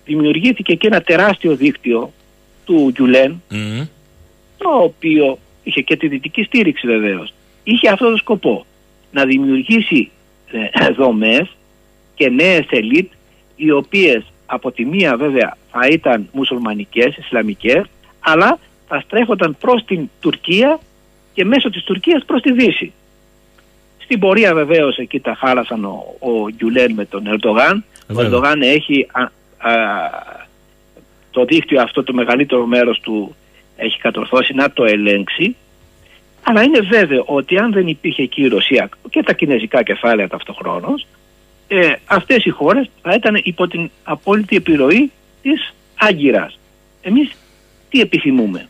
δημιουργήθηκε 0.05 0.75
και 0.75 0.87
ένα 0.87 1.01
τεράστιο 1.01 1.55
δίκτυο 1.55 2.11
του 2.65 2.89
Γκιουλέν, 2.91 3.41
Μμμ. 3.49 3.85
το 4.57 4.69
οποίο 4.69 5.37
είχε 5.63 5.81
και 5.81 5.95
τη 5.95 6.07
δυτική 6.07 6.43
στήριξη 6.43 6.87
βεβαίως. 6.87 7.33
Είχε 7.63 7.89
αυτό 7.89 8.09
το 8.09 8.17
σκοπό 8.17 8.65
να 9.11 9.25
δημιουργήσει 9.25 10.11
ε, 10.51 10.89
δομές 10.97 11.55
και 12.15 12.29
νέες 12.29 12.65
ελίτ 12.69 13.11
οι 13.55 13.71
οποίες 13.71 14.23
από 14.45 14.71
τη 14.71 14.85
μία 14.85 15.17
βέβαια 15.17 15.57
θα 15.71 15.87
ήταν 15.87 16.29
μουσουλμανικές, 16.31 17.17
ισλαμικές 17.17 17.85
αλλά 18.19 18.59
θα 18.87 18.99
στρέφονταν 18.99 19.57
προς 19.59 19.85
την 19.85 20.09
Τουρκία 20.19 20.79
και 21.33 21.45
μέσω 21.45 21.69
της 21.69 21.83
Τουρκίας 21.83 22.25
προς 22.25 22.41
τη 22.41 22.51
Δύση. 22.51 22.93
Στην 23.97 24.19
πορεία 24.19 24.53
βεβαίως 24.53 24.97
εκεί 24.97 25.19
τα 25.19 25.35
χάλασαν 25.35 25.85
ο, 25.85 26.15
ο 26.19 26.49
Γκιουλέν 26.49 26.93
με 26.93 27.05
τον 27.05 27.27
Ερντογάν. 27.27 27.83
Ο 28.09 28.13
Βέβαια. 28.13 28.25
Ερντογάν 28.25 28.61
έχει 28.61 29.07
α, 29.11 29.21
α, 29.21 29.73
το 31.31 31.45
δίκτυο 31.45 31.81
αυτό 31.81 32.03
το 32.03 32.13
μεγαλύτερο 32.13 32.65
μέρος 32.65 32.99
του 32.99 33.35
έχει 33.75 33.99
κατορθώσει 33.99 34.53
να 34.53 34.71
το 34.71 34.83
ελέγξει 34.83 35.55
αλλά 36.47 36.63
είναι 36.63 36.79
βέβαιο 36.79 37.23
ότι 37.25 37.57
αν 37.57 37.71
δεν 37.71 37.87
υπήρχε 37.87 38.21
εκεί 38.21 38.41
η 38.41 38.47
Ρωσία 38.47 38.89
και 39.09 39.23
τα 39.23 39.33
κινέζικα 39.33 39.83
κεφάλαια 39.83 40.27
ταυτοχρόνως 40.27 41.05
ε, 41.67 41.93
αυτές 42.05 42.45
οι 42.45 42.49
χώρες 42.49 42.89
θα 43.01 43.13
ήταν 43.13 43.41
υπό 43.43 43.67
την 43.67 43.89
απόλυτη 44.03 44.55
επιρροή 44.55 45.11
της 45.41 45.73
Άγκυρας. 45.95 46.59
Εμείς 47.01 47.31
τι 47.89 47.99
επιθυμούμε; 47.99 48.67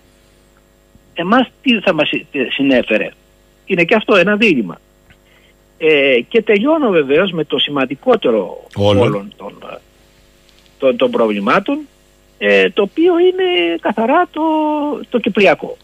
Εμάς 1.13 1.47
τι 1.61 1.79
θα 1.79 1.93
μας 1.93 2.07
συ- 2.07 2.25
συνέφερε; 2.51 3.11
Είναι 3.65 3.83
και 3.83 3.95
αυτό 3.95 4.15
ένα 4.15 4.35
δίλημα. 4.35 4.79
Ε, 5.77 6.19
και 6.27 6.41
τελειώνω 6.41 6.89
βεβαίως 6.89 7.31
με 7.31 7.43
το 7.43 7.57
σημαντικότερο 7.59 8.63
Όλων. 8.75 9.01
όλων 9.07 9.33
των, 9.37 9.57
ε, 9.71 9.75
των, 10.77 10.97
των 10.97 11.11
προβλημάτων 11.11 11.79
ε, 12.37 12.69
το 12.69 12.81
οποίο 12.81 13.19
είναι 13.19 13.75
καθαρά 13.79 14.27
το, 14.31 14.41
το 15.09 15.19
Κυπριακό. 15.19 15.77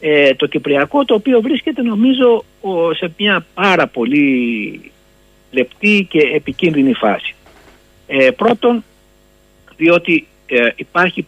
Ε, 0.00 0.34
το 0.34 0.46
Κυπριακό 0.46 1.04
το 1.04 1.14
οποίο 1.14 1.40
βρίσκεται 1.40 1.82
νομίζω 1.82 2.44
ο, 2.60 2.92
σε 2.94 3.12
μια 3.18 3.46
πάρα 3.54 3.86
πολύ 3.86 4.91
λεπτή 5.52 6.06
και 6.10 6.18
επικίνδυνη 6.34 6.92
φάση. 6.94 7.34
Ε, 8.06 8.30
πρώτον, 8.30 8.84
διότι 9.76 10.26
ε, 10.46 10.68
υπάρχει 10.76 11.26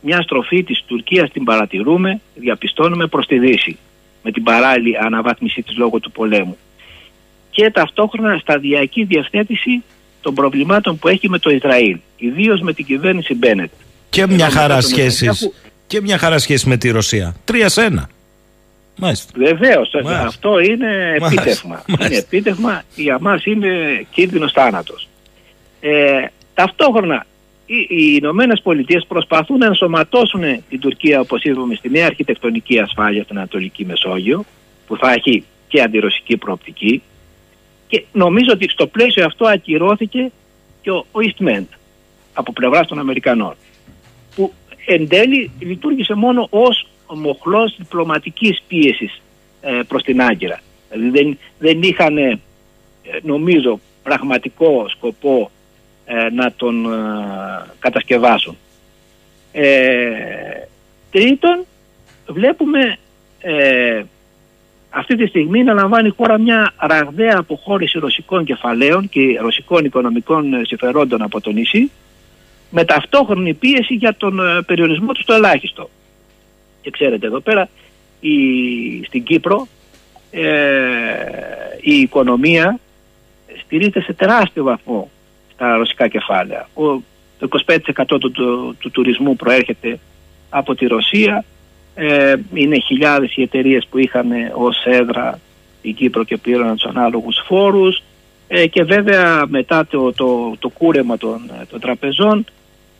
μια 0.00 0.22
στροφή 0.22 0.62
της 0.62 0.82
Τουρκίας 0.86 1.30
την 1.30 1.44
παρατηρούμε, 1.44 2.20
διαπιστώνουμε 2.34 3.06
προς 3.06 3.26
τη 3.26 3.38
Δύση 3.38 3.78
με 4.22 4.30
την 4.30 4.42
παράλληλη 4.42 4.98
αναβάθμιση 4.98 5.62
της 5.62 5.76
λόγω 5.76 6.00
του 6.00 6.10
πολέμου 6.12 6.56
και 7.50 7.70
ταυτόχρονα 7.70 8.38
σταδιακή 8.38 9.04
διευθέτηση 9.04 9.82
των 10.20 10.34
προβλημάτων 10.34 10.98
που 10.98 11.08
έχει 11.08 11.28
με 11.28 11.38
το 11.38 11.50
Ισραήλ, 11.50 11.98
ιδίως 12.16 12.60
με 12.60 12.72
την 12.72 12.84
κυβέρνηση 12.84 13.34
Μπένετ. 13.34 13.70
Και 14.10 14.26
μια 14.26 14.44
Ενώ 14.44 14.54
χαρά 14.54 14.74
μετά 14.74 14.80
το 14.80 14.86
σχέσεις. 14.86 15.20
Νετανιάχου- 15.20 15.54
Και 15.86 16.00
μια 16.00 16.18
χαρά 16.18 16.38
σχέση 16.38 16.68
με 16.68 16.76
τη 16.76 16.90
Ρωσία. 16.90 17.34
Τρία 17.44 17.68
σε 17.68 17.82
ένα. 17.82 18.08
Μάλιστα. 18.96 19.32
Βεβαίως, 19.36 19.90
Μάλιστα. 19.92 20.26
αυτό 20.26 20.58
είναι 20.58 21.16
Μάλιστα. 21.20 21.42
επίτευγμα. 21.42 21.82
Μάλιστα. 21.86 22.06
Είναι 22.06 22.16
επίτευγμα, 22.16 22.82
για 22.94 23.18
μας 23.20 23.44
είναι 23.44 24.06
κίνδυνος 24.10 24.52
θάνατος. 24.52 25.08
Ε, 25.80 26.24
ταυτόχρονα, 26.54 27.26
οι, 27.66 27.76
οι 27.88 28.16
Ηνωμένες 28.20 28.60
Πολιτείες 28.62 29.04
προσπαθούν 29.08 29.58
να 29.58 29.66
ενσωματώσουν 29.66 30.42
την 30.68 30.80
Τουρκία, 30.80 31.20
όπως 31.20 31.42
είπαμε, 31.42 31.74
στη 31.74 31.90
νέα 31.90 32.06
αρχιτεκτονική 32.06 32.78
ασφάλεια 32.78 33.22
στην 33.22 33.36
Ανατολική 33.36 33.84
Μεσόγειο, 33.84 34.44
που 34.86 34.96
θα 34.96 35.12
έχει 35.12 35.44
και 35.68 35.82
αντιρωσική 35.82 36.36
προοπτική. 36.36 37.02
Και 37.86 38.04
νομίζω 38.12 38.50
ότι 38.52 38.68
στο 38.68 38.86
πλαίσιο 38.86 39.24
αυτό 39.24 39.46
ακυρώθηκε 39.46 40.30
και 40.82 40.90
ο, 40.90 40.96
ο 40.96 41.18
Eastman 41.20 41.64
από 42.32 42.52
πλευράς 42.52 42.86
των 42.86 42.98
Αμερικανών 42.98 43.54
που 44.36 44.52
εν 44.86 45.08
τέλει 45.08 45.50
λειτουργήσε 45.58 46.14
μόνο 46.14 46.46
ως 46.50 46.86
μοχλός 47.14 47.74
διπλωματικής 47.78 48.62
πίεσης 48.68 49.22
ε, 49.60 49.80
προς 49.88 50.02
την 50.02 50.22
Άγκυρα. 50.22 50.60
Δηλαδή 50.90 51.18
δεν, 51.18 51.38
δεν 51.58 51.82
είχαν 51.82 52.16
ε, 52.16 52.38
νομίζω 53.22 53.80
πραγματικό 54.02 54.88
σκοπό 54.88 55.50
ε, 56.04 56.30
να 56.30 56.52
τον 56.52 56.92
ε, 56.92 56.98
κατασκευάσουν. 57.78 58.56
Ε, 59.52 60.10
τρίτον, 61.10 61.64
βλέπουμε 62.26 62.96
ε, 63.40 64.02
αυτή 64.90 65.16
τη 65.16 65.26
στιγμή 65.26 65.62
να 65.62 65.72
λαμβάνει 65.72 66.08
η 66.08 66.14
χώρα 66.16 66.38
μια 66.38 66.72
ραγδαία 66.78 67.36
αποχώρηση 67.38 67.98
ρωσικών 67.98 68.44
κεφαλαίων 68.44 69.08
και 69.08 69.38
ρωσικών 69.40 69.84
οικονομικών 69.84 70.54
ε, 70.54 70.62
συμφερόντων 70.64 71.22
από 71.22 71.40
το 71.40 71.50
νησί 71.50 71.90
με 72.70 72.84
ταυτόχρονη 72.84 73.54
πίεση 73.54 73.94
για 73.94 74.14
τον 74.16 74.40
ε, 74.40 74.62
περιορισμό 74.62 75.12
του 75.12 75.22
στο 75.22 75.32
ελάχιστο. 75.32 75.90
Και 76.82 76.90
ξέρετε 76.90 77.26
εδώ 77.26 77.40
πέρα 77.40 77.68
η, 78.20 78.30
στην 79.04 79.22
Κύπρο 79.22 79.66
η 81.80 81.94
οικονομία 82.00 82.78
στηρίζεται 83.64 84.00
σε 84.00 84.12
τεράστιο 84.12 84.64
βαθμό 84.64 85.10
στα 85.52 85.76
ρωσικά 85.76 86.08
κεφάλαια. 86.08 86.68
Ο, 86.74 87.02
το 87.38 87.48
25% 87.66 88.04
του, 88.06 88.30
του, 88.30 88.76
του 88.78 88.90
τουρισμού 88.90 89.36
προέρχεται 89.36 89.98
από 90.50 90.74
τη 90.74 90.86
Ρωσία. 90.86 91.44
Ε, 91.94 92.34
είναι 92.54 92.78
χιλιάδες 92.78 93.36
οι 93.36 93.42
εταιρείες 93.42 93.86
που 93.90 93.98
είχαν 93.98 94.30
ως 94.54 94.84
έδρα 94.84 95.40
η 95.82 95.92
Κύπρο 95.92 96.24
και 96.24 96.36
πήραν 96.36 96.76
τους 96.76 96.90
ανάλογους 96.90 97.42
φόρους 97.46 98.02
ε, 98.48 98.66
και 98.66 98.82
βέβαια 98.82 99.44
μετά 99.48 99.86
το, 99.86 100.12
το, 100.12 100.56
το 100.58 100.68
κούρεμα 100.68 101.16
των, 101.16 101.50
των 101.70 101.80
τραπεζών 101.80 102.44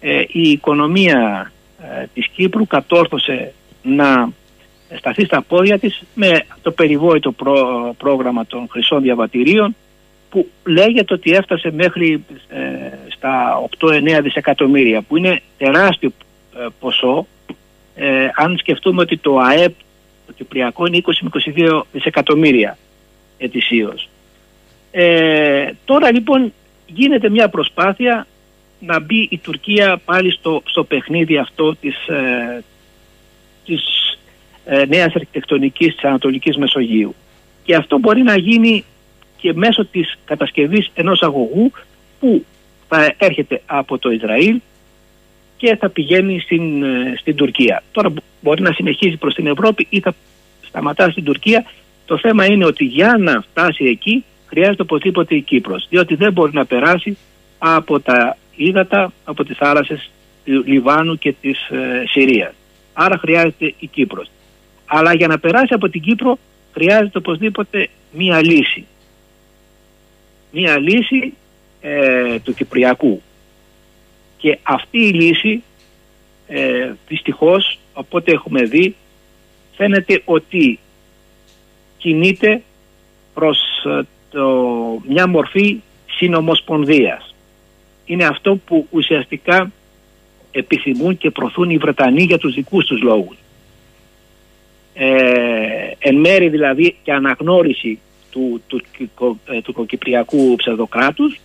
ε, 0.01 0.23
η 0.29 0.51
οικονομία 0.51 1.53
ε, 1.79 2.05
της 2.15 2.29
Κύπρου 2.29 2.67
κατόρθωσε 2.67 3.53
να 3.83 4.29
σταθεί 4.97 5.25
στα 5.25 5.43
πόδια 5.43 5.79
της 5.79 6.03
με 6.15 6.45
το 6.63 6.71
περιβόητο 6.71 7.35
πρόγραμμα 7.99 8.47
των 8.47 8.67
χρυσών 8.71 9.03
διαβατηρίων 9.03 9.77
που 10.31 10.49
λέγεται 10.65 11.15
ότι 11.15 11.31
έφτασε 11.31 11.71
μέχρι 11.71 12.25
ε, 12.49 12.59
στα 13.09 13.63
8-9 13.79 14.21
δισεκατομμύρια 14.23 15.03
που 15.03 15.17
είναι 15.17 15.43
τεράστιο 15.59 16.13
ε, 16.57 16.67
ποσό 16.81 17.27
ε, 17.95 18.29
αν 18.35 18.57
σκεφτούμε 18.59 19.03
ότι 19.03 19.17
το 19.17 19.39
ΑΕΠ 19.39 19.75
το 20.27 20.33
Κυπριακό 20.33 20.87
είναι 20.87 21.03
20 21.05 21.41
22 21.57 21.83
δισεκατομμύρια 21.93 22.79
ετησίως. 23.39 24.09
Ε, 24.91 25.71
τώρα 25.85 26.13
λοιπόν 26.13 26.53
γίνεται 26.87 27.31
μια 27.31 27.49
προσπάθεια 27.49 28.27
να 28.79 29.01
μπει 29.01 29.29
η 29.31 29.39
Τουρκία 29.39 30.01
πάλι 30.05 30.33
στο, 30.33 30.63
στο 30.65 30.85
παιχνίδι 30.85 31.37
αυτό 31.37 31.75
της, 31.77 32.07
ε, 32.07 32.63
της 33.65 33.83
ε, 34.65 34.85
νέας 34.85 35.15
αρχιτεκτονικής 35.15 35.95
της 35.95 36.05
Ανατολικής 36.05 36.57
Μεσογείου. 36.57 37.15
Και 37.65 37.75
αυτό 37.75 37.99
μπορεί 37.99 38.23
να 38.23 38.39
γίνει 38.39 38.85
και 39.37 39.53
μέσω 39.55 39.85
της 39.85 40.19
κατασκευής 40.25 40.91
ενός 40.95 41.23
αγωγού 41.23 41.73
που 42.21 42.45
θα 42.89 43.15
έρχεται 43.19 43.63
από 43.67 43.99
το 43.99 44.11
Ισραήλ 44.11 44.61
και 45.57 45.77
θα 45.77 45.89
πηγαίνει 45.89 46.41
στην, 46.41 46.83
ε, 46.83 47.15
στην 47.19 47.37
Τουρκία. 47.37 47.83
Τώρα 47.93 48.13
μπορεί 48.41 48.63
να 48.63 48.73
συνεχίσει 48.73 49.17
προς 49.17 49.35
την 49.35 49.47
Ευρώπη 49.47 49.87
ή 49.91 50.01
θα 50.01 50.15
σταματά 50.61 51.11
στην 51.11 51.25
Τουρκία. 51.25 51.65
Το 52.07 52.19
θέμα 52.19 52.45
είναι 52.45 52.65
ότι 52.65 52.85
για 52.85 53.17
να 53.19 53.45
φτάσει 53.51 53.85
εκεί 53.85 54.25
χρειάζεται 54.47 54.83
οπωσδήποτε 54.83 55.35
η 55.35 55.41
Κύπρος, 55.41 55.87
διότι 55.89 56.15
δεν 56.15 56.33
μπορεί 56.33 56.53
να 56.55 56.67
περάσει 56.67 57.19
από 57.59 58.01
τα 58.01 58.37
ύδατα, 58.57 59.13
από 59.25 59.45
τις 59.45 59.57
θάλασσες 59.57 60.11
του 60.45 60.63
Λιβάνου 60.67 61.19
και 61.19 61.35
της 61.41 61.69
ε, 61.69 62.05
Συρίας. 62.07 62.53
Άρα 62.93 63.19
χρειάζεται 63.19 63.75
η 63.79 63.87
Κύπρος. 63.87 64.31
Αλλά 64.87 65.15
για 65.15 65.27
να 65.27 65.39
περάσει 65.39 65.75
από 65.75 65.89
την 65.89 66.01
Κύπρο 66.01 66.39
χρειάζεται 66.73 67.19
οπωσδήποτε 67.19 67.89
μία 68.13 68.43
λύση 68.43 68.87
μία 70.53 70.79
λύση 70.79 71.35
ε, 71.81 72.39
του 72.39 72.55
Κυπριακού. 72.55 73.23
Και 74.37 74.59
αυτή 74.63 74.99
η 74.99 75.13
λύση 75.13 75.63
ε, 76.47 76.93
δυστυχώς, 77.09 77.79
οπότε 77.93 78.33
έχουμε 78.33 78.63
δει, 78.63 78.95
φαίνεται 79.77 80.23
ότι 80.25 80.79
κινείται 81.99 82.63
προς 83.35 83.59
ε, 83.85 84.03
το, 84.31 84.49
μια 85.09 85.27
μορφή 85.27 85.81
συνομοσπονδίας. 86.07 87.35
Είναι 88.05 88.25
αυτό 88.25 88.57
που 88.57 88.87
ουσιαστικά 88.91 89.73
επιθυμούν 90.53 91.19
και 91.19 91.31
προθούν 91.31 91.71
οι 91.71 91.77
Βρετανοί 91.77 92.23
για 92.23 92.39
τους 92.39 92.55
δικούς 92.55 92.85
τους 92.87 93.03
λόγους. 93.03 93.37
Ε, 94.95 95.91
εν 95.99 96.17
μέρη 96.17 96.49
δηλαδή 96.49 96.97
και 97.03 97.13
αναγνώριση 97.13 97.99
του, 98.31 98.63
του, 98.67 98.83
ε, 99.45 99.61
του, 99.61 99.73
του 99.73 99.87
κυπριακού 99.87 100.57
ψευδοκράτους 100.57 101.41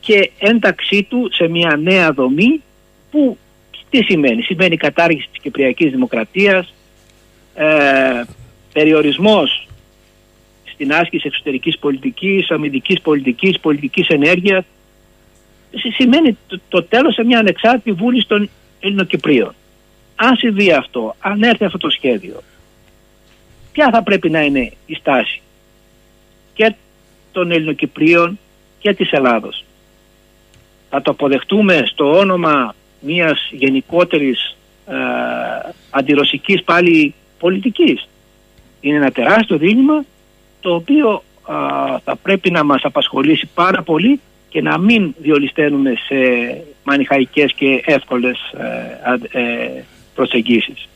και 0.00 0.30
ένταξή 0.38 1.02
του 1.02 1.28
σε 1.32 1.48
μια 1.48 1.76
νέα 1.76 2.12
δομή 2.12 2.62
που 3.10 3.38
τι 3.90 4.04
σημαίνει; 4.04 4.42
Σημαίνει 4.42 4.76
κατάργηση 4.76 5.28
της 5.30 5.40
κυπριακής 5.40 5.90
δημοκρατίας, 5.90 6.74
ε, 7.54 8.22
περιορισμός 8.72 9.68
στην 10.64 10.92
άσκηση 10.92 11.26
εξωτερικής 11.26 11.78
πολιτικής, 11.78 12.50
αμυντικής 12.50 13.00
πολιτικής, 13.00 13.60
πολιτικής 13.60 14.08
ενέργειας. 14.08 14.64
Σημαίνει 15.96 16.38
το, 16.46 16.60
το 16.68 16.82
τέλος 16.82 17.14
σε 17.14 17.24
μια 17.24 17.38
ανεξάρτητη 17.38 17.92
βούλη 17.92 18.24
των 18.24 18.50
Ελληνοκυπρίων. 18.80 19.54
Αν 20.16 20.36
συμβεί 20.36 20.72
αυτό, 20.72 21.14
αν 21.18 21.42
έρθει 21.42 21.64
αυτό 21.64 21.78
το 21.78 21.90
σχέδιο, 21.90 22.42
ποια 23.72 23.90
θα 23.92 24.02
πρέπει 24.02 24.30
να 24.30 24.42
είναι 24.42 24.72
η 24.86 24.94
στάση 24.94 25.40
και 26.54 26.74
των 27.32 27.50
Ελληνοκυπρίων 27.50 28.38
και 28.78 28.94
της 28.94 29.10
Ελλάδος. 29.12 29.64
Θα 30.90 31.02
το 31.02 31.10
αποδεχτούμε 31.10 31.82
στο 31.86 32.18
όνομα 32.18 32.74
μιας 33.00 33.48
γενικότερης 33.52 34.56
ε, 34.86 34.94
αντιρωσικής 35.90 36.62
πάλι 36.62 37.14
πολιτικής. 37.38 38.08
Είναι 38.80 38.96
ένα 38.96 39.10
τεράστιο 39.10 39.56
δίλημα 39.56 40.04
το 40.60 40.74
οποίο 40.74 41.22
θα 42.04 42.16
πρέπει 42.22 42.50
να 42.50 42.64
μας 42.64 42.82
απασχολήσει 42.84 43.48
πάρα 43.54 43.82
πολύ 43.82 44.20
και 44.52 44.62
να 44.62 44.78
μην 44.78 45.14
διολυσταίνουμε 45.22 45.90
σε 46.06 46.16
μανιχαϊκές 46.84 47.52
και 47.54 47.82
εύκολες 47.84 48.38
ε, 49.32 49.38
ε, 49.38 49.82
προσεγγίσεις. 50.14 50.88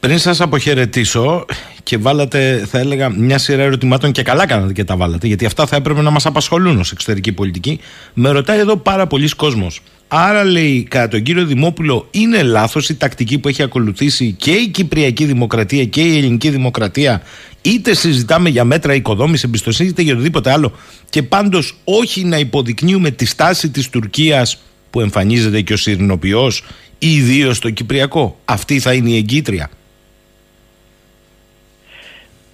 Πριν 0.00 0.18
σας 0.18 0.40
αποχαιρετήσω 0.40 1.44
και 1.82 1.96
βάλατε, 1.96 2.62
θα 2.66 2.78
έλεγα, 2.78 3.10
μια 3.10 3.38
σειρά 3.38 3.62
ερωτημάτων 3.62 4.12
και 4.12 4.22
καλά 4.22 4.46
κάνατε 4.46 4.72
και 4.72 4.84
τα 4.84 4.96
βάλατε, 4.96 5.26
γιατί 5.26 5.46
αυτά 5.46 5.66
θα 5.66 5.76
έπρεπε 5.76 6.02
να 6.02 6.10
μας 6.10 6.26
απασχολούν 6.26 6.78
ως 6.78 6.92
εξωτερική 6.92 7.32
πολιτική. 7.32 7.80
Με 8.14 8.30
ρωτάει 8.30 8.58
εδώ 8.58 8.76
πάρα 8.76 9.06
πολλοί 9.06 9.28
κόσμος. 9.28 9.80
Άρα, 10.08 10.44
λέει, 10.44 10.82
κατά 10.82 11.08
τον 11.08 11.22
κύριο 11.22 11.44
Δημόπουλο, 11.44 12.08
είναι 12.10 12.42
λάθος 12.42 12.88
η 12.88 12.96
τακτική 12.96 13.38
που 13.38 13.48
έχει 13.48 13.62
ακολουθήσει 13.62 14.32
και 14.38 14.50
η 14.50 14.68
Κυπριακή 14.68 15.24
Δημοκρατία 15.24 15.84
και 15.84 16.00
η 16.00 16.16
Ελληνική 16.16 16.50
Δημοκρατία, 16.50 17.22
είτε 17.62 17.94
συζητάμε 17.94 18.48
για 18.48 18.64
μέτρα 18.64 18.94
οικοδόμησης 18.94 19.44
εμπιστοσύνης, 19.44 19.90
είτε 19.92 20.02
για 20.02 20.12
οτιδήποτε 20.12 20.52
άλλο, 20.52 20.72
και 21.10 21.22
πάντως 21.22 21.76
όχι 21.84 22.24
να 22.24 22.38
υποδεικνύουμε 22.38 23.10
τη 23.10 23.26
στάση 23.26 23.70
της 23.70 23.90
Τουρκίας 23.90 24.62
που 24.90 25.00
εμφανίζεται 25.00 25.60
και 25.60 25.72
ο 25.72 25.76
Συρνοποιό, 25.76 26.50
ιδίως 26.98 27.56
στο 27.56 27.70
Κυπριακό. 27.70 28.38
Αυτή 28.44 28.78
θα 28.78 28.92
είναι 28.92 29.10
η 29.10 29.16
εγκύτρια. 29.16 29.70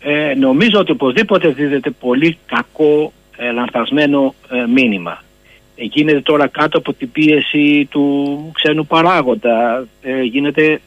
Ε, 0.00 0.34
νομίζω 0.34 0.78
ότι 0.78 0.90
οπωσδήποτε 0.90 1.48
δίδεται 1.48 1.90
πολύ 1.90 2.38
κακό 2.46 3.12
ε, 3.36 3.50
λανθασμένο 3.50 4.34
ε, 4.50 4.66
μήνυμα. 4.66 5.22
Ε, 5.82 5.84
γίνεται 5.84 6.20
τώρα 6.20 6.46
κάτω 6.46 6.78
από 6.78 6.92
την 6.92 7.12
πίεση 7.12 7.88
του 7.90 8.50
ξένου 8.54 8.86
παράγοντα. 8.86 9.86
Ε, 10.02 10.22
γίνεται 10.22 10.80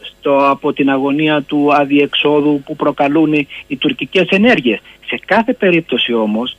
στο, 0.00 0.50
από 0.50 0.72
την 0.72 0.90
αγωνία 0.90 1.42
του 1.42 1.74
αδιεξόδου 1.74 2.62
που 2.66 2.76
προκαλούν 2.76 3.32
οι, 3.32 3.46
οι 3.66 3.76
τουρκικές 3.76 4.28
ενέργειες. 4.28 4.80
Σε 5.06 5.20
κάθε 5.26 5.52
περίπτωση 5.52 6.12
όμως 6.12 6.56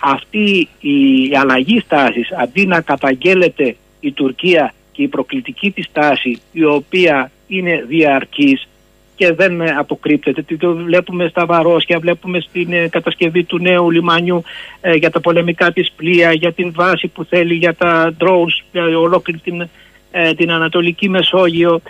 αυτή 0.00 0.68
η 0.80 1.36
αλλαγή 1.36 1.80
στάσης 1.80 2.32
αντί 2.32 2.66
να 2.66 2.80
καταγγέλλεται 2.80 3.76
η 4.00 4.12
Τουρκία 4.12 4.74
και 4.92 5.02
η 5.02 5.08
προκλητική 5.08 5.70
της 5.70 5.84
στάση 5.84 6.40
η 6.52 6.64
οποία 6.64 7.30
είναι 7.46 7.84
διαρκής 7.88 8.68
και 9.18 9.32
δεν 9.32 9.78
αποκρύπτεται. 9.78 10.56
Το 10.58 10.74
βλέπουμε 10.74 11.28
στα 11.28 11.46
Βαρόσια, 11.46 11.98
βλέπουμε 11.98 12.40
στην 12.40 12.72
ε, 12.72 12.88
κατασκευή 12.88 13.44
του 13.44 13.58
νέου 13.58 13.90
λιμάνιου 13.90 14.42
ε, 14.80 14.94
για 14.94 15.10
τα 15.10 15.20
πολεμικά 15.20 15.72
της 15.72 15.92
πλοία, 15.96 16.32
για 16.32 16.52
την 16.52 16.72
βάση 16.74 17.06
που 17.06 17.24
θέλει 17.24 17.54
για 17.54 17.74
τα 17.74 18.14
drones, 18.20 18.64
για 18.72 18.98
ολόκληρη 18.98 19.38
την, 19.38 19.68
ε, 20.10 20.34
την 20.34 20.50
Ανατολική 20.50 21.08
Μεσόγειο, 21.08 21.80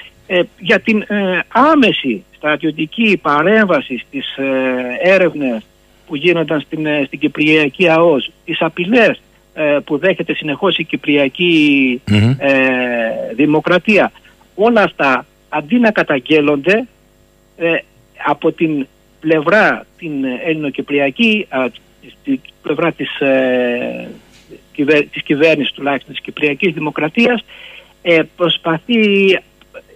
για 0.59 0.81
την 0.81 1.05
άμεση 1.49 2.25
στρατιωτική 2.37 3.19
παρέμβαση 3.23 3.99
στις 3.99 4.37
έρευνες 5.03 5.63
που 6.07 6.17
γίνονταν 6.17 6.61
στην, 6.61 6.87
στην 7.07 7.19
Κυπριακή 7.19 7.89
ΑΟΣ, 7.89 8.31
τις 8.45 8.61
απειλές 8.61 9.21
που 9.85 9.99
δέχεται 9.99 10.35
συνεχώς 10.35 10.79
η 10.79 10.85
κυπριακη 10.85 12.03
Δημοκρατία. 13.37 14.13
Όλα 14.55 14.83
αυτά 14.83 15.27
αντί 15.49 15.79
να 15.79 15.91
καταγγέλλονται 15.91 16.87
ε, 17.59 17.77
από 18.25 18.53
την 18.53 18.87
πλευρά 19.21 19.87
την 19.99 20.25
ελληνοκυπριακή, 20.45 21.47
α, 21.49 21.67
στην 22.21 22.41
πλευρά 22.63 22.93
της, 22.93 23.21
ε, 23.21 24.09
κυβέρ, 24.73 25.05
της 25.07 25.23
κυβέρνησης 25.23 25.73
τουλάχιστον 25.73 26.15
της 26.15 26.23
Κυπριακής 26.23 26.73
Δημοκρατίας 26.73 27.45
ε, 28.03 28.23
προσπαθεί, 28.37 29.03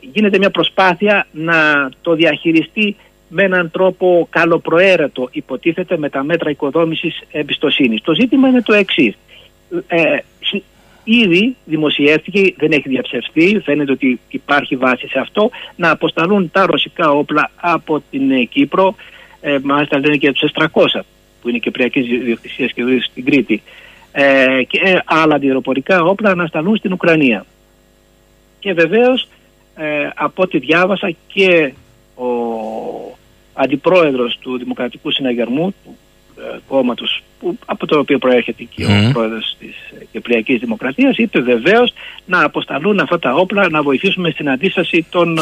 γίνεται 0.01 0.39
μια 0.39 0.51
προσπάθεια 0.51 1.26
να 1.32 1.90
το 2.02 2.14
διαχειριστεί 2.14 2.97
με 3.28 3.43
έναν 3.43 3.70
τρόπο 3.70 4.26
καλοπροαίρετο 4.30 5.28
υποτίθεται 5.32 5.97
με 5.98 6.09
τα 6.09 6.22
μέτρα 6.22 6.51
οικοδόμησης 6.51 7.20
εμπιστοσύνης. 7.30 8.01
Το 8.02 8.14
ζήτημα 8.14 8.48
είναι 8.48 8.62
το 8.62 8.72
εξής. 8.72 9.14
Ε, 9.86 10.16
ήδη 11.05 11.57
δημοσιεύτηκε, 11.65 12.55
δεν 12.57 12.73
έχει 12.73 12.89
διαψευστεί, 12.89 13.61
φαίνεται 13.65 13.93
ότι 13.93 14.20
υπάρχει 14.29 14.77
βάση 14.77 15.09
σε 15.09 15.19
αυτό, 15.19 15.51
να 15.77 15.91
αποσταλούν 15.91 16.51
τα 16.51 16.66
ρωσικά 16.66 17.11
όπλα 17.11 17.51
από 17.57 18.03
την 18.11 18.31
ε, 18.31 18.45
Κύπρο, 18.45 18.95
ε, 19.41 19.59
μάλιστα 19.62 19.99
λένε 19.99 20.16
και 20.16 20.33
τους 20.33 20.51
400 20.55 20.66
που 21.41 21.49
είναι 21.49 21.59
κυπριακή 21.59 22.01
διοκτησία 22.01 22.66
και 22.66 22.83
δουλεύει 22.83 23.03
στην 23.03 23.24
Κρήτη, 23.24 23.62
ε, 24.12 24.62
και 24.69 24.81
ε, 24.85 24.99
άλλα 25.05 25.35
αντιεροπορικά 25.35 26.03
όπλα 26.03 26.35
να 26.35 26.47
σταλούν 26.47 26.77
στην 26.77 26.93
Ουκρανία. 26.93 27.47
Και 28.59 28.73
βεβαίως, 28.73 29.29
ε, 29.77 30.09
από 30.15 30.43
ό,τι 30.43 30.59
διάβασα 30.59 31.15
και 31.27 31.73
ο 32.15 32.27
αντιπρόεδρος 33.53 34.39
του 34.41 34.59
Δημοκρατικού 34.59 35.11
Συναγερμού, 35.11 35.74
του 35.85 35.97
ε, 35.97 36.02
κόμματος 36.69 37.23
από 37.66 37.86
το 37.86 37.98
οποίο 37.98 38.19
προέρχεται 38.19 38.62
και 38.74 38.85
ο 38.85 39.10
πρόεδρος 39.12 39.56
της 39.59 39.74
Κυπριακής 40.12 40.59
Δημοκρατίας 40.59 41.16
είπε 41.16 41.40
βεβαίως 41.40 41.93
να 42.27 42.44
αποσταλούν 42.44 43.01
αυτά 43.01 43.19
τα 43.19 43.35
όπλα 43.35 43.69
να 43.69 43.82
βοηθήσουμε 43.82 44.31
στην 44.31 44.51
αντίσταση 44.51 45.06
των, 45.10 45.39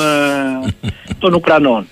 των 1.20 1.34
Ουκρανών. 1.34 1.86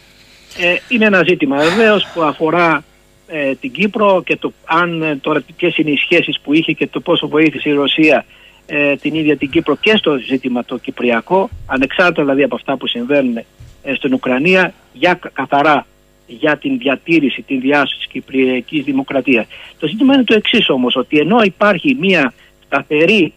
Ε, 0.60 0.76
είναι 0.88 1.04
ένα 1.04 1.22
ζήτημα 1.26 1.56
βεβαίως 1.56 2.06
που 2.14 2.22
αφορά 2.22 2.84
ε, 3.26 3.54
την 3.54 3.72
Κύπρο 3.72 4.22
και 4.26 4.36
το 4.36 4.52
αν 4.64 5.02
ε, 5.02 5.16
τώρα 5.16 5.42
ποιες 5.56 5.76
είναι 5.76 5.90
οι 5.90 5.96
σχέσεις 5.96 6.40
που 6.40 6.54
είχε 6.54 6.72
και 6.72 6.86
το 6.86 7.00
πόσο 7.00 7.28
βοήθησε 7.28 7.68
η 7.68 7.72
Ρωσία 7.72 8.24
ε, 8.66 8.96
την 8.96 9.14
ίδια 9.14 9.36
την 9.36 9.50
Κύπρο 9.50 9.76
και 9.76 9.96
στο 9.96 10.16
ζήτημα 10.16 10.64
το 10.64 10.78
Κυπριακό 10.78 11.50
ανεξάρτητα 11.66 12.22
δηλαδή 12.22 12.42
από 12.42 12.54
αυτά 12.54 12.76
που 12.76 12.86
συμβαίνουν 12.86 13.36
ε, 13.82 13.94
στην 13.94 14.14
Ουκρανία 14.14 14.74
για 14.92 15.20
καθαρά 15.32 15.86
για 16.28 16.56
την 16.56 16.78
διατήρηση, 16.78 17.42
την 17.42 17.60
διάσωση 17.60 17.96
της 17.96 18.06
Κυπριακής 18.06 18.84
Δημοκρατίας. 18.84 19.46
Το 19.78 19.86
ζήτημα 19.86 20.14
είναι 20.14 20.24
το 20.24 20.34
εξής 20.34 20.68
όμως, 20.68 20.96
ότι 20.96 21.18
ενώ 21.18 21.42
υπάρχει 21.42 21.96
μια 22.00 22.32
σταθερή 22.64 23.32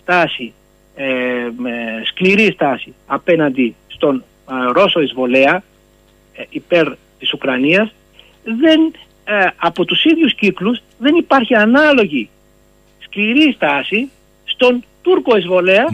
στάση, 0.00 0.52
ε, 0.94 1.04
σκληρή 2.04 2.52
στάση 2.52 2.94
απέναντι 3.06 3.74
στον 3.86 4.24
Ρώσο 4.72 5.00
εισβολέα 5.00 5.62
υπέρ 6.50 6.88
της 7.18 7.32
Ουκρανίας, 7.32 7.94
δεν 8.44 8.92
ε, 9.24 9.46
από 9.56 9.84
τους 9.84 10.04
ίδιους 10.04 10.34
κύκλους 10.34 10.82
δεν 10.98 11.14
υπάρχει 11.14 11.54
ανάλογη 11.54 12.28
σκληρή 12.98 13.52
στάση 13.52 14.10
στον 14.44 14.84
Τούρκο 15.04 15.36
εισβολέα 15.36 15.84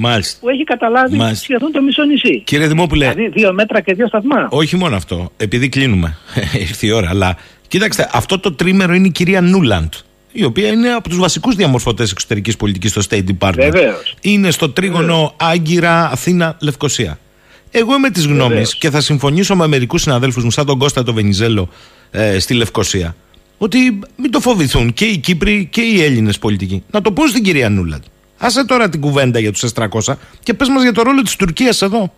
που 0.40 0.48
έχει 0.48 0.64
καταλάβει 0.64 1.16
Μάλιστα. 1.16 1.44
σχεδόν 1.44 1.72
το 1.72 1.82
μισό 1.82 2.02
νησί. 2.04 2.42
Κύριε 2.44 2.66
Δημόπουλε. 2.66 3.12
Δηλαδή 3.12 3.28
δύο 3.28 3.52
μέτρα 3.52 3.80
και 3.80 3.94
δύο 3.94 4.06
σταθμά. 4.06 4.48
Όχι 4.50 4.76
μόνο 4.76 4.96
αυτό, 4.96 5.32
επειδή 5.36 5.68
κλείνουμε. 5.68 6.16
Ήρθε 6.68 6.86
η 6.86 6.90
ώρα. 6.90 7.08
Αλλά 7.08 7.36
κοίταξτε, 7.68 8.10
αυτό 8.12 8.38
το 8.38 8.52
τρίμερο 8.52 8.94
είναι 8.94 9.06
η 9.06 9.10
κυρία 9.10 9.40
Νούλαντ. 9.40 9.92
Η 10.32 10.44
οποία 10.44 10.68
είναι 10.68 10.88
από 10.88 11.08
τους 11.08 11.18
βασικούς 11.18 11.54
διαμορφωτές 11.54 12.10
εξωτερικής 12.10 12.56
πολιτικής 12.56 12.90
στο 12.90 13.00
State 13.10 13.24
Department. 13.38 13.54
Βεβαίως. 13.54 14.14
Είναι 14.20 14.50
στο 14.50 14.70
τρίγωνο 14.70 15.14
Βεβαίως. 15.14 15.34
Άγκυρα, 15.36 16.10
Αθήνα, 16.12 16.56
Λευκοσία. 16.60 17.18
Εγώ 17.70 17.94
είμαι 17.94 18.10
της 18.10 18.26
γνώμης 18.26 18.76
και 18.76 18.90
θα 18.90 19.00
συμφωνήσω 19.00 19.56
με 19.56 19.66
μερικούς 19.66 20.02
συναδέλφους 20.02 20.44
μου, 20.44 20.50
σαν 20.50 20.66
τον 20.66 20.78
Κώστα 20.78 21.02
το 21.02 21.12
Βενιζέλο, 21.12 21.68
ε, 22.10 22.38
στη 22.38 22.54
Λευκοσία. 22.54 23.16
Ότι 23.58 23.78
μην 24.16 24.30
το 24.30 24.40
φοβηθούν 24.40 24.92
και 24.92 25.04
οι 25.04 25.16
Κύπροι 25.16 25.68
και 25.70 25.80
οι 25.80 26.02
Έλληνες 26.02 26.38
πολιτικοί. 26.38 26.82
Να 26.90 27.00
το 27.00 27.12
πω 27.12 27.28
στην 27.28 27.42
κυρία 27.42 27.68
Νούλαντ. 27.68 28.02
Άσε 28.42 28.64
τώρα 28.64 28.88
την 28.88 29.00
κουβέντα 29.00 29.38
για 29.38 29.52
τους 29.52 29.72
400 29.74 30.14
και 30.42 30.54
πες 30.54 30.68
μας 30.68 30.82
για 30.82 30.92
το 30.92 31.02
ρόλο 31.02 31.22
της 31.22 31.36
Τουρκίας 31.36 31.82
εδώ. 31.82 32.12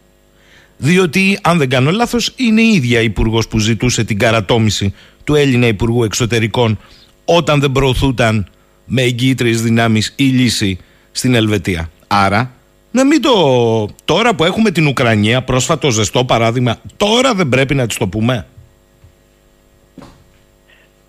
Διότι, 0.77 1.39
αν 1.43 1.59
δεν 1.59 1.69
κάνω 1.69 1.91
λάθος, 1.91 2.33
είναι 2.37 2.61
η 2.63 2.73
ίδια 2.73 3.01
υπουργός 3.01 3.49
που 3.49 3.59
ζητούσε 3.59 4.05
την 4.05 4.19
καρατόμηση 4.19 4.95
του 5.25 5.35
Έλληνα 5.35 5.67
Υπουργού 5.67 6.05
Εξωτερικών 6.05 6.79
όταν 7.25 7.61
δεν 7.61 7.73
προωθούταν 7.73 8.47
με 8.85 9.03
εγγύητρε 9.03 9.51
δυνάμεις 9.51 10.13
η 10.17 10.25
λύση 10.25 10.79
στην 11.13 11.35
Ελβετία. 11.35 11.91
Άρα, 12.07 12.53
να 12.91 13.05
μην 13.05 13.23
το. 13.23 13.89
Τώρα 14.05 14.35
που 14.35 14.45
έχουμε 14.45 14.71
την 14.71 14.87
Ουκρανία, 14.87 15.43
πρόσφατο 15.43 15.91
ζεστό 15.91 16.25
παράδειγμα, 16.25 16.81
τώρα 16.97 17.35
δεν 17.35 17.49
πρέπει 17.49 17.75
να 17.75 17.87
της 17.87 17.97
το 17.97 18.07
πούμε. 18.07 18.47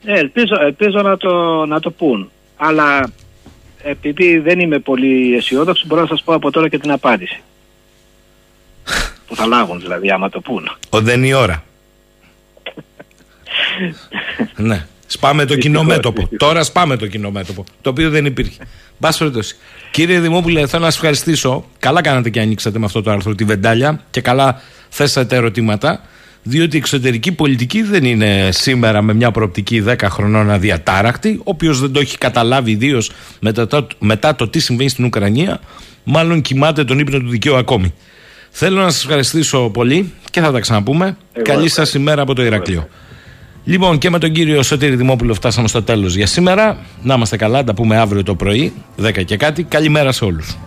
Ναι, 0.04 0.14
ελπίζω, 0.14 0.56
ελπίζω 0.62 1.02
να, 1.02 1.18
το, 1.18 1.66
να 1.66 1.80
το 1.80 1.92
πούν. 1.92 2.32
Αλλά 2.56 3.12
επειδή 3.84 4.38
δεν 4.38 4.60
είμαι 4.60 4.80
πολύ 4.80 5.36
αισιόδοξος, 5.36 5.88
μπορώ 5.88 6.02
να 6.02 6.08
σας 6.08 6.24
πω 6.24 6.34
από 6.34 6.52
τώρα 6.52 6.70
και 6.70 6.80
την 6.80 6.92
απάντηση. 6.92 7.42
που 9.28 9.36
θα 9.36 9.46
λάβουν 9.46 9.80
δηλαδή, 9.80 10.12
άμα 10.12 10.30
το 10.30 10.42
πούν. 10.42 10.78
Ο, 10.90 11.02
δεν 11.02 11.18
είναι 11.18 11.28
η 11.28 11.34
ώρα. 11.34 11.64
ναι. 14.56 14.86
Σπάμε 15.06 15.46
το 15.46 15.56
κοινό 15.56 15.84
μέτωπο. 15.84 16.30
Τώρα 16.38 16.64
σπάμε 16.64 16.98
το 16.98 17.08
κοινό 17.08 17.32
μέτωπο. 17.32 17.64
Το 17.82 17.90
οποίο 17.90 18.10
δεν 18.10 18.26
υπήρχε. 18.26 18.68
Μπας 18.98 19.18
περιπτώσει. 19.18 19.56
Κύριε 19.92 20.20
Δημόπουλε, 20.20 20.68
θέλω 20.68 20.82
να 20.84 20.90
σας 20.90 20.96
ευχαριστήσω. 20.96 21.66
Καλά 21.80 22.02
κάνατε 22.02 22.30
και 22.30 22.40
ανοίξατε 22.40 22.80
με 22.80 22.86
αυτό 22.86 23.02
το 23.02 23.12
άρθρο 23.12 23.36
τη 23.36 23.44
βεντάλια 23.44 24.04
και 24.12 24.22
καλά 24.22 24.62
θέσατε 24.90 25.36
ερωτήματα 25.36 26.02
διότι 26.44 26.76
η 26.76 26.80
εξωτερική 26.80 27.32
πολιτική 27.32 27.82
δεν 27.82 28.04
είναι 28.04 28.50
σήμερα 28.52 29.02
με 29.02 29.14
μια 29.14 29.32
προοπτική 29.32 29.84
10 29.88 29.96
χρονών 30.04 30.52
αδιατάρακτη. 30.52 31.40
Όποιο 31.44 31.74
δεν 31.74 31.92
το 31.92 32.00
έχει 32.00 32.18
καταλάβει, 32.18 32.72
ιδίως 32.72 33.12
μετά, 33.40 33.68
το, 33.68 33.88
μετά 34.00 34.36
το 34.36 34.48
τι 34.48 34.60
συμβαίνει 34.60 34.90
στην 34.90 35.06
Ουκρανία, 35.06 35.60
μάλλον 36.04 36.42
κοιμάται 36.42 36.84
τον 36.84 37.00
ύπνο 37.00 37.20
του 37.20 37.30
δικαίου 37.30 37.56
ακόμη. 37.56 37.94
Θέλω 38.50 38.82
να 38.82 38.90
σας 38.90 39.02
ευχαριστήσω 39.04 39.70
πολύ 39.70 40.14
και 40.32 40.42
θα 40.42 40.52
τα 40.52 40.60
ξαναπούμε. 40.60 41.18
Καλή 41.42 41.70
σας 41.70 41.94
ημέρα 41.94 42.22
από 42.22 42.34
το 42.34 42.44
Ηρακλείο. 42.44 42.88
Λοιπόν, 43.64 43.98
και 43.98 44.10
με 44.10 44.20
τον 44.20 44.32
κύριο 44.32 44.64
Σωτήρη 44.64 44.96
Δημόπουλο 44.96 45.34
φτάσαμε 45.34 45.68
στο 45.68 45.84
τέλος 45.84 46.16
για 46.16 46.28
σήμερα. 46.28 46.78
Να 47.02 47.14
είμαστε 47.14 47.38
καλά, 47.38 47.64
τα 47.64 47.74
πούμε 47.74 47.98
αύριο 47.98 48.24
το 48.24 48.36
πρωί, 48.36 48.74
10 49.02 49.24
και 49.26 49.38
κάτι. 49.38 49.64
Καλημέρα 49.64 50.12
σε 50.12 50.26
όλους. 50.26 50.58